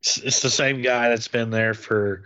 It's 0.00 0.42
the 0.42 0.50
same 0.50 0.80
guy 0.80 1.08
that's 1.08 1.28
been 1.28 1.50
there 1.50 1.74
for 1.74 2.22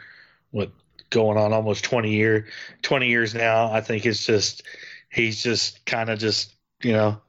what 0.51 0.71
going 1.13 1.39
on 1.39 1.53
almost 1.53 1.85
20 1.85 2.11
year 2.11 2.47
20 2.83 3.07
years 3.07 3.35
now. 3.35 3.71
I 3.71 3.81
think 3.81 4.05
it's 4.05 4.27
just 4.27 4.65
he's 5.11 5.43
just 5.43 5.85
kind 5.87 6.11
of 6.11 6.19
just 6.19 6.57
you 6.83 6.93
know 6.93 7.21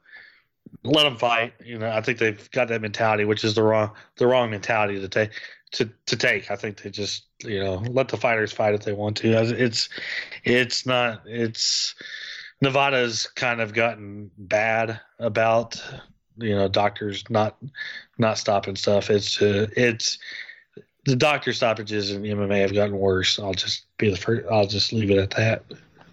let 0.84 1.04
them 1.04 1.18
fight 1.18 1.54
you 1.64 1.78
know. 1.78 1.90
I 1.90 2.02
think 2.02 2.18
they've 2.18 2.50
got 2.52 2.70
that 2.70 2.82
mentality 2.82 3.26
which 3.26 3.44
is 3.44 3.54
the 3.54 3.62
wrong 3.62 3.92
the 4.18 4.26
wrong 4.26 4.50
mentality 4.50 5.00
to 5.00 5.08
take 5.08 5.32
to, 5.74 5.90
to 6.06 6.16
take. 6.16 6.50
I 6.50 6.56
think 6.56 6.82
they 6.82 6.90
just 6.90 7.26
you 7.44 7.64
know 7.64 7.84
let 7.90 8.08
the 8.08 8.18
fighters 8.18 8.52
fight 8.52 8.74
if 8.74 8.84
they 8.84 8.94
want 8.94 9.18
to. 9.18 9.32
It's 9.32 9.90
it's 10.44 10.86
not 10.86 11.22
it's 11.26 11.94
nevada's 12.62 13.28
kind 13.36 13.60
of 13.60 13.74
gotten 13.74 14.32
bad 14.38 15.00
about 15.20 15.84
you 16.38 16.56
know 16.56 16.68
doctors 16.68 17.24
not 17.30 17.58
not 18.18 18.38
stopping 18.38 18.76
stuff. 18.76 19.10
It's 19.10 19.42
uh, 19.42 19.68
it's 19.76 20.18
the 21.06 21.16
doctor 21.16 21.52
stoppages 21.54 22.12
in 22.12 22.24
MMA 22.24 22.62
have 22.62 22.74
gotten 22.74 22.98
worse. 22.98 23.40
I'll 23.40 23.54
just 23.54 23.86
be 23.98 24.10
the 24.10 24.18
first. 24.18 24.46
I'll 24.50 24.68
just 24.68 24.94
leave 24.94 25.12
it 25.12 25.18
at 25.18 25.32
that. 25.32 25.64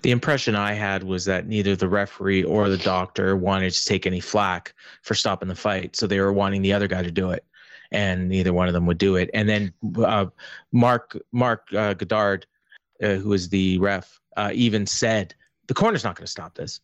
The 0.03 0.11
impression 0.11 0.57
I 0.57 0.73
had 0.73 1.05
was 1.05 1.25
that 1.27 1.47
neither 1.47 1.77
the 1.77 1.89
referee 1.89 2.43
or 2.43 2.69
the 2.69 2.79
doctor 2.79 3.37
wanted 3.37 3.73
to 3.73 3.85
take 3.85 4.07
any 4.07 4.21
flack 4.21 4.75
for 5.03 5.15
stopping 5.15 5.49
the 5.49 5.55
fight, 5.55 5.95
so 5.95 6.07
they 6.07 6.21
were 6.21 6.33
wanting 6.33 6.63
the 6.63 6.73
other 6.73 6.89
guy 6.89 7.03
to 7.03 7.11
do 7.11 7.31
it, 7.31 7.45
and 7.93 8.29
neither 8.29 8.53
one 8.53 8.67
of 8.67 8.75
them 8.75 8.87
would 8.87 8.99
do 8.99 9.17
it. 9.17 9.31
And 9.35 9.49
then 9.49 9.73
uh, 9.99 10.27
Mark 10.73 11.17
Marc 11.33 11.69
uh, 11.75 11.95
Goddard, 11.95 12.47
uh, 13.03 13.15
who 13.15 13.33
is 13.33 13.49
the 13.49 13.79
ref, 13.79 14.19
uh, 14.37 14.51
even 14.55 14.87
said 14.87 15.35
the 15.69 15.75
corner's 15.75 16.03
not 16.03 16.17
going 16.17 16.27
to 16.27 16.31
stop 16.31 16.55
this. 16.55 16.81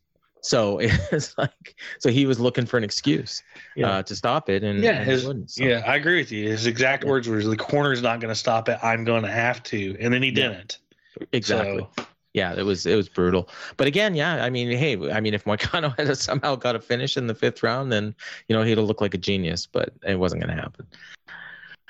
So 0.46 0.78
it's 0.80 1.36
like, 1.36 1.74
so 1.98 2.10
he 2.10 2.24
was 2.24 2.38
looking 2.38 2.66
for 2.66 2.78
an 2.78 2.84
excuse 2.84 3.42
yeah. 3.74 3.90
uh, 3.90 4.02
to 4.04 4.14
stop 4.14 4.48
it, 4.48 4.62
and 4.62 4.82
yeah, 4.82 5.00
and 5.00 5.10
his, 5.10 5.24
so. 5.24 5.64
yeah, 5.64 5.82
I 5.84 5.96
agree 5.96 6.18
with 6.18 6.30
you. 6.30 6.48
His 6.48 6.66
exact 6.66 7.02
yeah. 7.02 7.10
words 7.10 7.28
were, 7.28 7.42
"The 7.42 7.56
corner's 7.56 8.00
not 8.00 8.20
going 8.20 8.30
to 8.30 8.38
stop 8.38 8.68
it. 8.68 8.78
I'm 8.82 9.04
going 9.04 9.24
to 9.24 9.30
have 9.30 9.62
to," 9.64 9.96
and 9.98 10.14
then 10.14 10.22
he 10.22 10.30
didn't. 10.30 10.78
Exactly. 11.32 11.86
So. 11.96 12.06
Yeah, 12.32 12.54
it 12.54 12.64
was 12.64 12.86
it 12.86 12.94
was 12.94 13.08
brutal. 13.08 13.48
But 13.76 13.88
again, 13.88 14.14
yeah, 14.14 14.44
I 14.44 14.50
mean, 14.50 14.70
hey, 14.70 15.10
I 15.10 15.20
mean, 15.20 15.34
if 15.34 15.44
Moicano 15.44 15.98
had 16.06 16.16
somehow 16.16 16.54
got 16.54 16.76
a 16.76 16.80
finish 16.80 17.16
in 17.16 17.26
the 17.26 17.34
fifth 17.34 17.62
round, 17.62 17.90
then 17.90 18.14
you 18.48 18.54
know 18.54 18.62
he'd 18.62 18.78
have 18.78 18.86
looked 18.86 19.00
like 19.00 19.14
a 19.14 19.18
genius. 19.18 19.66
But 19.66 19.94
it 20.06 20.16
wasn't 20.16 20.42
going 20.42 20.54
to 20.54 20.62
happen. 20.62 20.86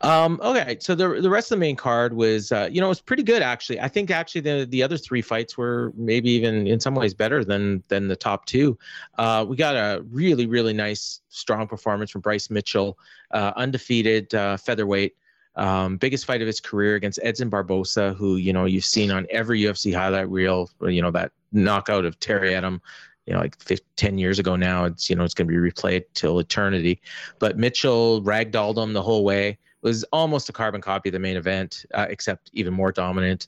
Um, 0.02 0.39
okay, 0.43 0.77
so 0.81 0.94
the 0.94 1.20
the 1.20 1.31
rest 1.31 1.51
of 1.51 1.56
the 1.56 1.60
main 1.60 1.77
card 1.77 2.12
was, 2.12 2.52
uh, 2.52 2.68
you 2.70 2.81
know, 2.81 2.86
it 2.86 2.90
was 2.90 3.01
pretty 3.01 3.23
good 3.23 3.43
actually. 3.43 3.81
I 3.81 3.89
think 3.89 4.10
actually 4.10 4.43
the 4.43 4.66
the 4.68 4.82
other 4.82 4.98
three 4.98 5.23
fights 5.23 5.56
were 5.56 5.93
maybe 5.97 6.31
even 6.31 6.66
in 6.66 6.81
some 6.81 6.94
ways 6.94 7.14
better 7.14 7.44
than 7.44 7.82
than 7.89 8.09
the 8.09 8.16
top 8.16 8.44
two. 8.44 8.78
Uh, 9.16 9.47
we 9.48 9.56
got 9.56 9.74
a 9.74 10.02
really 10.10 10.47
really 10.47 10.74
nice 10.74 11.20
strong 11.31 11.66
performance 11.66 12.10
from 12.10 12.20
Bryce 12.20 12.51
Mitchell, 12.51 12.98
uh, 13.31 13.52
undefeated 13.56 14.35
uh, 14.35 14.56
featherweight. 14.59 15.16
Um, 15.55 15.97
biggest 15.97 16.27
fight 16.27 16.43
of 16.43 16.47
his 16.47 16.60
career 16.60 16.97
against 16.97 17.18
Edson 17.23 17.48
Barboza, 17.48 18.12
who 18.12 18.36
you 18.36 18.52
know 18.52 18.66
you've 18.66 18.85
seen 18.85 19.10
on 19.10 19.27
every 19.31 19.62
UFC 19.62 19.94
highlight 19.94 20.28
reel. 20.28 20.68
You 20.82 21.01
know 21.01 21.10
that 21.12 21.32
knockout 21.52 22.05
of 22.05 22.20
Terry 22.20 22.51
Etim 22.51 22.81
you 23.27 23.32
know, 23.32 23.40
like 23.40 23.60
15, 23.60 23.85
10 23.97 24.18
years 24.18 24.39
ago 24.39 24.55
now. 24.55 24.85
It's, 24.85 25.10
you 25.10 25.16
know, 25.16 25.24
it's 25.24 25.35
going 25.35 25.48
to 25.48 25.52
be 25.52 25.70
replayed 25.70 26.05
till 26.14 26.39
eternity. 26.39 27.01
But 27.40 27.59
Mitchell 27.59 28.23
ragdolled 28.23 28.81
him 28.81 28.93
the 28.93 29.02
whole 29.02 29.24
way 29.24 29.59
was 29.86 30.02
almost 30.12 30.48
a 30.48 30.52
carbon 30.52 30.80
copy 30.80 31.10
of 31.10 31.12
the 31.12 31.20
main 31.20 31.36
event, 31.36 31.86
uh, 31.94 32.06
except 32.10 32.50
even 32.52 32.74
more 32.74 32.90
dominant. 32.90 33.46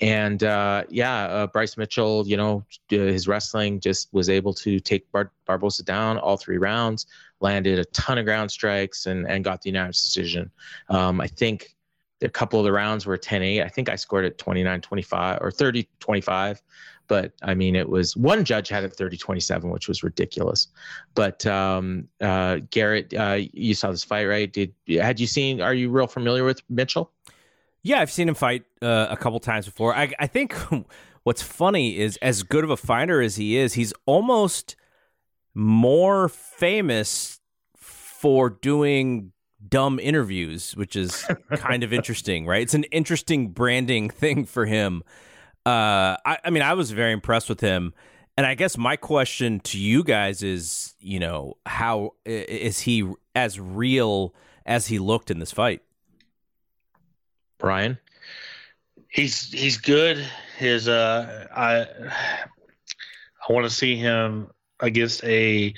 And 0.00 0.44
uh, 0.44 0.84
yeah, 0.88 1.24
uh, 1.24 1.46
Bryce 1.48 1.76
Mitchell, 1.76 2.24
you 2.24 2.36
know, 2.36 2.64
his 2.88 3.26
wrestling 3.26 3.80
just 3.80 4.08
was 4.12 4.28
able 4.28 4.54
to 4.54 4.78
take 4.78 5.10
Bar- 5.10 5.32
Barboza 5.44 5.82
down 5.82 6.18
all 6.18 6.36
three 6.36 6.58
rounds, 6.58 7.06
landed 7.40 7.80
a 7.80 7.84
ton 7.86 8.16
of 8.16 8.24
ground 8.24 8.50
strikes, 8.52 9.06
and 9.06 9.28
and 9.28 9.42
got 9.42 9.62
the 9.62 9.70
unanimous 9.70 10.04
decision. 10.04 10.52
Um, 10.88 11.20
I 11.20 11.26
think 11.26 11.74
a 12.22 12.28
couple 12.28 12.60
of 12.60 12.64
the 12.64 12.72
rounds 12.72 13.04
were 13.04 13.18
10-8. 13.18 13.64
I 13.64 13.68
think 13.68 13.88
I 13.88 13.96
scored 13.96 14.24
at 14.24 14.38
29-25 14.38 15.40
or 15.40 15.50
30-25 15.50 16.60
but 17.12 17.34
I 17.42 17.52
mean, 17.52 17.76
it 17.76 17.90
was 17.90 18.16
one 18.16 18.42
judge 18.42 18.70
had 18.70 18.84
it 18.84 18.94
30 18.94 19.18
27, 19.18 19.68
which 19.68 19.86
was 19.86 20.02
ridiculous. 20.02 20.68
But 21.14 21.44
um, 21.44 22.08
uh, 22.22 22.60
Garrett, 22.70 23.12
uh, 23.12 23.40
you 23.52 23.74
saw 23.74 23.90
this 23.90 24.02
fight, 24.02 24.24
right? 24.24 24.50
Did 24.50 24.72
had 24.88 25.20
you 25.20 25.26
seen? 25.26 25.60
Are 25.60 25.74
you 25.74 25.90
real 25.90 26.06
familiar 26.06 26.42
with 26.42 26.62
Mitchell? 26.70 27.10
Yeah, 27.82 28.00
I've 28.00 28.10
seen 28.10 28.30
him 28.30 28.34
fight 28.34 28.64
uh, 28.80 29.08
a 29.10 29.16
couple 29.18 29.38
times 29.40 29.66
before. 29.66 29.94
I, 29.94 30.10
I 30.18 30.26
think 30.26 30.54
what's 31.22 31.42
funny 31.42 31.98
is, 31.98 32.16
as 32.22 32.44
good 32.44 32.64
of 32.64 32.70
a 32.70 32.78
fighter 32.78 33.20
as 33.20 33.36
he 33.36 33.58
is, 33.58 33.74
he's 33.74 33.92
almost 34.06 34.74
more 35.52 36.30
famous 36.30 37.40
for 37.76 38.48
doing 38.48 39.32
dumb 39.68 40.00
interviews, 40.00 40.74
which 40.76 40.96
is 40.96 41.26
kind 41.56 41.82
of 41.82 41.92
interesting, 41.92 42.46
right? 42.46 42.62
It's 42.62 42.72
an 42.72 42.84
interesting 42.84 43.48
branding 43.48 44.08
thing 44.08 44.46
for 44.46 44.64
him 44.64 45.02
uh, 45.64 46.16
I, 46.24 46.38
I 46.44 46.50
mean, 46.50 46.62
I 46.62 46.74
was 46.74 46.90
very 46.90 47.12
impressed 47.12 47.48
with 47.48 47.60
him. 47.60 47.94
And 48.36 48.46
I 48.46 48.54
guess 48.54 48.78
my 48.78 48.96
question 48.96 49.60
to 49.60 49.78
you 49.78 50.02
guys 50.02 50.42
is, 50.42 50.94
you 51.00 51.20
know, 51.20 51.58
how 51.66 52.14
is 52.24 52.80
he 52.80 53.06
as 53.34 53.60
real 53.60 54.34
as 54.64 54.86
he 54.86 54.98
looked 54.98 55.30
in 55.30 55.38
this 55.38 55.52
fight? 55.52 55.82
Brian, 57.58 57.98
he's 59.08 59.52
he's 59.52 59.76
good. 59.76 60.26
His 60.58 60.88
uh, 60.88 61.46
I 61.54 61.86
I 63.48 63.52
want 63.52 63.66
to 63.66 63.70
see 63.70 63.96
him 63.96 64.50
against 64.80 65.22
a 65.24 65.74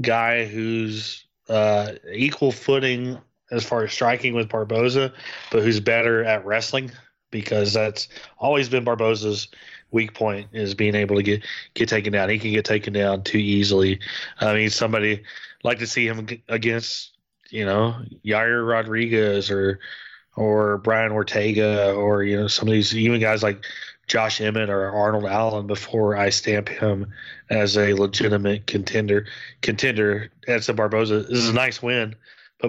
guy 0.00 0.44
who's 0.44 1.26
uh, 1.48 1.92
equal 2.12 2.52
footing 2.52 3.18
as 3.50 3.64
far 3.64 3.84
as 3.84 3.92
striking 3.92 4.34
with 4.34 4.48
Barboza, 4.48 5.12
but 5.50 5.62
who's 5.62 5.80
better 5.80 6.22
at 6.22 6.44
wrestling 6.44 6.92
because 7.34 7.72
that's 7.72 8.06
always 8.38 8.68
been 8.68 8.84
Barboza's 8.84 9.48
weak 9.90 10.14
point 10.14 10.46
is 10.52 10.72
being 10.72 10.94
able 10.94 11.16
to 11.16 11.22
get 11.22 11.42
get 11.74 11.88
taken 11.88 12.12
down. 12.12 12.28
He 12.28 12.38
can 12.38 12.52
get 12.52 12.64
taken 12.64 12.92
down 12.92 13.24
too 13.24 13.38
easily. 13.38 13.98
I 14.38 14.54
mean, 14.54 14.70
somebody 14.70 15.24
like 15.64 15.80
to 15.80 15.86
see 15.88 16.06
him 16.06 16.28
against 16.48 17.12
you 17.50 17.64
know 17.64 17.96
Yair 18.24 18.64
Rodriguez 18.66 19.50
or 19.50 19.80
or 20.36 20.78
Brian 20.78 21.10
Ortega 21.10 21.92
or 21.94 22.22
you 22.22 22.36
know 22.36 22.46
some 22.46 22.68
of 22.68 22.72
these 22.72 22.96
even 22.96 23.20
guys 23.20 23.42
like 23.42 23.64
Josh 24.06 24.40
Emmett 24.40 24.70
or 24.70 24.88
Arnold 24.92 25.24
Allen 25.24 25.66
before 25.66 26.16
I 26.16 26.30
stamp 26.30 26.68
him 26.68 27.12
as 27.50 27.76
a 27.76 27.94
legitimate 27.94 28.68
contender. 28.68 29.26
Contender. 29.60 30.30
A 30.46 30.72
Barboza. 30.72 31.24
This 31.24 31.38
is 31.38 31.48
a 31.48 31.54
nice 31.54 31.82
win 31.82 32.14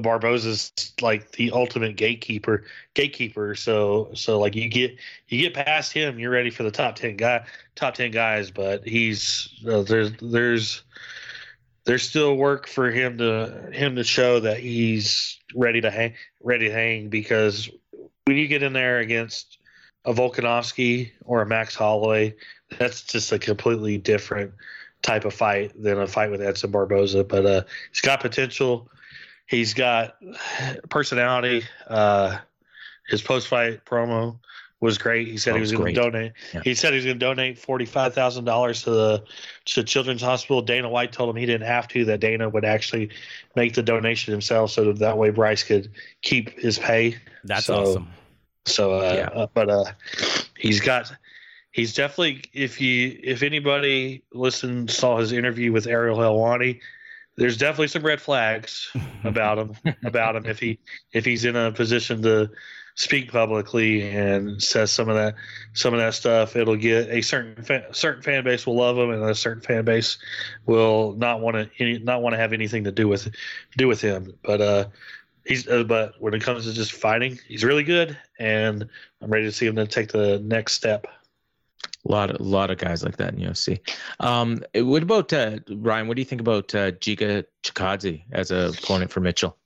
but 0.01 0.19
Barboza's 0.19 0.71
like 1.01 1.31
the 1.33 1.51
ultimate 1.51 1.95
gatekeeper. 1.95 2.65
Gatekeeper. 2.93 3.55
So 3.55 4.09
so 4.13 4.39
like 4.39 4.55
you 4.55 4.67
get 4.67 4.97
you 5.29 5.39
get 5.39 5.53
past 5.53 5.93
him, 5.93 6.19
you're 6.19 6.31
ready 6.31 6.49
for 6.49 6.63
the 6.63 6.71
top 6.71 6.95
ten 6.95 7.15
guy, 7.15 7.45
top 7.75 7.93
ten 7.93 8.11
guys. 8.11 8.51
But 8.51 8.85
he's 8.85 9.49
uh, 9.67 9.83
there's 9.83 10.11
there's 10.21 10.83
there's 11.85 12.03
still 12.03 12.35
work 12.35 12.67
for 12.67 12.91
him 12.91 13.17
to 13.19 13.69
him 13.71 13.95
to 13.95 14.03
show 14.03 14.39
that 14.41 14.59
he's 14.59 15.39
ready 15.55 15.81
to 15.81 15.91
hang 15.91 16.13
ready 16.41 16.67
to 16.67 16.73
hang 16.73 17.09
because 17.09 17.69
when 18.25 18.37
you 18.37 18.47
get 18.47 18.63
in 18.63 18.73
there 18.73 18.99
against 18.99 19.59
a 20.03 20.13
Volkanovski 20.13 21.11
or 21.23 21.41
a 21.41 21.45
Max 21.45 21.73
Holloway, 21.73 22.35
that's 22.77 23.03
just 23.03 23.31
a 23.31 23.39
completely 23.39 23.97
different 23.97 24.51
type 25.03 25.25
of 25.25 25.33
fight 25.33 25.71
than 25.81 25.99
a 25.99 26.07
fight 26.07 26.31
with 26.31 26.41
Edson 26.41 26.71
Barboza. 26.71 27.23
But 27.23 27.45
uh, 27.45 27.63
he's 27.91 28.01
got 28.01 28.19
potential. 28.19 28.89
He's 29.47 29.73
got 29.73 30.15
personality. 30.89 31.63
Uh, 31.87 32.37
his 33.07 33.21
post 33.21 33.47
fight 33.47 33.85
promo 33.85 34.39
was 34.81 34.97
great. 34.97 35.27
He 35.27 35.37
said 35.37 35.55
he 35.55 35.61
was 35.61 35.71
going 35.71 35.93
to 35.93 36.01
donate. 36.01 36.33
Yeah. 36.53 36.61
He 36.63 36.75
said 36.75 36.91
he 36.91 36.97
was 36.97 37.05
going 37.05 37.19
to 37.19 37.25
donate 37.25 37.57
forty 37.57 37.85
five 37.85 38.13
thousand 38.13 38.45
dollars 38.45 38.83
to 38.83 38.91
the 38.91 39.23
to 39.65 39.83
Children's 39.83 40.21
Hospital. 40.21 40.61
Dana 40.61 40.89
White 40.89 41.11
told 41.11 41.29
him 41.29 41.35
he 41.35 41.45
didn't 41.45 41.67
have 41.67 41.87
to. 41.89 42.05
That 42.05 42.19
Dana 42.19 42.49
would 42.49 42.65
actually 42.65 43.09
make 43.55 43.73
the 43.73 43.83
donation 43.83 44.31
himself, 44.31 44.71
so 44.71 44.93
that 44.93 45.17
way 45.17 45.29
Bryce 45.29 45.63
could 45.63 45.91
keep 46.21 46.57
his 46.59 46.77
pay. 46.79 47.17
That's 47.43 47.65
so, 47.65 47.81
awesome. 47.81 48.07
So, 48.65 48.93
uh, 48.93 49.13
yeah. 49.13 49.41
uh, 49.41 49.47
but 49.53 49.69
uh, 49.69 49.85
he's 50.57 50.79
got. 50.79 51.11
He's 51.71 51.93
definitely 51.93 52.43
if 52.53 52.79
you 52.79 53.19
if 53.21 53.43
anybody 53.43 54.23
listened 54.31 54.89
saw 54.89 55.17
his 55.17 55.33
interview 55.33 55.73
with 55.73 55.87
Ariel 55.87 56.17
Helwani, 56.17 56.79
there's 57.37 57.57
definitely 57.57 57.87
some 57.87 58.03
red 58.03 58.21
flags 58.21 58.91
about 59.23 59.57
him 59.57 59.73
about 60.03 60.35
him 60.35 60.45
if 60.45 60.59
he 60.59 60.79
if 61.13 61.25
he's 61.25 61.45
in 61.45 61.55
a 61.55 61.71
position 61.71 62.21
to 62.21 62.49
speak 62.95 63.29
publicly 63.29 64.09
and 64.09 64.61
says 64.63 64.89
some 64.89 65.09
of 65.09 65.15
that 65.15 65.35
some 65.73 65.93
of 65.93 65.99
that 65.99 66.13
stuff. 66.13 66.55
It'll 66.55 66.77
get 66.77 67.09
a 67.09 67.21
certain 67.21 67.63
fa- 67.63 67.93
certain 67.93 68.21
fan 68.23 68.43
base 68.43 68.65
will 68.65 68.77
love 68.77 68.97
him 68.97 69.09
and 69.09 69.23
a 69.23 69.35
certain 69.35 69.61
fan 69.61 69.83
base 69.83 70.17
will 70.65 71.13
not 71.13 71.41
want 71.41 71.69
to 71.77 71.99
not 71.99 72.21
want 72.21 72.33
to 72.33 72.37
have 72.37 72.53
anything 72.53 72.85
to 72.85 72.91
do 72.91 73.07
with 73.07 73.29
do 73.77 73.87
with 73.87 74.01
him. 74.01 74.33
But 74.43 74.61
uh 74.61 74.85
he's 75.45 75.67
uh, 75.67 75.83
but 75.83 76.13
when 76.19 76.33
it 76.33 76.41
comes 76.41 76.65
to 76.65 76.73
just 76.73 76.91
fighting 76.91 77.39
he's 77.47 77.63
really 77.63 77.83
good 77.83 78.17
and 78.39 78.87
i'm 79.21 79.29
ready 79.29 79.45
to 79.45 79.51
see 79.51 79.65
him 79.65 79.75
to 79.75 79.85
take 79.87 80.11
the 80.11 80.39
next 80.39 80.73
step 80.73 81.05
a 82.05 82.11
lot, 82.11 82.29
of, 82.29 82.39
a 82.39 82.43
lot 82.43 82.71
of 82.71 82.77
guys 82.77 83.03
like 83.03 83.17
that 83.17 83.33
in 83.33 83.39
UFC. 83.39 83.79
Um, 84.19 84.63
what 84.75 85.03
about 85.03 85.33
uh, 85.33 85.59
Ryan? 85.69 86.07
What 86.07 86.15
do 86.15 86.21
you 86.21 86.25
think 86.25 86.41
about 86.41 86.73
uh, 86.75 86.91
Giga 86.91 87.45
Chikadze 87.63 88.23
as 88.31 88.51
a 88.51 88.69
opponent 88.69 89.11
for 89.11 89.19
Mitchell? 89.19 89.57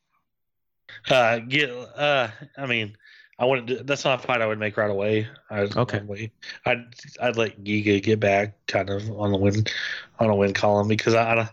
Uh, 1.10 1.40
get, 1.40 1.70
uh, 1.70 2.30
I 2.57 2.66
mean, 2.66 2.95
I 3.40 3.45
wouldn't. 3.45 3.88
That's 3.88 4.03
not 4.03 4.24
a 4.24 4.28
fight 4.28 4.41
I 4.41 4.48
would 4.48 4.60
make 4.60 4.76
right 4.76 4.91
away. 4.91 5.28
I, 5.49 5.61
okay. 5.61 6.30
I'd 6.66 6.86
I'd 7.22 7.38
let 7.38 7.64
Giga 7.64 8.03
get 8.03 8.20
back 8.20 8.66
kind 8.68 8.90
of 8.90 9.10
on 9.18 9.32
the 9.32 9.38
win 9.38 9.66
on 10.20 10.30
a 10.30 10.36
win 10.36 10.53
column 10.53 10.90
because 10.90 11.14
I 11.14 11.32
I 11.32 11.36
don't, 11.36 11.49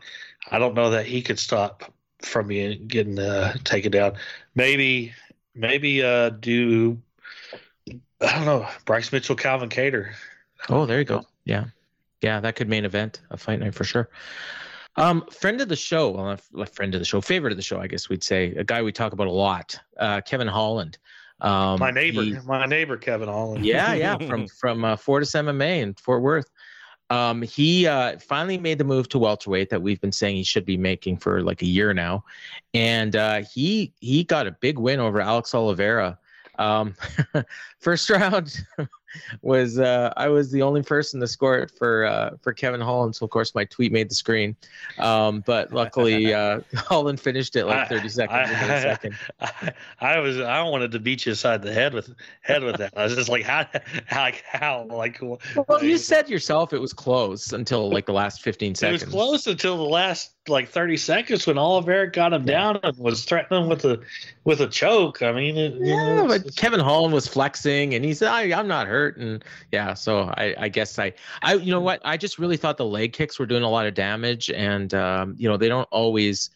I 0.50 0.58
don't 0.58 0.74
know 0.74 0.90
that 0.90 1.06
he 1.06 1.22
could 1.22 1.38
stop 1.38 1.92
from 2.22 2.48
being 2.48 2.88
getting 2.88 3.20
uh, 3.20 3.54
taken 3.62 3.92
down. 3.92 4.14
Maybe 4.56 5.14
maybe 5.54 6.02
uh, 6.02 6.30
do 6.30 6.98
I 7.88 8.34
don't 8.34 8.46
know 8.46 8.68
Bryce 8.84 9.12
Mitchell 9.12 9.36
Calvin 9.36 9.68
Kattar 9.68 10.12
Oh, 10.68 10.86
there 10.86 10.98
you 10.98 11.04
go. 11.04 11.24
Yeah, 11.44 11.66
yeah, 12.22 12.40
that 12.40 12.56
could 12.56 12.68
main 12.68 12.84
event 12.84 13.20
a 13.30 13.36
fight 13.36 13.60
night 13.60 13.74
for 13.74 13.84
sure. 13.84 14.08
Um, 14.96 15.24
friend 15.30 15.60
of 15.60 15.68
the 15.68 15.76
show, 15.76 16.10
well, 16.52 16.66
friend 16.66 16.94
of 16.94 17.00
the 17.00 17.04
show, 17.04 17.20
favorite 17.20 17.52
of 17.52 17.58
the 17.58 17.62
show, 17.62 17.80
I 17.80 17.86
guess 17.86 18.08
we'd 18.08 18.24
say, 18.24 18.54
a 18.54 18.64
guy 18.64 18.82
we 18.82 18.92
talk 18.92 19.12
about 19.12 19.26
a 19.26 19.32
lot, 19.32 19.78
uh, 19.98 20.22
Kevin 20.22 20.48
Holland. 20.48 20.98
Um, 21.42 21.78
my 21.78 21.90
neighbor, 21.90 22.22
he, 22.22 22.36
my 22.46 22.64
neighbor, 22.64 22.96
Kevin 22.96 23.28
Holland. 23.28 23.64
yeah, 23.64 23.92
yeah, 23.92 24.16
from 24.26 24.48
from 24.48 24.84
uh, 24.84 24.96
Fortis 24.96 25.32
MMA 25.32 25.82
in 25.82 25.94
Fort 25.94 26.22
Worth. 26.22 26.50
Um, 27.10 27.42
he 27.42 27.86
uh, 27.86 28.18
finally 28.18 28.58
made 28.58 28.78
the 28.78 28.84
move 28.84 29.08
to 29.10 29.18
welterweight 29.18 29.70
that 29.70 29.80
we've 29.80 30.00
been 30.00 30.12
saying 30.12 30.36
he 30.36 30.42
should 30.42 30.64
be 30.64 30.76
making 30.76 31.18
for 31.18 31.42
like 31.42 31.62
a 31.62 31.66
year 31.66 31.92
now, 31.92 32.24
and 32.72 33.14
uh, 33.14 33.42
he 33.42 33.92
he 34.00 34.24
got 34.24 34.46
a 34.46 34.52
big 34.52 34.78
win 34.78 34.98
over 34.98 35.20
Alex 35.20 35.54
Oliveira. 35.54 36.18
Um, 36.58 36.94
first 37.80 38.08
round, 38.08 38.64
was 39.42 39.78
uh, 39.78 40.12
I 40.16 40.28
was 40.28 40.50
the 40.50 40.62
only 40.62 40.82
person 40.82 41.20
to 41.20 41.26
score 41.26 41.58
it 41.58 41.70
for 41.70 42.04
uh, 42.04 42.36
for 42.40 42.52
Kevin 42.52 42.80
Holland. 42.80 43.16
So 43.16 43.24
of 43.24 43.30
course 43.30 43.54
my 43.54 43.64
tweet 43.64 43.92
made 43.92 44.10
the 44.10 44.14
screen, 44.14 44.56
um, 44.98 45.42
but 45.46 45.72
luckily 45.72 46.32
uh, 46.32 46.60
Holland 46.74 47.20
finished 47.20 47.56
it 47.56 47.66
like 47.66 47.88
30 47.88 48.08
seconds. 48.08 48.50
I, 48.50 48.76
I, 48.76 48.80
second. 48.80 49.16
I, 49.40 49.72
I, 50.00 50.18
was 50.18 50.40
I 50.40 50.62
wanted 50.62 50.92
to 50.92 50.98
beat 50.98 51.26
you 51.26 51.32
aside 51.32 51.62
the 51.62 51.72
head 51.72 51.94
with 51.94 52.14
head 52.42 52.62
with 52.62 52.76
that. 52.76 52.92
I 52.96 53.04
was 53.04 53.14
just 53.14 53.28
like 53.28 53.42
how 53.42 53.66
how 54.06 54.30
how 54.50 54.84
like. 54.84 55.20
Well, 55.20 55.82
you 55.82 55.98
said 55.98 56.28
yourself 56.28 56.72
it 56.72 56.80
was 56.80 56.92
close 56.92 57.52
until 57.52 57.90
like 57.90 58.06
the 58.06 58.12
last 58.12 58.42
15 58.42 58.74
seconds. 58.74 59.02
It 59.02 59.06
was 59.06 59.12
close 59.12 59.46
until 59.46 59.76
the 59.76 59.82
last 59.82 60.35
like 60.48 60.68
30 60.68 60.96
seconds 60.96 61.46
when 61.46 61.58
Oliver 61.58 62.06
got 62.06 62.32
him 62.32 62.42
yeah. 62.42 62.54
down 62.54 62.80
and 62.82 62.96
was 62.98 63.24
threatening 63.24 63.68
with 63.68 63.84
a 63.84 64.00
with 64.44 64.60
a 64.60 64.66
choke. 64.66 65.22
I 65.22 65.32
mean, 65.32 65.56
it, 65.56 65.74
yeah, 65.78 66.16
know, 66.16 66.28
but 66.28 66.54
Kevin 66.56 66.80
Holland 66.80 67.12
was 67.12 67.26
flexing 67.26 67.94
and 67.94 68.04
he 68.04 68.14
said, 68.14 68.28
I, 68.28 68.58
"I'm 68.58 68.68
not 68.68 68.86
hurt." 68.86 69.16
And 69.16 69.44
yeah, 69.72 69.94
so 69.94 70.32
I, 70.36 70.54
I 70.58 70.68
guess 70.68 70.98
I, 70.98 71.12
I, 71.42 71.54
you 71.54 71.70
know 71.70 71.80
what? 71.80 72.00
I 72.04 72.16
just 72.16 72.38
really 72.38 72.56
thought 72.56 72.76
the 72.76 72.84
leg 72.84 73.12
kicks 73.12 73.38
were 73.38 73.46
doing 73.46 73.62
a 73.62 73.68
lot 73.68 73.86
of 73.86 73.94
damage, 73.94 74.50
and 74.50 74.92
um, 74.94 75.34
you 75.38 75.48
know 75.48 75.56
they 75.56 75.68
don't 75.68 75.88
always. 75.90 76.50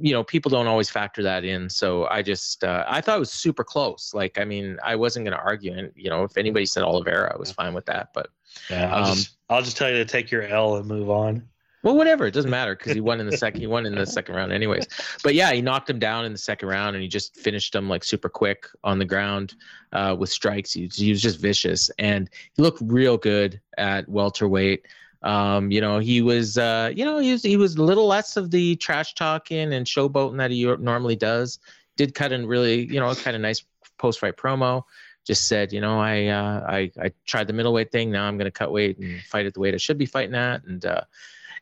You 0.00 0.12
know, 0.12 0.22
people 0.22 0.48
don't 0.48 0.68
always 0.68 0.88
factor 0.88 1.24
that 1.24 1.44
in. 1.44 1.68
So 1.68 2.06
I 2.06 2.22
just, 2.22 2.62
uh, 2.62 2.84
I 2.86 3.00
thought 3.00 3.16
it 3.16 3.18
was 3.18 3.32
super 3.32 3.64
close. 3.64 4.12
Like, 4.14 4.38
I 4.38 4.44
mean, 4.44 4.78
I 4.84 4.94
wasn't 4.94 5.24
going 5.24 5.36
to 5.36 5.42
argue. 5.42 5.72
And, 5.76 5.90
you 5.96 6.08
know, 6.08 6.22
if 6.22 6.36
anybody 6.36 6.66
said 6.66 6.84
Oliveira, 6.84 7.34
I 7.34 7.36
was 7.36 7.50
fine 7.50 7.74
with 7.74 7.86
that. 7.86 8.10
But 8.14 8.28
yeah, 8.70 8.94
I'll, 8.94 9.06
um, 9.06 9.16
just, 9.16 9.38
I'll 9.50 9.60
just 9.60 9.76
tell 9.76 9.90
you 9.90 9.96
to 9.96 10.04
take 10.04 10.30
your 10.30 10.42
L 10.42 10.76
and 10.76 10.86
move 10.86 11.10
on. 11.10 11.48
Well, 11.82 11.96
whatever. 11.96 12.26
It 12.26 12.32
doesn't 12.32 12.50
matter 12.58 12.74
because 12.74 12.92
he 12.92 13.00
won 13.00 13.20
in 13.20 13.26
the 13.26 13.36
second. 13.36 13.60
He 13.60 13.66
won 13.66 13.86
in 13.86 13.94
the 13.94 14.06
second 14.06 14.34
round, 14.34 14.52
anyways. 14.52 14.86
But 15.22 15.34
yeah, 15.34 15.52
he 15.52 15.62
knocked 15.62 15.88
him 15.88 15.98
down 15.98 16.24
in 16.24 16.32
the 16.32 16.38
second 16.38 16.68
round, 16.68 16.96
and 16.96 17.02
he 17.02 17.08
just 17.08 17.36
finished 17.36 17.74
him 17.74 17.88
like 17.88 18.04
super 18.04 18.28
quick 18.28 18.66
on 18.84 18.98
the 18.98 19.04
ground 19.04 19.54
uh, 19.92 20.16
with 20.18 20.30
strikes. 20.30 20.72
He, 20.72 20.90
he, 20.92 21.10
was 21.10 21.22
just 21.22 21.40
vicious, 21.40 21.90
and 21.98 22.28
he 22.54 22.62
looked 22.62 22.80
real 22.82 23.16
good 23.16 23.60
at 23.76 24.08
welterweight. 24.08 24.86
Um, 25.22 25.72
you 25.72 25.80
know, 25.80 25.98
he 25.98 26.22
was, 26.22 26.58
uh, 26.58 26.92
you 26.94 27.04
know, 27.04 27.18
he 27.18 27.32
was 27.32 27.42
he 27.42 27.56
was 27.56 27.76
a 27.76 27.82
little 27.82 28.06
less 28.06 28.36
of 28.36 28.50
the 28.50 28.76
trash 28.76 29.14
talking 29.14 29.72
and 29.72 29.84
showboating 29.84 30.38
that 30.38 30.50
he 30.50 30.64
normally 30.64 31.16
does. 31.16 31.58
Did 31.96 32.14
cut 32.14 32.30
in 32.30 32.46
really, 32.46 32.84
you 32.84 33.00
know, 33.00 33.12
kind 33.14 33.34
of 33.34 33.42
nice 33.42 33.64
post 33.98 34.20
fight 34.20 34.36
promo 34.36 34.84
just 35.28 35.46
said, 35.46 35.74
you 35.74 35.80
know, 35.80 36.00
I 36.00 36.26
uh, 36.26 36.64
I 36.66 36.90
I 37.00 37.12
tried 37.26 37.48
the 37.48 37.52
middleweight 37.52 37.92
thing. 37.92 38.10
Now 38.10 38.26
I'm 38.26 38.38
going 38.38 38.46
to 38.46 38.50
cut 38.50 38.72
weight 38.72 38.98
and 38.98 39.20
fight 39.24 39.44
at 39.44 39.52
the 39.52 39.60
weight 39.60 39.74
I 39.74 39.76
should 39.76 39.98
be 39.98 40.06
fighting 40.06 40.34
at. 40.34 40.64
And 40.64 40.84
uh, 40.86 41.02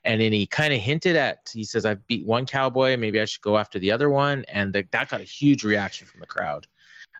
and 0.05 0.20
then 0.20 0.32
he 0.32 0.47
kind 0.47 0.73
of 0.73 0.81
hinted 0.81 1.16
at. 1.16 1.51
He 1.52 1.64
says, 1.64 1.85
I've 1.85 2.06
beat 2.06 2.24
one 2.24 2.47
cowboy. 2.47 2.97
Maybe 2.97 3.20
I 3.20 3.24
should 3.24 3.43
go 3.43 3.59
after 3.59 3.78
the 3.78 3.90
other 3.90 4.10
one. 4.10 4.44
And 4.48 4.73
the, 4.73 4.86
that 4.90 5.09
got 5.09 5.20
a 5.20 5.24
huge 5.24 5.64
reaction 5.64 6.06
from 6.06 6.20
the 6.20 6.27
crowd. 6.27 6.66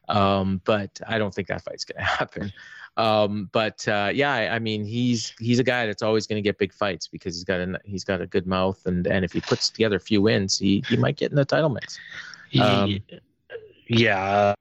Um, 0.09 0.61
but 0.65 1.01
I 1.07 1.19
don't 1.19 1.35
think 1.35 1.49
that 1.49 1.63
fight's 1.63 1.85
going 1.85 1.99
to 2.05 2.05
happen. 2.05 2.53
Um, 2.97 3.51
but 3.53 3.87
uh, 3.89 4.11
yeah, 4.13 4.33
I, 4.33 4.55
I, 4.55 4.59
mean, 4.59 4.85
he's 4.85 5.35
he's 5.39 5.59
a 5.59 5.65
guy 5.65 5.87
that's 5.87 6.03
always 6.03 6.27
going 6.27 6.43
to 6.43 6.43
get 6.43 6.57
big 6.57 6.73
fights 6.73 7.07
because 7.09 7.35
he's 7.35 7.45
got 7.45 7.61
a 7.61 7.79
he's 7.85 8.05
got 8.05 8.23
a 8.23 8.27
good 8.27 8.47
mouth, 8.47 8.81
and 8.87 9.07
and 9.07 9.23
if 9.23 9.33
he 9.33 9.41
puts 9.43 9.69
together 9.69 9.97
a 9.97 10.01
few 10.01 10.23
wins, 10.23 10.59
he 10.59 10.83
he 10.89 10.97
might 10.97 11.17
get 11.17 11.31
in 11.31 11.37
the 11.37 11.45
title 11.45 11.69
mix. 11.69 11.99
Um, 12.59 12.99
yeah, 13.89 14.55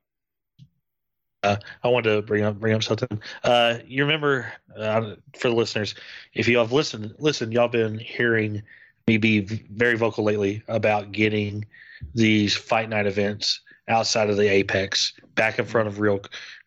uh, 1.45 1.57
I 1.83 1.87
wanted 1.87 2.15
to 2.15 2.21
bring 2.21 2.43
up 2.43 2.59
bring 2.59 2.73
up 2.73 2.83
something. 2.83 3.21
Uh, 3.43 3.79
you 3.85 4.03
remember 4.03 4.51
uh, 4.77 5.15
for 5.37 5.49
the 5.49 5.55
listeners, 5.55 5.95
if 6.33 6.47
you 6.47 6.57
have 6.57 6.71
listened, 6.71 7.13
listen, 7.19 7.51
y'all 7.51 7.67
been 7.67 7.99
hearing 7.99 8.63
me 9.07 9.17
be 9.17 9.41
very 9.41 9.95
vocal 9.95 10.23
lately 10.23 10.63
about 10.67 11.11
getting 11.11 11.65
these 12.13 12.55
fight 12.55 12.89
night 12.89 13.05
events 13.05 13.61
outside 13.87 14.29
of 14.29 14.37
the 14.37 14.47
apex 14.47 15.13
back 15.35 15.59
in 15.59 15.65
front 15.65 15.87
of 15.87 15.99
real 15.99 16.21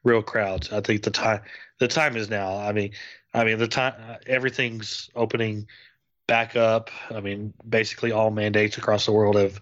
real 0.04 0.22
crowds. 0.22 0.72
I 0.72 0.80
think 0.80 1.02
the 1.02 1.10
time 1.10 1.40
the 1.78 1.88
time 1.88 2.16
is 2.16 2.30
now. 2.30 2.56
I 2.56 2.72
mean, 2.72 2.92
I 3.34 3.44
mean 3.44 3.58
the 3.58 3.68
time 3.68 3.94
everything's 4.26 5.10
opening 5.16 5.66
back 6.28 6.54
up. 6.54 6.90
I 7.10 7.20
mean, 7.20 7.52
basically 7.68 8.12
all 8.12 8.30
mandates 8.30 8.78
across 8.78 9.06
the 9.06 9.12
world 9.12 9.34
have 9.34 9.60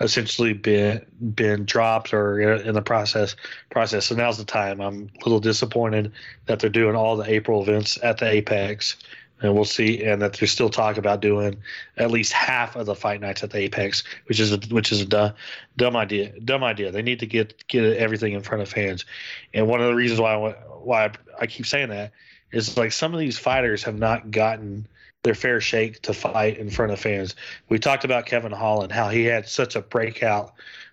essentially 0.00 0.52
been 0.52 1.04
been 1.34 1.64
dropped 1.64 2.14
or 2.14 2.40
in 2.40 2.74
the 2.74 2.82
process 2.82 3.36
process. 3.70 4.06
So 4.06 4.14
now's 4.14 4.38
the 4.38 4.44
time. 4.44 4.80
I'm 4.80 5.10
a 5.20 5.24
little 5.24 5.40
disappointed 5.40 6.12
that 6.46 6.60
they're 6.60 6.70
doing 6.70 6.94
all 6.94 7.16
the 7.16 7.30
April 7.30 7.62
events 7.62 7.98
at 8.02 8.18
the 8.18 8.28
Apex, 8.28 8.96
and 9.42 9.54
we'll 9.54 9.64
see. 9.64 10.04
And 10.04 10.22
that 10.22 10.34
there's 10.34 10.52
still 10.52 10.70
talk 10.70 10.98
about 10.98 11.20
doing 11.20 11.56
at 11.96 12.10
least 12.10 12.32
half 12.32 12.76
of 12.76 12.86
the 12.86 12.94
fight 12.94 13.20
nights 13.20 13.42
at 13.42 13.50
the 13.50 13.58
Apex, 13.58 14.04
which 14.26 14.40
is 14.40 14.52
a, 14.52 14.58
which 14.70 14.92
is 14.92 15.00
a 15.00 15.06
dumb, 15.06 15.32
dumb 15.76 15.96
idea. 15.96 16.38
Dumb 16.40 16.62
idea. 16.62 16.92
They 16.92 17.02
need 17.02 17.20
to 17.20 17.26
get 17.26 17.66
get 17.66 17.84
everything 17.96 18.34
in 18.34 18.42
front 18.42 18.62
of 18.62 18.68
fans. 18.68 19.04
And 19.52 19.66
one 19.66 19.80
of 19.80 19.88
the 19.88 19.94
reasons 19.94 20.20
why 20.20 20.34
I, 20.34 20.52
why 20.82 21.10
I 21.40 21.46
keep 21.46 21.66
saying 21.66 21.88
that 21.88 22.12
is 22.52 22.76
like 22.76 22.92
some 22.92 23.12
of 23.14 23.20
these 23.20 23.38
fighters 23.38 23.82
have 23.84 23.98
not 23.98 24.30
gotten 24.30 24.86
their 25.22 25.34
fair 25.34 25.60
shake 25.60 26.00
to 26.02 26.14
fight 26.14 26.58
in 26.58 26.70
front 26.70 26.92
of 26.92 27.00
fans. 27.00 27.34
We 27.68 27.78
talked 27.78 28.04
about 28.04 28.26
Kevin 28.26 28.52
Holland, 28.52 28.92
how 28.92 29.08
he 29.08 29.24
had 29.24 29.48
such 29.48 29.76
a 29.76 29.80
breakout 29.80 30.52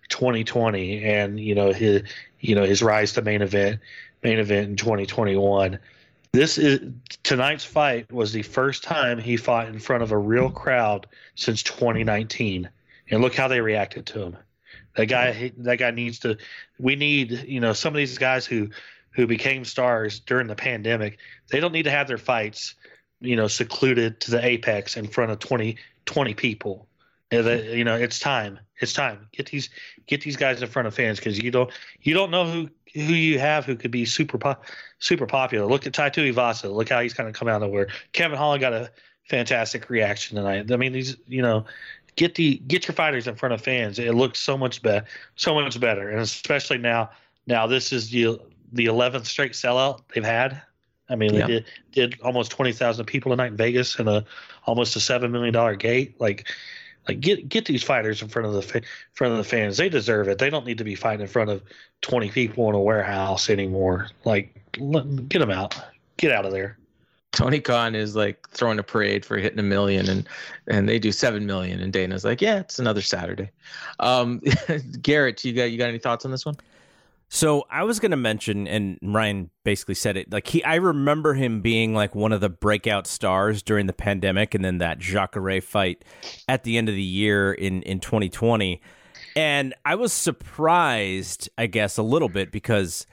2020, 0.09 1.03
and 1.03 1.39
you 1.39 1.55
know 1.55 1.71
his 1.71 2.03
you 2.39 2.55
know 2.55 2.63
his 2.63 2.81
rise 2.81 3.13
to 3.13 3.21
main 3.21 3.41
event 3.41 3.79
main 4.23 4.39
event 4.39 4.69
in 4.69 4.75
2021. 4.75 5.79
This 6.31 6.57
is 6.57 6.81
tonight's 7.23 7.63
fight 7.63 8.11
was 8.11 8.33
the 8.33 8.41
first 8.41 8.83
time 8.83 9.19
he 9.19 9.37
fought 9.37 9.67
in 9.67 9.79
front 9.79 10.03
of 10.03 10.11
a 10.11 10.17
real 10.17 10.49
crowd 10.49 11.07
since 11.35 11.63
2019, 11.63 12.69
and 13.09 13.21
look 13.21 13.35
how 13.35 13.47
they 13.47 13.61
reacted 13.61 14.05
to 14.07 14.23
him. 14.23 14.37
That 14.95 15.05
guy, 15.05 15.51
that 15.57 15.77
guy 15.77 15.91
needs 15.91 16.19
to. 16.19 16.37
We 16.79 16.95
need, 16.95 17.45
you 17.47 17.59
know, 17.59 17.73
some 17.73 17.93
of 17.93 17.97
these 17.97 18.17
guys 18.17 18.45
who 18.45 18.69
who 19.11 19.27
became 19.27 19.63
stars 19.63 20.19
during 20.19 20.47
the 20.47 20.55
pandemic. 20.55 21.19
They 21.49 21.59
don't 21.59 21.71
need 21.71 21.83
to 21.83 21.91
have 21.91 22.07
their 22.07 22.17
fights 22.17 22.75
you 23.21 23.35
know, 23.35 23.47
secluded 23.47 24.19
to 24.21 24.31
the 24.31 24.45
apex 24.45 24.97
in 24.97 25.07
front 25.07 25.31
of 25.31 25.39
20, 25.39 25.77
20 26.05 26.33
people. 26.33 26.87
You 27.31 27.83
know, 27.83 27.95
it's 27.95 28.19
time. 28.19 28.59
It's 28.79 28.93
time. 28.93 29.27
Get 29.31 29.47
these 29.47 29.69
get 30.05 30.21
these 30.21 30.35
guys 30.37 30.61
in 30.61 30.67
front 30.69 30.87
of 30.87 30.93
fans 30.93 31.17
because 31.17 31.39
you 31.39 31.49
don't 31.51 31.71
you 32.01 32.13
don't 32.13 32.29
know 32.29 32.45
who 32.45 32.69
who 32.93 33.13
you 33.13 33.39
have 33.39 33.65
who 33.65 33.75
could 33.75 33.91
be 33.91 34.05
super 34.05 34.37
pop, 34.37 34.65
super 34.99 35.25
popular. 35.25 35.65
Look 35.65 35.87
at 35.87 35.93
Tai 35.93 36.11
Tuivasa. 36.11 36.71
Look 36.71 36.89
how 36.89 37.01
he's 37.01 37.13
kind 37.13 37.27
of 37.27 37.35
come 37.35 37.47
out 37.47 37.61
of 37.61 37.69
nowhere. 37.69 37.87
Kevin 38.13 38.37
Holland 38.37 38.61
got 38.61 38.73
a 38.73 38.91
fantastic 39.23 39.89
reaction 39.89 40.37
tonight. 40.37 40.71
I 40.71 40.77
mean, 40.77 40.93
these 40.93 41.17
you 41.27 41.41
know, 41.41 41.65
get 42.15 42.35
the 42.35 42.57
get 42.67 42.87
your 42.87 42.95
fighters 42.95 43.27
in 43.27 43.35
front 43.35 43.53
of 43.53 43.61
fans. 43.61 43.97
It 43.97 44.13
looks 44.13 44.39
so 44.39 44.57
much 44.57 44.81
better, 44.81 45.05
so 45.35 45.55
much 45.55 45.79
better, 45.79 46.09
and 46.09 46.19
especially 46.19 46.77
now. 46.77 47.09
Now 47.47 47.67
this 47.67 47.91
is 47.91 48.09
the 48.09 48.39
the 48.71 48.85
11th 48.85 49.25
straight 49.25 49.53
sellout 49.53 50.01
they've 50.13 50.23
had 50.23 50.61
I 51.09 51.15
mean, 51.15 51.33
yeah. 51.33 51.47
they 51.47 51.53
did, 51.53 51.65
did 51.91 52.21
almost 52.21 52.51
twenty 52.51 52.71
thousand 52.71 53.05
people 53.05 53.31
tonight 53.31 53.47
in 53.47 53.57
Vegas 53.57 53.97
and 53.97 54.09
a 54.09 54.25
almost 54.65 54.95
a 54.95 54.99
seven 54.99 55.31
million 55.31 55.53
dollar 55.53 55.75
gate. 55.75 56.19
Like, 56.19 56.49
like 57.07 57.19
get 57.19 57.47
get 57.47 57.65
these 57.65 57.83
fighters 57.83 58.21
in 58.21 58.27
front 58.27 58.47
of 58.47 58.53
the 58.53 58.61
fa- 58.61 58.81
front 59.13 59.31
of 59.31 59.37
the 59.37 59.43
fans. 59.43 59.77
They 59.77 59.89
deserve 59.89 60.27
it. 60.27 60.39
They 60.39 60.49
don't 60.49 60.65
need 60.65 60.79
to 60.79 60.83
be 60.83 60.95
fighting 60.95 61.21
in 61.21 61.27
front 61.27 61.49
of 61.49 61.61
twenty 62.01 62.29
people 62.29 62.69
in 62.69 62.75
a 62.75 62.79
warehouse 62.79 63.49
anymore. 63.49 64.09
Like, 64.23 64.55
let, 64.79 65.29
get 65.29 65.39
them 65.39 65.51
out. 65.51 65.75
Get 66.17 66.31
out 66.31 66.45
of 66.45 66.51
there. 66.51 66.77
Tony 67.35 67.59
Khan 67.59 67.95
is 67.95 68.15
like 68.15 68.49
throwing 68.49 68.79
a 68.79 68.83
parade 68.83 69.25
for 69.25 69.37
hitting 69.37 69.59
a 69.59 69.63
million, 69.63 70.09
and 70.09 70.27
and 70.67 70.89
they 70.89 70.97
do 70.97 71.11
seven 71.11 71.45
million, 71.45 71.81
and 71.81 71.91
Dana's 71.91 72.23
like, 72.23 72.41
yeah, 72.41 72.59
it's 72.59 72.79
another 72.79 73.01
Saturday. 73.01 73.51
Um, 73.99 74.41
Garrett, 75.01 75.43
you 75.43 75.53
got 75.53 75.65
you 75.65 75.77
got 75.77 75.89
any 75.89 75.99
thoughts 75.99 76.25
on 76.25 76.31
this 76.31 76.45
one? 76.45 76.55
So 77.35 77.65
I 77.69 77.83
was 77.83 77.99
going 77.99 78.11
to 78.11 78.17
mention, 78.17 78.65
and 78.65 78.97
Ryan 79.01 79.49
basically 79.65 79.95
said 79.95 80.15
it. 80.15 80.31
Like 80.31 80.47
he, 80.47 80.63
I 80.63 80.75
remember 80.75 81.33
him 81.33 81.59
being 81.59 81.93
like 81.93 82.15
one 82.15 82.31
of 82.31 82.39
the 82.39 82.47
breakout 82.47 83.07
stars 83.07 83.61
during 83.61 83.87
the 83.87 83.93
pandemic, 83.93 84.55
and 84.55 84.63
then 84.63 84.77
that 84.77 84.99
Jacare 84.99 85.59
fight 85.59 86.05
at 86.47 86.63
the 86.63 86.77
end 86.77 86.87
of 86.87 86.95
the 86.95 87.03
year 87.03 87.51
in 87.51 87.81
in 87.81 87.99
2020. 87.99 88.79
And 89.35 89.73
I 89.83 89.95
was 89.95 90.13
surprised, 90.13 91.49
I 91.57 91.67
guess, 91.67 91.97
a 91.97 92.03
little 92.03 92.29
bit 92.29 92.53
because, 92.53 93.05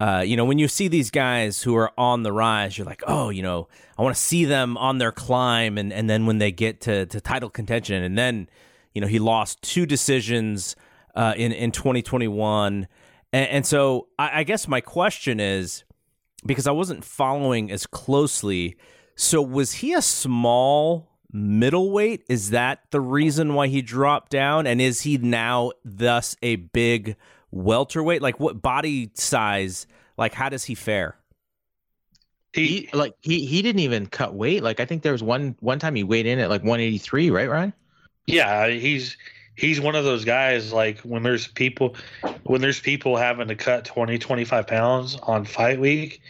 uh, 0.00 0.24
you 0.26 0.38
know, 0.38 0.46
when 0.46 0.58
you 0.58 0.68
see 0.68 0.88
these 0.88 1.10
guys 1.10 1.62
who 1.62 1.76
are 1.76 1.92
on 1.98 2.22
the 2.22 2.32
rise, 2.32 2.78
you're 2.78 2.86
like, 2.86 3.02
oh, 3.06 3.28
you 3.28 3.42
know, 3.42 3.68
I 3.98 4.02
want 4.02 4.16
to 4.16 4.22
see 4.22 4.46
them 4.46 4.78
on 4.78 4.96
their 4.96 5.12
climb, 5.12 5.76
and 5.76 5.92
and 5.92 6.08
then 6.08 6.24
when 6.24 6.38
they 6.38 6.50
get 6.50 6.80
to 6.82 7.04
to 7.04 7.20
title 7.20 7.50
contention, 7.50 8.02
and 8.02 8.16
then, 8.16 8.48
you 8.94 9.02
know, 9.02 9.06
he 9.06 9.18
lost 9.18 9.60
two 9.60 9.84
decisions 9.84 10.76
uh, 11.14 11.34
in 11.36 11.52
in 11.52 11.72
2021 11.72 12.88
and, 13.32 13.48
and 13.48 13.66
so 13.66 14.08
I, 14.18 14.40
I 14.40 14.42
guess 14.44 14.68
my 14.68 14.80
question 14.80 15.40
is 15.40 15.84
because 16.44 16.66
I 16.66 16.72
wasn't 16.72 17.04
following 17.04 17.70
as 17.70 17.86
closely. 17.86 18.76
So 19.14 19.42
was 19.42 19.72
he 19.74 19.92
a 19.92 20.02
small 20.02 21.08
middleweight? 21.32 22.24
Is 22.28 22.50
that 22.50 22.90
the 22.90 23.00
reason 23.00 23.54
why 23.54 23.68
he 23.68 23.82
dropped 23.82 24.30
down? 24.30 24.66
And 24.66 24.80
is 24.80 25.02
he 25.02 25.18
now 25.18 25.72
thus 25.84 26.36
a 26.42 26.56
big 26.56 27.16
welterweight? 27.50 28.22
Like 28.22 28.38
what 28.40 28.62
body 28.62 29.10
size? 29.14 29.86
Like 30.16 30.34
how 30.34 30.48
does 30.48 30.64
he 30.64 30.74
fare? 30.74 31.16
He 32.52 32.88
like 32.94 33.14
he 33.20 33.44
he 33.44 33.60
didn't 33.60 33.80
even 33.80 34.06
cut 34.06 34.34
weight. 34.34 34.62
Like 34.62 34.80
I 34.80 34.86
think 34.86 35.02
there 35.02 35.12
was 35.12 35.22
one 35.22 35.56
one 35.60 35.78
time 35.78 35.94
he 35.94 36.04
weighed 36.04 36.24
in 36.24 36.38
at 36.38 36.48
like 36.48 36.62
183, 36.62 37.30
right, 37.30 37.50
Ryan? 37.50 37.72
Yeah, 38.26 38.68
he's 38.68 39.16
he's 39.56 39.80
one 39.80 39.96
of 39.96 40.04
those 40.04 40.24
guys 40.24 40.72
like 40.72 41.00
when 41.00 41.22
there's 41.22 41.48
people 41.48 41.96
when 42.44 42.60
there's 42.60 42.78
people 42.78 43.16
having 43.16 43.48
to 43.48 43.56
cut 43.56 43.84
20 43.84 44.18
25 44.18 44.66
pounds 44.66 45.16
on 45.22 45.44
fight 45.44 45.80
week 45.80 46.20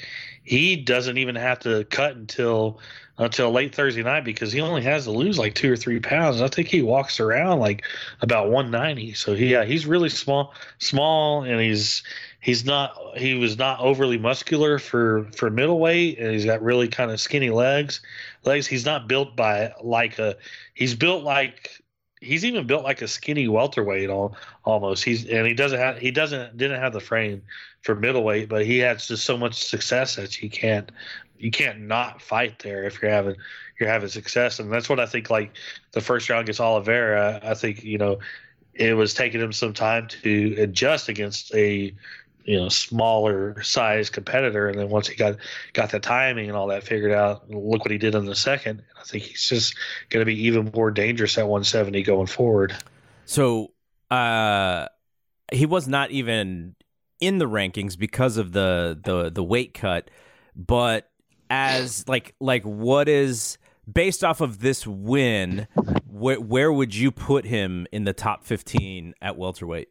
he 0.42 0.76
doesn't 0.76 1.18
even 1.18 1.34
have 1.34 1.58
to 1.58 1.84
cut 1.84 2.16
until 2.16 2.78
until 3.18 3.50
late 3.50 3.74
thursday 3.74 4.02
night 4.02 4.24
because 4.24 4.52
he 4.52 4.60
only 4.60 4.82
has 4.82 5.04
to 5.04 5.10
lose 5.10 5.38
like 5.38 5.54
two 5.54 5.72
or 5.72 5.76
three 5.76 5.98
pounds. 5.98 6.40
I 6.42 6.48
think 6.48 6.68
he 6.68 6.82
walks 6.82 7.18
around 7.18 7.60
like 7.60 7.82
about 8.20 8.50
190 8.50 9.14
so 9.14 9.34
he, 9.34 9.46
yeah 9.48 9.64
he's 9.64 9.86
really 9.86 10.10
small 10.10 10.54
small 10.78 11.42
and 11.42 11.60
he's 11.60 12.02
he's 12.40 12.64
not 12.64 12.94
he 13.16 13.34
was 13.34 13.58
not 13.58 13.80
overly 13.80 14.18
muscular 14.18 14.78
for 14.78 15.24
for 15.34 15.50
middleweight 15.50 16.18
and 16.18 16.30
he's 16.32 16.44
got 16.44 16.62
really 16.62 16.88
kind 16.88 17.10
of 17.10 17.20
skinny 17.20 17.50
legs 17.50 18.00
legs. 18.44 18.66
He's 18.66 18.86
not 18.86 19.08
built 19.08 19.36
by 19.36 19.72
like 19.82 20.18
a 20.18 20.36
he's 20.74 20.94
built 20.94 21.24
like 21.24 21.82
he's 22.26 22.44
even 22.44 22.66
built 22.66 22.84
like 22.84 23.02
a 23.02 23.08
skinny 23.08 23.48
welterweight 23.48 24.10
all, 24.10 24.36
almost. 24.64 25.04
He's 25.04 25.24
and 25.26 25.46
he 25.46 25.54
doesn't 25.54 25.78
have 25.78 25.98
he 25.98 26.10
doesn't 26.10 26.56
didn't 26.56 26.80
have 26.80 26.92
the 26.92 27.00
frame 27.00 27.42
for 27.82 27.94
middleweight, 27.94 28.48
but 28.48 28.66
he 28.66 28.78
has 28.78 29.06
just 29.06 29.24
so 29.24 29.38
much 29.38 29.64
success 29.64 30.16
that 30.16 30.42
you 30.42 30.50
can't 30.50 30.90
you 31.38 31.50
can't 31.50 31.80
not 31.80 32.20
fight 32.20 32.58
there 32.58 32.84
if 32.84 33.00
you're 33.00 33.10
having 33.10 33.36
you're 33.78 33.88
having 33.88 34.08
success, 34.08 34.58
and 34.58 34.72
that's 34.72 34.88
what 34.88 35.00
I 35.00 35.06
think. 35.06 35.30
Like 35.30 35.52
the 35.92 36.00
first 36.00 36.28
round 36.28 36.42
against 36.42 36.60
Oliveira, 36.60 37.40
I 37.42 37.54
think 37.54 37.84
you 37.84 37.98
know 37.98 38.18
it 38.74 38.94
was 38.94 39.14
taking 39.14 39.40
him 39.40 39.52
some 39.52 39.72
time 39.72 40.08
to 40.08 40.56
adjust 40.58 41.08
against 41.08 41.54
a 41.54 41.94
you 42.46 42.56
know 42.56 42.68
smaller 42.68 43.60
size 43.62 44.08
competitor. 44.08 44.68
And 44.68 44.78
then 44.78 44.88
once 44.88 45.08
he 45.08 45.16
got 45.16 45.36
got 45.72 45.90
the 45.90 46.00
timing 46.00 46.48
and 46.48 46.56
all 46.56 46.68
that 46.68 46.84
figured 46.84 47.12
out 47.12 47.50
look 47.50 47.80
what 47.80 47.90
he 47.90 47.98
did 47.98 48.14
in 48.14 48.24
the 48.24 48.34
second 48.34 48.82
i 48.98 49.04
think 49.04 49.24
he's 49.24 49.48
just 49.48 49.76
going 50.10 50.20
to 50.20 50.26
be 50.26 50.44
even 50.44 50.70
more 50.74 50.90
dangerous 50.90 51.36
at 51.36 51.46
170 51.46 52.02
going 52.02 52.26
forward. 52.26 52.76
So 53.26 53.72
uh 54.10 54.86
he 55.52 55.66
was 55.66 55.86
not 55.86 56.10
even 56.10 56.74
in 57.20 57.38
the 57.38 57.46
rankings 57.46 57.98
because 57.98 58.36
of 58.36 58.52
the 58.52 58.98
the 59.02 59.30
the 59.30 59.42
weight 59.42 59.74
cut. 59.74 60.10
But 60.54 61.10
as 61.50 62.08
like 62.08 62.34
like 62.40 62.62
what 62.62 63.08
is 63.08 63.58
based 63.92 64.24
off 64.24 64.40
of 64.40 64.60
this 64.60 64.86
win 64.86 65.68
where 66.08 66.40
where 66.40 66.72
would 66.72 66.94
you 66.94 67.10
put 67.10 67.44
him 67.44 67.86
in 67.92 68.04
the 68.04 68.12
top 68.12 68.42
15 68.44 69.14
at 69.22 69.36
welterweight 69.36 69.88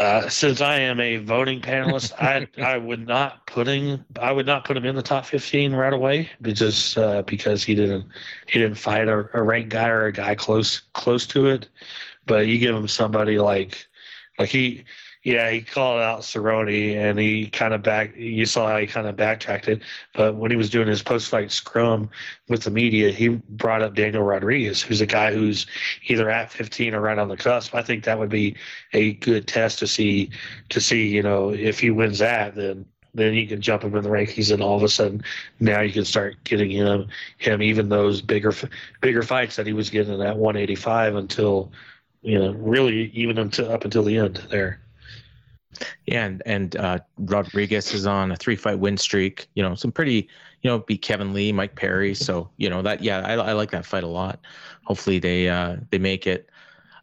Uh, 0.00 0.26
since 0.30 0.62
I 0.62 0.78
am 0.78 0.98
a 0.98 1.18
voting 1.18 1.60
panelist, 1.60 2.14
I 2.18 2.48
I 2.62 2.78
would 2.78 3.06
not 3.06 3.46
putting 3.46 4.02
I 4.18 4.32
would 4.32 4.46
not 4.46 4.64
put 4.64 4.74
him 4.78 4.86
in 4.86 4.94
the 4.94 5.02
top 5.02 5.26
fifteen 5.26 5.74
right 5.74 5.92
away 5.92 6.30
because 6.40 6.96
uh, 6.96 7.20
because 7.22 7.62
he 7.62 7.74
didn't 7.74 8.06
he 8.46 8.58
didn't 8.58 8.78
fight 8.78 9.08
a, 9.08 9.28
a 9.34 9.42
ranked 9.42 9.68
guy 9.68 9.88
or 9.88 10.06
a 10.06 10.12
guy 10.12 10.34
close 10.34 10.80
close 10.94 11.26
to 11.26 11.48
it. 11.48 11.68
But 12.24 12.46
you 12.46 12.58
give 12.58 12.74
him 12.74 12.88
somebody 12.88 13.38
like 13.38 13.86
like 14.38 14.48
he 14.48 14.84
yeah, 15.22 15.50
he 15.50 15.60
called 15.60 16.00
out 16.00 16.20
Cerrone 16.20 16.96
and 16.96 17.18
he 17.18 17.48
kind 17.48 17.74
of 17.74 17.82
back. 17.82 18.16
You 18.16 18.46
saw 18.46 18.68
how 18.68 18.78
he 18.78 18.86
kind 18.86 19.06
of 19.06 19.16
backtracked 19.16 19.68
it. 19.68 19.82
But 20.14 20.36
when 20.36 20.50
he 20.50 20.56
was 20.56 20.70
doing 20.70 20.88
his 20.88 21.02
post-fight 21.02 21.52
scrum 21.52 22.08
with 22.48 22.62
the 22.62 22.70
media, 22.70 23.10
he 23.10 23.28
brought 23.28 23.82
up 23.82 23.94
Daniel 23.94 24.22
Rodriguez, 24.22 24.80
who's 24.80 25.02
a 25.02 25.06
guy 25.06 25.32
who's 25.34 25.66
either 26.06 26.30
at 26.30 26.50
15 26.50 26.94
or 26.94 27.02
right 27.02 27.18
on 27.18 27.28
the 27.28 27.36
cusp. 27.36 27.74
I 27.74 27.82
think 27.82 28.04
that 28.04 28.18
would 28.18 28.30
be 28.30 28.56
a 28.94 29.12
good 29.14 29.46
test 29.46 29.78
to 29.80 29.86
see 29.86 30.30
to 30.70 30.80
see. 30.80 31.08
You 31.08 31.22
know, 31.22 31.50
if 31.50 31.80
he 31.80 31.90
wins 31.90 32.20
that, 32.20 32.54
then 32.54 32.86
then 33.12 33.34
you 33.34 33.46
can 33.46 33.60
jump 33.60 33.82
him 33.82 33.94
in 33.94 34.02
the 34.02 34.08
rankings, 34.08 34.52
and 34.52 34.62
all 34.62 34.76
of 34.76 34.82
a 34.82 34.88
sudden, 34.88 35.22
now 35.58 35.80
you 35.80 35.92
can 35.92 36.04
start 36.06 36.42
getting 36.44 36.70
him 36.70 37.08
him 37.36 37.60
even 37.60 37.90
those 37.90 38.22
bigger 38.22 38.54
bigger 39.02 39.22
fights 39.22 39.56
that 39.56 39.66
he 39.66 39.74
was 39.74 39.90
getting 39.90 40.22
at 40.22 40.38
185 40.38 41.16
until 41.16 41.72
you 42.22 42.38
know 42.38 42.52
really 42.52 43.10
even 43.12 43.36
until 43.36 43.70
up 43.70 43.84
until 43.84 44.02
the 44.02 44.16
end 44.16 44.36
there. 44.50 44.80
Yeah, 46.06 46.26
and 46.26 46.42
and 46.46 46.76
uh, 46.76 46.98
Rodriguez 47.18 47.94
is 47.94 48.06
on 48.06 48.32
a 48.32 48.36
three 48.36 48.56
fight 48.56 48.78
win 48.78 48.96
streak. 48.96 49.48
You 49.54 49.62
know, 49.62 49.74
some 49.74 49.92
pretty, 49.92 50.28
you 50.62 50.70
know, 50.70 50.80
beat 50.80 51.02
Kevin 51.02 51.32
Lee, 51.32 51.52
Mike 51.52 51.76
Perry. 51.76 52.14
So 52.14 52.50
you 52.56 52.68
know 52.68 52.82
that 52.82 53.02
yeah, 53.02 53.20
I, 53.20 53.34
I 53.34 53.52
like 53.52 53.70
that 53.70 53.86
fight 53.86 54.02
a 54.02 54.08
lot. 54.08 54.40
Hopefully 54.84 55.18
they 55.18 55.48
uh, 55.48 55.76
they 55.90 55.98
make 55.98 56.26
it. 56.26 56.48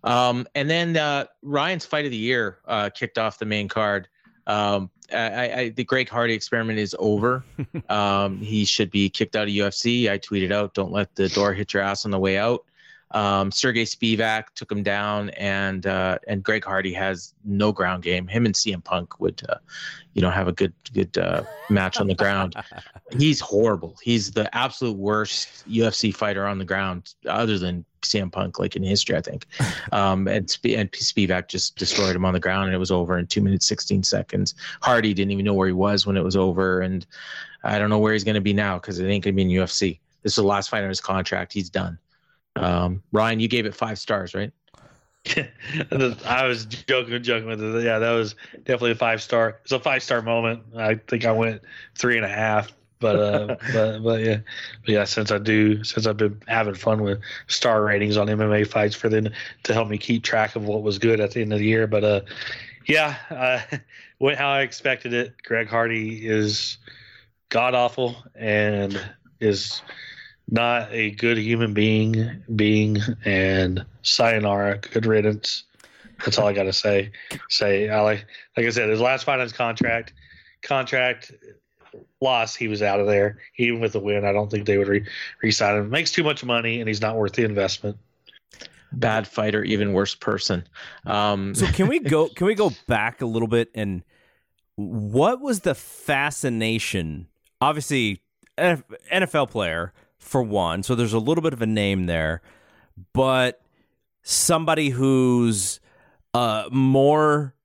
Um, 0.03 0.47
and 0.55 0.69
then 0.69 0.95
uh, 0.95 1.25
Ryan's 1.41 1.85
fight 1.85 2.05
of 2.05 2.11
the 2.11 2.17
year 2.17 2.59
uh, 2.67 2.89
kicked 2.89 3.17
off 3.17 3.39
the 3.39 3.45
main 3.45 3.67
card. 3.67 4.07
Um, 4.45 4.89
I, 5.13 5.51
I, 5.53 5.69
the 5.69 5.83
Greg 5.83 6.09
Hardy 6.09 6.33
experiment 6.33 6.79
is 6.79 6.95
over. 6.99 7.43
Um, 7.89 8.39
he 8.39 8.65
should 8.65 8.91
be 8.91 9.09
kicked 9.09 9.35
out 9.35 9.43
of 9.43 9.53
UFC. 9.53 10.09
I 10.09 10.19
tweeted 10.19 10.51
out, 10.51 10.73
"Don't 10.73 10.91
let 10.91 11.15
the 11.15 11.29
door 11.29 11.53
hit 11.53 11.73
your 11.73 11.81
ass 11.81 12.03
on 12.03 12.11
the 12.11 12.19
way 12.19 12.37
out." 12.37 12.65
Um, 13.11 13.51
Sergey 13.51 13.85
Spivak 13.85 14.47
took 14.55 14.71
him 14.71 14.83
down, 14.83 15.29
and 15.31 15.85
uh, 15.87 16.17
and 16.27 16.43
Greg 16.43 16.65
Hardy 16.65 16.93
has 16.93 17.33
no 17.45 17.71
ground 17.71 18.03
game. 18.03 18.27
Him 18.27 18.45
and 18.45 18.53
CM 18.53 18.83
Punk 18.83 19.19
would, 19.19 19.41
uh, 19.47 19.55
you 20.13 20.21
know, 20.21 20.29
have 20.29 20.47
a 20.47 20.51
good 20.51 20.73
good 20.93 21.17
uh, 21.17 21.43
match 21.69 21.99
on 21.99 22.07
the 22.07 22.15
ground. 22.15 22.55
He's 23.17 23.39
horrible. 23.39 23.95
He's 24.01 24.31
the 24.31 24.53
absolute 24.55 24.97
worst 24.97 25.67
UFC 25.69 26.13
fighter 26.13 26.45
on 26.45 26.57
the 26.57 26.65
ground, 26.65 27.13
other 27.27 27.57
than 27.57 27.85
CM 28.01 28.31
Punk, 28.31 28.59
like 28.59 28.75
in 28.75 28.83
history, 28.83 29.15
I 29.15 29.21
think. 29.21 29.45
Um, 29.93 30.27
and 30.27 30.49
Sp- 30.51 30.75
and 30.75 30.91
Spivak 30.91 31.47
just 31.47 31.77
destroyed 31.77 32.13
him 32.13 32.25
on 32.25 32.33
the 32.33 32.41
ground, 32.41 32.65
and 32.65 32.75
it 32.75 32.77
was 32.77 32.91
over 32.91 33.17
in 33.17 33.25
two 33.25 33.41
minutes 33.41 33.65
sixteen 33.67 34.03
seconds. 34.03 34.53
Hardy 34.81 35.13
didn't 35.13 35.31
even 35.31 35.45
know 35.45 35.53
where 35.53 35.67
he 35.67 35.73
was 35.73 36.05
when 36.05 36.17
it 36.17 36.23
was 36.23 36.35
over, 36.35 36.81
and 36.81 37.05
I 37.63 37.79
don't 37.79 37.89
know 37.89 37.97
where 37.97 38.11
he's 38.11 38.25
going 38.25 38.35
to 38.35 38.41
be 38.41 38.53
now 38.53 38.77
because 38.77 38.99
it 38.99 39.07
ain't 39.07 39.23
going 39.23 39.33
to 39.33 39.35
be 39.35 39.43
in 39.43 39.47
UFC. 39.47 39.99
This 40.23 40.33
is 40.33 40.35
the 40.35 40.43
last 40.43 40.69
fight 40.69 40.83
on 40.83 40.89
his 40.89 40.99
contract. 40.99 41.53
He's 41.53 41.69
done. 41.69 41.97
Um, 42.57 43.03
Ryan, 43.11 43.39
you 43.39 43.47
gave 43.47 43.65
it 43.65 43.75
five 43.75 43.99
stars, 43.99 44.33
right? 44.33 44.51
I 46.25 46.45
was 46.45 46.65
joking, 46.65 47.21
joking 47.23 47.47
with 47.47 47.61
it. 47.61 47.83
Yeah, 47.83 47.99
that 47.99 48.11
was 48.11 48.35
definitely 48.57 48.91
a 48.91 48.95
five 48.95 49.21
star. 49.21 49.59
It's 49.63 49.71
a 49.71 49.79
five 49.79 50.03
star 50.03 50.21
moment. 50.21 50.63
I 50.75 50.95
think 50.95 51.25
I 51.25 51.31
went 51.31 51.61
three 51.95 52.17
and 52.17 52.25
a 52.25 52.29
half, 52.29 52.71
but 52.99 53.15
uh, 53.17 53.55
but 53.73 53.99
but 54.03 54.21
yeah, 54.21 54.39
but 54.85 54.89
yeah. 54.89 55.03
Since 55.03 55.31
I 55.31 55.37
do, 55.37 55.83
since 55.83 56.07
I've 56.07 56.17
been 56.17 56.41
having 56.47 56.75
fun 56.75 57.01
with 57.03 57.19
star 57.47 57.83
ratings 57.83 58.17
on 58.17 58.27
MMA 58.27 58.67
fights 58.67 58.95
for 58.95 59.09
them 59.09 59.29
to 59.63 59.73
help 59.73 59.89
me 59.89 59.97
keep 59.97 60.23
track 60.23 60.55
of 60.55 60.63
what 60.65 60.83
was 60.83 60.99
good 60.99 61.19
at 61.19 61.31
the 61.31 61.41
end 61.41 61.53
of 61.53 61.59
the 61.59 61.65
year. 61.65 61.87
But 61.87 62.03
uh, 62.03 62.21
yeah, 62.87 63.15
uh, 63.29 63.77
went 64.19 64.37
how 64.37 64.49
I 64.49 64.61
expected 64.61 65.13
it. 65.13 65.35
Greg 65.43 65.67
Hardy 65.67 66.25
is 66.27 66.77
god 67.49 67.75
awful 67.75 68.15
and 68.35 68.99
is 69.39 69.81
not 70.49 70.91
a 70.91 71.11
good 71.11 71.37
human 71.37 71.73
being 71.73 72.43
being 72.55 72.97
and 73.25 73.85
sayonara 74.01 74.77
good 74.77 75.05
riddance. 75.05 75.63
That's 76.23 76.37
all 76.37 76.47
i 76.47 76.53
gotta 76.53 76.73
say. 76.73 77.11
Say 77.49 77.89
I 77.89 78.01
like 78.01 78.25
like 78.55 78.65
i 78.65 78.69
said 78.69 78.89
his 78.89 79.01
last 79.01 79.23
finance 79.23 79.51
contract 79.51 80.13
contract 80.61 81.31
loss 82.21 82.55
he 82.55 82.67
was 82.67 82.81
out 82.81 82.99
of 82.99 83.07
there. 83.07 83.39
Even 83.57 83.81
with 83.81 83.93
the 83.93 83.99
win 83.99 84.25
i 84.25 84.31
don't 84.31 84.49
think 84.49 84.65
they 84.65 84.77
would 84.77 84.87
re- 84.87 85.51
sign 85.51 85.77
him. 85.77 85.89
Makes 85.89 86.11
too 86.11 86.23
much 86.23 86.43
money 86.43 86.79
and 86.79 86.87
he's 86.87 87.01
not 87.01 87.17
worth 87.17 87.33
the 87.33 87.43
investment. 87.43 87.97
Bad 88.93 89.27
fighter 89.27 89.63
even 89.63 89.91
worse 89.91 90.15
person. 90.15 90.63
Um 91.05 91.55
so 91.55 91.67
can 91.67 91.87
we 91.87 91.99
go 91.99 92.29
can 92.35 92.47
we 92.47 92.55
go 92.55 92.71
back 92.87 93.21
a 93.21 93.25
little 93.25 93.49
bit 93.49 93.69
and 93.75 94.03
what 94.75 95.41
was 95.41 95.61
the 95.61 95.75
fascination? 95.75 97.27
Obviously 97.59 98.21
nfl 98.57 99.47
player 99.47 99.93
for 100.27 100.43
one. 100.43 100.83
So 100.83 100.95
there's 100.95 101.13
a 101.13 101.19
little 101.19 101.41
bit 101.41 101.53
of 101.53 101.61
a 101.61 101.65
name 101.65 102.05
there, 102.05 102.41
but 103.13 103.61
somebody 104.21 104.89
who's 104.89 105.79
uh, 106.33 106.65
more 106.71 107.55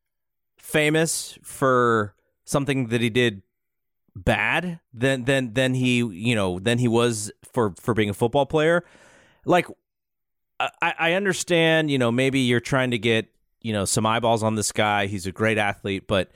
famous 0.56 1.38
for 1.42 2.14
something 2.44 2.88
that 2.88 3.00
he 3.00 3.10
did 3.10 3.42
bad 4.14 4.78
than 4.92 5.24
than 5.24 5.54
than 5.54 5.72
he 5.72 5.96
you 5.96 6.34
know 6.34 6.58
than 6.58 6.78
he 6.78 6.86
was 6.86 7.32
for 7.50 7.74
for 7.80 7.94
being 7.94 8.10
a 8.10 8.14
football 8.14 8.46
player. 8.46 8.84
Like 9.44 9.66
I, 10.60 10.94
I 10.98 11.12
understand, 11.14 11.90
you 11.90 11.98
know, 11.98 12.12
maybe 12.12 12.40
you're 12.40 12.60
trying 12.60 12.92
to 12.92 12.98
get 12.98 13.28
you 13.60 13.72
know 13.72 13.84
some 13.84 14.06
eyeballs 14.06 14.42
on 14.42 14.54
this 14.54 14.72
guy. 14.72 15.06
He's 15.06 15.26
a 15.26 15.32
great 15.32 15.58
athlete, 15.58 16.06
but 16.06 16.30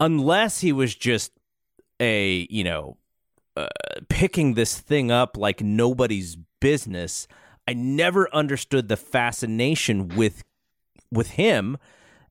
unless 0.00 0.60
he 0.60 0.72
was 0.72 0.94
just 0.94 1.32
a 2.00 2.46
you 2.50 2.64
know 2.64 2.96
picking 4.08 4.54
this 4.54 4.78
thing 4.78 5.10
up 5.10 5.36
like 5.36 5.60
nobody's 5.60 6.36
business. 6.60 7.26
I 7.68 7.74
never 7.74 8.32
understood 8.34 8.88
the 8.88 8.96
fascination 8.96 10.08
with 10.08 10.42
with 11.10 11.30
him. 11.30 11.78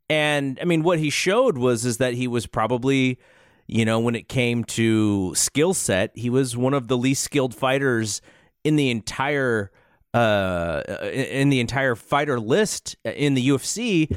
And 0.10 0.60
I 0.62 0.66
mean 0.66 0.84
what 0.84 1.00
he 1.00 1.10
showed 1.10 1.58
was 1.58 1.86
is 1.86 1.98
that 1.98 2.14
he 2.14 2.28
was 2.28 2.46
probably 2.48 3.20
you 3.68 3.86
know 3.86 4.00
when 4.00 4.16
it 4.16 4.30
came 4.30 4.64
to 4.66 5.34
skill 5.36 5.74
set, 5.74 6.12
he 6.16 6.30
was 6.30 6.56
one 6.56 6.74
of 6.74 6.88
the 6.88 6.98
least 6.98 7.24
skilled 7.24 7.56
fighters 7.56 8.22
in 8.64 8.76
the 8.76 8.90
entire 8.90 9.72
uh, 10.16 10.82
in 11.12 11.50
the 11.50 11.60
entire 11.60 11.94
fighter 11.94 12.40
list 12.40 12.96
in 13.04 13.34
the 13.34 13.50
UFC, 13.50 14.16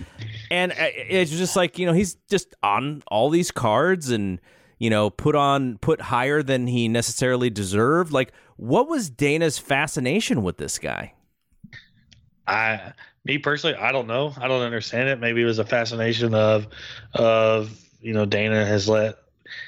and 0.48 0.70
uh, 0.70 0.76
it's 0.78 1.32
just 1.32 1.56
like 1.56 1.76
you 1.76 1.86
know 1.86 1.92
he's 1.92 2.14
just 2.30 2.54
on 2.62 3.02
all 3.08 3.30
these 3.30 3.50
cards, 3.50 4.10
and 4.10 4.40
you 4.78 4.90
know, 4.90 5.10
put 5.10 5.34
on 5.34 5.78
put 5.78 6.00
higher 6.00 6.42
than 6.42 6.66
he 6.66 6.88
necessarily 6.88 7.50
deserved. 7.50 8.12
Like, 8.12 8.32
what 8.56 8.88
was 8.88 9.10
Dana's 9.10 9.58
fascination 9.58 10.42
with 10.42 10.56
this 10.56 10.78
guy? 10.78 11.14
I, 12.46 12.92
me 13.24 13.38
personally, 13.38 13.76
I 13.76 13.92
don't 13.92 14.06
know. 14.06 14.32
I 14.38 14.48
don't 14.48 14.62
understand 14.62 15.08
it. 15.08 15.20
Maybe 15.20 15.42
it 15.42 15.44
was 15.44 15.58
a 15.58 15.64
fascination 15.64 16.34
of, 16.34 16.66
of 17.14 17.78
you 18.00 18.14
know, 18.14 18.24
Dana 18.24 18.64
has 18.64 18.88
let 18.88 19.16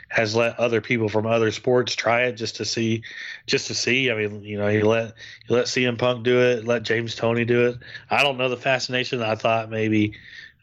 has 0.09 0.35
let 0.35 0.59
other 0.59 0.81
people 0.81 1.09
from 1.09 1.27
other 1.27 1.51
sports 1.51 1.95
try 1.95 2.23
it 2.23 2.33
just 2.33 2.57
to 2.57 2.65
see, 2.65 3.03
just 3.47 3.67
to 3.69 3.75
see. 3.75 4.11
I 4.11 4.15
mean, 4.15 4.43
you 4.43 4.59
know, 4.59 4.69
he 4.69 4.83
let 4.83 5.15
he 5.47 5.55
let 5.55 5.67
CM 5.67 5.99
Punk 5.99 6.25
do 6.25 6.41
it, 6.41 6.65
let 6.65 6.83
James 6.83 7.15
Toney 7.15 7.45
do 7.45 7.67
it. 7.67 7.79
I 8.11 8.23
don't 8.23 8.39
know 8.39 8.49
the 8.49 8.57
fascination. 8.57 9.23
I 9.23 9.35
thought 9.35 9.71
maybe, 9.71 10.15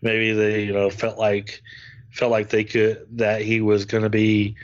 maybe 0.01 0.33
they 0.33 0.63
you 0.63 0.73
know 0.73 0.89
felt 0.89 1.17
like 1.17 1.61
felt 2.17 2.31
like 2.31 2.49
they 2.49 2.63
could 2.63 3.05
that 3.17 3.41
he 3.41 3.61
was 3.61 3.85
going 3.85 4.03
to 4.03 4.09
be 4.09 4.55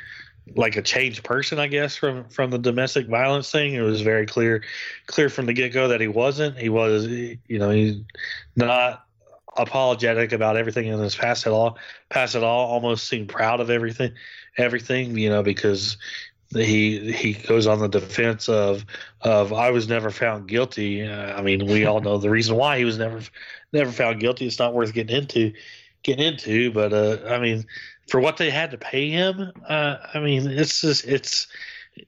like 0.56 0.76
a 0.76 0.82
changed 0.82 1.24
person, 1.24 1.60
I 1.60 1.68
guess, 1.68 1.96
from 1.96 2.26
from 2.30 2.50
the 2.50 2.58
domestic 2.58 3.08
violence 3.08 3.52
thing. 3.52 3.74
It 3.74 3.82
was 3.82 4.02
very 4.02 4.26
clear, 4.26 4.64
clear 5.06 5.30
from 5.30 5.46
the 5.46 5.54
get 5.54 5.74
go 5.74 5.88
that 5.88 6.02
he 6.02 6.08
wasn't. 6.08 6.58
He 6.58 6.70
was, 6.70 7.08
you 7.08 7.40
know, 7.48 7.70
he's 7.70 7.98
not 8.56 9.06
apologetic 9.56 10.32
about 10.32 10.58
everything 10.58 10.88
in 10.88 11.00
his 11.00 11.16
past 11.16 11.46
at 11.46 11.54
all. 11.54 11.78
Past 12.10 12.36
at 12.36 12.44
all, 12.44 12.68
almost 12.68 13.08
seemed 13.08 13.30
proud 13.30 13.60
of 13.60 13.70
everything, 13.70 14.14
everything, 14.58 15.18
you 15.18 15.30
know, 15.30 15.44
because 15.44 15.98
he 16.52 17.12
he 17.12 17.34
goes 17.34 17.68
on 17.68 17.80
the 17.80 17.88
defense 17.88 18.50
of 18.50 18.86
of 19.22 19.54
I 19.54 19.72
was 19.72 19.88
never 19.88 20.12
found 20.12 20.48
guilty. 20.48 21.04
Uh, 21.04 21.38
I 21.38 21.42
mean, 21.42 21.66
we 21.66 21.86
all 21.86 22.02
know 22.02 22.18
the 22.18 22.30
reason 22.30 22.56
why 22.56 22.78
he 22.78 22.86
was 22.86 22.98
never 22.98 23.22
never 23.72 23.92
found 23.92 24.20
guilty. 24.20 24.46
It's 24.46 24.60
not 24.60 24.74
worth 24.74 24.94
getting 24.94 25.16
into 25.16 25.54
get 26.04 26.20
into, 26.20 26.72
but 26.72 26.94
uh, 26.94 27.18
I 27.28 27.40
mean, 27.40 27.66
for 28.08 28.20
what 28.20 28.38
they 28.38 28.50
had 28.50 28.72
to 28.72 28.78
pay 28.78 29.10
him, 29.10 29.52
uh, 29.68 29.98
I 30.14 30.20
mean, 30.20 30.48
it's 30.48 30.82
just 30.82 31.06
it's 31.06 31.48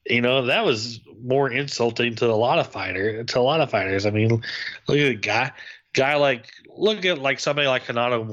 you 0.05 0.21
know 0.21 0.45
that 0.45 0.65
was 0.65 0.99
more 1.23 1.49
insulting 1.49 2.15
to 2.15 2.29
a 2.29 2.33
lot 2.33 2.59
of 2.59 2.67
fighter 2.67 3.23
to 3.23 3.39
a 3.39 3.41
lot 3.41 3.61
of 3.61 3.69
fighters. 3.69 4.05
I 4.05 4.11
mean, 4.11 4.29
look 4.87 4.97
at 4.97 5.09
a 5.09 5.15
guy 5.15 5.51
guy 5.93 6.15
like 6.15 6.51
look 6.77 7.05
at 7.05 7.19
like 7.19 7.39
somebody 7.39 7.67
like 7.67 7.87
Renato 7.87 8.23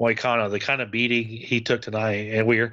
Moicano, 0.00 0.50
the 0.50 0.58
kind 0.58 0.80
of 0.82 0.90
beating 0.90 1.24
he 1.24 1.60
took 1.60 1.82
tonight, 1.82 2.32
and 2.32 2.46
we're 2.46 2.72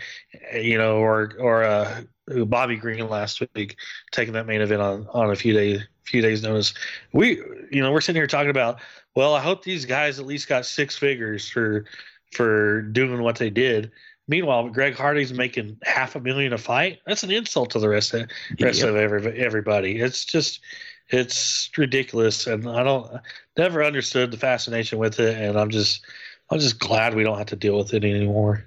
you 0.53 0.77
know, 0.77 0.97
or 0.97 1.33
or 1.39 1.63
uh, 1.63 2.01
Bobby 2.45 2.75
Green 2.75 3.07
last 3.07 3.41
week 3.55 3.77
taking 4.11 4.33
that 4.33 4.47
main 4.47 4.61
event 4.61 4.81
on 4.81 5.07
on 5.13 5.29
a 5.29 5.35
few 5.35 5.53
days 5.53 5.81
few 6.03 6.21
days 6.21 6.43
notice. 6.43 6.73
We 7.13 7.37
you 7.71 7.81
know 7.81 7.91
we're 7.91 8.01
sitting 8.01 8.19
here 8.19 8.27
talking 8.27 8.49
about 8.49 8.79
well, 9.15 9.33
I 9.33 9.41
hope 9.41 9.63
these 9.63 9.85
guys 9.85 10.19
at 10.19 10.25
least 10.25 10.47
got 10.47 10.65
six 10.65 10.97
figures 10.97 11.49
for 11.49 11.85
for 12.31 12.81
doing 12.81 13.21
what 13.21 13.37
they 13.37 13.49
did. 13.49 13.91
Meanwhile, 14.27 14.69
Greg 14.69 14.95
Hardy's 14.95 15.33
making 15.33 15.77
half 15.83 16.15
a 16.15 16.19
million 16.19 16.53
a 16.53 16.57
fight. 16.57 16.99
That's 17.07 17.23
an 17.23 17.31
insult 17.31 17.71
to 17.71 17.79
the 17.79 17.89
rest 17.89 18.13
of 18.13 18.29
rest 18.59 18.81
yep. 18.81 18.89
of 18.89 18.95
every, 18.95 19.39
everybody. 19.39 19.99
It's 19.99 20.23
just 20.23 20.61
it's 21.09 21.69
ridiculous, 21.77 22.45
and 22.45 22.69
I 22.69 22.83
don't 22.83 23.09
never 23.57 23.83
understood 23.83 24.31
the 24.31 24.37
fascination 24.37 24.99
with 24.99 25.19
it, 25.19 25.35
and 25.35 25.57
I'm 25.57 25.71
just 25.71 26.05
I'm 26.51 26.59
just 26.59 26.79
glad 26.79 27.15
we 27.15 27.23
don't 27.23 27.37
have 27.37 27.47
to 27.47 27.55
deal 27.55 27.77
with 27.77 27.93
it 27.93 28.03
anymore. 28.03 28.65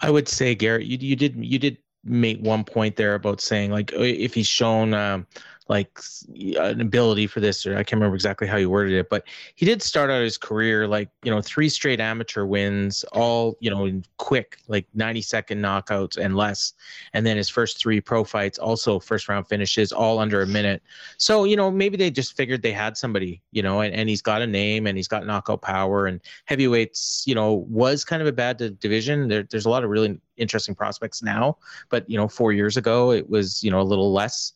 I 0.00 0.10
would 0.10 0.28
say, 0.28 0.54
Garrett, 0.56 0.86
you 0.86 0.98
you 1.00 1.14
did 1.14 1.36
you 1.36 1.58
did 1.58 1.78
make 2.04 2.40
one 2.40 2.64
point 2.64 2.96
there 2.96 3.14
about 3.14 3.40
saying 3.40 3.70
like 3.70 3.92
if 3.92 4.34
he's 4.34 4.48
shown 4.48 4.92
um, 4.92 5.26
like 5.72 5.98
an 6.58 6.82
ability 6.82 7.26
for 7.26 7.40
this, 7.40 7.64
or 7.64 7.72
I 7.72 7.82
can't 7.82 7.94
remember 7.94 8.14
exactly 8.14 8.46
how 8.46 8.58
you 8.58 8.68
worded 8.68 8.92
it, 8.92 9.08
but 9.08 9.24
he 9.54 9.64
did 9.64 9.80
start 9.82 10.10
out 10.10 10.20
his 10.20 10.36
career 10.36 10.86
like 10.86 11.08
you 11.22 11.30
know 11.30 11.40
three 11.40 11.70
straight 11.70 11.98
amateur 11.98 12.44
wins, 12.44 13.04
all 13.12 13.56
you 13.58 13.70
know 13.70 13.86
in 13.86 14.04
quick 14.18 14.58
like 14.68 14.86
ninety 14.92 15.22
second 15.22 15.62
knockouts 15.62 16.18
and 16.18 16.36
less, 16.36 16.74
and 17.14 17.24
then 17.24 17.38
his 17.38 17.48
first 17.48 17.78
three 17.78 18.02
pro 18.02 18.22
fights 18.22 18.58
also 18.58 19.00
first 19.00 19.30
round 19.30 19.48
finishes, 19.48 19.92
all 19.92 20.18
under 20.18 20.42
a 20.42 20.46
minute. 20.46 20.82
So 21.16 21.44
you 21.44 21.56
know 21.56 21.70
maybe 21.70 21.96
they 21.96 22.10
just 22.10 22.36
figured 22.36 22.60
they 22.60 22.72
had 22.72 22.98
somebody, 22.98 23.40
you 23.52 23.62
know, 23.62 23.80
and, 23.80 23.94
and 23.94 24.10
he's 24.10 24.20
got 24.20 24.42
a 24.42 24.46
name 24.46 24.86
and 24.86 24.98
he's 24.98 25.08
got 25.08 25.24
knockout 25.24 25.62
power, 25.62 26.06
and 26.06 26.20
heavyweights, 26.44 27.24
you 27.26 27.34
know, 27.34 27.64
was 27.70 28.04
kind 28.04 28.20
of 28.20 28.28
a 28.28 28.32
bad 28.32 28.58
division. 28.78 29.28
There, 29.28 29.44
there's 29.44 29.64
a 29.64 29.70
lot 29.70 29.84
of 29.84 29.90
really 29.90 30.20
interesting 30.36 30.74
prospects 30.74 31.22
now, 31.22 31.56
but 31.88 32.08
you 32.10 32.18
know 32.18 32.28
four 32.28 32.52
years 32.52 32.76
ago 32.76 33.10
it 33.10 33.30
was 33.30 33.64
you 33.64 33.70
know 33.70 33.80
a 33.80 33.88
little 33.92 34.12
less 34.12 34.52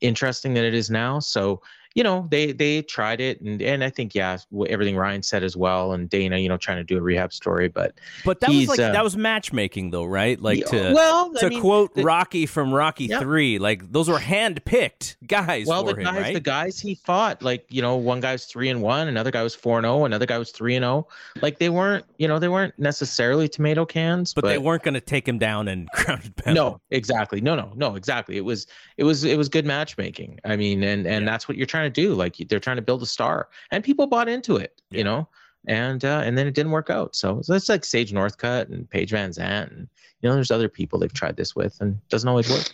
interesting 0.00 0.54
than 0.54 0.64
it 0.64 0.74
is 0.74 0.90
now. 0.90 1.18
So 1.18 1.60
you 1.94 2.04
know 2.04 2.26
they 2.30 2.52
they 2.52 2.82
tried 2.82 3.20
it 3.20 3.40
and 3.40 3.60
and 3.60 3.82
I 3.82 3.90
think 3.90 4.14
yeah 4.14 4.38
everything 4.68 4.96
Ryan 4.96 5.22
said 5.22 5.42
as 5.42 5.56
well 5.56 5.92
and 5.92 6.08
Dana 6.08 6.38
you 6.38 6.48
know 6.48 6.56
trying 6.56 6.78
to 6.78 6.84
do 6.84 6.96
a 6.96 7.00
rehab 7.00 7.32
story 7.32 7.68
but 7.68 7.94
but 8.24 8.40
that 8.40 8.50
was 8.50 8.68
like 8.68 8.78
uh, 8.78 8.92
that 8.92 9.02
was 9.02 9.16
matchmaking 9.16 9.90
though 9.90 10.04
right 10.04 10.40
like 10.40 10.64
to 10.66 10.92
well 10.94 11.32
to 11.34 11.46
I 11.46 11.48
mean, 11.48 11.60
quote 11.60 11.94
the, 11.94 12.04
Rocky 12.04 12.46
from 12.46 12.72
Rocky 12.72 13.06
yeah. 13.06 13.18
three 13.18 13.58
like 13.58 13.90
those 13.90 14.08
were 14.08 14.18
hand 14.18 14.64
picked 14.64 15.16
guys 15.26 15.66
well 15.66 15.82
the 15.82 15.96
him, 15.96 16.04
guys 16.04 16.20
right? 16.20 16.34
the 16.34 16.40
guys 16.40 16.78
he 16.78 16.94
fought 16.94 17.42
like 17.42 17.66
you 17.68 17.82
know 17.82 17.96
one 17.96 18.20
guy 18.20 18.32
was 18.32 18.44
three 18.44 18.68
and 18.68 18.82
one 18.82 19.08
another 19.08 19.32
guy 19.32 19.42
was 19.42 19.54
four 19.54 19.78
and 19.78 19.84
zero 19.84 20.00
oh, 20.00 20.04
another 20.04 20.26
guy 20.26 20.38
was 20.38 20.52
three 20.52 20.76
and 20.76 20.84
zero 20.84 21.08
oh. 21.08 21.40
like 21.42 21.58
they 21.58 21.70
weren't 21.70 22.04
you 22.18 22.28
know 22.28 22.38
they 22.38 22.48
weren't 22.48 22.76
necessarily 22.78 23.48
tomato 23.48 23.84
cans 23.84 24.32
but, 24.32 24.42
but 24.42 24.48
they 24.48 24.58
weren't 24.58 24.84
going 24.84 24.94
to 24.94 25.00
take 25.00 25.26
him 25.26 25.38
down 25.38 25.66
and 25.66 25.88
ground 25.94 26.34
pound 26.36 26.54
no 26.54 26.80
exactly 26.90 27.40
no 27.40 27.56
no 27.56 27.72
no 27.74 27.96
exactly 27.96 28.36
it 28.36 28.44
was 28.44 28.68
it 28.96 29.02
was 29.02 29.24
it 29.24 29.36
was 29.36 29.48
good 29.48 29.66
matchmaking 29.66 30.38
I 30.44 30.54
mean 30.54 30.84
and 30.84 31.04
and 31.04 31.24
yeah. 31.24 31.30
that's 31.30 31.48
what 31.48 31.56
you're 31.56 31.66
trying 31.66 31.79
trying 31.80 31.92
to 31.92 32.00
do. 32.00 32.14
Like 32.14 32.36
they're 32.48 32.60
trying 32.60 32.76
to 32.76 32.82
build 32.82 33.02
a 33.02 33.06
star, 33.06 33.48
and 33.70 33.82
people 33.82 34.06
bought 34.06 34.28
into 34.28 34.56
it. 34.56 34.80
Yeah. 34.90 34.98
You 34.98 35.04
know, 35.04 35.28
and 35.66 36.04
uh, 36.04 36.22
and 36.24 36.36
then 36.36 36.46
it 36.46 36.54
didn't 36.54 36.72
work 36.72 36.90
out. 36.90 37.14
So, 37.16 37.40
so 37.42 37.54
it's 37.54 37.68
like 37.68 37.84
Sage 37.84 38.12
Northcutt 38.12 38.70
and 38.70 38.88
Paige 38.88 39.12
VanZant, 39.12 39.70
and 39.70 39.88
you 40.20 40.28
know, 40.28 40.34
there's 40.34 40.50
other 40.50 40.68
people 40.68 40.98
they've 40.98 41.12
tried 41.12 41.36
this 41.36 41.56
with, 41.56 41.80
and 41.80 41.98
doesn't 42.08 42.28
always 42.28 42.50
work. 42.50 42.72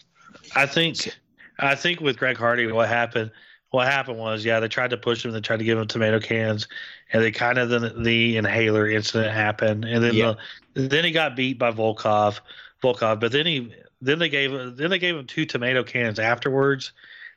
I 0.54 0.66
think, 0.66 1.16
I 1.58 1.74
think 1.74 2.00
with 2.00 2.18
Greg 2.18 2.36
Hardy, 2.36 2.70
what 2.70 2.88
happened, 2.88 3.30
what 3.70 3.88
happened 3.88 4.18
was, 4.18 4.44
yeah, 4.44 4.60
they 4.60 4.68
tried 4.68 4.90
to 4.90 4.96
push 4.96 5.24
him, 5.24 5.32
they 5.32 5.40
tried 5.40 5.58
to 5.58 5.64
give 5.64 5.78
him 5.78 5.86
tomato 5.86 6.20
cans, 6.20 6.68
and 7.12 7.22
they 7.22 7.32
kind 7.32 7.58
of 7.58 7.68
the 7.68 7.94
the 7.98 8.36
inhaler 8.36 8.88
incident 8.88 9.32
happened, 9.32 9.84
and 9.84 10.02
then 10.02 10.14
yeah. 10.14 10.34
the, 10.74 10.88
then 10.88 11.04
he 11.04 11.10
got 11.10 11.36
beat 11.36 11.58
by 11.58 11.70
Volkov, 11.70 12.40
Volkov, 12.82 13.20
but 13.20 13.32
then 13.32 13.46
he 13.46 13.72
then 14.00 14.18
they 14.18 14.28
gave 14.28 14.76
then 14.76 14.90
they 14.90 14.98
gave 14.98 15.16
him 15.16 15.26
two 15.26 15.46
tomato 15.46 15.82
cans 15.82 16.18
afterwards 16.18 16.92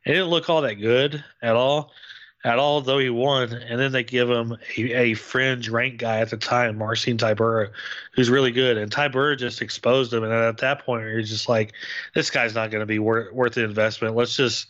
it 0.10 0.14
didn't 0.14 0.30
look 0.30 0.50
all 0.50 0.62
that 0.64 0.82
good 0.82 1.24
at 1.40 1.56
all, 1.56 1.92
at 2.44 2.58
all. 2.58 2.82
Though 2.82 2.98
he 2.98 3.12
won, 3.12 3.54
and 3.54 3.80
then 3.80 3.92
they 3.92 4.04
give 4.04 4.28
him 4.28 4.58
a, 4.76 4.82
a 4.82 5.14
fringe 5.14 5.70
rank 5.70 6.00
guy 6.00 6.22
at 6.22 6.32
the 6.32 6.38
time, 6.38 6.80
Marcin 6.80 7.16
Tybura, 7.16 7.70
who's 8.16 8.28
really 8.28 8.52
good, 8.52 8.80
and 8.80 8.92
Tybura 8.92 9.38
just 9.38 9.62
exposed 9.62 10.12
him. 10.12 10.24
And 10.24 10.34
at 10.34 10.58
that 10.58 10.84
point, 10.84 11.04
you're 11.04 11.22
just 11.22 11.48
like, 11.48 11.74
this 12.16 12.32
guy's 12.32 12.56
not 12.56 12.72
going 12.72 12.80
to 12.80 12.88
be 12.88 12.98
worth 12.98 13.32
worth 13.34 13.54
the 13.54 13.64
investment. 13.64 14.16
Let's 14.16 14.36
just 14.36 14.66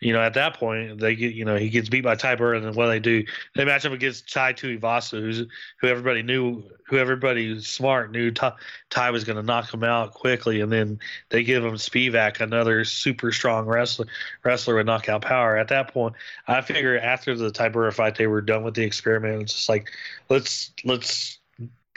you 0.00 0.12
know, 0.12 0.20
at 0.20 0.34
that 0.34 0.54
point, 0.54 0.98
they 0.98 1.16
get, 1.16 1.34
you 1.34 1.44
know, 1.44 1.56
he 1.56 1.70
gets 1.70 1.88
beat 1.88 2.02
by 2.02 2.16
Tybura, 2.16 2.56
and 2.56 2.66
then 2.66 2.74
what 2.74 2.84
do 2.84 2.90
they 2.90 3.00
do? 3.00 3.24
They 3.54 3.64
match 3.64 3.86
up 3.86 3.92
against 3.92 4.30
Tai 4.30 4.52
Tuivasa, 4.52 5.20
who's 5.20 5.46
who 5.80 5.88
everybody 5.88 6.22
knew, 6.22 6.62
who 6.86 6.98
everybody 6.98 7.58
smart 7.60 8.12
knew 8.12 8.30
Ty, 8.30 8.52
Ty 8.90 9.10
was 9.10 9.24
going 9.24 9.36
to 9.36 9.42
knock 9.42 9.72
him 9.72 9.84
out 9.84 10.12
quickly, 10.12 10.60
and 10.60 10.70
then 10.70 10.98
they 11.30 11.42
give 11.42 11.64
him 11.64 11.74
Spivak, 11.74 12.40
another 12.40 12.84
super 12.84 13.32
strong 13.32 13.66
wrestler, 13.66 14.06
wrestler 14.44 14.76
with 14.76 14.86
knockout 14.86 15.22
power. 15.22 15.56
At 15.56 15.68
that 15.68 15.92
point, 15.92 16.14
I 16.46 16.60
figure 16.60 16.98
after 16.98 17.34
the 17.34 17.50
Tybura 17.50 17.92
fight, 17.92 18.16
they 18.16 18.26
were 18.26 18.42
done 18.42 18.64
with 18.64 18.74
the 18.74 18.84
experiment. 18.84 19.42
It's 19.42 19.54
just 19.54 19.68
like 19.68 19.90
let's 20.28 20.72
let's 20.84 21.38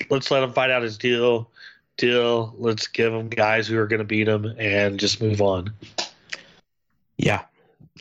let's 0.09 0.31
let 0.31 0.43
him 0.43 0.53
fight 0.53 0.71
out 0.71 0.84
his 0.84 0.97
deal. 0.97 1.49
Deal. 1.97 2.55
Let's 2.57 2.88
give 2.88 3.13
him 3.13 3.27
guys 3.27 3.67
who 3.67 3.77
are 3.77 3.88
going 3.88 3.99
to 3.99 4.05
beat 4.05 4.30
him 4.30 4.45
and 4.57 4.97
just 4.97 5.21
move 5.21 5.41
on. 5.41 5.73
Yeah, 7.17 7.43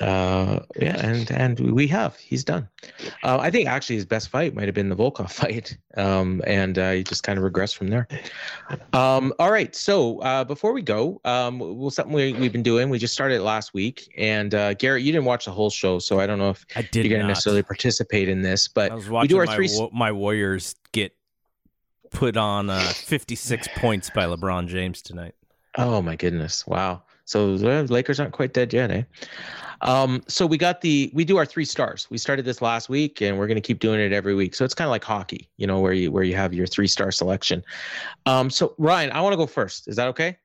uh, 0.01 0.61
yeah, 0.77 1.05
and 1.05 1.31
and 1.31 1.59
we 1.73 1.87
have. 1.89 2.17
He's 2.17 2.45
done. 2.45 2.69
Uh, 3.23 3.39
I 3.39 3.51
think 3.51 3.69
actually 3.69 3.97
his 3.97 4.05
best 4.05 4.29
fight 4.29 4.55
might 4.55 4.67
have 4.67 4.75
been 4.75 4.89
the 4.89 4.97
Volkov 4.97 5.31
fight, 5.33 5.77
um, 5.97 6.43
and 6.47 6.79
uh, 6.79 6.93
he 6.93 7.03
just 7.03 7.23
kind 7.23 7.39
of 7.39 7.45
regressed 7.45 7.77
from 7.77 7.89
there. 7.89 8.07
Um, 8.93 9.33
all 9.39 9.51
right, 9.51 9.75
so 9.75 10.19
uh, 10.21 10.45
before 10.45 10.73
we 10.73 10.83
go, 10.83 11.21
um, 11.25 11.59
well, 11.59 11.91
something 11.91 12.15
we, 12.15 12.33
we've 12.35 12.53
been 12.53 12.63
doing. 12.63 12.91
We 12.91 12.99
just 12.99 13.15
started 13.15 13.43
last 13.43 13.75
week, 13.75 14.13
and 14.17 14.55
uh, 14.55 14.75
Garrett, 14.75 15.03
you 15.03 15.13
didn't 15.13 15.27
watch 15.27 15.47
the 15.47 15.53
whole 15.53 15.71
show, 15.71 15.99
so 15.99 16.21
I 16.21 16.27
don't 16.27 16.39
know 16.39 16.51
if 16.51 16.65
I 16.77 16.83
did 16.83 17.05
you're 17.05 17.11
going 17.11 17.23
to 17.23 17.29
necessarily 17.29 17.63
participate 17.63 18.29
in 18.29 18.43
this. 18.43 18.69
But 18.69 18.93
I 18.93 18.95
was 18.95 19.09
watching 19.09 19.25
we 19.25 19.29
do 19.29 19.39
our 19.39 19.47
my, 19.47 19.55
three... 19.55 19.89
my 19.93 20.13
Warriors 20.13 20.77
get 20.93 21.15
put 22.11 22.37
on 22.37 22.71
uh, 22.71 22.81
56 22.81 23.69
points 23.77 24.11
by 24.11 24.25
LeBron 24.25 24.69
James 24.69 25.03
tonight. 25.03 25.35
Oh 25.77 26.03
my 26.03 26.17
goodness! 26.17 26.67
Wow. 26.67 27.03
So 27.29 27.59
the 27.59 27.85
Lakers 27.85 28.19
aren't 28.19 28.33
quite 28.33 28.55
dead 28.55 28.73
yet, 28.73 28.91
eh? 28.91 29.03
Um, 29.83 30.23
so 30.29 30.47
we 30.47 30.57
got 30.57 30.81
the 30.81 31.11
we 31.13 31.27
do 31.27 31.37
our 31.37 31.45
three 31.45 31.67
stars. 31.67 32.07
We 32.11 32.17
started 32.17 32.47
this 32.47 32.63
last 32.63 32.89
week, 32.89 33.21
and 33.21 33.39
we're 33.39 33.47
going 33.47 33.57
to 33.57 33.61
keep 33.61 33.81
doing 33.81 34.01
it 34.01 34.13
every 34.13 34.35
week. 34.35 34.55
So 34.55 34.65
it's 34.65 34.75
kind 34.75 34.87
of 34.87 34.91
like 34.91 35.05
hockey, 35.05 35.47
you 35.59 35.67
know, 35.67 35.79
where 35.79 35.93
you 35.93 36.11
where 36.11 36.25
you 36.25 36.35
have 36.37 36.55
your 36.55 36.67
three 36.67 36.87
star 36.87 37.13
selection. 37.13 37.63
Um, 38.25 38.49
so 38.49 38.75
Ryan, 38.79 39.13
I 39.13 39.21
want 39.21 39.35
to 39.35 39.37
go 39.37 39.47
first. 39.47 39.89
Is 39.89 39.97
that 39.97 40.09
okay? 40.09 40.39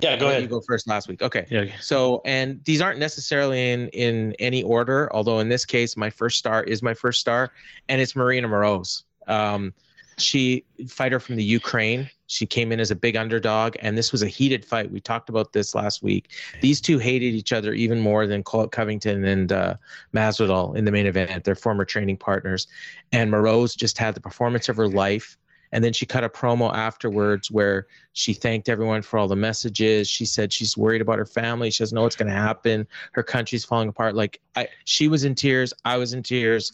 Yeah, 0.00 0.16
go 0.16 0.28
ahead. 0.28 0.42
You 0.42 0.48
go 0.48 0.60
first 0.60 0.88
last 0.88 1.06
week. 1.06 1.22
Okay. 1.22 1.46
Yeah. 1.50 1.66
So, 1.80 2.20
and 2.24 2.62
these 2.64 2.80
aren't 2.80 2.98
necessarily 2.98 3.70
in 3.70 3.88
in 3.90 4.34
any 4.40 4.64
order, 4.64 5.08
although 5.14 5.38
in 5.38 5.48
this 5.48 5.64
case, 5.64 5.96
my 5.96 6.10
first 6.10 6.36
star 6.36 6.64
is 6.64 6.82
my 6.82 6.94
first 6.94 7.20
star, 7.20 7.52
and 7.88 8.00
it's 8.00 8.16
Marina 8.16 8.48
Moroz. 8.48 9.04
Um, 9.28 9.72
she 10.18 10.64
fighter 10.88 11.20
from 11.20 11.36
the 11.36 11.44
Ukraine. 11.44 12.10
She 12.26 12.46
came 12.46 12.72
in 12.72 12.80
as 12.80 12.90
a 12.90 12.96
big 12.96 13.16
underdog, 13.16 13.76
and 13.80 13.96
this 13.96 14.10
was 14.10 14.22
a 14.22 14.28
heated 14.28 14.64
fight. 14.64 14.90
We 14.90 15.00
talked 15.00 15.28
about 15.28 15.52
this 15.52 15.74
last 15.74 16.02
week. 16.02 16.30
These 16.60 16.80
two 16.80 16.98
hated 16.98 17.34
each 17.34 17.52
other 17.52 17.74
even 17.74 18.00
more 18.00 18.26
than 18.26 18.42
Colby 18.42 18.70
Covington 18.70 19.24
and 19.24 19.52
uh, 19.52 19.74
Masvidal 20.14 20.76
in 20.76 20.84
the 20.84 20.92
main 20.92 21.06
event. 21.06 21.44
They're 21.44 21.54
former 21.54 21.84
training 21.84 22.16
partners, 22.16 22.66
and 23.12 23.30
Moroz 23.30 23.76
just 23.76 23.98
had 23.98 24.14
the 24.14 24.20
performance 24.20 24.68
of 24.68 24.76
her 24.76 24.88
life. 24.88 25.36
And 25.72 25.82
then 25.82 25.92
she 25.92 26.06
cut 26.06 26.22
a 26.22 26.28
promo 26.28 26.72
afterwards 26.72 27.50
where 27.50 27.88
she 28.12 28.32
thanked 28.32 28.68
everyone 28.68 29.02
for 29.02 29.18
all 29.18 29.26
the 29.26 29.34
messages. 29.34 30.08
She 30.08 30.24
said 30.24 30.52
she's 30.52 30.76
worried 30.76 31.00
about 31.02 31.18
her 31.18 31.26
family. 31.26 31.68
She 31.72 31.82
doesn't 31.82 31.96
know 31.96 32.02
what's 32.02 32.14
going 32.14 32.28
to 32.28 32.34
happen. 32.34 32.86
Her 33.10 33.24
country's 33.24 33.64
falling 33.64 33.88
apart. 33.88 34.14
Like 34.14 34.40
I, 34.54 34.68
she 34.84 35.08
was 35.08 35.24
in 35.24 35.34
tears. 35.34 35.74
I 35.84 35.96
was 35.96 36.12
in 36.12 36.22
tears. 36.22 36.72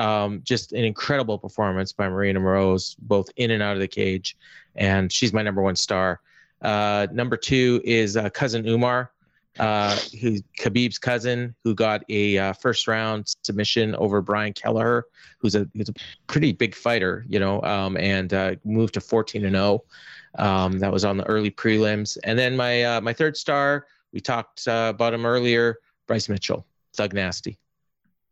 Um, 0.00 0.40
just 0.44 0.72
an 0.72 0.82
incredible 0.82 1.38
performance 1.38 1.92
by 1.92 2.08
Marina 2.08 2.40
Moroz, 2.40 2.96
both 3.00 3.28
in 3.36 3.50
and 3.50 3.62
out 3.62 3.74
of 3.74 3.80
the 3.80 3.88
cage, 3.88 4.34
and 4.74 5.12
she's 5.12 5.34
my 5.34 5.42
number 5.42 5.60
one 5.60 5.76
star. 5.76 6.20
Uh, 6.62 7.06
number 7.12 7.36
two 7.36 7.82
is 7.84 8.16
uh, 8.16 8.30
cousin 8.30 8.66
Umar, 8.66 9.12
uh, 9.58 9.94
who 10.22 10.38
Khabib's 10.58 10.98
cousin, 10.98 11.54
who 11.64 11.74
got 11.74 12.02
a 12.08 12.38
uh, 12.38 12.52
first 12.54 12.88
round 12.88 13.26
submission 13.44 13.94
over 13.96 14.22
Brian 14.22 14.54
Kelleher, 14.54 15.04
who's 15.38 15.54
a 15.54 15.68
who's 15.74 15.90
a 15.90 15.94
pretty 16.28 16.52
big 16.52 16.74
fighter, 16.74 17.26
you 17.28 17.38
know, 17.38 17.60
um, 17.62 17.98
and 17.98 18.32
uh, 18.32 18.54
moved 18.64 18.94
to 18.94 19.02
14 19.02 19.44
and 19.44 19.54
0. 19.54 19.84
Um, 20.38 20.78
that 20.78 20.90
was 20.90 21.04
on 21.04 21.18
the 21.18 21.24
early 21.24 21.50
prelims, 21.50 22.16
and 22.24 22.38
then 22.38 22.56
my 22.56 22.84
uh, 22.84 23.00
my 23.02 23.12
third 23.12 23.36
star, 23.36 23.86
we 24.14 24.20
talked 24.20 24.66
about 24.66 25.12
him 25.12 25.26
earlier, 25.26 25.76
Bryce 26.06 26.30
Mitchell, 26.30 26.64
Thug 26.94 27.12
Nasty. 27.12 27.58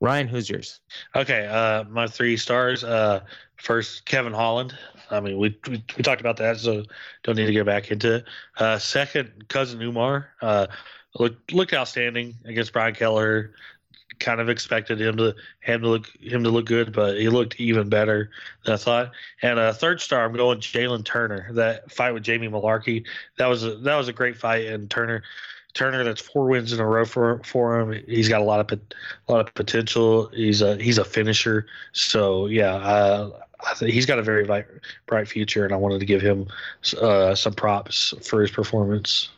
Ryan, 0.01 0.29
who's 0.29 0.49
yours? 0.49 0.81
Okay, 1.17 1.47
uh, 1.47 1.85
my 1.85 2.07
three 2.07 2.37
stars. 2.37 2.85
Uh, 2.85 3.21
first, 3.57 4.05
Kevin 4.05 4.33
Holland. 4.33 4.75
I 5.11 5.21
mean, 5.21 5.39
we, 5.39 5.59
we, 5.69 5.83
we 5.97 6.03
talked 6.03 6.21
about 6.21 6.37
that, 6.37 6.59
so 6.59 6.85
don't 7.25 7.37
need 7.37 7.47
to 7.47 7.53
get 7.53 7.67
back 7.67 7.91
into 7.91 8.17
it. 8.17 8.25
Uh, 8.59 8.79
second, 8.79 9.49
cousin 9.49 9.81
Umar. 9.83 10.29
Uh, 10.41 10.67
looked 11.19 11.53
looked 11.53 11.73
outstanding 11.73 12.35
against 12.45 12.73
Brian 12.73 12.95
Kelleher. 12.95 13.55
Kind 14.21 14.41
of 14.41 14.49
expected 14.49 15.01
him 15.01 15.17
to 15.19 15.35
him 15.61 15.81
to 15.83 15.89
look 15.89 16.09
him 16.21 16.43
to 16.43 16.51
look 16.51 16.67
good, 16.67 16.93
but 16.93 17.19
he 17.19 17.29
looked 17.29 17.59
even 17.61 17.89
better 17.89 18.31
than 18.65 18.75
I 18.75 18.77
thought. 18.77 19.13
And 19.43 19.59
a 19.61 19.73
third 19.73 20.01
star, 20.01 20.25
I'm 20.25 20.33
going 20.33 20.59
Jalen 20.59 21.05
Turner. 21.05 21.53
That 21.53 21.91
fight 21.93 22.13
with 22.13 22.25
Jamie 22.25 22.49
Mullarkey. 22.49 23.05
That 23.39 23.47
was 23.47 23.65
a 23.65 23.77
that 23.77 23.97
was 23.97 24.09
a 24.09 24.13
great 24.13 24.37
fight, 24.37 24.67
and 24.67 24.91
Turner 24.91 25.23
Turner, 25.75 26.03
that's 26.03 26.21
four 26.21 26.47
wins 26.47 26.73
in 26.73 26.81
a 26.81 26.87
row 26.87 27.05
for 27.05 27.41
for 27.45 27.79
him. 27.79 28.03
He's 28.07 28.29
got 28.29 28.41
a 28.41 28.45
lot 28.45 28.61
of 28.61 28.79
a 29.29 29.33
lot 29.33 29.47
of 29.47 29.55
potential. 29.55 30.29
He's 30.29 30.63
a 30.63 30.77
he's 30.77 30.99
a 30.99 31.05
finisher. 31.05 31.67
So 31.93 32.47
yeah, 32.47 32.75
uh, 32.75 33.31
I 33.67 33.75
think 33.75 33.93
he's 33.93 34.07
got 34.07 34.19
a 34.19 34.23
very 34.23 34.45
bright, 34.45 34.67
bright 35.07 35.29
future, 35.29 35.65
and 35.65 35.73
I 35.73 35.77
wanted 35.77 36.01
to 36.01 36.07
give 36.07 36.23
him 36.23 36.47
uh, 37.01 37.35
some 37.35 37.55
props 37.55 38.15
for 38.23 38.41
his 38.41 38.51
performance. 38.51 39.29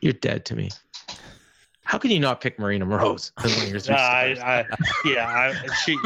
You're 0.00 0.12
dead 0.12 0.44
to 0.46 0.56
me. 0.56 0.70
How 1.84 1.98
can 1.98 2.10
you 2.10 2.18
not 2.18 2.40
pick 2.40 2.58
Marina 2.58 2.86
Moroz 2.86 3.30
as 3.44 3.54
one 3.56 3.66
of 3.66 3.70
your 3.70 3.80
three 3.80 3.94
I. 3.94 4.32
I, 4.32 4.66
yeah, 5.04 5.28
I, 5.28 5.74
she, 5.84 5.98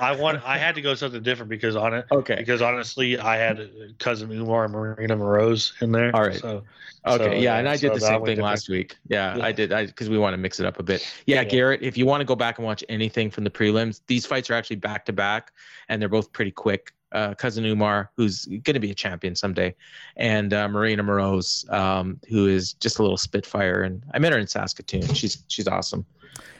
I 0.00 0.16
want, 0.16 0.42
I 0.46 0.56
had 0.56 0.74
to 0.76 0.80
go 0.80 0.94
something 0.94 1.22
different 1.22 1.50
because 1.50 1.76
on 1.76 1.92
it, 1.92 2.06
okay. 2.10 2.36
because 2.36 2.62
honestly, 2.62 3.18
I 3.18 3.36
had 3.36 3.68
cousin 3.98 4.30
Umar 4.32 4.64
and 4.64 4.72
Marina 4.72 5.16
Moroz 5.16 5.80
in 5.82 5.92
there. 5.92 6.14
All 6.16 6.22
right. 6.22 6.40
So, 6.40 6.62
Okay, 7.06 7.24
so, 7.24 7.32
yeah, 7.32 7.56
and 7.58 7.68
I 7.68 7.76
so 7.76 7.88
did 7.88 7.96
the 7.96 8.00
same 8.06 8.24
thing 8.24 8.40
last 8.40 8.68
week. 8.68 8.96
Yeah, 9.08 9.36
Yeah. 9.36 9.44
I 9.44 9.52
did. 9.52 9.72
I 9.72 9.86
because 9.86 10.08
we 10.10 10.18
want 10.18 10.34
to 10.34 10.38
mix 10.38 10.60
it 10.60 10.66
up 10.66 10.78
a 10.78 10.82
bit. 10.82 11.06
Yeah, 11.26 11.36
Yeah. 11.36 11.44
Garrett, 11.44 11.82
if 11.82 11.96
you 11.96 12.04
want 12.06 12.20
to 12.20 12.24
go 12.26 12.36
back 12.36 12.58
and 12.58 12.66
watch 12.66 12.84
anything 12.88 13.30
from 13.30 13.44
the 13.44 13.50
prelims, 13.50 14.00
these 14.06 14.26
fights 14.26 14.50
are 14.50 14.54
actually 14.54 14.76
back 14.76 15.04
to 15.06 15.12
back, 15.12 15.52
and 15.88 16.00
they're 16.00 16.08
both 16.10 16.32
pretty 16.32 16.50
quick. 16.50 16.92
Uh, 17.12 17.34
cousin 17.34 17.64
Umar, 17.64 18.12
who's 18.16 18.44
going 18.46 18.74
to 18.74 18.78
be 18.78 18.92
a 18.92 18.94
champion 18.94 19.34
someday, 19.34 19.74
and 20.16 20.52
uh, 20.54 20.68
Marina 20.68 21.02
Moroz, 21.02 21.68
um, 21.72 22.20
who 22.28 22.46
is 22.46 22.74
just 22.74 23.00
a 23.00 23.02
little 23.02 23.16
spitfire, 23.16 23.82
and 23.82 24.04
I 24.14 24.20
met 24.20 24.32
her 24.32 24.38
in 24.38 24.46
Saskatoon. 24.46 25.12
She's 25.14 25.42
she's 25.48 25.66
awesome, 25.66 26.06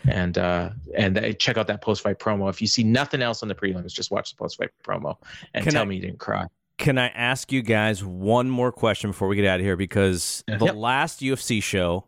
and 0.08 0.38
uh, 0.38 0.70
and 0.96 1.36
check 1.38 1.56
out 1.56 1.68
that 1.68 1.82
post 1.82 2.02
fight 2.02 2.18
promo. 2.18 2.50
If 2.50 2.60
you 2.60 2.66
see 2.66 2.82
nothing 2.82 3.22
else 3.22 3.42
on 3.44 3.48
the 3.48 3.54
prelims, 3.54 3.92
just 3.92 4.10
watch 4.10 4.30
the 4.32 4.36
post 4.38 4.56
fight 4.56 4.70
promo 4.82 5.16
and 5.54 5.62
Can 5.62 5.72
tell 5.72 5.82
I- 5.82 5.84
me 5.84 5.96
you 5.96 6.00
didn't 6.02 6.18
cry. 6.18 6.46
Can 6.80 6.98
I 6.98 7.08
ask 7.08 7.52
you 7.52 7.62
guys 7.62 8.02
one 8.02 8.48
more 8.50 8.72
question 8.72 9.10
before 9.10 9.28
we 9.28 9.36
get 9.36 9.44
out 9.46 9.60
of 9.60 9.64
here? 9.66 9.76
Because 9.76 10.42
the 10.46 10.64
Yep. 10.66 10.74
last 10.74 11.20
UFC 11.20 11.62
show 11.62 12.06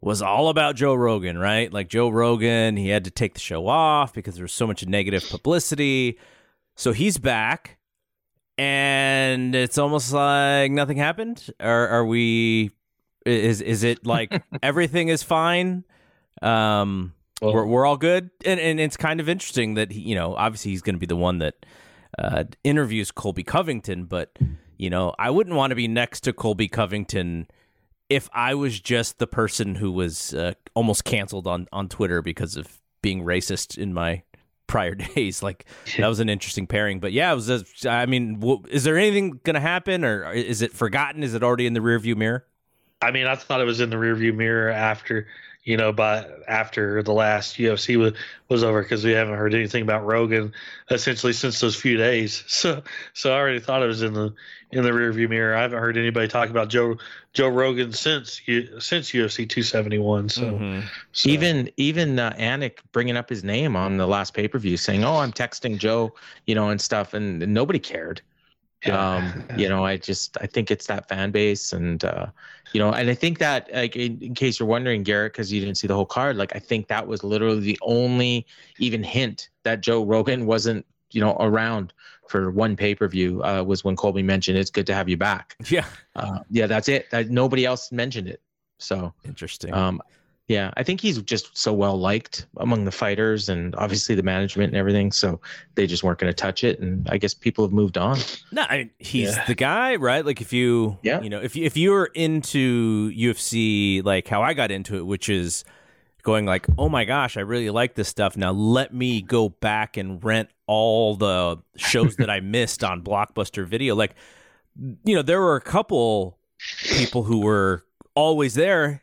was 0.00 0.20
all 0.20 0.48
about 0.48 0.74
Joe 0.74 0.94
Rogan, 0.94 1.38
right? 1.38 1.72
Like 1.72 1.88
Joe 1.88 2.08
Rogan, 2.08 2.76
he 2.76 2.88
had 2.88 3.04
to 3.04 3.10
take 3.10 3.34
the 3.34 3.40
show 3.40 3.68
off 3.68 4.12
because 4.12 4.34
there 4.34 4.42
was 4.44 4.52
so 4.52 4.66
much 4.66 4.84
negative 4.86 5.24
publicity. 5.30 6.18
So 6.74 6.92
he's 6.92 7.18
back, 7.18 7.78
and 8.58 9.54
it's 9.54 9.78
almost 9.78 10.12
like 10.12 10.70
nothing 10.72 10.96
happened. 10.96 11.50
Or 11.60 11.88
are 11.88 12.04
we? 12.04 12.70
Is 13.24 13.60
is 13.60 13.84
it 13.84 14.04
like 14.06 14.42
everything 14.62 15.08
is 15.08 15.22
fine? 15.22 15.84
Um, 16.42 17.14
Well, 17.40 17.54
we're 17.54 17.66
we're 17.66 17.86
all 17.86 17.96
good, 17.96 18.30
and 18.44 18.58
and 18.58 18.80
it's 18.80 18.96
kind 18.96 19.20
of 19.20 19.28
interesting 19.28 19.74
that 19.74 19.92
he, 19.92 20.00
you 20.00 20.14
know, 20.14 20.34
obviously 20.34 20.72
he's 20.72 20.82
going 20.82 20.96
to 20.96 21.00
be 21.00 21.06
the 21.06 21.16
one 21.16 21.38
that 21.38 21.54
uh, 22.18 22.44
interviews 22.64 23.10
Colby 23.10 23.42
Covington, 23.42 24.04
but 24.04 24.38
you 24.78 24.90
know, 24.90 25.14
I 25.18 25.30
wouldn't 25.30 25.56
want 25.56 25.70
to 25.70 25.76
be 25.76 25.88
next 25.88 26.22
to 26.22 26.32
Colby 26.32 26.68
Covington 26.68 27.46
if 28.08 28.28
I 28.32 28.54
was 28.54 28.78
just 28.80 29.18
the 29.18 29.26
person 29.26 29.76
who 29.76 29.92
was 29.92 30.34
uh, 30.34 30.52
almost 30.74 31.04
canceled 31.04 31.46
on 31.46 31.68
on 31.72 31.88
Twitter 31.88 32.20
because 32.22 32.56
of 32.56 32.78
being 33.00 33.24
racist 33.24 33.78
in 33.78 33.94
my 33.94 34.22
prior 34.66 34.94
days. 34.94 35.42
Like 35.42 35.66
that 35.98 36.08
was 36.08 36.20
an 36.20 36.28
interesting 36.28 36.66
pairing, 36.66 37.00
but 37.00 37.12
yeah, 37.12 37.32
it 37.32 37.34
was. 37.34 37.46
Just, 37.46 37.86
I 37.86 38.06
mean, 38.06 38.40
w- 38.40 38.62
is 38.70 38.84
there 38.84 38.96
anything 38.98 39.40
going 39.44 39.54
to 39.54 39.60
happen, 39.60 40.04
or 40.04 40.32
is 40.32 40.62
it 40.62 40.72
forgotten? 40.72 41.22
Is 41.22 41.34
it 41.34 41.42
already 41.42 41.66
in 41.66 41.74
the 41.74 41.80
rearview 41.80 42.16
mirror? 42.16 42.46
I 43.02 43.10
mean, 43.10 43.26
I 43.26 43.34
thought 43.34 43.60
it 43.60 43.64
was 43.64 43.80
in 43.80 43.90
the 43.90 43.96
rearview 43.96 44.34
mirror 44.34 44.70
after, 44.70 45.26
you 45.64 45.76
know, 45.76 45.92
by 45.92 46.26
after 46.48 47.02
the 47.02 47.12
last 47.12 47.56
UFC 47.56 47.96
was, 47.96 48.14
was 48.48 48.64
over 48.64 48.82
because 48.82 49.04
we 49.04 49.12
haven't 49.12 49.36
heard 49.36 49.54
anything 49.54 49.82
about 49.82 50.04
Rogan 50.04 50.52
essentially 50.90 51.32
since 51.32 51.60
those 51.60 51.76
few 51.76 51.96
days. 51.96 52.42
So, 52.48 52.82
so 53.14 53.32
I 53.32 53.38
already 53.38 53.60
thought 53.60 53.82
it 53.82 53.86
was 53.86 54.02
in 54.02 54.12
the 54.14 54.34
in 54.72 54.82
the 54.82 54.90
rearview 54.90 55.28
mirror. 55.28 55.54
I 55.54 55.60
haven't 55.62 55.78
heard 55.78 55.96
anybody 55.96 56.26
talk 56.28 56.48
about 56.48 56.68
Joe 56.68 56.96
Joe 57.32 57.48
Rogan 57.48 57.92
since 57.92 58.40
since 58.80 59.10
UFC 59.12 59.48
271. 59.48 60.28
So, 60.30 60.42
Mhm. 60.52 60.82
so- 61.12 61.28
even 61.30 61.70
even 61.76 62.18
uh, 62.18 62.32
Anik 62.38 62.78
bringing 62.92 63.16
up 63.16 63.28
his 63.28 63.44
name 63.44 63.76
on 63.76 63.96
the 63.98 64.06
last 64.06 64.34
pay 64.34 64.48
per 64.48 64.58
view, 64.58 64.76
saying, 64.76 65.04
"Oh, 65.04 65.16
I'm 65.18 65.32
texting 65.32 65.78
Joe," 65.78 66.12
you 66.46 66.54
know, 66.54 66.70
and 66.70 66.80
stuff, 66.80 67.14
and 67.14 67.38
nobody 67.54 67.78
cared. 67.78 68.20
Yeah. 68.84 69.16
Um, 69.16 69.44
you 69.56 69.68
know, 69.68 69.84
I 69.84 69.96
just 69.96 70.36
I 70.40 70.46
think 70.46 70.70
it's 70.70 70.86
that 70.86 71.08
fan 71.08 71.30
base, 71.30 71.72
and 71.72 72.04
uh, 72.04 72.26
you 72.72 72.80
know, 72.80 72.92
and 72.92 73.08
I 73.10 73.14
think 73.14 73.38
that 73.38 73.68
like 73.72 73.96
in, 73.96 74.20
in 74.20 74.34
case 74.34 74.58
you're 74.58 74.68
wondering, 74.68 75.02
Garrett, 75.02 75.32
because 75.32 75.52
you 75.52 75.60
didn't 75.60 75.76
see 75.76 75.86
the 75.86 75.94
whole 75.94 76.06
card, 76.06 76.36
like 76.36 76.54
I 76.54 76.58
think 76.58 76.88
that 76.88 77.06
was 77.06 77.22
literally 77.22 77.60
the 77.60 77.78
only 77.82 78.46
even 78.78 79.02
hint 79.02 79.50
that 79.62 79.80
Joe 79.80 80.04
Rogan 80.04 80.46
wasn't 80.46 80.84
you 81.10 81.20
know 81.20 81.36
around 81.40 81.92
for 82.28 82.50
one 82.50 82.76
pay 82.76 82.94
per 82.94 83.08
view 83.08 83.42
uh, 83.44 83.62
was 83.62 83.84
when 83.84 83.94
Colby 83.96 84.22
mentioned 84.22 84.56
it's 84.58 84.70
good 84.70 84.86
to 84.86 84.94
have 84.94 85.08
you 85.08 85.16
back. 85.16 85.56
Yeah, 85.68 85.84
Uh, 86.16 86.40
yeah, 86.50 86.66
that's 86.66 86.88
it. 86.88 87.10
That 87.10 87.30
nobody 87.30 87.64
else 87.64 87.92
mentioned 87.92 88.28
it. 88.28 88.40
So 88.78 89.12
interesting. 89.24 89.72
um, 89.72 90.02
yeah, 90.52 90.70
I 90.76 90.82
think 90.82 91.00
he's 91.00 91.20
just 91.22 91.56
so 91.56 91.72
well 91.72 91.98
liked 91.98 92.46
among 92.58 92.84
the 92.84 92.90
fighters 92.92 93.48
and 93.48 93.74
obviously 93.76 94.14
the 94.14 94.22
management 94.22 94.68
and 94.68 94.76
everything. 94.76 95.10
So 95.12 95.40
they 95.76 95.86
just 95.86 96.02
weren't 96.04 96.18
going 96.18 96.30
to 96.30 96.34
touch 96.36 96.62
it, 96.64 96.78
and 96.80 97.08
I 97.10 97.16
guess 97.18 97.32
people 97.34 97.64
have 97.64 97.72
moved 97.72 97.96
on. 97.96 98.18
No, 98.52 98.62
I, 98.62 98.90
he's 98.98 99.34
Yeah. 99.36 99.44
the 99.46 99.54
guy, 99.54 99.96
right? 99.96 100.24
Like 100.26 100.40
if 100.40 100.52
you, 100.52 100.98
Yeah. 101.02 101.20
you 101.22 101.30
know, 101.30 101.40
if 101.40 101.56
you, 101.56 101.64
if 101.64 101.76
you're 101.76 102.06
into 102.14 103.10
UFC, 103.12 104.04
like 104.04 104.28
how 104.28 104.42
I 104.42 104.52
got 104.54 104.70
into 104.70 104.96
it, 104.98 105.06
which 105.06 105.28
is 105.28 105.64
going 106.22 106.46
like, 106.46 106.66
oh 106.78 106.88
my 106.88 107.04
gosh, 107.04 107.36
I 107.36 107.40
really 107.40 107.70
like 107.70 107.94
this 107.94 108.08
stuff. 108.08 108.36
Now 108.36 108.52
let 108.52 108.94
me 108.94 109.22
go 109.22 109.48
back 109.48 109.96
and 109.96 110.22
rent 110.22 110.50
all 110.66 111.16
the 111.16 111.58
shows 111.76 112.16
that 112.16 112.30
I 112.30 112.40
missed 112.56 112.84
on 112.84 113.02
Blockbuster 113.02 113.66
Video. 113.66 113.94
Like, 113.94 114.14
you 115.04 115.14
know, 115.16 115.22
there 115.22 115.40
were 115.40 115.56
a 115.56 115.60
couple 115.60 116.38
people 116.90 117.24
who 117.24 117.40
were 117.40 117.84
always 118.14 118.54
there. 118.54 119.02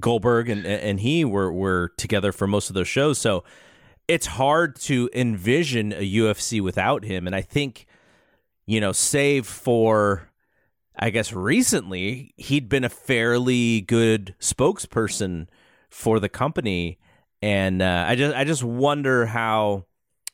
Goldberg 0.00 0.48
and 0.48 0.66
and 0.66 1.00
he 1.00 1.24
were 1.24 1.52
were 1.52 1.92
together 1.96 2.32
for 2.32 2.46
most 2.46 2.70
of 2.70 2.74
those 2.74 2.88
shows, 2.88 3.18
so 3.18 3.44
it's 4.06 4.26
hard 4.26 4.76
to 4.76 5.08
envision 5.14 5.92
a 5.92 6.14
UFC 6.14 6.60
without 6.60 7.04
him. 7.04 7.26
And 7.26 7.34
I 7.34 7.40
think 7.40 7.86
you 8.66 8.80
know, 8.80 8.92
save 8.92 9.46
for, 9.46 10.30
I 10.96 11.10
guess, 11.10 11.32
recently, 11.32 12.32
he'd 12.36 12.68
been 12.68 12.84
a 12.84 12.88
fairly 12.88 13.82
good 13.82 14.34
spokesperson 14.40 15.48
for 15.90 16.18
the 16.18 16.28
company, 16.28 16.98
and 17.42 17.82
uh, 17.82 18.06
I 18.08 18.14
just, 18.16 18.34
I 18.34 18.44
just 18.44 18.64
wonder 18.64 19.26
how 19.26 19.84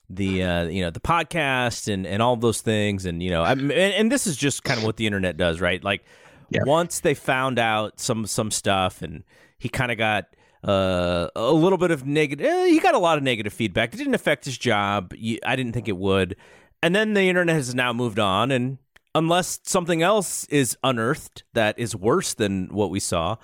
the, 0.09 0.43
uh, 0.43 0.65
you 0.65 0.82
know, 0.82 0.90
the 0.90 1.01
podcast 1.01 1.93
and 1.93 2.07
and 2.07 2.23
all 2.23 2.36
those 2.36 2.61
things, 2.61 3.05
and 3.05 3.23
you 3.23 3.31
know, 3.31 3.43
I, 3.43 3.52
and, 3.52 3.73
and 3.73 4.12
this 4.12 4.27
is 4.27 4.36
just 4.36 4.65
kind 4.65 4.78
of 4.78 4.85
what 4.85 4.97
the 4.97 5.07
internet 5.07 5.36
does, 5.36 5.61
right? 5.61 5.82
Like, 5.82 6.05
Yeah. 6.51 6.62
once 6.64 7.01
they 7.01 7.14
found 7.14 7.59
out 7.59 8.01
some 8.01 8.27
some 8.27 8.51
stuff, 8.51 9.02
and 9.02 9.24
he 9.59 9.68
kind 9.68 9.90
of 9.93 9.98
got. 9.98 10.27
Uh, 10.62 11.28
a 11.36 11.51
little 11.51 11.78
bit 11.78 11.90
of 11.90 12.05
negative. 12.05 12.44
eh, 12.44 12.66
He 12.66 12.81
got 12.81 12.94
a 12.94 12.98
lot 12.98 13.16
of 13.16 13.24
negative 13.24 13.51
feedback. 13.51 13.94
It 13.94 13.97
didn't 13.97 14.12
affect 14.12 14.44
his 14.44 14.59
job. 14.59 15.14
I 15.43 15.56
didn't 15.56 15.72
think 15.72 15.89
it 15.89 15.97
would. 15.97 16.36
And 16.82 16.94
then 16.94 17.14
the 17.14 17.22
internet 17.31 17.56
has 17.56 17.74
now 17.74 17.94
moved 17.94 18.18
on, 18.18 18.51
and 18.51 18.77
unless 19.14 19.60
something 19.62 20.02
else 20.02 20.44
is 20.51 20.77
unearthed 20.85 21.44
that 21.55 21.78
is 21.78 21.97
worse 21.97 22.35
than 22.35 22.68
what 22.74 22.90
we 22.90 23.01
saw, 23.01 23.36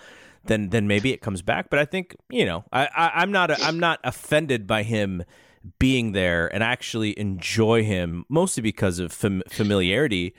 then 0.44 0.68
then 0.68 0.86
maybe 0.86 1.10
it 1.10 1.22
comes 1.22 1.40
back. 1.40 1.70
But 1.70 1.78
I 1.78 1.86
think 1.86 2.14
you 2.28 2.44
know, 2.44 2.64
I, 2.70 2.84
I 2.94 3.10
I'm 3.22 3.32
not 3.32 3.50
i 3.50 3.56
I'm 3.66 3.78
not 3.80 3.98
offended 4.04 4.66
by 4.66 4.82
him 4.82 5.24
being 5.78 6.12
there, 6.12 6.52
and 6.54 6.62
actually 6.62 7.18
enjoy 7.18 7.82
him 7.82 8.26
mostly 8.28 8.62
because 8.62 8.98
of 8.98 9.10
fam- 9.10 9.42
familiarity. 9.48 10.34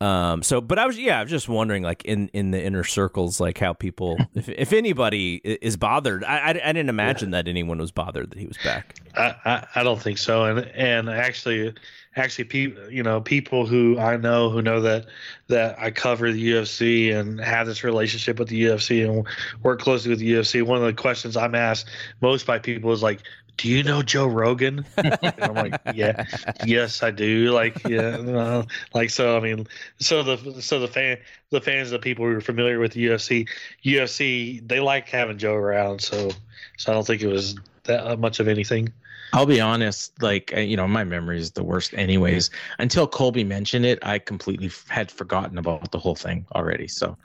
Um. 0.00 0.44
So, 0.44 0.60
but 0.60 0.78
I 0.78 0.86
was 0.86 0.96
yeah, 0.96 1.18
I 1.18 1.22
was 1.22 1.30
just 1.30 1.48
wondering, 1.48 1.82
like 1.82 2.04
in 2.04 2.28
in 2.28 2.52
the 2.52 2.62
inner 2.62 2.84
circles, 2.84 3.40
like 3.40 3.58
how 3.58 3.72
people, 3.72 4.16
if 4.34 4.48
if 4.48 4.72
anybody 4.72 5.36
is 5.36 5.76
bothered, 5.76 6.22
I 6.22 6.38
I, 6.38 6.48
I 6.50 6.72
didn't 6.72 6.88
imagine 6.88 7.32
that 7.32 7.48
anyone 7.48 7.78
was 7.78 7.90
bothered 7.90 8.30
that 8.30 8.38
he 8.38 8.46
was 8.46 8.58
back. 8.58 8.94
I, 9.16 9.34
I, 9.44 9.66
I 9.76 9.82
don't 9.82 10.00
think 10.00 10.18
so. 10.18 10.44
And 10.44 10.60
and 10.60 11.10
actually, 11.10 11.74
actually, 12.14 12.44
people 12.44 12.88
you 12.92 13.02
know 13.02 13.20
people 13.20 13.66
who 13.66 13.98
I 13.98 14.16
know 14.16 14.50
who 14.50 14.62
know 14.62 14.80
that 14.82 15.06
that 15.48 15.76
I 15.80 15.90
cover 15.90 16.30
the 16.30 16.52
UFC 16.52 17.12
and 17.12 17.40
have 17.40 17.66
this 17.66 17.82
relationship 17.82 18.38
with 18.38 18.48
the 18.48 18.62
UFC 18.66 19.04
and 19.04 19.26
work 19.64 19.80
closely 19.80 20.10
with 20.10 20.20
the 20.20 20.32
UFC. 20.32 20.62
One 20.62 20.78
of 20.78 20.84
the 20.84 20.92
questions 20.92 21.36
I'm 21.36 21.56
asked 21.56 21.88
most 22.20 22.46
by 22.46 22.60
people 22.60 22.92
is 22.92 23.02
like, 23.02 23.22
"Do 23.58 23.68
you 23.68 23.82
know 23.82 24.02
Joe 24.02 24.26
Rogan?" 24.26 24.84
and 24.96 25.34
I'm 25.40 25.54
like, 25.54 25.80
"Yeah, 25.94 26.24
yes, 26.64 27.02
I 27.02 27.10
do." 27.10 27.52
Like, 27.52 27.84
yeah, 27.84 28.64
like 28.94 29.10
so. 29.10 29.36
I 29.36 29.40
mean, 29.40 29.66
so 30.00 30.22
the 30.22 30.62
so 30.62 30.80
the 30.80 30.88
fan 30.88 31.18
the 31.50 31.60
fans, 31.60 31.90
the 31.90 31.98
people 31.98 32.24
who 32.24 32.36
are 32.36 32.40
familiar 32.40 32.78
with 32.78 32.92
the 32.92 33.06
UFC, 33.06 33.48
UFC, 33.84 34.66
they 34.66 34.80
like 34.80 35.08
having 35.08 35.38
Joe 35.38 35.54
around. 35.54 36.00
So 36.00 36.30
so 36.78 36.92
I 36.92 36.94
don't 36.94 37.06
think 37.06 37.22
it 37.22 37.28
was 37.28 37.56
that 37.84 38.18
much 38.18 38.40
of 38.40 38.48
anything. 38.48 38.92
I'll 39.32 39.46
be 39.46 39.60
honest, 39.60 40.22
like 40.22 40.52
uh, 40.56 40.60
you 40.60 40.76
know, 40.76 40.88
my 40.88 41.04
memory 41.04 41.38
is 41.38 41.50
the 41.50 41.62
worst, 41.62 41.92
anyways. 41.94 42.50
Until 42.78 43.06
Colby 43.06 43.44
mentioned 43.44 43.84
it, 43.84 43.98
I 44.02 44.18
completely 44.18 44.68
f- 44.68 44.86
had 44.88 45.10
forgotten 45.10 45.58
about 45.58 45.92
the 45.92 45.98
whole 45.98 46.14
thing 46.14 46.46
already. 46.54 46.88
So, 46.88 47.16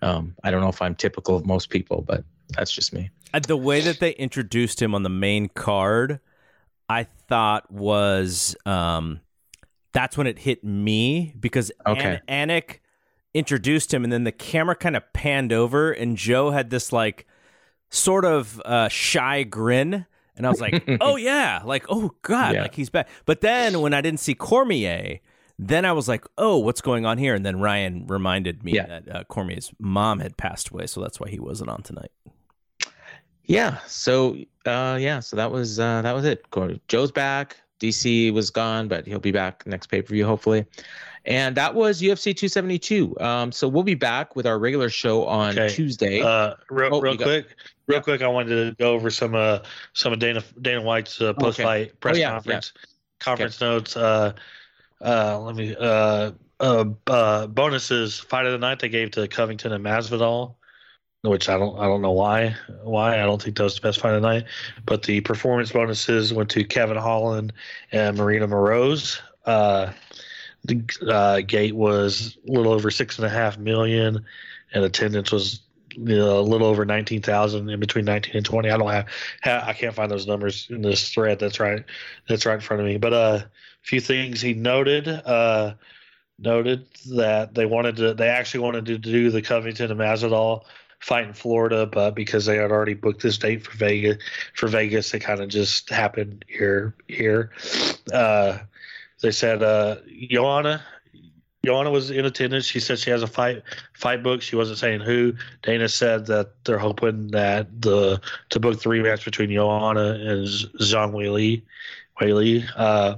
um, 0.00 0.34
I 0.42 0.50
don't 0.50 0.62
know 0.62 0.68
if 0.68 0.80
I'm 0.80 0.94
typical 0.94 1.36
of 1.36 1.44
most 1.44 1.68
people, 1.68 2.00
but 2.00 2.24
that's 2.56 2.72
just 2.72 2.94
me. 2.94 3.10
Uh, 3.32 3.40
the 3.40 3.56
way 3.56 3.80
that 3.80 4.00
they 4.00 4.10
introduced 4.12 4.80
him 4.80 4.94
on 4.94 5.02
the 5.02 5.08
main 5.10 5.48
card, 5.48 6.20
I 6.88 7.04
thought 7.04 7.70
was 7.70 8.56
um, 8.66 9.20
that's 9.92 10.16
when 10.16 10.26
it 10.26 10.38
hit 10.40 10.64
me 10.64 11.34
because 11.38 11.70
Okay. 11.86 12.20
An- 12.28 12.48
Anik 12.48 12.78
introduced 13.34 13.94
him, 13.94 14.02
and 14.04 14.12
then 14.12 14.24
the 14.24 14.32
camera 14.32 14.74
kind 14.74 14.96
of 14.96 15.04
panned 15.12 15.52
over, 15.52 15.92
and 15.92 16.16
Joe 16.16 16.50
had 16.50 16.70
this 16.70 16.92
like 16.92 17.26
sort 17.90 18.24
of 18.24 18.60
uh, 18.64 18.88
shy 18.88 19.42
grin, 19.44 20.06
and 20.36 20.46
I 20.46 20.50
was 20.50 20.60
like, 20.60 20.82
"Oh 21.00 21.16
yeah, 21.16 21.62
like 21.64 21.86
oh 21.88 22.12
god, 22.22 22.54
Yeah. 22.54 22.62
like 22.62 22.74
he's 22.74 22.90
back." 22.90 23.08
But 23.26 23.40
then 23.40 23.80
when 23.80 23.94
I 23.94 24.00
didn't 24.00 24.20
see 24.20 24.34
Cormier. 24.34 25.20
then 25.62 25.84
I 25.84 25.92
was 25.92 26.08
like, 26.08 26.24
oh, 26.38 26.56
what's 26.56 26.80
going 26.80 27.04
on 27.04 27.18
here? 27.18 27.34
And 27.34 27.44
then 27.44 27.60
Ryan 27.60 28.06
reminded 28.06 28.64
me 28.64 28.72
Yeah. 28.76 28.86
that 28.86 29.14
uh, 29.14 29.24
Cormier's 29.24 29.70
mom 29.78 30.20
had 30.20 30.38
passed 30.38 30.70
away, 30.70 30.86
so 30.86 31.02
that's 31.02 31.20
why 31.20 31.28
he 31.28 31.38
wasn't 31.38 31.68
on 31.68 31.82
tonight. 31.82 32.10
Yeah. 33.44 33.78
So 33.86 34.36
uh 34.66 34.98
yeah, 35.00 35.20
so 35.20 35.36
that 35.36 35.50
was 35.50 35.80
uh 35.80 36.02
that 36.02 36.12
was 36.14 36.24
it. 36.24 36.44
Joe's 36.88 37.10
back. 37.12 37.56
DC 37.80 38.32
was 38.34 38.50
gone, 38.50 38.88
but 38.88 39.06
he'll 39.06 39.18
be 39.18 39.32
back 39.32 39.66
next 39.66 39.86
pay-per-view 39.86 40.26
hopefully. 40.26 40.66
And 41.24 41.56
that 41.56 41.74
was 41.74 42.00
UFC 42.02 42.34
272. 42.36 43.18
Um 43.20 43.52
so 43.52 43.66
we'll 43.68 43.82
be 43.82 43.94
back 43.94 44.36
with 44.36 44.46
our 44.46 44.58
regular 44.58 44.88
show 44.90 45.26
on 45.26 45.50
Okay. 45.58 45.68
Tuesday. 45.74 46.20
Uh, 46.20 46.54
real, 46.70 46.94
Oh, 46.94 47.00
real 47.00 47.16
got- 47.16 47.24
quick, 47.24 47.46
real 47.86 47.98
Yeah. 47.98 48.02
quick. 48.02 48.22
I 48.22 48.28
wanted 48.28 48.50
to 48.70 48.76
go 48.78 48.92
over 48.92 49.10
some 49.10 49.34
uh 49.34 49.60
some 49.94 50.12
of 50.12 50.18
Dana 50.18 50.42
Dana 50.60 50.82
White's 50.82 51.20
uh, 51.20 51.32
post 51.34 51.60
fight 51.60 51.98
press 52.00 52.16
Oh, 52.16 52.18
yeah, 52.20 52.30
conference 52.32 52.72
conference 53.18 53.60
notes. 53.60 53.96
Uh, 53.96 54.32
uh, 55.02 55.38
let 55.40 55.56
me 55.56 55.74
uh, 55.78 56.32
uh 56.60 56.84
uh 57.06 57.46
bonuses 57.46 58.18
fight 58.18 58.44
of 58.46 58.52
the 58.52 58.58
night 58.58 58.78
they 58.80 58.88
gave 58.90 59.10
to 59.12 59.26
Covington 59.28 59.72
and 59.72 59.82
Masvidal, 59.84 60.54
which 61.22 61.48
I 61.48 61.58
don't 61.58 61.78
I 61.78 61.84
don't 61.84 62.02
know 62.02 62.12
why 62.12 62.56
why 62.82 63.14
I 63.14 63.26
don't 63.26 63.42
think 63.42 63.56
that 63.56 63.64
was 63.64 63.74
the 63.74 63.82
best 63.82 64.00
fight 64.00 64.14
of 64.14 64.22
the 64.22 64.28
night, 64.28 64.44
but 64.86 65.02
the 65.02 65.20
performance 65.20 65.72
bonuses 65.72 66.32
went 66.32 66.50
to 66.50 66.64
Kevin 66.64 66.96
Holland 66.96 67.52
and 67.92 68.16
Marina 68.16 68.48
Moroz. 68.48 69.20
Uh, 69.44 69.92
the 70.64 70.82
uh, 71.10 71.40
gate 71.40 71.74
was 71.74 72.38
a 72.48 72.52
little 72.52 72.72
over 72.72 72.90
six 72.90 73.18
and 73.18 73.26
a 73.26 73.30
half 73.30 73.58
million, 73.58 74.24
and 74.72 74.84
attendance 74.84 75.32
was 75.32 75.60
you 75.96 76.16
know, 76.16 76.38
a 76.38 76.42
little 76.42 76.68
over 76.68 76.84
19,000 76.84 77.68
in 77.68 77.80
between 77.80 78.04
19 78.04 78.36
and 78.36 78.46
20. 78.46 78.70
I 78.70 78.76
don't 78.76 78.90
have, 78.90 79.08
ha 79.42 79.64
I 79.66 79.72
can't 79.72 79.94
find 79.94 80.10
those 80.10 80.26
numbers 80.26 80.68
in 80.70 80.82
this 80.82 81.10
thread. 81.10 81.38
That's 81.38 81.58
right. 81.58 81.84
That's 82.28 82.46
right 82.46 82.54
in 82.54 82.60
front 82.60 82.80
of 82.80 82.86
me. 82.86 82.96
But 82.96 83.12
uh, 83.12 83.40
a 83.42 83.48
few 83.82 84.00
things 84.00 84.40
he 84.40 84.54
noted, 84.54 85.08
uh, 85.08 85.74
noted 86.38 86.86
that 87.12 87.54
they 87.54 87.66
wanted 87.66 87.96
to, 87.96 88.14
they 88.14 88.28
actually 88.28 88.60
wanted 88.60 88.86
to 88.86 88.98
do 88.98 89.30
the 89.30 89.42
Covington 89.42 89.90
and 89.90 90.00
Masvidal 90.00 90.62
fight 91.00 91.26
in 91.26 91.32
Florida, 91.32 91.86
but 91.86 92.14
because 92.14 92.46
they 92.46 92.56
had 92.56 92.70
already 92.70 92.94
booked 92.94 93.22
this 93.22 93.38
date 93.38 93.64
for 93.64 93.76
Vegas, 93.76 94.22
for 94.54 94.68
Vegas, 94.68 95.12
it 95.14 95.20
kind 95.20 95.40
of 95.40 95.48
just 95.48 95.90
happened 95.90 96.44
here, 96.46 96.94
here. 97.08 97.50
Uh, 98.12 98.58
they 99.22 99.30
said, 99.30 99.62
uh, 99.62 99.96
Joanna, 100.30 100.82
Joanna 101.64 101.90
was 101.90 102.10
in 102.10 102.24
attendance. 102.24 102.64
She 102.64 102.80
said 102.80 102.98
she 102.98 103.10
has 103.10 103.22
a 103.22 103.26
fight 103.26 103.62
fight 103.92 104.22
book. 104.22 104.40
She 104.40 104.56
wasn't 104.56 104.78
saying 104.78 105.00
who. 105.00 105.34
Dana 105.62 105.88
said 105.88 106.26
that 106.26 106.64
they're 106.64 106.78
hoping 106.78 107.28
that 107.28 107.82
the 107.82 108.20
to 108.48 108.60
book 108.60 108.80
the 108.80 108.88
rematch 108.88 109.24
between 109.24 109.50
Joanna 109.50 110.12
and 110.12 110.46
Zhang 110.46 111.12
Weili. 111.12 111.62
Weili. 112.18 112.66
Uh, 112.74 113.16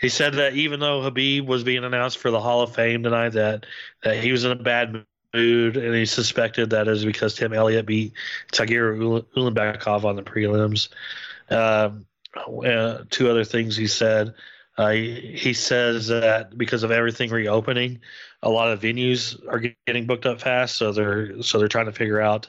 he 0.00 0.08
said 0.08 0.34
that 0.34 0.54
even 0.54 0.80
though 0.80 1.08
Khabib 1.08 1.46
was 1.46 1.62
being 1.62 1.84
announced 1.84 2.18
for 2.18 2.32
the 2.32 2.40
Hall 2.40 2.62
of 2.62 2.74
Fame 2.74 3.04
tonight, 3.04 3.30
that 3.30 3.64
that 4.02 4.16
he 4.16 4.32
was 4.32 4.44
in 4.44 4.50
a 4.50 4.56
bad 4.56 5.04
and 5.34 5.94
he 5.94 6.06
suspected 6.06 6.70
that 6.70 6.88
is 6.88 7.04
because 7.04 7.34
Tim 7.34 7.52
Elliott 7.52 7.86
beat 7.86 8.14
Tagir 8.52 8.96
Ulanbekov 9.36 10.04
on 10.04 10.16
the 10.16 10.22
prelims. 10.22 10.88
Um, 11.50 12.06
uh, 12.36 13.04
two 13.10 13.30
other 13.30 13.44
things 13.44 13.76
he 13.76 13.86
said. 13.86 14.34
Uh, 14.76 14.90
he, 14.90 15.36
he 15.36 15.52
says 15.54 16.08
that 16.08 16.56
because 16.56 16.82
of 16.82 16.90
everything 16.90 17.30
reopening, 17.30 18.00
a 18.42 18.48
lot 18.48 18.70
of 18.70 18.80
venues 18.80 19.36
are 19.48 19.74
getting 19.86 20.06
booked 20.06 20.26
up 20.26 20.40
fast. 20.40 20.76
So 20.76 20.92
they're 20.92 21.42
so 21.42 21.58
they're 21.58 21.68
trying 21.68 21.86
to 21.86 21.92
figure 21.92 22.20
out 22.20 22.48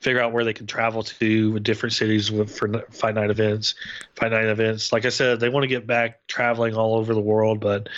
figure 0.00 0.20
out 0.20 0.32
where 0.32 0.44
they 0.44 0.52
can 0.52 0.66
travel 0.66 1.02
to 1.02 1.52
with 1.52 1.62
different 1.62 1.94
cities 1.94 2.30
with, 2.30 2.54
for 2.54 2.68
fight 2.90 3.14
night 3.14 3.30
events. 3.30 3.74
Fight 4.16 4.32
night 4.32 4.46
events. 4.46 4.92
Like 4.92 5.04
I 5.04 5.08
said, 5.08 5.40
they 5.40 5.48
want 5.48 5.64
to 5.64 5.68
get 5.68 5.86
back 5.86 6.26
traveling 6.26 6.74
all 6.74 6.94
over 6.94 7.14
the 7.14 7.20
world, 7.20 7.60
but 7.60 7.88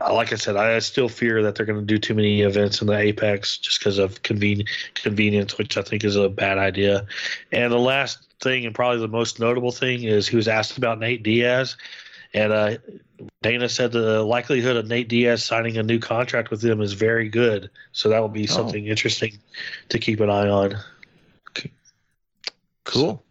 uh, 0.00 0.12
like 0.12 0.32
I 0.32 0.36
said, 0.36 0.56
I 0.56 0.78
still 0.78 1.08
fear 1.08 1.42
that 1.42 1.54
they're 1.54 1.66
going 1.66 1.80
to 1.80 1.84
do 1.84 1.98
too 1.98 2.14
many 2.14 2.42
events 2.42 2.80
in 2.80 2.86
the 2.86 2.96
Apex 2.96 3.58
just 3.58 3.78
because 3.78 3.98
of 3.98 4.22
conven- 4.22 4.66
convenience, 4.94 5.58
which 5.58 5.76
I 5.76 5.82
think 5.82 6.04
is 6.04 6.16
a 6.16 6.28
bad 6.28 6.58
idea. 6.58 7.06
And 7.52 7.72
the 7.72 7.78
last 7.78 8.26
thing, 8.40 8.64
and 8.64 8.74
probably 8.74 9.00
the 9.00 9.08
most 9.08 9.38
notable 9.38 9.72
thing, 9.72 10.04
is 10.04 10.26
he 10.26 10.36
was 10.36 10.48
asked 10.48 10.78
about 10.78 10.98
Nate 10.98 11.22
Diaz, 11.22 11.76
and 12.34 12.52
uh, 12.52 12.78
Dana 13.42 13.68
said 13.68 13.92
the 13.92 14.22
likelihood 14.22 14.76
of 14.76 14.88
Nate 14.88 15.08
Diaz 15.08 15.44
signing 15.44 15.76
a 15.76 15.82
new 15.82 15.98
contract 15.98 16.50
with 16.50 16.60
them 16.60 16.80
is 16.80 16.92
very 16.92 17.28
good. 17.28 17.70
So 17.92 18.08
that 18.08 18.20
will 18.20 18.28
be 18.28 18.44
Oh. 18.44 18.54
something 18.54 18.86
interesting 18.86 19.38
to 19.88 19.98
keep 19.98 20.20
an 20.20 20.30
eye 20.30 20.48
on. 20.48 20.76
cool. 22.84 23.24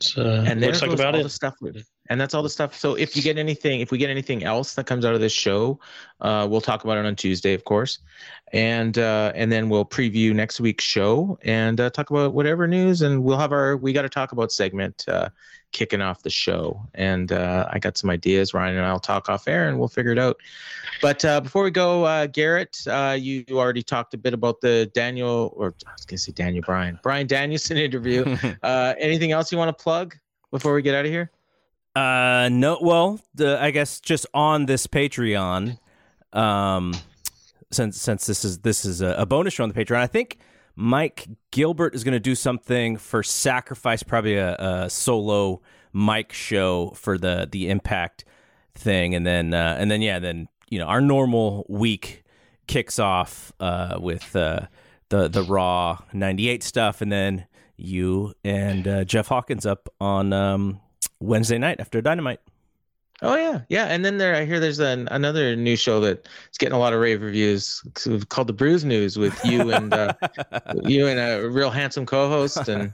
So, 0.00 0.22
and 0.22 0.62
there 0.62 0.70
looks 0.70 0.82
like 0.82 0.92
about 0.92 1.14
all 1.14 1.20
it. 1.20 1.24
the 1.24 1.28
stuff 1.30 1.54
and 2.08 2.20
that's 2.20 2.34
all 2.34 2.42
the 2.42 2.50
stuff. 2.50 2.76
So 2.76 2.94
if 2.94 3.16
you 3.16 3.22
get 3.22 3.38
anything 3.38 3.80
if 3.80 3.90
we 3.90 3.98
get 3.98 4.10
anything 4.10 4.44
else 4.44 4.74
that 4.74 4.86
comes 4.86 5.04
out 5.04 5.14
of 5.14 5.20
this 5.20 5.32
show 5.32 5.78
uh, 6.20 6.46
we'll 6.48 6.60
talk 6.60 6.84
about 6.84 6.98
it 6.98 7.06
on 7.06 7.16
tuesday 7.16 7.54
of 7.54 7.64
course. 7.64 7.98
And 8.52 8.98
uh, 8.98 9.32
and 9.34 9.50
then 9.50 9.68
we'll 9.68 9.84
preview 9.84 10.34
next 10.34 10.60
week's 10.60 10.84
show 10.84 11.38
and 11.42 11.80
uh, 11.80 11.90
talk 11.90 12.10
about 12.10 12.34
whatever 12.34 12.66
news. 12.66 13.02
And 13.02 13.24
we'll 13.24 13.38
have 13.38 13.52
our 13.52 13.76
we 13.76 13.92
got 13.92 14.02
to 14.02 14.08
talk 14.08 14.32
about 14.32 14.52
segment 14.52 15.04
uh, 15.08 15.30
kicking 15.72 16.02
off 16.02 16.22
the 16.22 16.30
show. 16.30 16.86
And 16.94 17.32
uh, 17.32 17.66
i 17.70 17.78
got 17.78 17.96
some 17.96 18.10
ideas. 18.10 18.52
Ryan 18.52 18.76
and 18.76 18.86
i'll 18.86 19.00
talk 19.00 19.28
off 19.28 19.48
air 19.48 19.68
and 19.68 19.78
we'll 19.78 19.88
figure 19.88 20.12
it 20.12 20.18
out. 20.18 20.36
But 21.00 21.24
uh, 21.24 21.40
before 21.40 21.62
we 21.62 21.70
go 21.70 22.04
uh, 22.04 22.26
garrett 22.26 22.76
uh, 22.86 23.16
you, 23.18 23.44
you 23.48 23.58
already 23.58 23.82
talked 23.82 24.14
a 24.14 24.18
bit 24.18 24.34
about 24.34 24.60
the 24.60 24.90
daniel 24.94 25.52
or 25.56 25.74
i 25.86 25.92
was 25.92 26.04
going 26.04 26.18
to 26.18 26.22
say 26.22 26.32
daniel 26.32 26.62
bryan 26.64 26.98
brian 27.02 27.26
danielson 27.26 27.76
interview. 27.88 28.36
Uh, 28.62 28.94
anything 28.98 29.32
else 29.32 29.50
you 29.50 29.58
want 29.58 29.76
to 29.76 29.82
plug 29.82 30.14
before 30.50 30.74
we 30.74 30.82
get 30.82 30.94
out 30.94 31.04
of 31.04 31.10
here 31.10 31.30
Uh, 31.94 32.48
no. 32.50 32.78
Well, 32.80 33.20
the 33.34 33.60
I 33.60 33.70
guess 33.70 34.00
just 34.00 34.26
on 34.32 34.66
this 34.66 34.86
Patreon, 34.86 35.78
um, 36.32 36.94
since 37.70 38.00
since 38.00 38.26
this 38.26 38.44
is 38.44 38.58
this 38.58 38.84
is 38.84 39.02
a, 39.02 39.14
a 39.18 39.26
bonus 39.26 39.54
show 39.54 39.62
on 39.62 39.68
the 39.68 39.84
Patreon, 39.84 39.98
I 39.98 40.06
think 40.06 40.38
Mike 40.74 41.28
Gilbert 41.50 41.94
is 41.94 42.02
going 42.02 42.14
to 42.14 42.20
do 42.20 42.34
something 42.34 42.96
for 42.96 43.22
Sacrifice, 43.22 44.02
probably 44.02 44.36
a, 44.36 44.56
a 44.56 44.90
solo 44.90 45.60
Mike 45.92 46.32
show 46.32 46.90
for 46.90 47.18
the 47.18 47.46
the 47.50 47.68
Impact 47.68 48.24
thing, 48.74 49.14
and 49.14 49.26
then 49.26 49.52
uh, 49.52 49.76
and 49.78 49.90
then 49.90 50.00
yeah, 50.00 50.18
then 50.18 50.48
you 50.70 50.78
know 50.78 50.86
our 50.86 51.00
normal 51.00 51.66
week 51.68 52.24
kicks 52.66 52.98
off 52.98 53.52
uh, 53.60 53.98
with 54.00 54.34
uh, 54.34 54.60
the 55.10 55.28
the 55.28 55.42
Raw 55.42 55.98
'98 56.14 56.62
stuff, 56.62 57.02
and 57.02 57.12
then 57.12 57.46
you 57.76 58.32
and 58.44 58.88
uh, 58.88 59.04
Jeff 59.04 59.28
Hawkins 59.28 59.66
up 59.66 59.88
on 60.00 60.32
um, 60.32 60.80
Wednesday 61.22 61.58
night 61.58 61.80
after 61.80 62.00
Dynamite. 62.02 62.40
Oh 63.24 63.36
yeah, 63.36 63.60
yeah. 63.68 63.84
And 63.84 64.04
then 64.04 64.18
there, 64.18 64.34
I 64.34 64.44
hear 64.44 64.58
there's 64.58 64.80
an, 64.80 65.06
another 65.12 65.54
new 65.54 65.76
show 65.76 66.00
that 66.00 66.26
is 66.50 66.58
getting 66.58 66.74
a 66.74 66.78
lot 66.78 66.92
of 66.92 66.98
rave 66.98 67.22
reviews 67.22 67.80
it's 67.86 68.24
called 68.24 68.48
the 68.48 68.52
Bruise 68.52 68.84
News 68.84 69.16
with 69.16 69.38
you 69.44 69.72
and 69.72 69.94
uh, 69.94 70.12
you 70.82 71.06
and 71.06 71.20
a 71.20 71.48
real 71.48 71.70
handsome 71.70 72.04
co-host. 72.04 72.68
And 72.68 72.92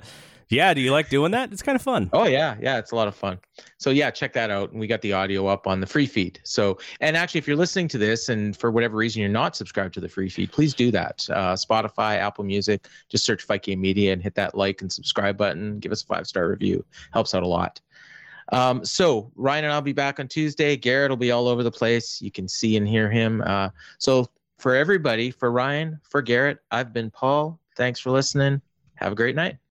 yeah, 0.48 0.72
do 0.72 0.80
you 0.80 0.92
like 0.92 1.10
doing 1.10 1.30
that? 1.32 1.52
It's 1.52 1.62
kind 1.62 1.76
of 1.76 1.82
fun. 1.82 2.08
oh 2.14 2.24
yeah, 2.24 2.56
yeah, 2.58 2.78
it's 2.78 2.92
a 2.92 2.96
lot 2.96 3.06
of 3.06 3.14
fun. 3.14 3.38
So 3.76 3.90
yeah, 3.90 4.10
check 4.10 4.32
that 4.32 4.50
out. 4.50 4.70
And 4.70 4.80
we 4.80 4.86
got 4.86 5.02
the 5.02 5.12
audio 5.12 5.46
up 5.46 5.66
on 5.66 5.80
the 5.80 5.86
free 5.86 6.06
feed. 6.06 6.40
So 6.42 6.78
and 7.00 7.14
actually, 7.14 7.38
if 7.38 7.46
you're 7.46 7.56
listening 7.56 7.88
to 7.88 7.98
this 7.98 8.30
and 8.30 8.56
for 8.56 8.70
whatever 8.70 8.96
reason 8.96 9.20
you're 9.20 9.30
not 9.30 9.56
subscribed 9.56 9.92
to 9.94 10.00
the 10.00 10.08
free 10.08 10.30
feed, 10.30 10.52
please 10.52 10.72
do 10.72 10.90
that. 10.92 11.26
Uh, 11.30 11.52
Spotify, 11.52 12.16
Apple 12.16 12.44
Music, 12.44 12.88
just 13.10 13.26
search 13.26 13.46
Game 13.60 13.82
Media 13.82 14.14
and 14.14 14.22
hit 14.22 14.36
that 14.36 14.54
like 14.54 14.80
and 14.80 14.90
subscribe 14.90 15.36
button. 15.36 15.80
Give 15.80 15.92
us 15.92 16.02
a 16.02 16.06
five 16.06 16.26
star 16.26 16.48
review. 16.48 16.82
Helps 17.12 17.34
out 17.34 17.42
a 17.42 17.46
lot. 17.46 17.78
Um, 18.52 18.84
so 18.84 19.32
Ryan 19.34 19.64
and 19.64 19.72
I'll 19.72 19.82
be 19.82 19.92
back 19.92 20.20
on 20.20 20.28
Tuesday. 20.28 20.76
Garrett 20.76 21.10
will 21.10 21.16
be 21.16 21.30
all 21.30 21.48
over 21.48 21.62
the 21.62 21.70
place. 21.70 22.20
You 22.22 22.30
can 22.30 22.48
see 22.48 22.76
and 22.76 22.86
hear 22.86 23.10
him. 23.10 23.42
Uh, 23.44 23.70
so 23.98 24.28
for 24.58 24.74
everybody, 24.74 25.30
for 25.30 25.50
Ryan, 25.50 26.00
for 26.02 26.22
Garrett, 26.22 26.58
I've 26.70 26.92
been 26.92 27.10
Paul. 27.10 27.60
Thanks 27.76 28.00
for 28.00 28.10
listening. 28.10 28.60
Have 28.94 29.12
a 29.12 29.16
great 29.16 29.36
night. 29.36 29.56